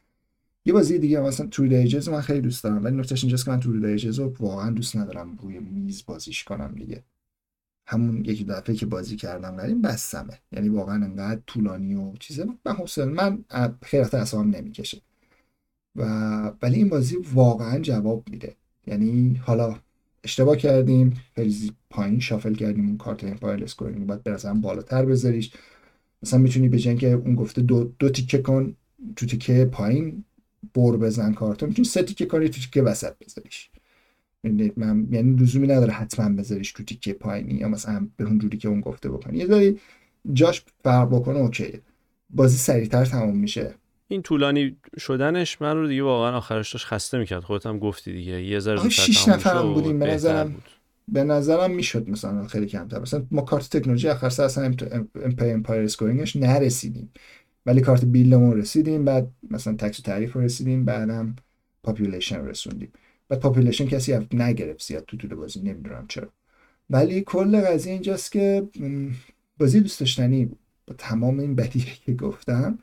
یه 0.65 0.73
بازی 0.73 0.99
دیگه 0.99 1.19
مثلا 1.19 1.47
تور 1.47 1.69
ایجز 1.69 2.09
من 2.09 2.21
خیلی 2.21 2.41
دوست 2.41 2.63
دارم. 2.63 2.83
ولی 2.83 2.95
نکتهش 2.95 3.23
اینجاست 3.23 3.45
که 3.45 3.51
من 3.51 3.59
تور 3.59 3.85
ایجز 3.85 4.19
رو 4.19 4.33
واقعا 4.39 4.71
دوست 4.71 4.95
ندارم 4.95 5.37
روی 5.41 5.59
میز 5.59 6.03
بازیش 6.05 6.43
کنم 6.43 6.75
دیگه. 6.75 7.03
همون 7.91 8.25
یکی 8.25 8.43
دفعه 8.43 8.75
که 8.75 8.85
بازی 8.85 9.15
کردم 9.15 9.57
ولی 9.57 9.73
بسمه 9.73 10.39
یعنی 10.51 10.69
واقعا 10.69 10.95
انقدر 10.95 11.41
طولانی 11.47 11.95
و 11.95 12.13
چیزه. 12.19 12.45
من 12.65 12.73
حوصله 12.73 13.05
من 13.05 13.45
خیلی 13.81 14.03
اصلا 14.03 14.43
نمی‌کشه. 14.43 15.01
و 15.95 16.03
ولی 16.61 16.75
این 16.75 16.89
بازی 16.89 17.17
واقعا 17.33 17.79
جواب 17.79 18.29
میده. 18.29 18.55
یعنی 18.87 19.41
حالا 19.45 19.75
اشتباه 20.23 20.57
کردیم 20.57 21.21
خیلی 21.35 21.71
پایین 21.89 22.19
shuffle 22.19 22.55
کردیم 22.55 22.85
اون 22.87 22.97
کارت 22.97 23.23
empire 23.23 23.63
scoring 23.63 24.07
باید 24.07 24.23
به 24.23 24.53
بالاتر 24.53 25.05
بذاریش. 25.05 25.51
مثلا 26.23 26.39
می‌تونی 26.39 26.69
به 26.69 26.77
که 26.77 27.07
اون 27.07 27.35
گفته 27.35 27.61
دو, 27.61 27.91
دو 27.99 28.09
تیکه 28.09 28.37
کن 28.37 28.75
تو 29.15 29.25
تیکه 29.25 29.65
پایین 29.65 30.23
بر 30.73 30.97
بزن 30.97 31.33
کارتو 31.33 31.67
می‌تونی 31.67 31.87
سه 31.87 32.03
تیکه 32.03 32.25
کنی 32.25 32.49
تو 32.49 32.61
تیکه 32.61 32.81
وسط 32.81 33.13
بذاریش. 33.17 33.69
من 34.43 35.07
یعنی 35.11 35.35
لزومی 35.35 35.67
نداره 35.67 35.91
حتما 35.91 36.35
بذاریش 36.35 36.71
تو 36.71 36.83
تیکه 36.83 37.13
پایینی 37.13 37.53
یا 37.53 37.67
مثلا 37.67 38.07
به 38.17 38.25
اون 38.25 38.39
جوری 38.39 38.57
که 38.57 38.67
اون 38.67 38.81
گفته 38.81 39.09
بکنی. 39.09 39.37
یه 39.37 39.45
ذره 39.45 39.75
جاش 40.33 40.63
فرق 40.83 41.07
بکنه 41.07 41.37
okay. 41.37 41.81
بازی 42.29 42.57
سریعتر 42.57 43.05
تموم 43.05 43.37
میشه. 43.37 43.73
این 44.07 44.21
طولانی 44.21 44.75
شدنش 44.97 45.61
من 45.61 45.75
رو 45.77 45.87
دیگه 45.87 46.03
واقعا 46.03 46.37
آخرش 46.37 46.73
داشت 46.73 46.85
خسته 46.85 47.17
می‌کرد. 47.17 47.43
خودت 47.43 47.65
هم 47.65 47.79
گفتی 47.79 48.13
دیگه. 48.13 48.43
یه 48.43 48.59
ذره 48.59 48.89
شش 48.89 49.27
نفر 49.27 49.57
هم 49.57 49.73
بودیم. 49.73 49.99
به 49.99 50.05
نظرم 50.05 50.55
به 51.07 51.23
نظرم 51.23 51.71
می‌شد 51.71 52.09
مثلا 52.09 52.47
خیلی 52.47 52.65
کمتر. 52.65 52.99
مثلا 52.99 53.25
ما 53.31 53.41
کارت 53.41 53.77
تکنولوژی 53.77 54.09
آخر 54.09 54.29
سر 54.29 54.43
اصلا 54.43 54.75
empire 55.41 55.83
scoring 55.83 56.23
ش 56.23 56.35
نرسیدیم. 56.35 57.11
ولی 57.65 57.81
کارت 57.81 58.05
build 58.05 58.38
مون 58.38 58.57
رسیدیم. 58.57 59.05
بعد 59.05 59.27
مثلا 59.51 59.73
tax 59.73 59.99
و 59.99 60.03
tariff 60.03 60.37
رسیدیم. 60.37 60.85
بعدم 60.85 61.35
population 61.83 62.45
رسوندیم. 62.45 62.91
بعد 63.29 63.39
population 63.39 63.85
کسی 63.85 64.27
نگرفت 64.33 64.87
زیاد 64.87 65.05
تو 65.05 65.17
طول 65.17 65.35
بازی 65.35 65.59
نمی‌دونم 65.59 66.05
چرا. 66.07 66.29
ولی 66.89 67.21
کل 67.21 67.61
قضیه 67.61 67.93
اینجاست 67.93 68.31
که 68.31 68.67
بازی 69.57 69.81
دوست 69.81 69.99
داشتنی 69.99 70.45
با 70.87 70.93
تمام 70.97 71.39
این 71.39 71.55
بدیه 71.55 71.85
که 72.05 72.13
گفتم 72.13 72.79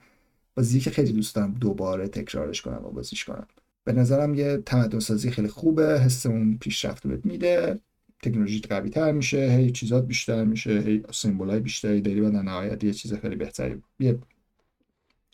بازی 0.54 0.80
که 0.80 0.90
خیلی 0.90 1.12
دوست 1.12 1.34
دارم 1.34 1.54
دوباره 1.54 2.08
تکرارش 2.08 2.62
کنم 2.62 2.84
و 2.84 2.90
بازیش 2.90 3.24
کنم. 3.24 3.46
به 3.84 3.92
نظرم 3.92 4.34
یه 4.34 4.56
تمدن 4.56 4.98
سازی 4.98 5.30
خیلی 5.30 5.48
خوبه 5.48 6.00
حس 6.00 6.26
اون 6.26 6.58
پیشرفت 6.58 7.06
بهت 7.06 7.26
میده 7.26 7.80
تکنولوژی 8.22 8.60
قوی 8.60 8.90
تر 8.90 9.12
میشه 9.12 9.50
هی 9.50 9.70
چیزات 9.70 10.06
بیشتر 10.06 10.44
میشه 10.44 10.80
هی 10.80 11.02
سیمبول 11.12 11.50
های 11.50 11.60
بیشتری 11.60 12.00
داری 12.00 12.20
و 12.20 12.30
در 12.30 12.42
نهایت 12.42 12.84
یه 12.84 12.92
چیز 12.92 13.14
خیلی 13.14 13.36
بهتری 13.36 13.82
یه 13.98 14.18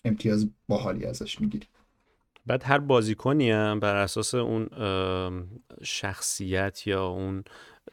امتیاز 0.05 0.48
باحالی 0.68 1.05
ازش 1.05 1.40
می‌گیری. 1.40 1.66
بعد 2.47 2.62
هر 2.64 2.78
بازیکنی 2.78 3.51
هم 3.51 3.81
بر 3.81 3.97
اساس 3.97 4.35
اون 4.35 4.69
شخصیت 5.82 6.86
یا 6.86 7.06
اون 7.06 7.44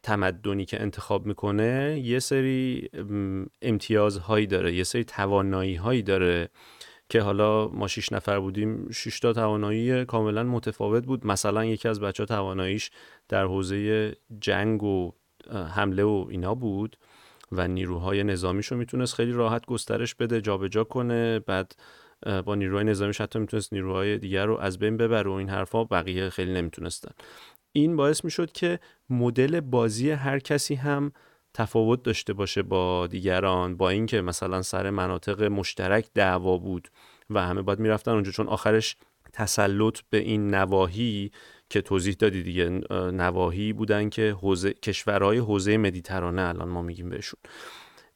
تمدنی 0.04 0.66
که 0.66 0.82
انتخاب 0.82 1.26
می‌کنه 1.26 2.02
یه 2.04 2.20
سری 2.20 2.90
امتیازهایی 3.62 4.48
داره 4.48 4.76
یه 4.76 4.84
سری 4.84 5.04
توانایی 5.04 5.76
هایی 5.76 6.02
داره 6.02 6.50
که 7.10 7.22
حالا 7.22 7.68
ما 7.68 7.88
شیش 7.88 8.12
نفر 8.12 8.40
بودیم 8.40 8.90
شش 8.92 9.20
تا 9.20 9.34
توانایی 9.34 10.06
کاملا 10.06 10.44
متفاوت 10.44 11.06
بود. 11.06 11.28
مثلا 11.28 11.66
یکی 11.66 11.88
از 11.88 12.00
بچه 12.00 12.26
تواناییش 12.26 12.92
در 13.30 13.46
حوزه 13.46 14.14
جنگ 14.42 14.84
و 14.84 15.12
حمله 15.76 16.04
و 16.04 16.26
اینا 16.30 16.56
بود 16.56 16.98
و 17.52 17.68
نیروهای 17.68 18.24
نظامیشو 18.24 18.76
می‌تونست 18.76 19.14
خیلی 19.14 19.32
راحت 19.32 19.66
گسترش 19.66 20.16
بده 20.16 20.42
جابجا 20.42 20.84
کنه. 20.84 21.40
بعد 21.40 21.76
با 22.46 22.56
نیروهای 22.56 22.84
نظامیش 22.84 23.22
حتی 23.22 23.40
می‌تونست 23.40 23.74
نیروهای 23.74 24.18
دیگر 24.18 24.46
رو 24.46 24.58
از 24.58 24.80
بین 24.80 24.98
ببره 24.98 25.30
و 25.30 25.34
این 25.34 25.50
حرفا 25.50 25.84
بقیه 25.84 26.30
خیلی 26.30 26.54
نمی‌تونستن. 26.54 27.12
این 27.72 27.96
باعث 27.96 28.26
می‌شد 28.26 28.52
که 28.52 28.80
مدل 29.10 29.60
بازی 29.60 30.12
هر 30.12 30.40
کسی 30.40 30.76
هم 30.76 31.12
تفاوت 31.54 32.04
داشته 32.04 32.34
باشه 32.34 32.64
با 32.64 33.08
دیگران 33.08 33.78
با 33.78 33.90
اینکه 33.90 34.22
مثلا 34.22 34.62
سر 34.62 34.90
مناطق 34.90 35.44
مشترک 35.44 36.06
دعوا 36.16 36.58
بود 36.58 36.88
و 37.30 37.42
همه 37.42 37.62
باید 37.62 37.80
می‌رفتن 37.80 38.12
اونجا 38.12 38.32
چون 38.32 38.48
آخرش 38.48 38.96
تسلط 39.34 40.00
به 40.10 40.18
این 40.18 40.56
نواحی 40.56 41.32
که 41.70 41.82
توضیح 41.82 42.16
دادی 42.20 42.44
دیگه 42.44 42.70
نواحی 42.92 43.74
بودن 43.74 44.10
که 44.10 44.38
حوزه 44.42 44.74
کشورهای 44.74 45.38
حوزه 45.38 45.78
مدیترانه 45.78 46.42
الان 46.42 46.70
ما 46.70 46.82
میگیم 46.82 47.10
بهشون. 47.10 47.40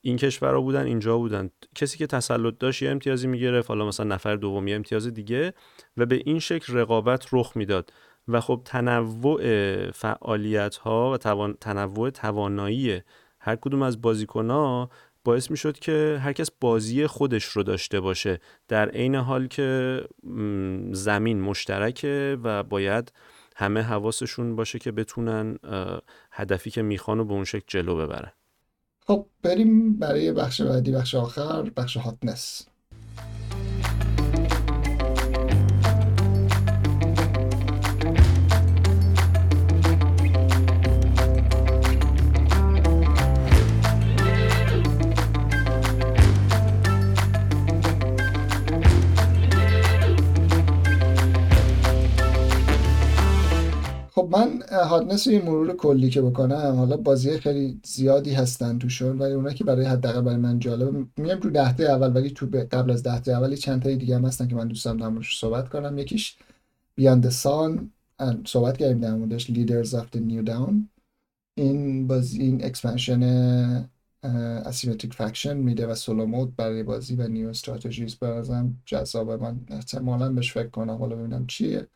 این 0.06 0.18
کشورها 0.18 0.62
بودن 0.62 0.86
اینجا 0.86 1.18
بودن. 1.18 1.50
کسی 1.76 1.98
که 1.98 2.08
تسلط 2.08 2.58
داشت 2.60 2.82
یه 2.82 2.90
امتیازی 2.90 3.28
می‌گرفت 3.28 3.70
حالا 3.70 3.88
مثلا 3.88 4.06
نفر 4.06 4.36
دومی 4.36 4.74
امتیاز 4.74 5.08
دیگه 5.08 5.54
و 5.98 6.06
به 6.06 6.22
این 6.26 6.40
شکل 6.40 6.74
رقابت 6.74 7.28
رخ 7.32 7.52
می‌داد. 7.56 7.94
و 8.28 8.42
خب 8.42 8.62
تنوع 8.66 9.42
فعالیت 9.92 10.76
ها 10.76 11.12
و 11.12 11.18
توان... 11.18 11.58
تنوع 11.62 12.10
توانایی 12.10 13.02
هر 13.40 13.56
کدوم 13.56 13.82
از 13.82 14.02
بازیکن 14.02 14.50
ها 14.50 14.90
باعث 15.24 15.52
می 15.52 15.58
شد 15.58 15.80
که 15.80 16.20
هر 16.22 16.34
کس 16.34 16.52
بازی 16.62 17.08
خودش 17.08 17.44
رو 17.44 17.64
داشته 17.64 18.00
باشه. 18.00 18.40
در 18.68 18.90
عین 18.90 19.16
حال 19.16 19.48
که 19.48 20.02
زمین 20.92 21.42
مشترکه 21.42 22.38
و 22.44 22.64
باید 22.64 23.14
همه 23.56 23.82
حواسشون 23.82 24.56
باشه 24.56 24.80
که 24.80 24.92
بتونن 24.92 25.58
هدفی 26.32 26.72
که 26.72 26.82
می‌خوان 26.82 27.20
و 27.20 27.26
به 27.26 27.34
اون 27.34 27.44
شکل 27.44 27.66
جلو 27.68 27.96
ببرن. 27.96 28.32
خب 29.08 29.28
بریم 29.44 29.94
برای 30.00 30.32
بخش 30.32 30.62
بعدی 30.62 30.92
بخش 30.92 31.16
آخر 31.16 31.70
بخش 31.70 31.98
هاتنس 31.98 32.68
خب 54.15 54.30
من 54.31 54.61
hotness 54.72 55.28
رو 55.27 55.45
مرور 55.45 55.76
کلی 55.76 56.10
که 56.10 56.22
بکنم 56.22 56.76
حالا 56.76 56.98
بازی 56.98 57.40
خیلی 57.40 57.80
زیادی 57.85 58.34
هستن 58.34 58.80
توشون 58.80 59.19
ولی 59.19 59.34
اونا 59.34 59.53
که 59.53 59.64
برای 59.64 59.85
حداقل 59.85 60.22
برای 60.22 60.38
من 60.38 60.60
جالب 60.60 60.95
میگم 61.18 61.40
تو 61.40 61.49
ده‌تای 61.50 61.84
اول 61.84 62.15
ولی 62.15 62.30
تو 62.31 62.45
قبل 62.72 62.91
از 62.91 63.03
ده‌تای 63.04 63.32
اولی 63.31 63.57
چند 63.57 63.84
تایی 63.84 63.98
دیگه 63.98 64.15
هم 64.15 64.26
هستن 64.26 64.48
که 64.48 64.56
من 64.56 64.68
دوست 64.68 64.85
دارم 64.85 65.22
صحبت 65.22 65.69
کنم. 65.69 65.98
یکیش 65.98 66.38
Beyond 66.95 67.30
Sun 67.30 67.91
صحبت 68.45 68.77
کردیم 68.77 68.99
در 68.99 69.15
موردش 69.15 69.49
Leaders 69.50 69.94
of 69.95 70.16
New 70.16 70.44
Dawn 70.44 70.90
این 71.56 72.07
بازی 72.07 72.41
این 72.41 72.65
expansion 72.66 73.24
asymmetric 74.66 75.14
faction 75.14 75.58
میده 75.57 75.88
و 75.88 75.95
solo 75.95 76.26
mode 76.26 76.56
برای 76.56 76.84
بازی 76.84 77.15
و 77.15 77.27
new 77.28 77.50
strategies 77.50 78.16
برازم 78.15 78.77
جذاب 78.85 79.31
من 79.31 79.60
احتمالا 79.69 80.34
بهش 80.34 80.53
فکر 80.53 80.69
کنم 80.69 80.98
حالا 80.98 81.15
ببینم 81.15 81.48
چیه. 81.48 81.88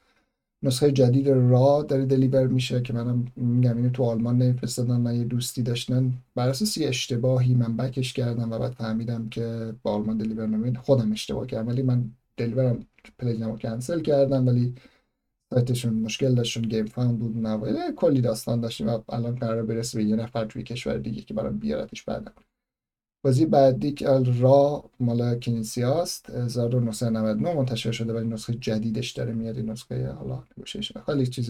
نسخه 0.64 0.92
جدید 0.92 1.30
Ra 1.30 1.84
داره 1.90 2.06
deliver 2.06 2.48
میشه 2.48 2.82
که 2.82 2.94
منم 2.94 3.26
میگم 3.36 3.78
اینو 3.78 3.90
تو 3.90 4.04
آلمان 4.04 4.38
نمیفرستادن 4.38 4.98
من 4.98 5.16
یه 5.16 5.24
دوستی 5.24 5.64
داشتن. 5.64 6.14
بر 6.36 6.50
اساس 6.50 6.78
یه 6.78 6.88
اشتباهی 6.88 7.56
من 7.56 7.78
back 7.78 8.02
ش 8.02 8.14
کردم 8.14 8.52
و 8.52 8.60
بعد 8.60 8.72
فهمیدم 8.72 9.30
که 9.30 9.76
با 9.84 9.92
آلمان 9.92 10.18
deliver 10.18 10.48
نمیده. 10.48 10.78
خودم 10.78 11.12
اشتباه 11.12 11.48
کردم 11.48 11.68
ولی 11.68 11.82
من 11.82 12.12
deliver 12.38 12.81
م 12.81 12.88
pledge 13.20 13.48
مو 13.48 13.58
کنسل 13.58 14.02
کردم 14.02 14.48
ولی 14.48 14.76
سایتشون 15.54 15.94
مشکل 15.94 16.36
داشتون 16.36 16.64
Gamefound 16.64 17.20
بود 17.20 17.38
نه 17.38 17.92
کلی 17.92 18.22
داستان 18.22 18.62
داشتیم 18.62 18.90
و 18.90 19.00
الان 19.10 19.36
قرار 19.36 19.64
برسه 19.64 19.98
به 19.98 20.04
یه 20.06 20.16
نفر 20.16 20.46
توی 20.46 20.64
کشور 20.64 20.98
دیگه 20.98 21.22
که 21.22 21.34
برام 21.34 21.60
بیارتش 21.60 22.04
بعدم 22.04 22.34
بازی 23.28 23.45
بعدی 23.45 23.91
که 23.91 24.08
Ra 24.40 24.90
مال 24.99 25.40
Knizia 25.40 26.02
است 26.02 26.30
1999 26.30 27.54
منتشر 27.54 27.91
شده 27.91 28.14
ولی 28.14 28.28
نسخه 28.28 28.54
جدیدش 28.54 29.12
داره 29.12 29.34
میاد 29.34 29.58
این 29.58 29.70
نسخه 29.70 30.12
حالا 30.12 30.44
خیلی 31.06 31.28
چیز 31.28 31.49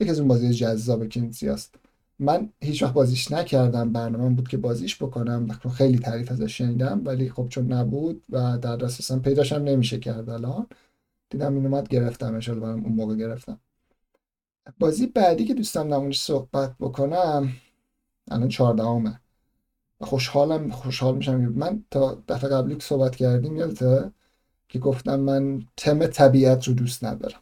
یکی 0.00 0.10
از 0.10 0.18
اون 0.18 0.28
بازی 0.28 0.54
جذاب 0.54 1.06
کینسی 1.06 1.48
است. 1.48 1.74
من 2.18 2.48
هیچ 2.60 2.82
وقت 2.82 2.92
بازیش 2.92 3.32
نکردم 3.32 3.92
برنامه 3.92 4.34
بود 4.34 4.48
که 4.48 4.56
بازیش 4.56 5.02
بکنم. 5.02 5.48
خیلی 5.48 5.98
تعریف 5.98 6.32
ازش 6.32 6.58
شنیدم 6.58 7.02
ولی 7.04 7.30
خب 7.30 7.48
چون 7.48 7.72
نبود 7.72 8.22
و 8.30 8.58
در 8.58 8.76
دسترسم 8.76 9.20
پیداشم 9.20 9.56
نمیشه 9.56 9.98
کرد 9.98 10.30
الان 10.30 10.66
دیدم 11.30 11.54
این 11.54 11.66
اومد 11.66 11.88
گرفتم 11.88 12.38
برام 12.38 12.84
اون 12.84 12.92
موقع 12.92 13.16
گرفتم. 13.16 13.60
بازی 14.78 15.06
بعدی 15.06 15.44
که 15.44 15.54
دوستم 15.54 15.94
نمونش 15.94 16.20
صحبت 16.20 16.74
بکنم 16.80 17.52
الان 18.30 18.48
چهاردهمه. 18.48 19.20
خوشحالم 20.00 20.70
خوشحال 20.70 21.16
میشم 21.16 21.36
من 21.36 21.84
تا 21.90 22.22
دفعه 22.28 22.50
قبلی 22.50 22.74
که 22.74 22.84
صحبت 22.84 23.16
کردیم 23.16 23.56
یادته 23.56 24.12
که 24.68 24.78
گفتم 24.78 25.20
من 25.20 25.62
تم 25.76 26.06
طبیعت 26.06 26.68
رو 26.68 26.74
دوست 26.74 27.04
ندارم. 27.04 27.40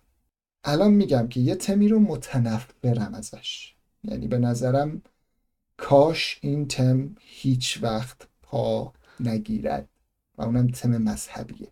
الان 0.64 0.90
میگم 0.90 1.28
که 1.28 1.40
یه 1.40 1.54
تمی 1.54 1.88
رو 1.88 1.98
متنفرم 1.98 3.14
ازش. 3.14 3.74
یعنی 4.04 4.28
به 4.28 4.38
نظرم 4.38 5.02
کاش 5.76 6.38
این 6.42 6.68
تم 6.68 7.14
هیچ 7.20 7.78
وقت 7.82 8.28
پا 8.42 8.92
نگیرد 9.20 9.88
و 10.38 10.42
اونم 10.42 10.66
تم 10.66 10.90
مذهبیه. 10.90 11.68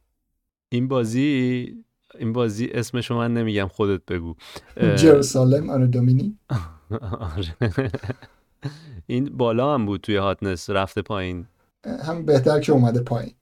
این 0.68 0.88
بازی 0.88 1.76
این 2.18 2.32
بازی 2.32 2.66
اسمش 2.66 3.10
من 3.10 3.34
نمیگم 3.34 3.68
خودت 3.68 4.04
بگو. 4.04 4.34
جروسالم 4.96 5.70
آنو 5.70 5.86
دومینی. 5.86 6.38
آره. 7.20 7.56
این 9.06 9.36
بالا 9.36 9.74
هم 9.74 9.86
بود 9.86 10.00
توی 10.00 10.16
هاتنس 10.16 10.70
رفته 10.70 11.02
پایین. 11.02 11.46
هم 12.04 12.24
بهتر 12.24 12.60
که 12.60 12.72
اومده 12.72 13.00
پایین. 13.00 13.32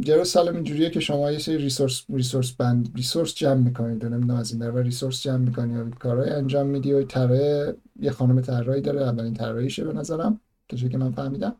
جروسالم 0.00 0.54
اینجوریه 0.54 0.90
که 0.90 1.00
شما 1.00 1.32
یه 1.32 1.38
سری 1.38 1.58
ریسورس 1.58 2.04
ریسورس 2.08 2.52
بند 2.52 2.90
ریسورس 2.96 3.34
جمع 3.34 3.54
می‌کنید 3.54 4.04
نمی‌دونم 4.04 4.40
از 4.40 4.52
این 4.52 4.60
در 4.60 4.82
ریسورس 4.82 5.22
جمع 5.22 5.36
می‌کنی 5.36 5.76
و 5.76 5.90
کارهای 5.90 6.30
انجام 6.30 6.66
میدی 6.66 6.92
و 6.92 7.02
طراح 7.02 7.72
یه 8.00 8.10
خانم 8.10 8.40
طراحی 8.40 8.80
داره 8.80 9.02
اولین 9.02 9.34
طراحیشه 9.34 9.84
به 9.84 9.92
نظرم 9.92 10.40
تا 10.68 10.76
که 10.76 10.98
من 10.98 11.12
فهمیدم. 11.12 11.56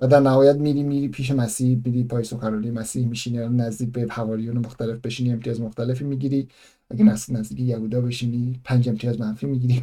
و 0.00 0.06
در 0.06 0.20
نهایت 0.20 0.56
میری 0.56 0.82
میری 0.82 1.08
پیش 1.08 1.30
مسیح 1.30 1.80
میری 1.84 2.04
پای 2.04 2.24
سخنرانی 2.24 2.70
مسیح 2.70 3.06
میشینی 3.06 3.38
نزدیک 3.38 3.92
به 3.92 4.06
حواریون 4.10 4.58
مختلف 4.58 4.98
بشینی 4.98 5.32
امتیاز 5.32 5.60
مختلفی 5.60 6.04
می‌گیری. 6.04 6.48
اگه 6.90 7.04
نزدیک 7.04 7.60
یهودا 7.60 8.00
بشینی 8.00 8.60
پنج 8.64 8.88
امتیاز 8.88 9.20
منفی 9.20 9.46
می‌گیری. 9.46 9.82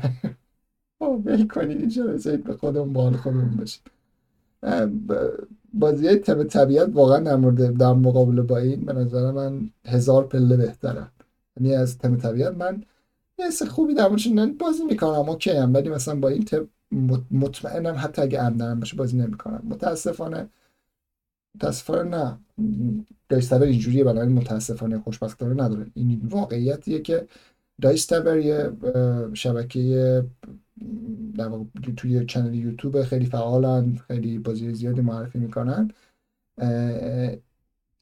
ول 1.01 1.47
کنید 1.47 1.79
اینجا 1.79 2.05
به 2.37 2.53
خودمون 2.53 2.93
بال 2.93 3.13
خودمون 3.13 3.55
باشیم. 3.55 3.83
بازی 5.73 6.15
تم 6.15 6.43
طبیعت 6.43 6.89
واقعا 6.93 7.19
در 7.19 7.35
مورد 7.35 7.77
در 7.77 7.93
مقابل 7.93 8.41
با 8.41 8.57
این 8.57 8.81
به 8.81 8.93
نظر 8.93 9.31
من 9.31 9.69
هزار 9.85 10.27
پله 10.27 10.57
بهتره. 10.57 11.07
یعنی 11.59 11.75
از 11.75 11.97
تم 11.97 12.17
طبیعت 12.17 12.53
من 12.55 12.83
یه 13.39 13.49
خوبی 13.69 13.93
در 13.93 14.07
موردش 14.07 14.27
بازی 14.59 14.85
می‌کنم 14.85 15.29
اوکی 15.29 15.51
هم 15.51 15.73
ولی 15.73 15.89
مثلا 15.89 16.15
با 16.15 16.27
این 16.27 16.43
تم 16.45 16.67
مطمئنم 17.31 17.95
حتی 17.97 18.21
اگه 18.21 18.39
عمدنم 18.39 18.79
باشه 18.79 18.95
بازی 18.95 19.17
نمی‌کنم. 19.17 19.61
متاسفانه 19.69 20.49
متاسفانه 21.55 22.17
نه. 22.17 22.37
دایستبر 23.29 23.63
اینجوریه 23.63 24.03
بنابراین 24.03 24.33
متاسفانه 24.33 24.99
خوشبختانه 24.99 25.63
نداره. 25.63 25.85
این 25.93 26.21
واقعیتیه 26.29 26.99
که 27.01 27.27
دایستبر 27.81 28.37
یه 28.37 28.71
شبکه 29.33 30.23
در 31.35 31.51
توی 31.97 32.25
چنل 32.25 32.55
یوتیوب 32.55 33.03
خیلی 33.03 33.25
فعالن 33.25 33.95
خیلی 33.95 34.39
بازی 34.39 34.73
زیادی 34.73 35.01
معرفی 35.01 35.39
می‌کنن. 35.39 35.91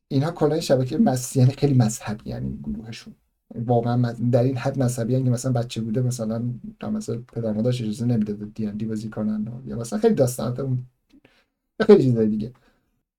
اینها 0.07 0.31
کلا 0.31 0.59
شبکه 0.59 0.97
مس... 0.97 1.35
یعنی 1.35 1.51
خیلی 1.51 1.73
مذهبی 1.73 2.29
یعنی 2.29 2.59
گروهشون. 2.63 3.15
واقعا 3.55 4.11
در 4.11 4.43
این 4.43 4.57
حد 4.57 4.79
مذهبی 4.79 5.23
که 5.23 5.29
مثلا 5.29 5.51
بچه 5.51 5.81
بوده 5.81 6.01
مثلا 6.01 6.43
مثلا 6.83 7.21
پدر 7.33 7.51
مادرش 7.51 7.81
اجازه 7.81 8.05
نمیده 8.05 8.33
دی 8.33 8.67
ان 8.67 8.77
دی 8.77 8.85
بازی 8.85 9.09
کنن 9.09 9.61
یا 9.65 9.77
مثلا 9.77 9.99
خیلی 9.99 10.15
داستانات 10.15 10.59
اون 10.59 10.85
خیلی 11.81 12.03
چیزای 12.03 12.27
دیگه. 12.27 12.51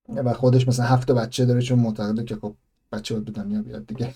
و 0.09 0.33
خودش 0.33 0.69
مثلا 0.69 0.87
هفت 0.87 1.11
بچه 1.11 1.45
داره 1.45 1.61
چون 1.61 1.79
معتقده 1.79 2.25
که 2.25 2.37
خب 2.37 2.55
بچه 2.93 3.15
باید 3.15 3.25
به 3.25 3.33
دنیا 3.33 3.63
بیاد 3.63 3.87
دیگه. 3.87 4.15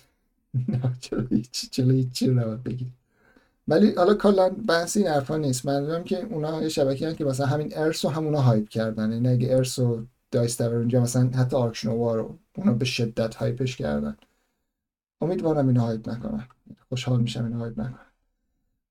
جلو 1.01 1.27
هیچی 1.27 1.69
جلو 2.12 2.57
بگیری 2.57 2.93
ولی 3.70 3.94
حالا 3.94 4.14
کلا 4.14 4.48
بحث 4.48 4.97
این 4.97 5.06
حرفا 5.06 5.36
نیست. 5.36 5.66
منظورم 5.66 6.05
که 6.05 6.24
اونا 6.24 6.62
یه 6.62 6.68
شبکه 6.68 7.14
که 7.14 7.24
مثلا 7.24 7.47
همین 7.47 7.72
Earth 7.77 8.05
رو 8.05 8.10
همونا 8.10 8.40
hype 8.40 8.69
کردن. 8.68 9.12
یعنی 9.12 9.28
اگه 9.28 9.56
Earth 9.57 9.78
و 9.78 10.06
Dice 10.31 10.51
Tower 10.51 10.77
اونجا 10.76 11.01
مثلا 11.01 11.28
حتی 11.28 11.56
Ark 11.57 11.81
Nova 11.81 12.15
رو 12.14 12.38
اونا 12.56 12.72
به 12.72 12.84
شدت 12.84 13.34
hype 13.35 13.62
ش 13.62 13.77
کردن. 13.76 14.16
امیدوارم 15.20 15.68
اینو 15.68 15.80
hype 15.81 16.09
نکنن. 16.09 16.48
خوشحال 16.88 17.20
میشم 17.20 17.44
اینو 17.44 17.59
hype 17.59 17.81
نکنن. 17.80 18.06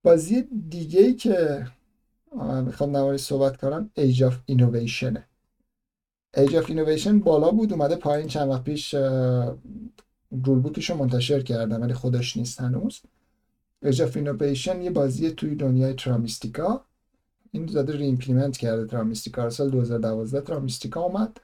بازی 0.04 0.48
دیگه 0.70 1.02
ای 1.02 1.14
که 1.14 1.68
می‌خوام 2.66 2.98
نواری 2.98 3.18
صحبت 3.18 3.58
کنم 3.58 3.90
Age 3.98 4.20
of 4.20 4.34
Innovation. 4.52 5.18
Age 6.38 6.54
of 6.54 6.66
Innovation 6.68 7.08
بالا 7.08 7.52
بود 7.52 7.74
اومده 7.74 7.96
پایین 7.96 8.28
چند 8.28 8.50
وقت 8.50 8.64
پیش 8.64 8.94
rulebook 10.32 10.78
ش 10.78 10.90
رو 10.90 10.98
منتشر 10.98 11.42
کردم 11.42 11.82
ولی 11.82 11.94
خودش 11.94 12.38
نیست 12.38 12.62
هنوز. 12.62 13.02
Of 13.86 14.16
Innovation 14.16 14.76
یه 14.76 14.90
بازی 14.90 15.32
توی 15.32 15.56
دنیای 15.56 15.94
Terra 15.94 16.29
Mystica. 16.29 16.86
این 17.52 17.68
زده 17.68 17.98
reimplement 17.98 18.58
کرده 18.58 18.86
Terra 18.86 19.11
Mystica. 19.11 19.50
سال 19.50 19.70
2012 19.70 20.42
Terra 20.42 20.67
Mystica 20.67 21.02
اومد. 21.02 21.42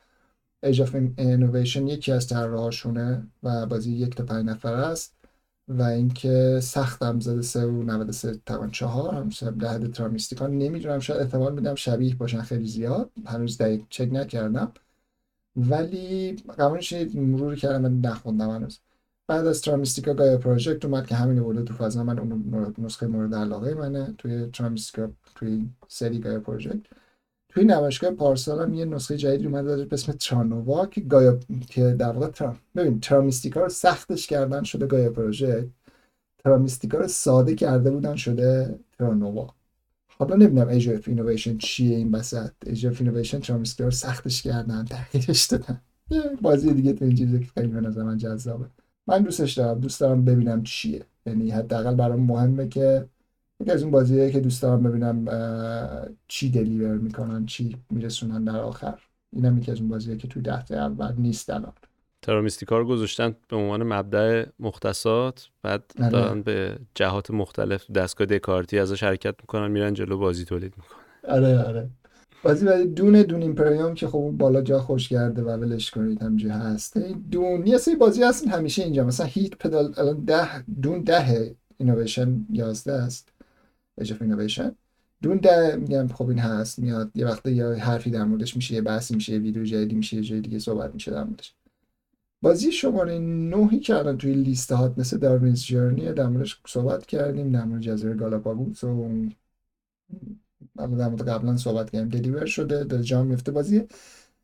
Age 0.65 0.77
of 0.77 0.89
Innovation 1.17 1.75
یکی 1.75 2.11
از 2.11 2.27
طراحاشونه 2.27 3.27
و 3.43 3.65
بازی 3.65 3.91
یک 3.91 4.15
تا 4.15 4.25
پنج 4.25 4.45
نفر 4.45 4.73
است. 4.73 5.15
و 5.67 5.83
اینکه 5.83 6.59
سخت 6.63 7.03
هم 7.03 7.19
زده 7.19 7.41
سه 7.41 7.65
و 7.65 7.83
93 7.83 8.39
تقریبا 8.45 8.67
چهار. 8.67 9.15
هم 9.15 9.29
ده 9.79 9.87
Terra 9.87 10.10
Mystica. 10.10 10.47
نمی‌دونم 10.47 10.99
شاید 10.99 11.21
احتمال 11.21 11.53
میدم 11.55 11.75
شبیه 11.75 12.15
باشن 12.15 12.41
خیلی 12.41 12.67
زیاد. 12.67 13.11
هنوز 13.25 13.57
دقیق 13.57 13.81
چک 13.89 14.09
نکردم. 14.11 14.71
ولی 15.55 16.31
قبولش 16.59 16.93
مرور 17.15 17.55
کردم 17.55 17.81
من 17.81 17.99
نخوندم 18.01 18.49
هنوز. 18.49 18.79
بعد 19.27 19.47
از 19.47 19.61
Terra 19.61 19.81
Mystica، 19.81 20.13
Gaia 20.13 20.37
Project 20.37 20.85
اومد 20.85 21.07
که 21.07 21.15
همین 21.15 21.43
بود 21.43 21.63
تو 21.63 21.73
فضا 21.73 22.03
من 22.03 22.19
اون 22.19 22.75
نسخه 22.77 23.07
مورد 23.07 23.35
علاقه 23.35 23.73
منه. 23.73 24.13
توی 24.17 24.45
Terra 24.53 24.78
Mystica 24.78 25.11
توی 25.35 25.69
سری 25.87 26.19
Gaia 26.19 26.39
Project. 26.39 26.85
توی 27.49 27.63
نمایشگاه 27.63 28.11
پارسال 28.11 28.61
هم 28.61 28.73
یه 28.73 28.85
نسخه 28.85 29.17
جدید 29.17 29.45
اومده 29.45 29.85
به 29.85 29.93
اسم 29.93 30.11
Terra 30.11 30.52
Nova 30.52 30.85
که 30.85 31.01
Gaia 31.01 31.39
که 31.69 31.91
در 31.91 32.11
واقع 32.11 32.27
Terra 32.27 32.52
M 32.52 32.57
ببین 32.75 32.99
Terra 32.99 33.25
Mystica 33.25 33.61
رو 33.61 33.69
سختش 33.69 34.27
کردن 34.27 34.63
شده 34.63 34.85
Gaia 34.85 35.11
Project، 35.11 35.69
Terra 36.43 36.66
Mystica 36.66 36.97
رو 36.97 37.07
ساده 37.07 37.55
کرده 37.55 37.91
بودن 37.91 38.15
شده 38.15 38.79
Terra 38.99 39.26
Nova. 39.26 39.53
حالا 40.07 40.35
نمی‌دونم 40.35 40.67
Age 40.67 40.89
of 40.89 41.07
Innovation 41.07 41.57
چیه 41.57 41.97
این 41.97 42.11
وسط. 42.15 42.51
Age 42.65 42.85
of 42.87 43.01
Innovation، 43.01 43.39
Terra 43.39 43.58
Mystica 43.58 43.83
رو 43.83 43.91
سختش 43.91 44.41
کردن 44.41 44.85
تغییرش 44.85 45.45
دادن. 45.45 45.81
بازی 46.41 46.73
دیگه 46.73 46.93
تو 46.93 47.05
این 47.05 47.15
چیزی 47.15 47.39
که 47.39 47.45
خیلی 47.45 47.67
به 47.67 47.81
نظر 47.81 48.03
من 48.03 48.17
جذابه. 48.17 48.65
من 49.07 49.21
دوستش 49.21 49.53
دارم. 49.53 49.79
دوست 49.79 50.01
دارم 50.01 50.25
ببینم 50.25 50.63
چیه. 50.63 51.05
یعنی 51.25 51.51
حداقل 51.51 51.95
برام 51.95 52.19
مهمه 52.19 52.67
که 52.67 53.05
یکی 53.59 53.71
از 53.71 53.83
اون 53.83 53.91
بازیه 53.91 54.31
که 54.31 54.39
دوست 54.39 54.61
دارم 54.61 54.83
ببینم 54.83 55.25
چی 56.27 56.49
دلیور 56.49 56.97
می‌کنن 56.97 57.45
چی 57.45 57.77
میرسونن 57.89 58.43
در 58.43 58.57
آخر. 58.57 58.99
اینم 59.33 59.57
یکی 59.57 59.71
از 59.71 59.79
اون 59.79 59.89
بازیه 59.89 60.17
که 60.17 60.27
توی 60.27 60.41
دهته 60.41 60.75
اول 60.75 61.13
نیست 61.17 61.49
الان. 61.49 61.73
ترامیستیکا 62.21 62.77
رو 62.77 62.85
گذاشتن 62.85 63.35
به 63.49 63.55
عنوان 63.55 63.83
مبدع 63.83 64.45
مختصات 64.59 65.49
بعد 65.63 65.83
آره. 65.99 66.09
دارن 66.09 66.41
به 66.41 66.77
جهات 66.95 67.31
مختلف 67.31 67.91
دستگاه 67.91 68.27
دکارتی 68.27 68.79
ازش 68.79 69.03
حرکت 69.03 69.35
می‌کنن 69.41 69.71
میرن 69.71 69.93
جلو 69.93 70.17
بازی 70.17 70.45
تولید 70.45 70.73
می‌کنن. 70.77 71.35
آره 71.35 71.63
آره. 71.63 71.89
بازی 72.43 72.65
برای 72.65 72.87
Dune، 72.87 73.21
Dune 73.21 73.41
Imperium 73.41 73.93
که 73.93 74.07
خب 74.07 74.33
بالا 74.37 74.61
جا 74.61 74.79
خوش 74.79 75.09
کرده 75.09 75.41
و 75.41 75.49
ولش 75.49 75.91
کنید 75.91 76.21
همجی 76.21 76.47
هست. 76.49 76.97
Dune 77.31 77.67
یه 77.67 77.77
سری 77.77 77.95
بازی 77.95 78.23
هستن 78.23 78.49
همیشه 78.49 78.83
اینجا. 78.83 79.03
مثلا 79.03 79.25
Heat 79.25 79.55
Pedal 79.55 79.93
الان 79.97 80.25
ده 80.25 80.63
Dune 80.81 81.01
ده 81.01 81.55
Innovation 81.77 82.45
یازده 82.51 82.93
است. 82.93 83.29
Age 84.01 84.07
of 84.07 84.21
Innovation. 84.21 84.71
Dune 85.21 85.37
ده 85.37 85.75
میگم 85.75 86.07
خب 86.07 86.29
این 86.29 86.39
هست 86.39 86.79
میاد. 86.79 87.11
یه 87.15 87.25
وقته 87.25 87.51
یه 87.51 87.65
حرفی 87.65 88.09
در 88.09 88.23
موردش 88.23 88.55
میشه 88.55 88.75
یه 88.75 88.81
بحثی 88.81 89.15
میشه 89.15 89.33
یه 89.33 89.39
ویدیو 89.39 89.63
جدیدی 89.63 89.95
میشه 89.95 90.17
یه 90.17 90.23
جای 90.23 90.41
دیگه 90.41 90.59
صحبت 90.59 90.93
میشه 90.93 91.11
در 91.11 91.23
موردش. 91.23 91.55
بازی 92.41 92.71
شماره 92.71 93.19
نوهی 93.19 93.79
که 93.79 93.95
الان 93.95 94.17
توی 94.17 94.33
لیست 94.33 94.71
hot 94.71 94.93
مثل 94.97 95.17
Darwin's 95.17 95.63
Journey 95.63 96.13
در 96.13 96.27
موردش 96.27 96.61
صحبت 96.67 97.05
کردیم 97.05 97.51
در 97.51 97.63
مورد 97.65 97.81
جزیره 97.81 98.13
گالاپاگوس 98.13 98.83
و 98.83 99.09
در 100.77 100.87
مورد 100.87 101.29
قبلا 101.29 101.57
صحبت 101.57 101.91
کردیم 101.91 102.09
دلیور 102.09 102.45
شده 102.45 102.83
در 102.83 103.01
جا 103.01 103.23
میفته. 103.23 103.51
بازی 103.51 103.83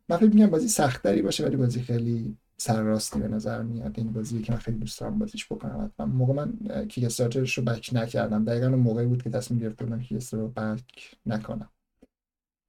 من 0.10 0.18
فکر 0.18 0.30
میگم 0.30 0.48
بازی 0.48 0.68
سختری 0.68 1.22
باشه 1.22 1.46
ولی 1.46 1.56
بازی 1.56 1.82
خیلی 1.82 2.38
سرراستی 2.58 3.20
به 3.20 3.28
نظر 3.28 3.62
میاد. 3.62 3.94
این 3.98 4.14
بازی 4.14 4.42
که 4.42 4.52
من 4.52 4.60
خیلی 4.60 4.78
دوست 4.78 5.00
دارم 5.00 5.20
بازیش 5.20 5.46
بکنم 5.46 5.92
حتما. 5.96 6.06
موقع 6.06 6.34
من 6.34 6.54
کیک 6.88 7.04
استارترش 7.04 7.58
رو 7.58 7.64
بک 7.64 7.90
نکردم. 7.94 8.46
دقیقا 8.46 8.68
اون 8.68 8.80
موقعی 8.80 9.06
بود 9.06 9.24
که 9.24 9.30
تصمیم 9.30 9.60
گرفته 9.60 9.86
بودم 9.86 10.00
کیک 10.02 10.24
رو 10.34 10.48
بک 10.48 11.18
نکنم. 11.26 11.70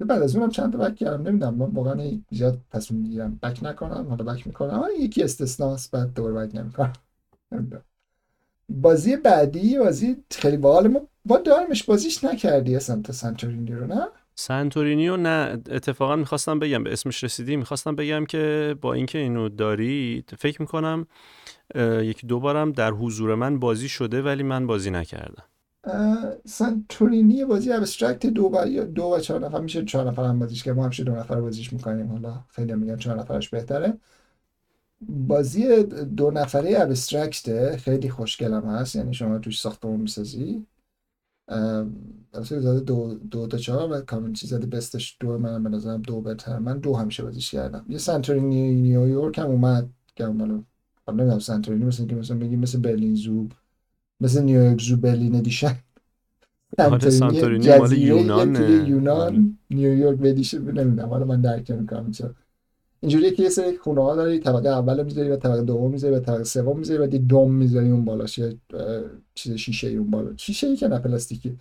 بعد 0.00 0.22
از 0.22 0.36
اونم 0.36 0.50
چند 0.50 0.72
تا 0.72 0.78
بک 0.78 0.96
کردم. 0.96 1.28
نمی‌دونم 1.28 1.54
من 1.54 1.66
واقعا 1.66 2.20
زیاد 2.30 2.60
تصمیم 2.70 3.00
می‌گیرم 3.00 3.38
بک 3.42 3.58
نکنم 3.62 4.06
حالا 4.08 4.24
بک 4.24 4.46
می‌کنم. 4.46 4.84
یکی 5.00 5.22
استثناست 5.22 5.90
بعد 5.90 6.14
دوباره 6.14 6.34
بک 6.34 6.54
نمی‌کنم. 6.54 6.92
بازی 8.68 9.16
بعدی 9.16 9.78
بازی 9.78 10.24
خیلی 10.30 10.56
باحال 10.56 10.88
ما 10.88 11.08
با 11.24 11.38
دارمش 11.38 11.84
بازیش 11.84 12.24
نکردی 12.24 12.76
اصلا 12.76 13.02
تا 13.02 13.12
سنتورینی 13.12 13.72
رو 13.72 13.86
نه؟ 13.86 14.08
سنتورینی 14.34 15.08
رو 15.08 15.16
نه. 15.16 15.62
اتفاقا 15.70 16.16
می‌خواستم 16.16 16.58
بگم 16.58 16.84
به 16.84 16.92
اسمش 16.92 17.24
رسیدی. 17.24 17.56
می‌خواستم 17.56 17.96
بگم 17.96 18.24
که 18.24 18.74
با 18.80 18.92
اینکه 18.92 19.18
اینو 19.18 19.48
داری 19.48 20.24
فکر 20.38 20.62
می‌کنم 20.62 21.06
یکی 22.02 22.26
دو 22.26 22.40
بارم 22.40 22.72
در 22.72 22.90
حضور 22.90 23.34
من 23.34 23.58
بازی 23.58 23.88
شده 23.88 24.22
ولی 24.22 24.42
من 24.42 24.66
بازی 24.66 24.90
نکردم. 24.90 25.44
سنتورینی 26.44 27.44
بازی 27.44 27.72
ابسترکت 27.72 28.26
دو 28.26 28.42
و 28.42 28.84
دو 28.84 29.02
و 29.02 29.18
چهار 29.20 29.46
نفر 29.46 29.60
میشه. 29.60 29.84
چهار 29.84 30.08
نفر 30.08 30.24
هم 30.24 30.38
بازیش 30.38 30.62
که 30.62 30.72
ما 30.72 30.84
همیشه 30.84 31.04
دو 31.04 31.12
نفر 31.12 31.40
بازیش 31.40 31.72
می‌کنیم؟ 31.72 32.06
حالا 32.06 32.44
خیلی 32.48 32.74
میگن 32.74 32.96
چهار 32.96 33.18
نفرش 33.18 33.48
بهتره. 33.48 33.98
بازی 35.00 35.82
دو 36.16 36.30
نفره 36.30 36.80
ابسترکته. 36.80 37.76
خیلی 37.76 38.10
خوشگلم 38.10 38.64
هست. 38.68 38.96
یعنی 38.96 39.14
شما 39.14 39.38
توش 39.38 39.60
ساختمون 39.60 40.00
می‌سازی. 40.00 40.66
البته 42.34 42.60
زده 42.60 42.80
دو 42.80 43.14
دو 43.30 43.46
تا 43.46 43.58
چهار 43.58 43.92
و 43.92 44.00
کامنتی 44.00 44.46
زده 44.46 44.66
بستش 44.66 45.16
دو 45.20 45.38
من 45.38 45.62
به 45.62 45.68
نظرم 45.70 46.02
دو 46.02 46.20
بهتر 46.20 46.58
من 46.58 46.78
دو 46.78 46.94
همیشه 46.94 47.22
بازیش 47.22 47.50
کردم. 47.50 47.84
یه 47.88 47.98
سنتورینی 47.98 48.74
نیویورک 48.74 49.38
هم 49.38 49.46
اومد 49.46 49.88
که 50.16 50.26
مالو 50.26 50.62
نمی‌دونم 51.08 51.38
سنتورینی 51.38 51.84
مثل 51.84 52.06
که 52.06 52.14
مثلا 52.14 52.36
بگیم 52.38 52.58
مثل 52.58 52.80
برلین 52.80 53.14
زو 53.14 53.48
مثل 54.20 54.42
نیویورک 54.42 54.80
زو 54.80 54.96
برلین 54.96 55.34
ادیشن. 55.34 55.76
آره 56.78 57.10
سانتورینی 57.10 57.78
مال 57.78 57.92
یونان 57.92 58.56
یونان 58.86 59.58
نیویورک 59.70 60.18
بدیشه. 60.18 60.58
نمی‌دونم 60.58 61.08
حالا 61.08 61.24
من 61.24 61.40
درک 61.40 61.70
نمی‌کنم. 61.70 62.10
چرا 62.10 62.34
اینجوریه 63.02 63.30
که 63.30 63.42
یه 63.42 63.48
سری 63.48 63.76
خونه 63.76 64.02
ها 64.02 64.16
داری 64.16 64.38
طبقه 64.38 64.68
اول 64.68 65.02
می‌ذاری 65.02 65.30
و 65.30 65.36
طبقه 65.36 65.62
دوم 65.62 65.90
می‌ذاری 65.90 66.14
و 66.14 66.20
طبقه 66.20 66.44
سوم 66.44 66.78
می‌ذاری 66.78 67.02
و 67.02 67.06
دوم 67.06 67.54
می‌ذاری 67.54 67.90
اون 67.90 68.04
بالاش 68.04 68.38
یه 68.38 68.56
چیز 69.34 69.52
شیشه 69.52 69.88
ای 69.88 69.96
اون 69.96 70.10
بالا. 70.10 70.36
شیشه 70.36 70.66
ای 70.66 70.76
که 70.76 70.88
نه 70.88 70.98
پلاستیکی 70.98 71.58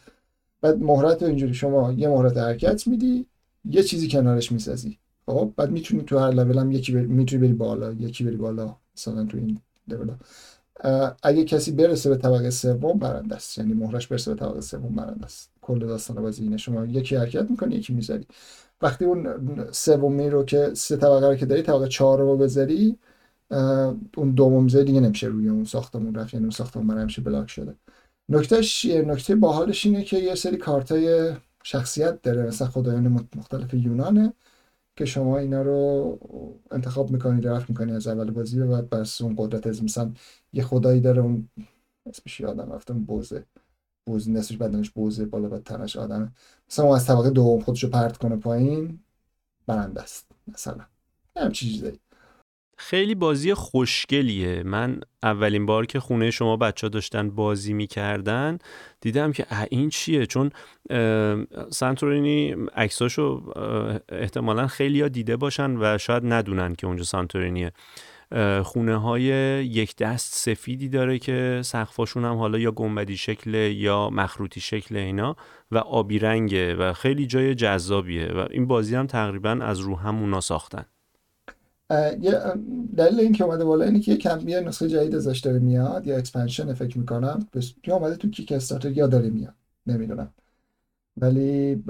بعد 0.61 0.79
مهرت 0.79 1.23
اینجوری 1.23 1.53
شما 1.53 1.91
یه 1.91 2.07
مهرت 2.09 2.37
حرکت 2.37 2.87
میدی 2.87 3.25
یه 3.65 3.83
چیزی 3.83 4.07
کنارش 4.07 4.51
می‌سازی. 4.51 4.97
خب؟ 5.25 5.53
بعد 5.57 5.71
می‌تونی 5.71 6.03
تو 6.03 6.17
هر 6.17 6.31
لول 6.31 6.57
هم 6.57 6.71
یکی 6.71 6.91
بری 6.91 7.05
می‌تونی 7.05 7.41
بری 7.41 7.53
بالا 7.53 7.91
یکی 7.91 8.23
بری 8.23 8.35
بالا 8.35 8.75
مثلا 8.97 9.25
تو 9.25 9.37
این 9.37 9.59
لول 9.87 10.11
اگه 11.23 11.43
کسی 11.43 11.71
برسه 11.71 12.09
به 12.09 12.15
طبقه 12.15 12.49
سوم 12.49 12.99
برنده 12.99 13.35
است. 13.35 13.57
یعنی 13.57 13.73
مهرش 13.73 14.07
برسه 14.07 14.33
به 14.33 14.39
طبقه 14.39 14.61
سوم 14.61 14.95
برنده 14.95 15.25
است. 15.25 15.51
کل 15.61 15.79
داستان 15.79 16.21
بازی 16.21 16.43
اینه. 16.43 16.57
شما 16.57 16.85
یکی 16.85 17.15
حرکت 17.15 17.51
می‌کنی 17.51 17.75
یکی 17.75 17.93
می‌ذاری. 17.93 18.25
وقتی 18.81 19.05
اون 19.05 19.27
سومی 19.71 20.29
رو 20.29 20.43
که 20.43 20.73
سه 20.73 20.97
طبقه 20.97 21.27
رو 21.29 21.35
که 21.35 21.45
داری 21.45 21.61
طبقه 21.61 21.87
چهار 21.87 22.19
رو 22.19 22.37
بذاری 22.37 22.97
اون 24.17 24.31
دوم 24.35 24.63
می‌ذاری 24.63 24.85
دیگه 24.85 24.99
نمیشه 24.99 25.27
روی 25.27 25.49
اون 25.49 25.63
ساختمون 25.65 26.15
رفت 26.15 26.33
یعنی 26.33 26.43
اون 26.45 26.51
ساختمون 26.51 26.87
برای 26.87 27.01
همیشه 27.01 27.21
بلاک 27.21 27.49
شده. 27.49 27.75
نکتهش 28.29 28.85
نکته 28.85 29.35
باحالش 29.35 29.85
اینه 29.85 30.03
که 30.03 30.17
یه 30.19 30.35
سری 30.35 30.57
کارتای 30.57 31.33
شخصیت 31.63 32.21
داره 32.21 32.43
مثلا 32.47 32.67
خدایان 32.67 33.27
مختلف 33.35 33.73
یونانه 33.73 34.33
که 34.95 35.05
شما 35.05 35.37
اینا 35.37 35.61
رو 35.61 36.19
انتخاب 36.71 37.11
می‌کنید 37.11 37.47
رفت 37.47 37.69
می‌کنید 37.69 37.95
از 37.95 38.07
اول 38.07 38.31
بازی 38.31 38.59
و 38.59 38.67
بعد 38.67 38.89
بر 38.89 39.07
اون 39.21 39.35
قدرت 39.37 39.67
از 39.67 39.83
مثلا 39.83 40.11
یه 40.53 40.63
خدایی 40.63 41.01
داره 41.01 41.21
اون 41.21 41.49
اسمش 42.05 42.39
یادم 42.39 42.73
رفتم 42.73 42.99
بوزه. 42.99 43.45
بوز 44.05 44.29
نصفش 44.29 44.57
بدنش 44.57 44.89
بوزه 44.89 45.25
بالا 45.25 45.59
تنش 45.59 45.95
آدمه 45.95 46.31
مثلا 46.69 46.85
اون 46.85 46.95
از 46.95 47.07
طبقه 47.07 47.29
دوم 47.29 47.59
خودشو 47.59 47.89
پرت 47.89 48.17
کنه 48.17 48.35
پایین 48.35 48.99
برنده 49.67 50.01
است 50.01 50.31
مثلا. 50.47 50.85
هم 51.37 51.51
چیزی 51.51 51.99
خیلی 52.77 53.15
بازی 53.15 53.53
خوشگلیه. 53.53 54.63
من 54.63 55.01
اولین 55.23 55.65
بار 55.65 55.85
که 55.85 55.99
خونه 55.99 56.31
شما 56.31 56.57
بچه 56.57 56.87
ها 56.87 56.89
داشتن 56.89 57.29
بازی 57.29 57.73
می‌کردن 57.73 58.57
دیدم 59.01 59.31
که 59.31 59.45
این 59.69 59.89
چیه؟ 59.89 60.25
چون 60.25 60.51
سانتورینی 61.69 62.55
عکساشو 62.75 63.53
احتمالا 64.09 64.67
خیلی 64.67 65.01
ها 65.01 65.07
دیده 65.07 65.37
باشن 65.37 65.77
و 65.77 65.97
شاید 65.97 66.23
ندونن 66.25 66.75
که 66.75 66.87
اونجا 66.87 67.03
سانتورینیه. 67.03 67.71
خونه 68.63 68.97
های 68.97 69.23
یک 69.65 69.95
دست 69.95 70.33
سفیدی 70.35 70.89
داره 70.89 71.19
که 71.19 71.61
سقفاشون 71.63 72.25
هم 72.25 72.35
حالا 72.35 72.57
یا 72.57 72.71
گنبدی 72.71 73.17
شکل 73.17 73.53
یا 73.53 74.09
مخروطی 74.09 74.59
شکل 74.59 74.95
اینا 74.95 75.35
و 75.71 75.77
آبی 75.77 76.19
رنگه 76.19 76.75
و 76.75 76.93
خیلی 76.93 77.27
جای 77.27 77.55
جذابیه 77.55 78.27
و 78.27 78.47
این 78.51 78.67
بازی 78.67 78.95
هم 78.95 79.07
تقریبا 79.07 79.49
از 79.49 79.79
رو 79.79 79.95
همونا 79.95 80.41
ساختن. 80.41 80.85
یه 82.21 82.39
دلیل 82.97 83.19
این 83.19 83.33
که 83.33 83.43
اومده 83.43 83.65
بالا 83.65 83.85
اینه 83.85 83.99
که 83.99 84.17
کم 84.17 84.47
یه 84.47 84.59
نسخه 84.59 84.87
جدید 84.87 85.15
ازش 85.15 85.39
داره 85.39 85.59
میاد 85.59 86.07
یا 86.07 86.17
expansion 86.17 86.73
فکر 86.73 86.97
می‌کنم. 86.97 87.47
یا 87.87 87.95
اومده 87.95 88.15
تو 88.15 88.29
Kickstarter 88.29 88.91
یا 88.91 89.07
داره 89.07 89.29
میاد. 89.29 89.53
نمی‌دونم. 89.87 90.33
ولی 91.17 91.83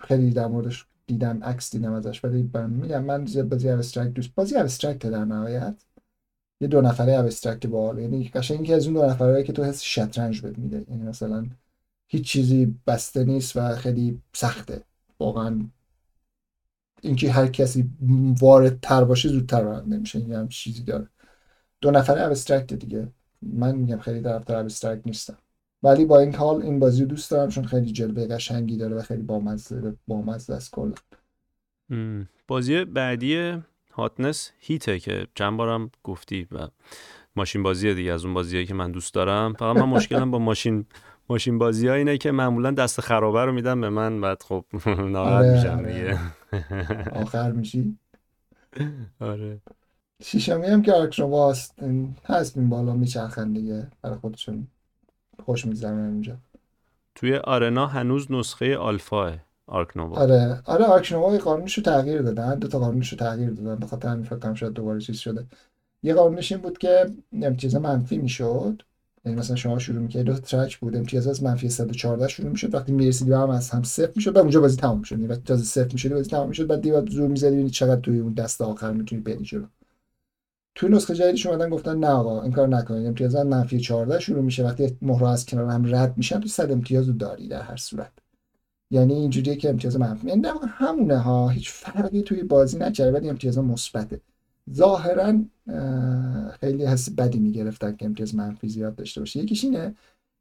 خیلی 0.00 0.30
در 0.30 0.46
موردش 0.46 0.86
دیدم 1.06 1.44
عکس 1.44 1.70
دیدم 1.70 1.92
ازش 1.92 2.24
ولی 2.24 2.50
میگم 2.68 3.04
من 3.04 3.24
بازی 3.24 3.68
abstract 3.68 4.14
دوست 4.14 4.34
بازی 4.34 4.56
abstract 4.56 5.06
در 5.06 5.24
نهایت 5.24 5.84
یه 6.60 6.68
دو 6.68 6.80
نفره 6.80 7.18
abstract 7.18 7.66
باحال. 7.66 7.98
یعنی 7.98 8.28
قشنگ 8.28 8.66
که 8.66 8.74
از 8.74 8.86
اون 8.86 8.94
دو 8.94 9.06
نفره 9.06 9.42
که 9.42 9.52
تو 9.52 9.64
حس 9.64 9.82
شطرنج 9.82 10.40
بهت 10.40 10.58
میده. 10.58 10.84
یعنی 10.90 11.02
مثلا 11.02 11.46
هیچ 12.06 12.24
چیزی 12.24 12.78
بسته 12.86 13.24
نیست 13.24 13.56
و 13.56 13.76
خیلی 13.76 14.22
سخته. 14.32 14.84
واقعا 15.20 15.70
اینکه 17.02 17.32
هر 17.32 17.46
کسی 17.46 17.90
وارد 18.40 18.80
تر 18.80 19.04
باشه 19.04 19.28
زودتر 19.28 19.64
برنده 19.64 19.96
میشه. 19.98 20.18
این 20.18 20.32
هم 20.32 20.48
چیزی 20.48 20.82
داره. 20.82 21.08
دو 21.80 21.90
نفره 21.90 22.22
abstract 22.22 22.74
دیگه. 22.74 23.08
من 23.42 23.76
میگم 23.76 23.98
خیلی 23.98 24.20
طرفدار 24.22 24.56
abstract 24.60 25.06
نیستم. 25.06 25.38
ولی 25.84 26.04
با 26.04 26.18
این 26.18 26.34
حال 26.34 26.62
این 26.62 26.78
بازی 26.78 27.02
رو 27.02 27.08
دوست 27.08 27.30
دارم 27.30 27.48
چون 27.48 27.64
خیلی 27.64 27.92
جلوه 27.92 28.26
قشنگی 28.26 28.76
داره 28.76 28.96
و 28.96 29.02
خیلی 29.02 29.22
بامزه 29.22 29.96
بامزه 30.08 30.54
است 30.54 30.72
کلا. 30.72 30.94
بازی 32.48 32.84
بعدی 32.84 33.58
هاتنس 33.92 34.50
هیته 34.58 34.98
که 34.98 35.26
چند 35.34 35.56
بارم 35.56 35.90
گفتی 36.04 36.48
و 36.52 36.68
ماشین 37.36 37.62
بازی 37.62 37.94
دیگه 37.94 38.12
از 38.12 38.24
اون 38.24 38.34
بازیایی 38.34 38.66
که 38.66 38.74
من 38.74 38.92
دوست 38.92 39.14
دارم. 39.14 39.52
فقط 39.52 39.76
من 39.76 39.88
مشکلم 39.88 40.30
با 40.30 40.38
ماشین 40.38 40.86
ماشین 41.28 41.58
بازی 41.58 41.88
ها 41.88 41.94
اینه 41.94 42.18
که 42.18 42.30
معمولا 42.30 42.70
دست 42.70 43.00
خرابه 43.00 43.44
رو 43.44 43.52
میدم 43.52 43.80
به 43.80 43.88
من 43.88 44.20
بعد 44.20 44.42
خب 44.42 44.64
ناراحت 44.86 45.44
آره، 45.44 45.52
میشم 45.52 45.82
دیگه. 45.82 46.18
آره. 46.52 47.10
آخر 47.12 47.52
میشی؟ 47.52 47.98
آره. 49.20 49.60
شیشمی 50.22 50.66
هم 50.66 50.82
که 50.82 50.92
آرکنووا 50.92 51.50
هست 51.50 51.82
هست 52.24 52.58
این 52.58 52.68
بالا 52.68 52.92
میچرخن 52.92 53.52
دیگه 53.52 53.86
برای 54.02 54.16
خودشون. 54.16 54.66
خوش 55.42 55.66
میگذرن 55.66 55.98
اونجا. 55.98 56.36
توی 57.14 57.36
آرنا 57.36 57.86
هنوز 57.86 58.32
نسخه 58.32 58.76
آلفاه 58.76 59.32
آرکنووا. 59.66 60.16
آره 60.16 60.62
آره 60.64 60.84
آرکنووا 60.84 61.38
قانونش 61.38 61.74
رو 61.74 61.82
تغییر 61.82 62.22
دادن 62.22 62.58
دو 62.58 62.68
تا 62.68 62.78
قانونش 62.78 63.12
رو 63.12 63.18
تغییر 63.18 63.50
دادن 63.50 63.76
به 63.76 63.86
خاطر 63.86 64.08
همین 64.08 64.24
فکر 64.24 64.54
شاید 64.54 64.72
دوباره 64.72 65.00
چیز 65.00 65.16
شده. 65.16 65.44
یه 66.02 66.14
قانونش 66.14 66.52
این 66.52 66.60
بود 66.60 66.78
که 66.78 67.06
چیز 67.56 67.76
منفی 67.76 68.18
می‌شد. 68.18 68.82
یعنی 69.24 69.38
مثلا 69.38 69.56
شما 69.56 69.78
شروع 69.78 69.98
می‌کردید 69.98 70.26
دو 70.34 70.40
ترک 70.40 70.78
بود. 70.78 70.96
امتیاز 70.96 71.26
از 71.26 71.42
منفی 71.42 71.68
114 71.68 72.28
شروع 72.28 72.50
می‌شد. 72.50 72.74
وقتی 72.74 72.92
می‌رسیدی 72.92 73.30
به 73.30 73.38
هم 73.38 73.50
از 73.50 73.70
هم 73.70 73.82
صفر 73.82 74.12
می‌شد. 74.16 74.32
بعد 74.32 74.42
اونجا 74.42 74.60
بازی 74.60 74.76
تمام 74.76 74.98
می‌شد 74.98 75.16
یعنی 75.16 75.28
وقتی 75.28 75.42
تازه 75.42 75.64
صفر 75.64 75.92
می‌شد 75.92 76.10
بازی 76.10 76.30
تمام 76.30 76.48
می‌شد. 76.48 76.66
بعد 76.66 76.80
دیگه 76.80 77.04
زور 77.04 77.28
می‌زدی 77.28 77.50
ببینید 77.50 77.72
چقدر 77.72 78.00
توی 78.00 78.18
اون 78.18 78.32
دست 78.32 78.60
آخر 78.60 78.92
می‌تونی 78.92 79.22
بری 79.22 79.44
جلو. 79.44 79.64
توی 80.74 80.88
نسخه 80.88 81.14
جدیدش 81.14 81.46
اومدن 81.46 81.68
گفتن 81.70 81.98
نه 81.98 82.06
آقا 82.08 82.42
این 82.42 82.52
کار 82.52 82.68
نکنید. 82.68 83.06
امتیاز 83.06 83.36
منفی 83.36 83.80
14 83.80 84.20
شروع 84.20 84.42
میشه. 84.42 84.64
وقتی 84.64 84.98
مهره 85.02 85.28
از 85.28 85.46
کنار 85.46 85.70
هم 85.70 85.94
رد 85.94 86.16
میشن 86.16 86.40
تو 86.40 86.48
100 86.48 86.72
امتیاز 86.72 87.08
رو 87.08 87.12
داری 87.12 87.48
در 87.48 87.62
هر 87.62 87.76
صورت. 87.76 88.12
یعنی 88.90 89.14
اینجوریه 89.14 89.56
که 89.56 89.70
امتیاز 89.70 89.96
منفی. 89.96 90.28
یعنی 90.28 90.42
همونه 90.68 91.18
ها. 91.18 91.48
هیچ 91.48 91.70
فرقی 91.70 92.22
توی 92.22 92.42
بازی 92.42 92.78
نکرده 92.78 93.12
ولی 93.12 93.28
امتیاز 93.28 93.58
مثبته. 93.58 94.20
ظاهرا 94.72 95.34
خیلی 96.60 96.86
حس 96.86 97.10
بدی 97.10 97.38
می‌گرفتن 97.38 97.96
که 97.96 98.06
امتیاز 98.06 98.34
منفی 98.34 98.68
زیاد 98.68 98.94
داشته 98.94 99.20
باشه. 99.20 99.40
یکیش 99.40 99.64
اینه. 99.64 99.94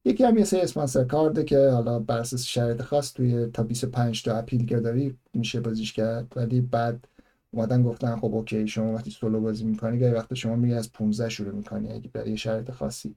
یکی 0.06 0.24
هم 0.24 0.38
یه 0.38 0.44
سری 0.44 0.62
اسپانسر 0.62 1.04
کارده 1.04 1.44
که 1.44 1.70
حالا 1.70 2.00
بر 2.00 2.18
اساس 2.18 2.46
شرایط 2.46 2.82
خاص 2.82 3.14
توی 3.14 3.46
تا 3.46 3.64
25 3.64 4.24
تا 4.24 4.36
اپیل 4.36 4.66
داری 4.66 5.18
میشه 5.34 5.60
بازیش 5.60 5.94
کرد. 5.94 6.34
ولی 6.36 6.62
بعد 6.62 7.08
اومدن 7.54 7.84
گفتن 7.84 8.16
خب 8.16 8.36
اوکی 8.36 8.68
شما 8.68 8.94
وقتی 8.94 9.12
سولو 9.12 9.40
بازی 9.40 9.66
می‌کنی 9.66 10.00
گاهی 10.00 10.12
وقت 10.14 10.34
شما 10.34 10.56
میری 10.56 10.74
از 10.74 10.92
15 10.92 11.30
شروع 11.30 11.56
می‌کنی. 11.56 11.92
اگه 11.92 12.10
برای 12.14 12.38
شرایط 12.38 12.72
خاصی 12.72 13.16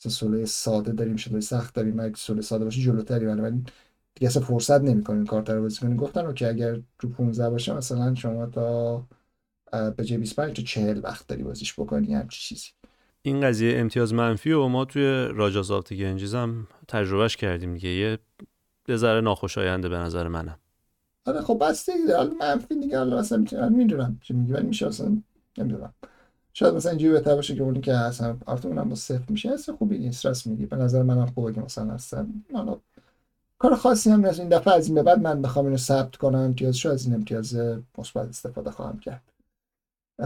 مثلا 0.00 0.12
سولو 0.12 0.46
ساده 0.46 0.92
داریم 0.92 1.16
شده 1.16 1.40
سخت 1.40 1.74
داریم 1.74 2.00
اگه 2.00 2.14
سولو 2.16 2.42
ساده 2.42 2.64
باشه 2.64 2.80
جلوتری 2.80 3.26
ولی 3.26 3.64
دیگه 4.14 4.28
اصلا 4.28 4.42
فرصت 4.42 4.80
نمی‌کنین 4.80 5.26
کارت 5.26 5.50
رو 5.50 5.62
بازی 5.62 5.80
کنین 5.80 5.96
گفتن 5.96 6.26
اوکی 6.26 6.44
اگر 6.44 6.80
رو 7.00 7.08
15 7.08 7.50
باشه 7.50 7.74
مثلا 7.74 8.14
شما 8.14 8.46
تا 8.46 9.06
به 9.96 10.04
جای 10.04 10.18
25 10.18 10.56
تا 10.56 10.62
40 10.62 11.00
وقت 11.04 11.26
داری 11.26 11.42
بازیش 11.42 11.74
بکنی 11.74 12.14
همچی 12.14 12.40
چیزی. 12.40 12.68
این 13.22 13.40
قضیه 13.40 13.78
امتیاز 13.78 14.14
منفی 14.14 14.52
و 14.52 14.68
ما 14.68 14.84
توی 14.84 15.28
راجا 15.34 15.62
زافت 15.62 15.92
گنجیز 15.92 16.34
هم 16.34 16.66
تجربهش 16.88 17.36
کردیم 17.36 17.74
دیگه. 17.74 18.18
یه 18.88 18.96
ذره 18.96 19.20
ناخوشاینده 19.20 19.88
به 19.88 19.96
نظر 19.96 20.28
منم. 20.28 20.58
آره 21.26 21.40
خب 21.40 21.58
بس 21.60 21.90
دیگه. 21.90 22.16
حالا 22.16 22.34
منفی 22.40 22.80
دیگه 22.80 22.98
حالا 22.98 23.18
مثلا 23.18 23.68
می‌دونم 23.68 24.18
چی 24.22 24.34
میگی 24.34 24.52
ولی 24.52 24.66
میشه 24.66 24.86
اصلا 24.86 25.22
نمی‌دونم. 25.58 25.94
شاید 26.52 26.74
مثلا 26.74 26.90
اینجوری 26.90 27.12
بهتر 27.12 27.34
باشه 27.34 27.54
که 27.54 27.62
اونی 27.62 27.80
که 27.80 27.94
اصلا 27.94 28.36
آرت 28.46 28.66
اونم 28.66 28.88
با 28.88 28.94
صفر 28.94 29.24
میشه. 29.28 29.50
اصلا 29.50 29.76
خوبی 29.76 29.98
نیست 29.98 30.26
راست 30.26 30.46
میگی. 30.46 30.66
به 30.66 30.76
نظر 30.76 31.02
منم 31.02 31.26
خوبه 31.26 31.52
که 31.52 31.60
مثلا 31.60 31.92
اصلا 31.92 32.26
حالا 32.52 32.78
کار 33.58 33.74
خاصی 33.74 34.10
هم 34.10 34.26
نیست. 34.26 34.40
این 34.40 34.48
دفعه 34.48 34.74
از 34.74 34.86
این 34.86 34.94
به 34.94 35.02
بعد 35.02 35.22
من 35.22 35.42
بخوام 35.42 35.64
اینو 35.64 35.76
ثبت 35.78 36.16
کنم 36.16 36.38
امتیازشو 36.38 36.90
از 36.90 37.04
این 37.06 37.14
امتیاز 37.14 37.56
مثبت 37.98 38.28
استفاده 38.28 38.70
خواهم 38.70 38.98
کرد. 38.98 39.22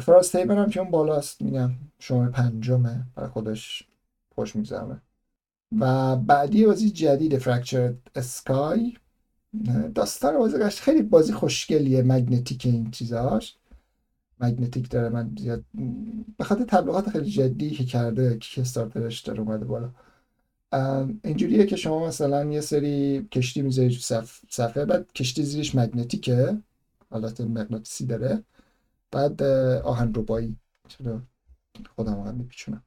فراز 0.02 0.32
تیبر 0.32 0.56
هم 0.56 0.70
که 0.70 0.81
اون 0.81 0.90
بالاست 0.90 1.43
میگم. 1.43 1.70
شما 1.98 2.28
پنجمه. 2.28 3.05
برای 3.14 3.28
خودش 3.28 3.82
خوش 4.35 4.56
میگذرمه 4.56 5.01
و 5.81 6.16
بعدی 6.16 6.66
بازی 6.66 6.90
جدید 6.90 7.39
فرکچر 7.39 7.94
اسکای 8.14 8.94
داستان 9.94 10.39
بازی 10.39 10.59
گشت 10.59 10.81
خیلی 10.81 11.02
بازی 11.02 11.32
خوشگلیه 11.32 12.02
مگنتیک 12.02 12.66
این 12.66 12.90
چیزاش. 12.90 13.56
مگنتیک 14.40 14.90
داره 14.90 15.09
من 15.09 15.31
زیاد 15.39 15.64
به 16.39 16.44
خاطر 16.44 16.64
تبلیغات 16.64 17.10
خیلی 17.10 17.31
جدی 17.31 17.70
که 17.70 17.85
کرده 17.85 18.39
که 18.40 18.60
استارترش 18.60 19.20
داره 19.20 19.40
اومده 19.40 19.64
بالا. 19.64 19.90
اینجوریه 21.24 21.66
که 21.66 21.77
شما 21.77 22.06
مثلا 22.06 22.44
یه 22.44 22.60
سری 22.60 23.28
کشتی 23.32 23.62
می‌ذاری 23.62 23.94
تو 23.94 24.01
صف... 24.01 24.40
صفحه 24.51 24.85
بعد 24.85 25.12
کشتی 25.12 25.43
زیرش 25.43 25.74
مگنتیکه 25.74 26.59
حالت 27.10 27.40
مغناطیسی 27.40 28.06
داره. 28.06 28.43
بعد 29.10 29.43
آهن 29.82 30.14
ربایی. 30.14 30.56
چرا؟ 30.89 31.23
خودم 31.97 32.20
هم 32.20 32.35
میپیچونم. 32.35 32.82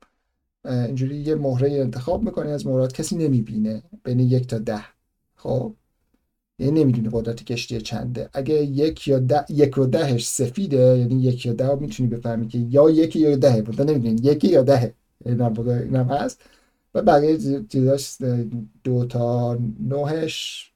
اینجوری 0.65 1.15
یه 1.15 1.36
مهره 1.36 1.72
انتخاب 1.72 2.23
می‌کنی 2.23 2.52
از 2.52 2.68
مهرات 2.68 2.94
کسی 2.94 3.15
نمی‌بینه 3.15 3.84
بین 4.03 4.19
یک 4.19 4.48
تا 4.48 4.57
ده. 4.57 4.86
خب؟ 5.36 5.76
یعنی 6.60 6.80
نمی‌دونی 6.84 7.10
قدرت 7.11 7.44
کشتی 7.44 7.81
چنده. 7.81 8.30
اگه 8.34 8.56
یک 8.56 9.07
یا 9.07 9.19
ده 9.19 9.45
یک 9.49 9.77
و 9.77 9.86
دهش 9.86 10.27
سفیده 10.27 10.98
یعنی 10.98 11.22
یک 11.22 11.45
یا 11.45 11.53
ده 11.53 11.76
می‌تونی 11.76 12.10
بفهمی 12.10 12.48
که 12.48 12.57
یا 12.57 12.90
یکی 12.90 13.19
یا 13.19 13.36
دهه 13.36 13.61
بوده 13.61 13.84
نمی‌دونی 13.84 14.22
یکی 14.23 14.48
یا 14.48 14.61
دهه 14.61 14.94
اینم 15.26 16.07
هست. 16.10 16.41
و 16.95 17.02
بقیه 17.02 17.38
چیزاش 17.69 18.18
دو 18.84 19.06
تا 19.06 19.57
نهش 19.80 20.72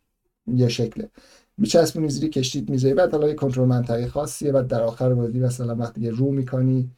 یه 0.56 0.68
شکله. 0.68 1.10
میچسبونی 1.58 2.10
زیر 2.10 2.30
کشتیت 2.30 2.70
می‌ذاری. 2.70 2.94
بعد 2.94 3.12
حالا 3.12 3.28
یه 3.28 3.34
کنترل 3.34 3.66
منطقه 3.66 4.08
خاصیه. 4.08 4.52
بعد 4.52 4.68
در 4.68 4.82
آخر 4.82 5.14
بازی 5.14 5.40
مثلا 5.40 5.76
وقتی 5.76 6.10
رو 6.10 6.32
می‌کنی 6.32 6.92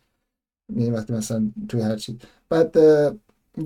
یعنی 0.76 0.92
وقتی 0.92 1.14
مثلا 1.14 1.52
توی 1.70 1.82
هر 1.82 1.96
چیز 1.96 2.16
بعد 2.50 2.76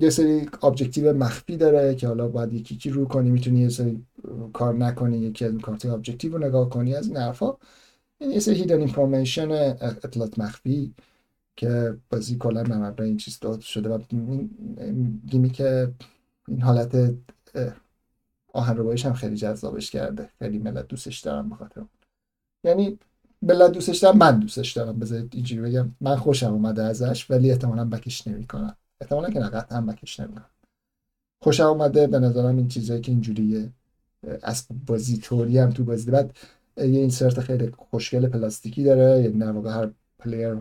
یه 0.00 0.10
سری 0.10 0.48
objective 0.62 1.12
مخفی 1.12 1.56
داره 1.56 1.94
که 1.94 2.08
حالا 2.08 2.28
باید 2.28 2.52
یکی 2.52 2.76
کی 2.76 2.90
رو 2.90 3.04
کنی. 3.04 3.30
می‌تونی 3.30 3.60
یه 3.60 3.68
سری 3.68 4.02
کار 4.52 4.74
نکنی 4.74 5.18
یکی 5.18 5.44
از 5.44 5.54
کارت 5.58 5.86
objective 5.86 6.38
رو 6.38 6.46
نگاه 6.46 6.68
کنی 6.68 6.94
از 6.94 7.08
این 7.08 7.16
حرفا. 7.16 7.56
یعنی 8.20 8.34
یه 8.34 8.40
سری 8.40 8.54
hidden 8.54 8.78
information 8.78 9.50
اطلاعات 9.50 10.38
مخفی 10.38 10.94
که 11.56 11.96
بازی 12.10 12.36
کلا 12.36 12.62
مبنای 12.62 13.08
این 13.08 13.16
چیز 13.16 13.38
داد 13.40 13.60
شده 13.60 13.88
و 13.88 13.98
game 15.26 15.45
ی 15.45 15.50
که 15.50 15.92
این 16.48 16.62
حالت 16.62 17.14
آهن 18.52 18.96
هم 18.98 19.12
خیلی 19.12 19.36
جذابش 19.36 19.90
کرده. 19.90 20.28
خیلی 20.38 20.58
ملت 20.58 20.88
دوستش 20.88 21.20
دارم 21.20 21.48
بخاطر 21.48 21.82
یعنی 22.64 22.98
ملت 23.42 23.72
دوستش 23.72 23.98
دارم 23.98 24.18
من 24.18 24.40
دوستش 24.40 24.72
دارم. 24.72 24.98
بذارید 24.98 25.34
اینجوری 25.34 25.62
بگم 25.62 25.90
من 26.00 26.16
خوشم 26.16 26.52
اومده 26.52 26.82
ازش 26.82 27.30
ولی 27.30 27.50
احتمالا 27.50 27.84
back 27.84 28.13
ش 28.13 28.28
نمی‌کنم. 28.28 28.76
احتمالا 29.00 29.30
که 29.30 29.38
نه 29.38 29.64
هم 29.70 29.86
back 29.86 30.09
ش 30.09 30.20
نمی‌کنم. 30.20 30.50
خوشم 31.42 31.64
اومده 31.64 32.06
به 32.06 32.18
نظرم 32.18 32.56
این 32.56 32.68
چیزایی 32.68 33.00
که 33.00 33.12
اینجوریه. 33.12 33.72
از 34.42 34.66
بازی 34.86 35.18
طوری 35.18 35.58
هم 35.58 35.70
تو 35.70 35.84
بازی 35.84 36.10
بعد 36.10 36.36
یه 36.76 36.84
insert 36.84 37.40
خیلی 37.40 37.70
خوشگل 37.70 38.28
پلاستیکی 38.28 38.84
داره 38.84 39.22
یعنی 39.22 39.38
در 39.38 39.50
واقع 39.50 39.70
هر 39.70 39.90
player 40.18 40.56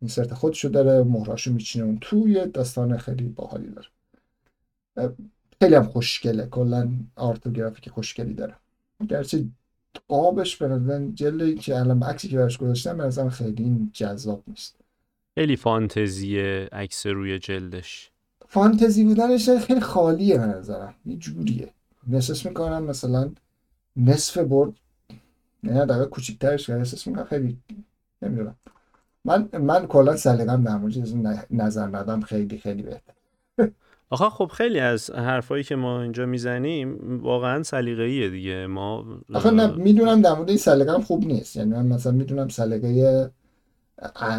insert 0.00 0.34
خودشو 0.34 0.68
داره 0.68 1.02
مهراشو 1.02 1.52
میچینه 1.52 1.84
اون 1.84 1.98
توی 2.00 2.46
داستان 2.46 2.98
خیلی 2.98 3.28
باحالی 3.28 3.68
داره. 3.70 5.14
خیلی 5.62 5.74
هم 5.74 5.84
خوشگله 5.84 6.46
کلا 6.46 6.90
art 7.16 7.46
و 7.46 7.50
گرافیک 7.50 7.88
خوشگلی 7.88 8.34
داره. 8.34 8.54
گرچه 9.08 9.44
قابش 10.08 10.56
به 10.56 10.68
نظر 10.68 11.06
جلدی 11.14 11.54
که 11.54 11.76
الان 11.76 12.02
عکسی 12.02 12.28
که 12.28 12.36
براش 12.36 12.58
گذاشتم 12.58 12.96
به 12.96 13.04
نظرم 13.04 13.30
خیلی 13.30 13.90
جذاب 13.92 14.42
نیست. 14.46 14.74
خیلی 15.34 15.56
فانتزیه 15.56 16.68
عکس 16.72 17.06
روی 17.06 17.38
جلدش. 17.38 18.10
فانتزی 18.48 19.04
بودنش 19.04 19.50
خیلی 19.50 19.80
خالیه 19.80 20.38
به 20.38 20.46
نظرم. 20.46 20.94
یه 21.06 21.16
جوریه. 21.16 21.68
نسس 22.08 22.46
می‌کنم 22.46 22.82
مثلا 22.82 23.30
نصف 23.96 24.38
برد 24.38 24.72
نه 25.62 25.86
دقیقه 25.86 26.06
کوچیکترش 26.06 26.70
احساس 26.70 27.06
می‌کنم 27.06 27.24
خیلی 27.24 27.58
نمی‌دونم. 28.22 28.56
من 29.24 29.48
من 29.52 29.86
کلا 29.86 30.16
سلیقم 30.16 30.64
در 30.64 30.76
مورد 30.76 30.94
نظر 31.50 31.86
ندم 31.86 32.20
خیلی 32.20 32.58
خیلی 32.58 32.82
بهتر 32.82 33.12
آخه 34.10 34.28
خب 34.30 34.46
خیلی 34.46 34.80
از 34.80 35.10
حرفایی 35.10 35.64
که 35.64 35.76
ما 35.76 36.02
اینجا 36.02 36.26
می‌زنیم 36.26 37.20
واقعا 37.22 37.62
سلیقه‌ایه 37.62 38.30
دیگه. 38.30 38.66
ما 38.66 39.06
آخه 39.34 39.50
نه 39.50 39.66
می‌دونم 39.76 40.22
در 40.22 40.34
مورد 40.34 40.48
این 40.48 40.58
سلیقه‌ام 40.58 41.02
خوب 41.02 41.26
نیست. 41.26 41.56
یعنی 41.56 41.70
من 41.70 41.86
مثلا 41.86 42.12
می‌دونم 42.12 42.48
سلیقه 42.48 43.30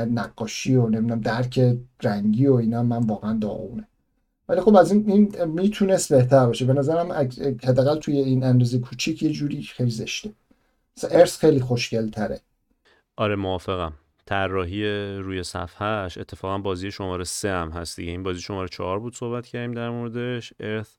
نقاشی 0.10 0.76
و 0.76 0.90
نمی‌دونم 0.90 1.22
درک 1.22 1.78
رنگی 2.04 2.48
و 2.48 2.54
اینا 2.54 2.84
من 2.84 2.98
واقعا 2.98 3.38
داغونه. 3.42 3.88
ولی 4.52 4.62
خب 4.62 4.76
از 4.76 4.92
این, 4.92 5.12
این 5.12 5.46
می‌تونست 5.46 6.14
بهتر 6.14 6.46
باشه. 6.46 6.66
به 6.66 6.74
نظرم 6.74 7.12
حداقل 7.64 8.00
توی 8.00 8.18
این 8.18 8.44
اندازه 8.44 8.80
کوچیک 8.80 9.24
یه 9.24 9.30
جوری 9.30 9.64
خیلی 9.64 9.92
زشته. 9.92 10.32
ارث 11.12 11.38
خیلی 11.38 11.60
خوشگل 11.60 12.10
تره 12.10 12.42
آره 13.18 13.36
موافقم. 13.36 13.94
طراحی 14.26 14.84
روی 15.18 15.44
صفحهش 15.44 16.18
اتفاقا 16.18 16.58
بازی 16.58 16.92
شماره 16.92 17.24
سه 17.24 17.50
هم 17.50 17.70
هست 17.70 17.96
دیگه. 17.96 18.12
این 18.12 18.24
بازی 18.24 18.42
شماره 18.42 18.68
چهار 18.68 19.00
بود 19.00 19.16
صحبت 19.16 19.48
کردیم 19.48 19.72
در 19.72 19.90
موردش. 19.90 20.54
ارث 20.60 20.90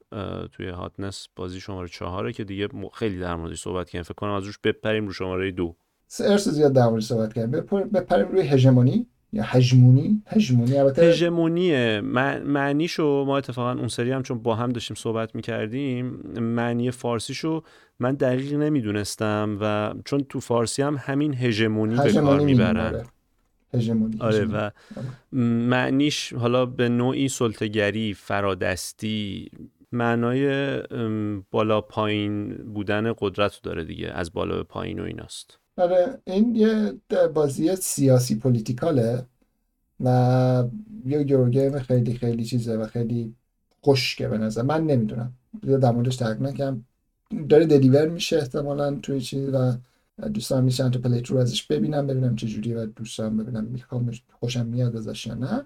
توی 0.53 0.69
هاتنس 0.69 1.29
بازی 1.37 1.61
شماره 1.61 1.89
چهاره 1.89 2.33
که 2.33 2.45
دیگه 2.45 2.69
خیلی 2.93 3.19
در 3.19 3.35
موردش 3.35 3.63
صحبت 3.63 3.87
کردیم. 3.91 4.03
فکر 4.03 4.15
کنم 4.15 4.33
از 4.33 4.45
روش 4.45 4.59
بپریم 4.59 5.07
رو 5.07 5.13
شماره 5.13 5.51
دو. 5.51 5.77
ارث 6.21 6.49
زیاد 6.49 6.73
در 6.73 6.89
موردش 6.89 7.05
صحبت 7.05 7.33
کردیم. 7.33 7.51
بپریم 7.95 8.29
روی 8.29 8.43
هژمونی. 8.43 9.07
یا 9.33 9.43
هژمونی؟ 9.43 10.23
هژمونی 10.27 10.79
البته 10.79 11.03
هژمونیه. 11.03 12.01
معنیشو 12.45 13.25
ما 13.25 13.39
اتفاقا 13.39 13.73
اون 13.73 13.89
سری 13.89 14.13
هم 14.13 14.23
چون 14.23 14.39
با 14.39 14.55
هم 14.55 14.69
داشتیم 14.69 14.97
صحبت 14.97 15.35
می‌کردیم 15.35 16.07
معنی 16.41 16.91
فارسیشو 16.91 17.63
من 17.99 18.15
دقیق 18.15 18.55
نمی‌دونستم 18.55 19.59
و 19.61 19.95
چون 20.05 20.21
تو 20.29 20.41
فارسی 20.41 20.83
هم 20.83 20.97
همین 21.01 21.35
هژمونی 21.35 21.97
به 21.97 22.13
کار 22.13 22.41
می‌برن. 22.41 23.05
هژمونی 23.75 24.17
آره 24.21 24.45
و 24.45 24.71
معنیش 25.69 26.33
حالا 26.33 26.67
به 26.67 26.89
نوعی 26.89 27.29
سلطگری 27.29 28.15
فرادستی 28.15 29.51
معنای 29.93 30.79
بالا 31.51 31.81
پایین 31.81 32.55
بودن 32.55 33.15
قدرت 33.19 33.61
داره 33.63 33.85
دیگه 33.85 34.09
از 34.09 34.33
بالا 34.33 34.57
به 34.57 34.63
پایین 34.63 35.01
و 35.01 35.03
ایناست. 35.03 35.59
آره 35.77 36.19
این 36.25 36.55
یه 36.55 36.93
بازی 37.35 37.77
سیاسی 37.77 38.35
political 38.35 39.17
ه 39.17 39.27
و 40.01 40.65
یه 41.07 41.31
eurogame 41.31 41.79
خیلی 41.79 42.15
خیلی 42.15 42.45
چیزه 42.45 42.77
و 42.77 42.87
خیلی 42.87 43.35
خشکه 43.87 44.29
به 44.29 44.39
نظر. 44.39 44.63
من 44.63 44.87
نمی‌دونم. 44.87 45.33
در 45.63 45.93
موردش 45.93 46.17
تحقیق 46.17 46.75
داره 47.49 47.67
deliver 47.67 48.09
میشه 48.09 48.37
احتمالا 48.37 48.95
توی 48.95 49.21
چیز 49.21 49.49
و 49.49 49.73
دوستان 50.29 50.65
میشن 50.65 50.91
تو 50.91 50.99
playthrough 50.99 51.39
ازش 51.39 51.63
ببینم 51.63 52.07
ببینم 52.07 52.37
چه 52.37 52.47
جوری 52.47 52.75
و 52.75 52.87
دوستان 52.87 53.37
ببینم 53.37 53.65
می‌خوام 53.65 54.11
خوشم 54.41 54.67
میاد 54.67 54.97
ازش 54.97 55.27
یا 55.27 55.35
نه. 55.35 55.65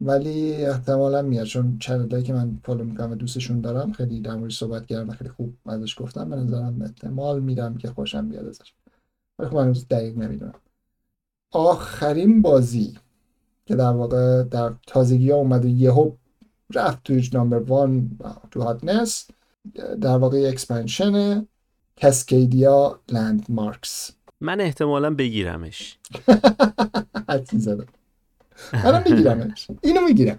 ولی 0.00 0.52
احتمالا 0.54 1.22
میاد 1.22 1.46
چون 1.46 1.78
چندایی 1.78 2.22
که 2.22 2.32
من 2.32 2.58
follow 2.64 2.84
می‌کنم 2.84 3.10
و 3.10 3.14
دوستشون 3.14 3.60
دارم 3.60 3.92
خیلی 3.92 4.20
در 4.20 4.48
صحبت 4.48 4.86
کردم 4.86 5.12
خیلی 5.12 5.30
خوب 5.30 5.54
ازش 5.66 6.00
گفتم 6.00 6.30
به 6.30 6.36
نظرم 6.36 6.82
احتمال 6.82 7.40
میدم 7.40 7.76
که 7.76 7.88
خوشم 7.88 8.28
بیاد 8.28 8.46
ازش. 8.46 8.72
ولی 9.38 9.48
خب 9.48 9.56
هنوز 9.56 9.88
دقیق 9.88 10.18
نمی‌دونم. 10.18 10.54
آخرین 11.52 12.42
بازی 12.42 12.98
که 13.66 13.74
در 13.74 13.90
واقع 13.90 14.42
در 14.42 14.72
تازگی 14.86 15.30
ها 15.30 15.36
اومده 15.36 15.68
یهو 15.68 16.12
رفت 16.74 17.02
توی 17.02 17.30
number 17.34 17.58
one 17.58 18.18
تو 18.50 18.62
hotness 18.62 19.28
در 20.00 20.16
واقع 20.16 20.48
expansion 20.48 21.46
Cascadia 21.96 23.00
Landmarks 23.08 24.10
من 24.40 24.60
احتمالا 24.60 25.14
بگیرمش. 25.14 25.98
حتی 27.28 27.58
زدم 27.58 27.86
من 28.72 29.02
میگیرمش 29.10 29.68
اینو 29.80 30.00
می‌گیرم. 30.00 30.38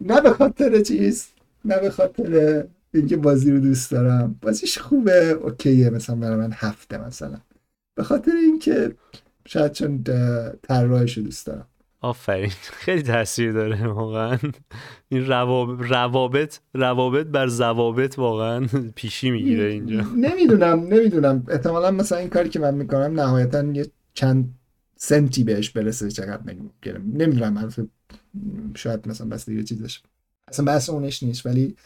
نه 0.00 0.20
به 0.20 0.30
خاطر 0.30 0.82
چیز 0.82 1.28
نه 1.64 1.80
به 1.80 1.90
خاطر 1.90 2.64
اینکه 2.94 3.16
بازی 3.16 3.50
رو 3.50 3.60
دوست 3.60 3.90
دارم. 3.90 4.38
بازیش 4.42 4.78
خوبه 4.78 5.30
OK 5.30 5.70
ه 5.70 5.90
مثلا 5.90 6.16
برای 6.16 6.36
من 6.36 6.52
هفته 6.52 6.98
مثلا. 6.98 7.40
به 7.96 8.02
خاطر 8.02 8.32
اینکه 8.32 8.94
شاید 9.46 9.72
چون 9.72 10.04
طراحش 10.62 11.18
دوست 11.18 11.46
دارم. 11.46 11.66
آفرین. 12.00 12.50
خیلی 12.84 13.02
تاثیر 13.02 13.52
داره 13.52 13.86
واقعا. 13.86 14.38
این 15.08 15.26
روابط 15.26 16.58
روابط 16.74 17.26
بر 17.26 17.48
ضوابط 17.48 18.18
واقعا 18.18 18.66
پیشی 18.94 19.30
می‌گیره 19.30 19.64
اینجا. 19.64 20.00
نمی‌دونم 20.28 20.80
نمی‌دونم. 20.80 21.44
احتمالا 21.48 21.90
مثلا 21.90 22.18
این 22.18 22.28
کاری 22.28 22.48
که 22.48 22.58
من 22.58 22.74
می‌کنم 22.74 23.20
نهایتا 23.20 23.64
یه 23.64 23.86
چند 24.14 24.54
سنتی 24.96 25.44
بهش 25.44 25.70
برسه 25.70 26.10
چقدر 26.10 26.54
نمی‌دونم 27.14 27.72
شاید 28.74 29.08
مثلا 29.08 29.26
بس 29.26 29.48
دیگه 29.48 29.62
چیزش 29.62 30.02
اصلا 30.48 30.64
بحث 30.64 30.90
اونش 30.90 31.22
نیست 31.22 31.46
ولی 31.46 31.76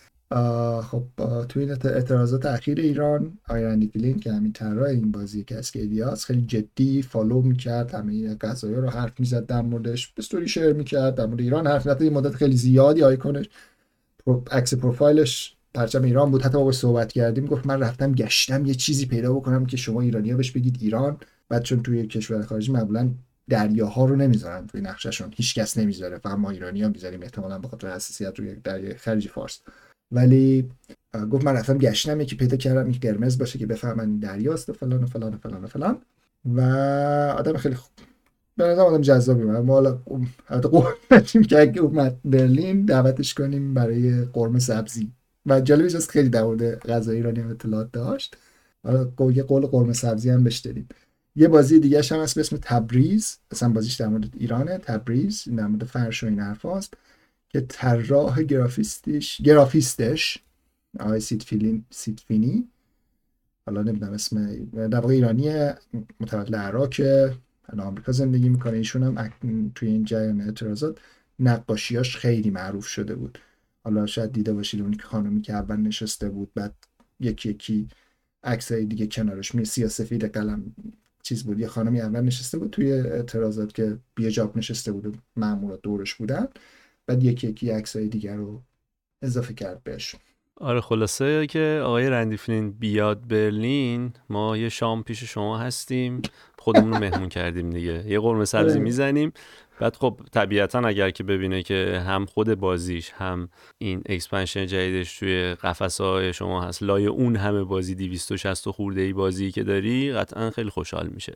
خب 0.83 1.05
توی 1.49 1.63
این 1.63 1.71
اعتراضات 1.85 2.47
اخیر 2.47 2.81
ایران 2.81 3.39
آقای 3.49 3.64
Randy 3.64 3.89
Flynn 3.89 4.19
که 4.19 4.33
همین 4.33 4.53
طراح 4.53 4.89
این 4.89 5.13
بازی 5.13 5.45
Cascadia 5.45 6.01
است 6.03 6.25
خیلی 6.25 6.43
جدی 6.43 7.03
follow 7.03 7.43
می‌کرد 7.43 7.95
همه 7.95 8.35
قضایا 8.35 8.75
رو 8.75 8.91
حرف 8.91 9.21
می‌زد 9.21 9.47
در 9.47 9.63
موردش 9.63 10.13
story 10.17 10.49
share 10.49 10.73
می‌کرد 10.73 11.15
در 11.15 11.27
مورد 11.27 11.41
ایران 11.41 11.67
حرف 11.67 11.83
زد 11.83 12.03
مدت 12.03 12.35
خیلی 12.35 12.57
زیادی 12.57 13.03
آیکونش 13.03 13.49
عکس 14.51 14.75
پروفایلش 14.75 15.57
پرچم 15.75 16.03
ایران 16.03 16.31
بود. 16.31 16.43
حتی 16.43 16.59
با 16.59 16.73
صحبت 16.73 17.13
کردیم 17.13 17.47
گفت 17.47 17.67
من 17.67 17.81
رفتم 17.81 18.13
گشتم 18.13 18.67
یه 18.67 18.75
چیزی 18.75 19.07
پیدا 19.07 19.35
بکنم 19.35 19.67
که 19.67 19.77
شما 19.77 20.01
ایرانی 20.01 20.31
ها 20.31 20.37
بهش 20.37 20.51
بگید 20.51 20.79
ایران. 20.81 21.17
بعد 21.49 21.63
چون 21.63 21.83
توی 21.83 22.07
کشور 22.07 22.43
خارجی 22.43 22.73
معمولا 22.73 23.11
دریاها 23.49 24.05
رو 24.05 24.17
نمی‌ذارن 24.17 24.67
توی 24.67 24.81
نقششون 24.81 25.31
هیچ 25.37 25.55
کس 25.55 25.79
نمی‌ذاره 25.79 26.19
فقط 26.19 26.39
ما 26.39 26.51
ایرانی 26.51 26.83
ها 26.83 26.89
می‌ذاریم 26.89 27.23
احتمالا 27.23 27.59
به 27.59 27.69
خاطر 27.69 27.95
حساسیت 27.95 28.39
روی 28.39 28.55
دریای 28.55 28.95
خلیج 28.95 29.29
فارس. 29.29 29.61
ولی 30.13 30.71
گفت 31.31 31.45
من 31.45 31.53
رفتم 31.53 31.79
گشتم 31.79 32.21
یکی 32.21 32.37
پیدا 32.37 32.57
کردم 32.57 32.85
این 32.85 32.99
قرمز 33.01 33.39
باشه 33.39 33.59
که 33.59 33.67
بفهمن 33.67 34.19
دریاست 34.19 34.69
و 34.69 34.73
فلان 34.73 35.05
و 35.05 35.07
فلان 35.07 35.35
و 35.35 35.37
فلان 35.37 35.65
و 35.65 35.67
فلان. 35.67 35.99
و 36.45 36.61
آدم 37.39 37.57
خیلی 37.57 37.75
خوب. 37.75 37.91
به 38.57 38.65
نظر 38.65 38.83
آدم 38.83 39.01
جذابی. 39.01 39.43
من 39.43 39.61
ما 39.61 39.73
حالا 39.73 39.99
حتی 40.47 40.69
قول 40.69 40.85
که 41.49 41.61
اگه 41.61 41.81
اومد 41.81 42.17
برلین 42.25 42.85
دعوتش 42.85 43.35
کنیم 43.35 43.75
برای 43.75 44.25
قرمه 44.25 44.59
سبزی. 44.59 45.13
و 45.47 45.61
جالبش 45.61 45.95
است 45.95 46.11
خیلی 46.11 46.29
در 46.29 46.43
مورد 46.43 46.79
غذای 46.79 47.17
ایرانی 47.17 47.41
اطلاعات 47.41 47.93
داشت. 47.93 48.37
حالا 48.85 49.33
یه 49.33 49.43
قول 49.43 49.67
قرمه 49.67 49.93
سبزی 49.93 50.31
هم 50.31 50.45
بهش 50.45 50.59
دادیم. 50.59 50.89
یه 51.37 51.49
بازی 51.49 51.79
دیگه 51.79 52.03
هم 52.11 52.21
هست 52.21 52.35
به 52.35 52.41
اسم 52.41 52.59
تبریز. 52.63 53.37
اصلا 53.51 53.69
بازیش 53.69 53.95
در 53.95 54.09
مورد 54.09 54.35
ایرانه. 54.39 54.79
تبریز. 54.79 55.45
در 55.57 55.67
مورد 55.67 55.85
فرش 55.85 56.23
و 56.23 56.27
این 56.27 56.41
حرف 56.41 56.65
هست 56.65 56.95
که 57.53 57.61
طراح 57.61 58.43
گرافیستش 58.43 59.43
گرافیستش 59.43 60.39
آقای 61.01 61.21
سیدفینی 61.91 62.69
حالا 63.67 63.83
نمی‌دونم 63.83 64.13
اسم 64.13 64.65
در 64.65 65.01
واقع 65.01 65.15
ایرانی 65.15 65.49
متولد 66.21 66.57
عراق 66.57 66.95
الان 67.69 67.87
آمریکا 67.87 68.13
زندگی 68.13 68.49
می‌کنه. 68.49 68.77
ایشون 68.77 69.03
هم 69.03 69.33
توی 69.75 69.89
این 69.89 70.05
جریان 70.05 70.41
اعتراضات 70.41 70.99
نقاشیاش 71.39 72.17
خیلی 72.17 72.51
معروف 72.51 72.87
شده 72.87 73.15
بود. 73.15 73.39
حالا 73.85 74.07
شاید 74.07 74.33
دیده 74.33 74.53
باشید 74.53 74.81
اونی 74.81 74.97
که 74.97 75.03
خانمی 75.03 75.41
که 75.41 75.53
اول 75.53 75.77
نشسته 75.77 76.29
بود 76.29 76.51
بعد 76.55 76.75
یکی 77.21 77.51
یکی 77.51 77.89
عکسای 78.45 78.85
دیگه 78.85 79.07
کنارش 79.07 79.55
می 79.55 79.65
سیاسفید 79.65 80.25
قلم 80.25 80.75
چیز 81.23 81.45
بود. 81.45 81.61
یه 81.61 81.67
خانمی 81.67 82.01
اول 82.01 82.21
نشسته 82.21 82.59
بود 82.59 82.71
توی 82.71 82.93
اعتراضات 82.93 83.75
که 83.75 83.99
بیجاب 84.15 84.59
نشسته 84.59 84.93
بود 84.93 85.07
و 85.07 85.13
مامورات 85.37 85.83
دورش 85.83 86.15
بودن. 86.15 86.49
بعد 87.11 87.25
یکی 87.25 87.49
یکی 87.49 87.71
عکسای 87.71 88.09
دیگر 88.09 88.37
رو 88.37 88.63
اضافه 89.23 89.55
کرد 89.55 89.83
بهش. 89.85 90.15
آره 90.57 90.81
خلاصه 90.81 91.47
که 91.47 91.81
آقای 91.85 92.09
Randy 92.09 92.40
Flynn 92.40 92.71
بیاد 92.71 93.29
برلین 93.29 94.13
ما 94.29 94.57
یه 94.57 94.69
شام 94.69 95.03
پیش 95.03 95.25
شما 95.25 95.59
هستیم. 95.59 96.23
خودمون 96.59 96.93
رو 96.93 96.99
مهمون 96.99 97.29
کردیم 97.29 97.71
دیگه. 97.71 98.05
یه 98.07 98.21
قرمه 98.21 98.45
سبزی 98.45 98.75
آره. 98.75 98.81
می‌زنیم. 98.81 99.33
بعد 99.81 99.97
خب 99.97 100.21
طبیعتا 100.33 100.79
اگر 100.79 101.11
که 101.11 101.25
ببینه 101.25 101.63
که 101.63 102.03
هم 102.07 102.27
خود 102.27 102.55
بازیش 102.55 103.11
هم 103.11 103.49
این 103.79 104.03
expansion 104.07 104.67
جدیدش 104.67 105.19
توی 105.19 105.55
قفسه 105.55 106.05
های 106.05 106.33
شما 106.33 106.63
هست 106.63 106.83
لای 106.83 107.07
اون 107.07 107.37
همه 107.37 107.65
بازی 107.65 107.95
260 107.95 108.71
خورده 108.71 109.01
ای 109.01 109.13
بازی 109.13 109.53
که 109.53 109.63
داری 109.63 110.13
قطعا 110.13 110.51
خیلی 110.51 110.71
خوشحال 110.71 111.09
میشه. 111.09 111.33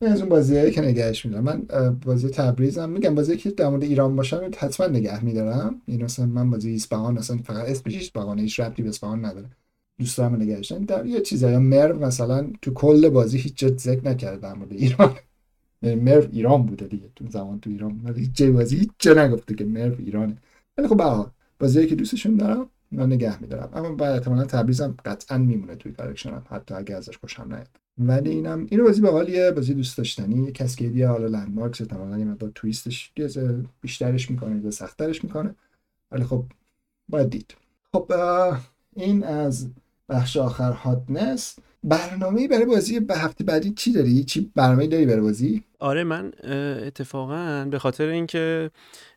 از 0.00 0.20
اون 0.20 0.28
بازیایی 0.28 0.70
که 0.70 0.80
نگهش 0.80 1.26
میدارم. 1.26 1.44
من 1.44 1.66
بازی 1.94 2.28
تبریزم. 2.28 2.90
میگم 2.90 3.14
بازی 3.14 3.36
که 3.36 3.50
در 3.50 3.68
مورد 3.68 3.82
ایران 3.82 4.16
باشم 4.16 4.50
حتما 4.58 4.86
نگه 4.86 5.24
میدارم. 5.24 5.82
این 5.86 6.04
مثلا 6.04 6.26
من 6.26 6.50
بازی 6.50 6.74
اسپهان 6.74 7.18
اصلا 7.18 7.36
فقط 7.36 7.68
اسمش 7.68 7.96
اسپهان 7.96 8.38
هیچ 8.38 8.60
ربطی 8.60 8.82
به 8.82 8.88
اسپهان 8.88 9.24
نداره. 9.24 9.50
دوست 9.98 10.18
دارم 10.18 10.36
نگهش 10.36 10.72
دارم 10.72 11.06
یه 11.06 11.20
چیزایی 11.20 11.56
مرو 11.56 11.98
مثلا 11.98 12.52
تو 12.62 12.72
کل 12.72 13.08
بازی 13.08 13.38
هیچ 13.38 13.54
جد 13.54 13.78
ذکر 13.78 14.08
نکرده 14.08 14.36
در 14.36 14.54
مورد 14.54 14.72
ایران. 14.72 15.16
مرو 15.82 16.28
ایران 16.32 16.66
بوده 16.66 16.86
دیگه 16.86 17.10
تو 17.16 17.24
زمان 17.30 17.60
تو 17.60 17.70
ایران. 17.70 18.14
هیچ 18.16 18.32
جای 18.32 18.50
بازی 18.50 18.76
هیچ 18.76 18.90
جا 18.98 19.14
نگفته 19.24 19.54
که 19.54 19.64
مرو 19.64 19.94
ایرانه. 19.98 20.36
ولی 20.78 20.88
خب 20.88 20.96
به 20.96 21.30
بازی 21.58 21.86
که 21.86 21.94
دوستشون 21.94 22.36
دارم 22.36 22.70
من 22.92 23.06
نگه 23.06 23.42
میدارم. 23.42 23.70
اما 23.74 23.94
بعد 23.94 24.12
احتمالاً 24.12 24.44
تبریزم 24.44 24.96
قطعا 25.04 25.38
میمونه 25.38 25.76
توی 25.76 25.92
collection 25.92 26.41
م 26.41 26.46
حتی 26.50 26.74
اگه 26.74 26.96
ازش 26.96 27.16
خوشم 27.18 27.54
نیاد. 27.54 27.85
ولی 27.98 28.30
اینم 28.30 28.66
اینو 28.70 28.84
بازی 28.84 29.00
باحالیه 29.00 29.50
بازی 29.50 29.74
دوست 29.74 29.98
داشتنی. 29.98 30.52
Cascadia 30.52 31.02
حالا 31.02 31.26
Landmarks 31.26 31.80
احتمالاً 31.80 32.18
یه 32.18 32.24
مقدار 32.24 32.50
twist 32.54 32.95
ش 32.95 33.12
بیشترش 33.80 34.30
می‌کنه 34.30 34.64
یا 34.64 34.70
سختترش 34.70 35.24
می‌کنه. 35.24 35.54
ولی 36.10 36.24
خب 36.24 36.44
باید 37.08 37.30
دید. 37.30 37.54
خب 37.92 38.12
این 38.96 39.24
از 39.24 39.68
بخش 40.08 40.36
آخر 40.36 40.72
هاتنس 40.72 41.56
برنامه 41.84 42.48
برای 42.48 42.64
بازی 42.64 43.00
به 43.00 43.18
هفته 43.18 43.44
بعدی 43.44 43.70
چی 43.70 43.92
داری؟ 43.92 44.24
چی 44.24 44.52
برنامه 44.54 44.86
داری 44.86 45.06
برای 45.06 45.20
بازی؟ 45.20 45.62
آره 45.78 46.04
من 46.04 46.32
اتفاقا 46.86 47.64
به 47.70 47.78
خاطر 47.78 48.06
اینکه 48.08 48.70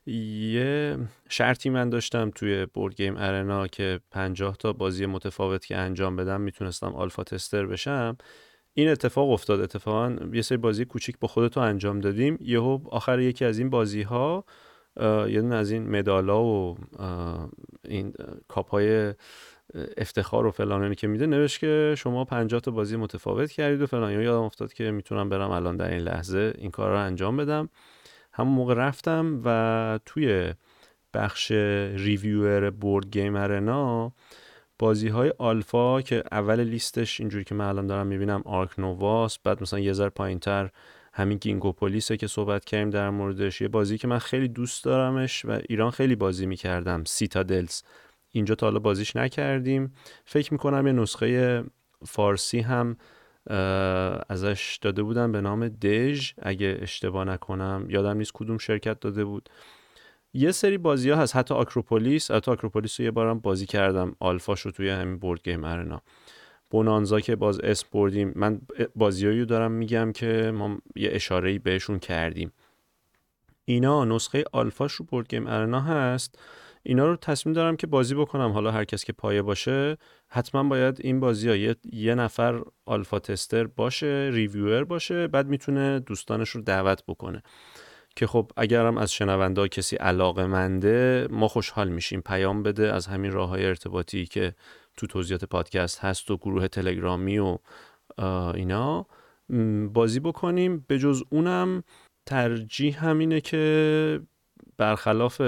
یه 0.06 0.98
شرطی 1.30 1.70
من 1.70 1.90
داشتم 1.90 2.32
توی 2.36 2.66
بورد 2.66 2.96
گیم 2.96 3.18
ارنا 3.18 3.68
که 3.68 4.00
50 4.12 4.58
تا 4.58 4.74
بازی 4.74 5.06
متفاوت 5.06 5.66
که 5.66 5.78
انجام 5.78 6.16
بدم 6.16 6.42
می‌تونستم 6.42 6.94
آلفا 6.96 7.24
تستر 7.24 7.66
بشم. 7.66 8.18
این 8.74 8.90
اتفاق 8.90 9.30
افتاد. 9.30 9.62
اتفاقا 9.62 10.16
یه 10.34 10.42
سری 10.42 10.58
بازی 10.58 10.86
کوچیک 10.86 11.20
با 11.20 11.28
خودتو 11.28 11.60
انجام 11.60 12.00
دادیم. 12.00 12.38
یهو 12.42 12.80
آخر 12.90 13.20
یکی 13.20 13.46
از 13.46 13.60
این 13.60 13.70
بازی 13.70 14.02
ها 14.02 14.46
یه 15.02 15.42
دونه 15.42 15.56
از 15.56 15.72
این 15.72 15.90
مدالا 15.90 16.44
و 16.44 16.78
این 17.86 18.14
کاپ 18.48 18.70
های 18.70 19.14
افتخار 19.98 20.46
و 20.46 20.52
فلان 20.52 20.94
که 20.94 21.08
میده 21.08 21.26
نوشت 21.26 21.60
که 21.60 21.96
شما 21.98 22.26
50 22.26 22.62
تا 22.62 22.72
بازی 22.72 22.96
متفاوت 22.96 23.52
کردید 23.52 23.82
و 23.82 23.86
فلان. 23.88 24.12
یادم 24.22 24.42
افتاد 24.42 24.74
که 24.74 24.92
می‌تونم 24.92 25.30
برم 25.30 25.52
الان 25.52 25.78
در 25.78 25.92
این 25.92 26.02
لحظه 26.02 26.54
این 26.58 26.72
کار 26.72 26.92
رو 26.92 26.98
انجام 26.98 27.38
بدم. 27.38 27.70
همون 28.34 28.54
موقع 28.54 28.74
رفتم 28.74 29.42
و 29.46 30.00
توی 30.06 30.54
بخش 31.14 31.52
review 31.52 32.70
Board 32.70 33.10
Game 33.12 33.36
Arena 33.36 34.12
بازی 34.80 35.08
های 35.08 35.34
آلفا 35.38 36.02
که 36.02 36.24
اول 36.32 36.64
لیستش 36.64 37.20
اینجوری 37.20 37.44
که 37.44 37.56
من 37.56 37.66
الان 37.66 37.88
دارم 37.88 38.08
می‌بینم 38.08 38.42
Ark 38.46 38.80
Nova 38.80 39.20
ست 39.20 39.40
بعد 39.40 39.62
مثلا 39.62 39.80
یه 39.80 39.94
ذره 39.94 40.10
پایینتر 40.10 40.70
همین 41.14 41.38
گینگوپولیسه 41.38 42.18
که 42.18 42.28
صحبت 42.28 42.66
کردیم 42.66 42.90
در 42.90 43.10
موردش 43.10 43.62
یه 43.62 43.68
بازی 43.68 43.98
که 43.98 44.08
من 44.08 44.20
خیلی 44.20 44.48
دوست 44.48 44.84
دارمش 44.84 45.46
و 45.46 45.60
ایران 45.70 45.92
خیلی 45.92 46.16
بازی 46.16 46.46
می‌کردم 46.46 47.04
سیتادلز 47.04 47.82
اینجا 48.32 48.56
تا 48.56 48.66
حالا 48.68 48.80
بازیش 48.80 49.16
نکردیم. 49.16 49.94
فکر 50.26 50.54
می‌کنم 50.54 50.88
یه 50.88 50.94
نسخه 50.94 51.64
فارسی 52.06 52.60
هم 52.60 52.98
ازش 54.30 54.80
داده 54.82 55.04
بودن 55.04 55.32
به 55.32 55.42
نام 55.42 55.68
دژ 55.68 56.32
اگه 56.42 56.78
اشتباه 56.82 57.26
نکنم. 57.26 57.86
یادم 57.90 58.18
نیست 58.18 58.32
کدوم 58.34 58.58
شرکت 58.58 59.00
داده 59.00 59.26
بود. 59.26 59.50
یه 60.34 60.52
سری 60.52 60.78
بازی 60.78 61.10
ها 61.10 61.22
هست. 61.22 61.36
حتی 61.36 61.54
آکروپولیس 61.54 62.32
حتی 62.32 62.52
آکروپولیس 62.52 63.00
رو 63.00 63.04
یه 63.04 63.12
بارم 63.12 63.40
بازی 63.40 63.66
کردم. 63.66 64.16
آلفاش 64.20 64.62
رو 64.62 64.72
توی 64.72 64.90
همین 64.90 65.18
بورد 65.18 65.44
گیم 65.44 65.64
ارنا 65.64 66.02
بونانزا 66.70 67.20
که 67.20 67.36
باز 67.36 67.60
اسم 67.60 67.88
بردیم. 67.92 68.34
من 68.36 68.62
بازیایی 68.96 69.46
دارم 69.46 69.72
میگم 69.72 70.12
که 70.12 70.52
ما 70.56 70.78
یه 70.96 71.10
اشارهی 71.12 71.60
بهشون 71.60 72.00
کردیم. 72.00 72.52
اینا 73.66 74.06
نسخه 74.06 74.44
آلفاش 74.52 74.94
رو 74.94 75.06
بورد 75.06 75.30
گیم 75.30 75.48
ارنا 75.48 75.82
هست. 75.82 76.40
اینا 76.84 77.08
رو 77.08 77.16
تصمیم 77.16 77.54
دارم 77.54 77.76
که 77.76 77.88
بازی 77.88 78.16
بکنم. 78.16 78.52
حالا 78.52 78.72
هر 78.72 78.84
کس 78.84 79.04
که 79.04 79.14
پایه 79.14 79.42
باشه 79.42 79.98
حتما 80.28 80.64
باید 80.64 80.98
این 81.02 81.20
بازی 81.20 81.50
ها 81.50 81.56
یه, 81.56 81.76
یه 81.92 82.16
نفر 82.16 82.62
آلفا 82.86 83.20
تستر 83.20 83.68
باشه 83.68 84.30
ریویور 84.34 84.84
باشه 84.84 85.28
بعد 85.28 85.48
می‌تونه 85.48 86.00
دوستانش 86.00 86.50
رو 86.50 86.62
دعوت 86.62 87.04
بکنه. 87.08 87.44
که 88.20 88.28
خب 88.28 88.52
اگرم 88.58 88.98
از 88.98 89.14
شنونده 89.14 89.68
کسی 89.68 89.96
علاقه 89.96 90.46
منده 90.46 91.28
ما 91.32 91.48
خوشحال 91.48 91.90
میشیم. 91.90 92.22
پیام 92.22 92.64
بده 92.64 92.94
از 92.94 93.08
همین 93.08 93.32
راه 93.32 93.50
های 93.50 93.66
ارتباطی 93.66 94.26
که 94.26 94.56
تو 94.98 95.08
توضیحات 95.08 95.46
پادکست 95.46 96.00
هست 96.00 96.32
و 96.32 96.38
گروه 96.38 96.68
تلگرامی 96.68 97.40
و 97.40 97.58
اینا. 98.56 99.06
بازی 99.94 100.20
بکنیم. 100.20 100.86
به 100.88 101.00
جز 101.00 101.24
اونم 101.30 101.84
ترجیح 102.26 103.06
همینه 103.06 103.42
که 103.42 104.22
برخلاف 104.78 105.42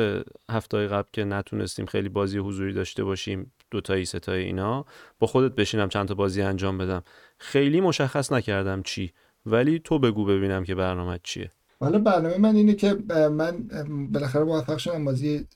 هفته 0.52 0.88
قبل 0.88 1.10
که 1.14 1.24
نتونستیم 1.24 1.86
خیلی 1.86 2.10
بازی 2.10 2.38
حضوری 2.38 2.74
داشته 2.74 3.04
باشیم 3.04 3.52
دوتایی 3.72 4.06
ستایی 4.06 4.46
اینا 4.46 4.86
با 5.20 5.28
خودت 5.28 5.56
بشینم 5.56 5.90
چند 5.90 6.08
تا 6.08 6.14
بازی 6.14 6.42
انجام 6.42 6.78
بدم. 6.78 7.04
خیلی 7.38 7.82
مشخص 7.82 8.32
نکردم 8.32 8.84
چی 8.84 9.14
ولی 9.46 9.80
تو 9.80 10.00
بگو 10.00 10.26
ببینم 10.26 10.64
که 10.64 10.76
برنامه 10.76 11.20
چیه. 11.24 11.52
حالا 11.82 12.00
برنامه 12.00 12.38
من 12.38 12.56
اینه 12.56 12.74
که 12.76 12.94
من 13.32 13.68
بالاخره 14.14 14.44
موفق 14.44 14.78
شدم 14.78 15.06
بازی 15.06 15.48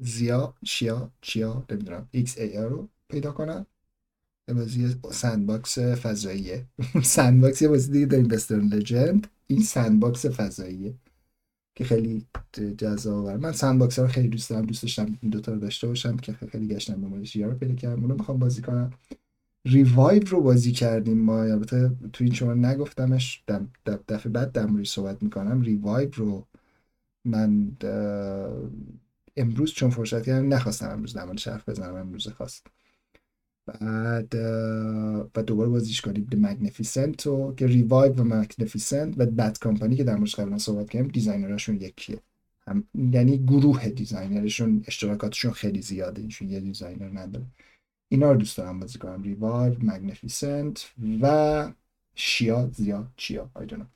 Xia 0.00 0.54
شیا 0.64 1.12
چیا 1.22 1.64
نمی‌دونم 1.70 2.08
X 2.12 2.38
I 2.38 2.48
A 2.48 2.58
رو 2.58 2.88
پیدا 3.08 3.32
کنم. 3.32 3.66
بازی 4.56 4.96
sandbox 5.12 5.78
فضاییه. 5.78 6.66
sandbox 7.04 7.62
یه 7.62 7.68
بازی 7.68 7.92
دیگه 7.92 8.06
داریم 8.06 8.28
Western 8.32 8.68
Legends 8.68 9.26
این 9.46 9.62
sandbox 9.62 10.26
فضاییه 10.26 10.94
که 11.76 11.84
خیلی 11.84 12.26
جذاب 12.78 13.28
من 13.30 13.52
sandbox 13.52 13.98
رو 13.98 14.08
خیلی 14.08 14.28
دوست 14.28 14.50
دارم. 14.50 14.66
دوست 14.66 14.82
داشتم 14.82 15.18
این 15.22 15.30
دوتا 15.30 15.52
رو 15.52 15.58
داشته 15.60 15.86
باشم 15.86 16.16
که 16.16 16.32
خیلی 16.32 16.68
گشتم 16.68 16.94
دنبالش. 17.02 17.36
رو 17.36 17.54
پیدا 17.54 17.74
کردم. 17.74 18.02
اونو 18.02 18.14
می‌خوام 18.14 18.38
بازی 18.38 18.62
کنم. 18.62 18.90
Revive 19.66 20.22
رو 20.28 20.40
بازی 20.40 20.72
کردیم 20.72 21.18
ما. 21.18 21.42
البته 21.42 21.90
تو 22.12 22.24
این 22.24 22.34
شما 22.34 22.54
نگفتمش. 22.54 23.44
دفعه 24.08 24.32
بعد 24.32 24.52
در 24.52 24.84
صحبت 24.84 25.22
می‌کنم. 25.22 25.60
Revive 25.60 26.10
رو 26.14 26.46
من 27.24 27.72
امروز 29.36 29.72
چون 29.72 29.90
فرصت 29.90 30.26
کردم 30.26 30.54
نخواستم 30.54 30.90
امروز 30.90 31.14
در 31.14 31.26
حرف 31.52 31.68
بزنم. 31.68 31.94
امروز 31.94 32.28
خواست. 32.28 32.66
بعد 33.66 34.34
و 35.36 35.42
دوباره 35.42 35.70
بازیش 35.70 36.00
کنیم. 36.00 36.28
The 36.32 36.36
Magnificent 36.36 37.26
و 37.26 37.54
که 37.54 37.66
Revive 37.66 38.12
و 38.12 38.42
Magnificent 38.42 39.14
و 39.16 39.26
Bad 39.26 39.58
Company 39.58 39.96
که 39.96 40.04
در 40.04 40.16
موردش 40.16 40.34
قبلا 40.34 40.58
صحبت 40.58 40.90
کردیم 40.90 41.10
designer 41.10 41.54
شون 41.54 41.76
یکیه. 41.76 42.20
یعنی 42.94 43.38
گروه 43.38 43.88
designer 43.88 44.52
شون 44.52 44.84
اشتراکاتشون 44.86 45.52
خیلی 45.52 45.82
زیاده. 45.82 46.20
اینشون 46.20 46.48
یه 46.48 46.60
designer 46.60 47.20
نداره. 47.20 47.46
اینا 48.08 48.32
رو 48.32 48.38
دوست 48.38 48.56
دارم 48.58 48.80
بازی 48.80 48.98
کنم. 48.98 49.22
Revive 49.22 49.74
Magnificent 49.82 50.92
و 51.22 51.72
شیا 52.14 52.70
زیا 52.72 53.08
چیا 53.16 53.50
نمی‌دونم 53.54 53.90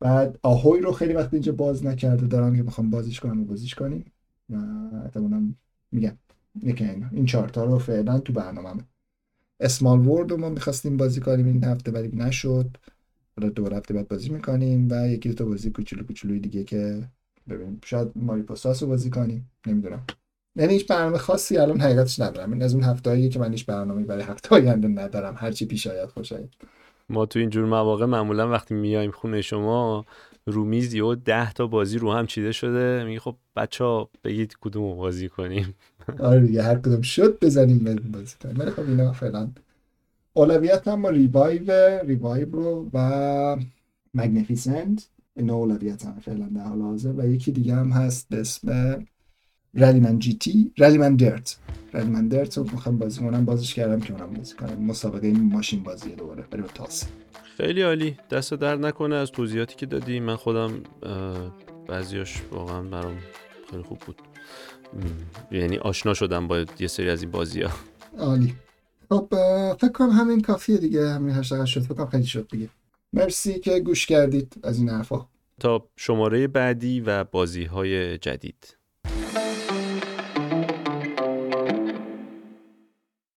بعد 0.00 0.38
آهوی 0.42 0.80
رو 0.80 0.92
خیلی 0.92 1.12
وقت 1.12 1.34
اینجا 1.34 1.52
باز 1.52 1.86
نکرده 1.86 2.26
دارم 2.26 2.56
که 2.56 2.62
می‌خوام 2.62 2.90
بازیش 2.90 3.20
کنم 3.20 3.40
و 3.40 3.44
بازیش 3.44 3.74
کنیم. 3.74 4.12
و 4.50 4.56
احتمالا 5.04 5.54
میگم 5.92 6.18
یکی 6.62 6.84
اینا. 6.84 7.08
این 7.12 7.26
چهارتا 7.26 7.64
رو 7.64 7.78
فعلا 7.78 8.18
تو 8.18 8.32
برنامه 8.32 8.84
اسمال 9.60 10.06
ورد 10.06 10.30
رو 10.30 10.36
ما 10.36 10.48
می‌خواستیم 10.48 10.96
بازی 10.96 11.20
کنیم 11.20 11.46
این 11.46 11.64
هفته 11.64 11.92
ولی 11.92 12.08
نشد. 12.16 12.76
حالا 13.36 13.48
دو 13.48 13.74
هفته 13.76 13.94
بعد 13.94 14.08
بازی 14.08 14.28
می‌کنیم 14.28 14.88
و 14.90 15.08
یکی 15.08 15.28
دو 15.28 15.34
تا 15.34 15.44
بازی 15.44 15.70
کوچولو 15.70 16.04
کوچولوی 16.04 16.40
دیگه 16.40 16.64
که 16.64 17.08
ببینیم. 17.48 17.80
شاید 17.84 18.08
ماری 18.16 18.42
رو 18.42 18.86
بازی 18.86 19.10
کنیم. 19.10 19.50
نمی‌دونم. 19.66 20.04
یعنی 20.56 20.72
هیچ 20.72 20.86
برنامه 20.86 21.18
خاصی 21.18 21.56
الان 21.56 21.80
حقیقتش 21.80 22.20
ندارم. 22.20 22.52
این 22.52 22.62
از 22.62 22.74
اون 22.74 22.84
هفتهایی 22.84 23.28
که 23.28 23.38
من 23.38 23.52
هیچ 23.52 23.66
برنامه 23.66 24.04
برای 24.04 24.22
هفته 24.22 24.54
آینده 24.56 24.88
ندارم. 24.88 25.34
هرچی 25.38 25.66
پیش 25.66 25.86
آید 25.86 26.08
خوش 26.08 26.32
آید. 26.32 26.54
ما 27.08 27.26
تو 27.26 27.38
اینجور 27.38 27.64
مواقع 27.64 28.04
معمولا 28.06 28.50
وقتی 28.50 28.74
میایم 28.74 29.10
خونه 29.10 29.42
شما 29.42 30.04
رو 30.46 30.64
میز 30.64 30.94
یه 30.94 31.14
ده 31.14 31.52
تا 31.52 31.66
بازی 31.66 31.98
رو 31.98 32.12
هم 32.12 32.26
چیده 32.26 32.52
شده. 32.52 33.04
میگه 33.04 33.20
خب 33.20 33.36
بچه 33.56 33.84
ها 33.84 34.10
بگید 34.24 34.56
کدوم 34.60 34.96
بازی 34.96 35.28
کنیم. 35.28 35.74
آره 36.20 36.40
دیگه 36.40 36.62
هر 36.62 36.78
کدوم. 36.78 37.02
شد 37.02 37.38
بزنیم 37.40 38.10
بازی 38.12 38.34
کنیم. 38.42 38.58
ولی 38.58 38.70
خب 38.70 38.80
اینا 38.80 39.12
فعلا 39.12 39.50
اولویت 40.34 40.88
هم 40.88 41.06
Revive 41.06 41.72
Revive 42.06 42.50
رو 42.50 42.90
و 42.94 43.56
Magnificent 44.14 45.08
اینا 45.36 45.54
اولویت 45.54 46.06
هم 46.06 46.20
فعلا 46.20 46.48
در 46.56 46.64
حال 46.64 46.80
حاضر. 46.80 47.12
و 47.16 47.26
یکی 47.26 47.52
دیگه 47.52 47.74
هم 47.74 47.90
هست 47.90 48.28
به 48.28 48.40
اسم 48.40 49.06
Rallyman 49.74 50.18
GT 50.18 50.72
Rallyman 50.78 51.16
Dirt 51.16 51.56
Rallyman 51.92 52.28
Dirt 52.28 52.58
رو 52.58 52.64
می‌خوام 52.64 52.98
بازی 52.98 53.20
کنم 53.20 53.44
بازش 53.44 53.74
کردم 53.74 54.00
که 54.00 54.12
اونم 54.12 54.34
بازی 54.34 54.54
کنم. 54.54 54.84
مسابقه 54.84 55.32
ماشین 55.32 55.82
بازی 55.82 56.14
دوباره. 56.14 56.42
بریم 56.50 56.64
تاس. 56.74 57.04
خیلی 57.56 57.82
عالی. 57.82 58.16
دست 58.30 58.54
درد 58.54 58.86
نکنه 58.86 59.14
از 59.14 59.30
توضیحاتی 59.30 59.76
که 59.76 59.86
دادی. 59.86 60.20
من 60.20 60.36
خودم 60.36 60.72
بعضیاش 61.88 62.42
واقعا 62.50 62.82
برام 62.82 63.18
خیلی 63.70 63.82
خوب 63.82 63.98
بود. 63.98 64.22
یعنی 65.50 65.78
آشنا 65.78 66.14
شدم 66.14 66.48
با 66.48 66.64
یه 66.78 66.86
سری 66.86 67.10
از 67.10 67.22
این 67.22 67.30
بازی 67.30 67.62
ها 67.62 67.70
عالی. 68.18 68.54
خب 69.08 69.28
فکر 69.80 69.92
کنم 69.92 70.10
همین 70.10 70.40
کافیه 70.40 70.76
دیگه. 70.76 71.08
همین 71.08 71.34
هشت 71.34 71.64
شد. 71.64 71.80
فکر 71.80 71.94
کنم 71.94 72.06
خیلی 72.06 72.26
شد 72.26 72.48
دیگه. 72.48 72.68
مرسی 73.12 73.58
که 73.58 73.80
گوش 73.80 74.06
کردید 74.06 74.56
از 74.62 74.78
این 74.78 74.88
حرفا. 74.88 75.26
تا 75.60 75.88
شماره 75.96 76.46
بعدی 76.46 77.00
و 77.00 77.24
بازی 77.24 77.64
های 77.64 78.18
جدید. 78.18 78.76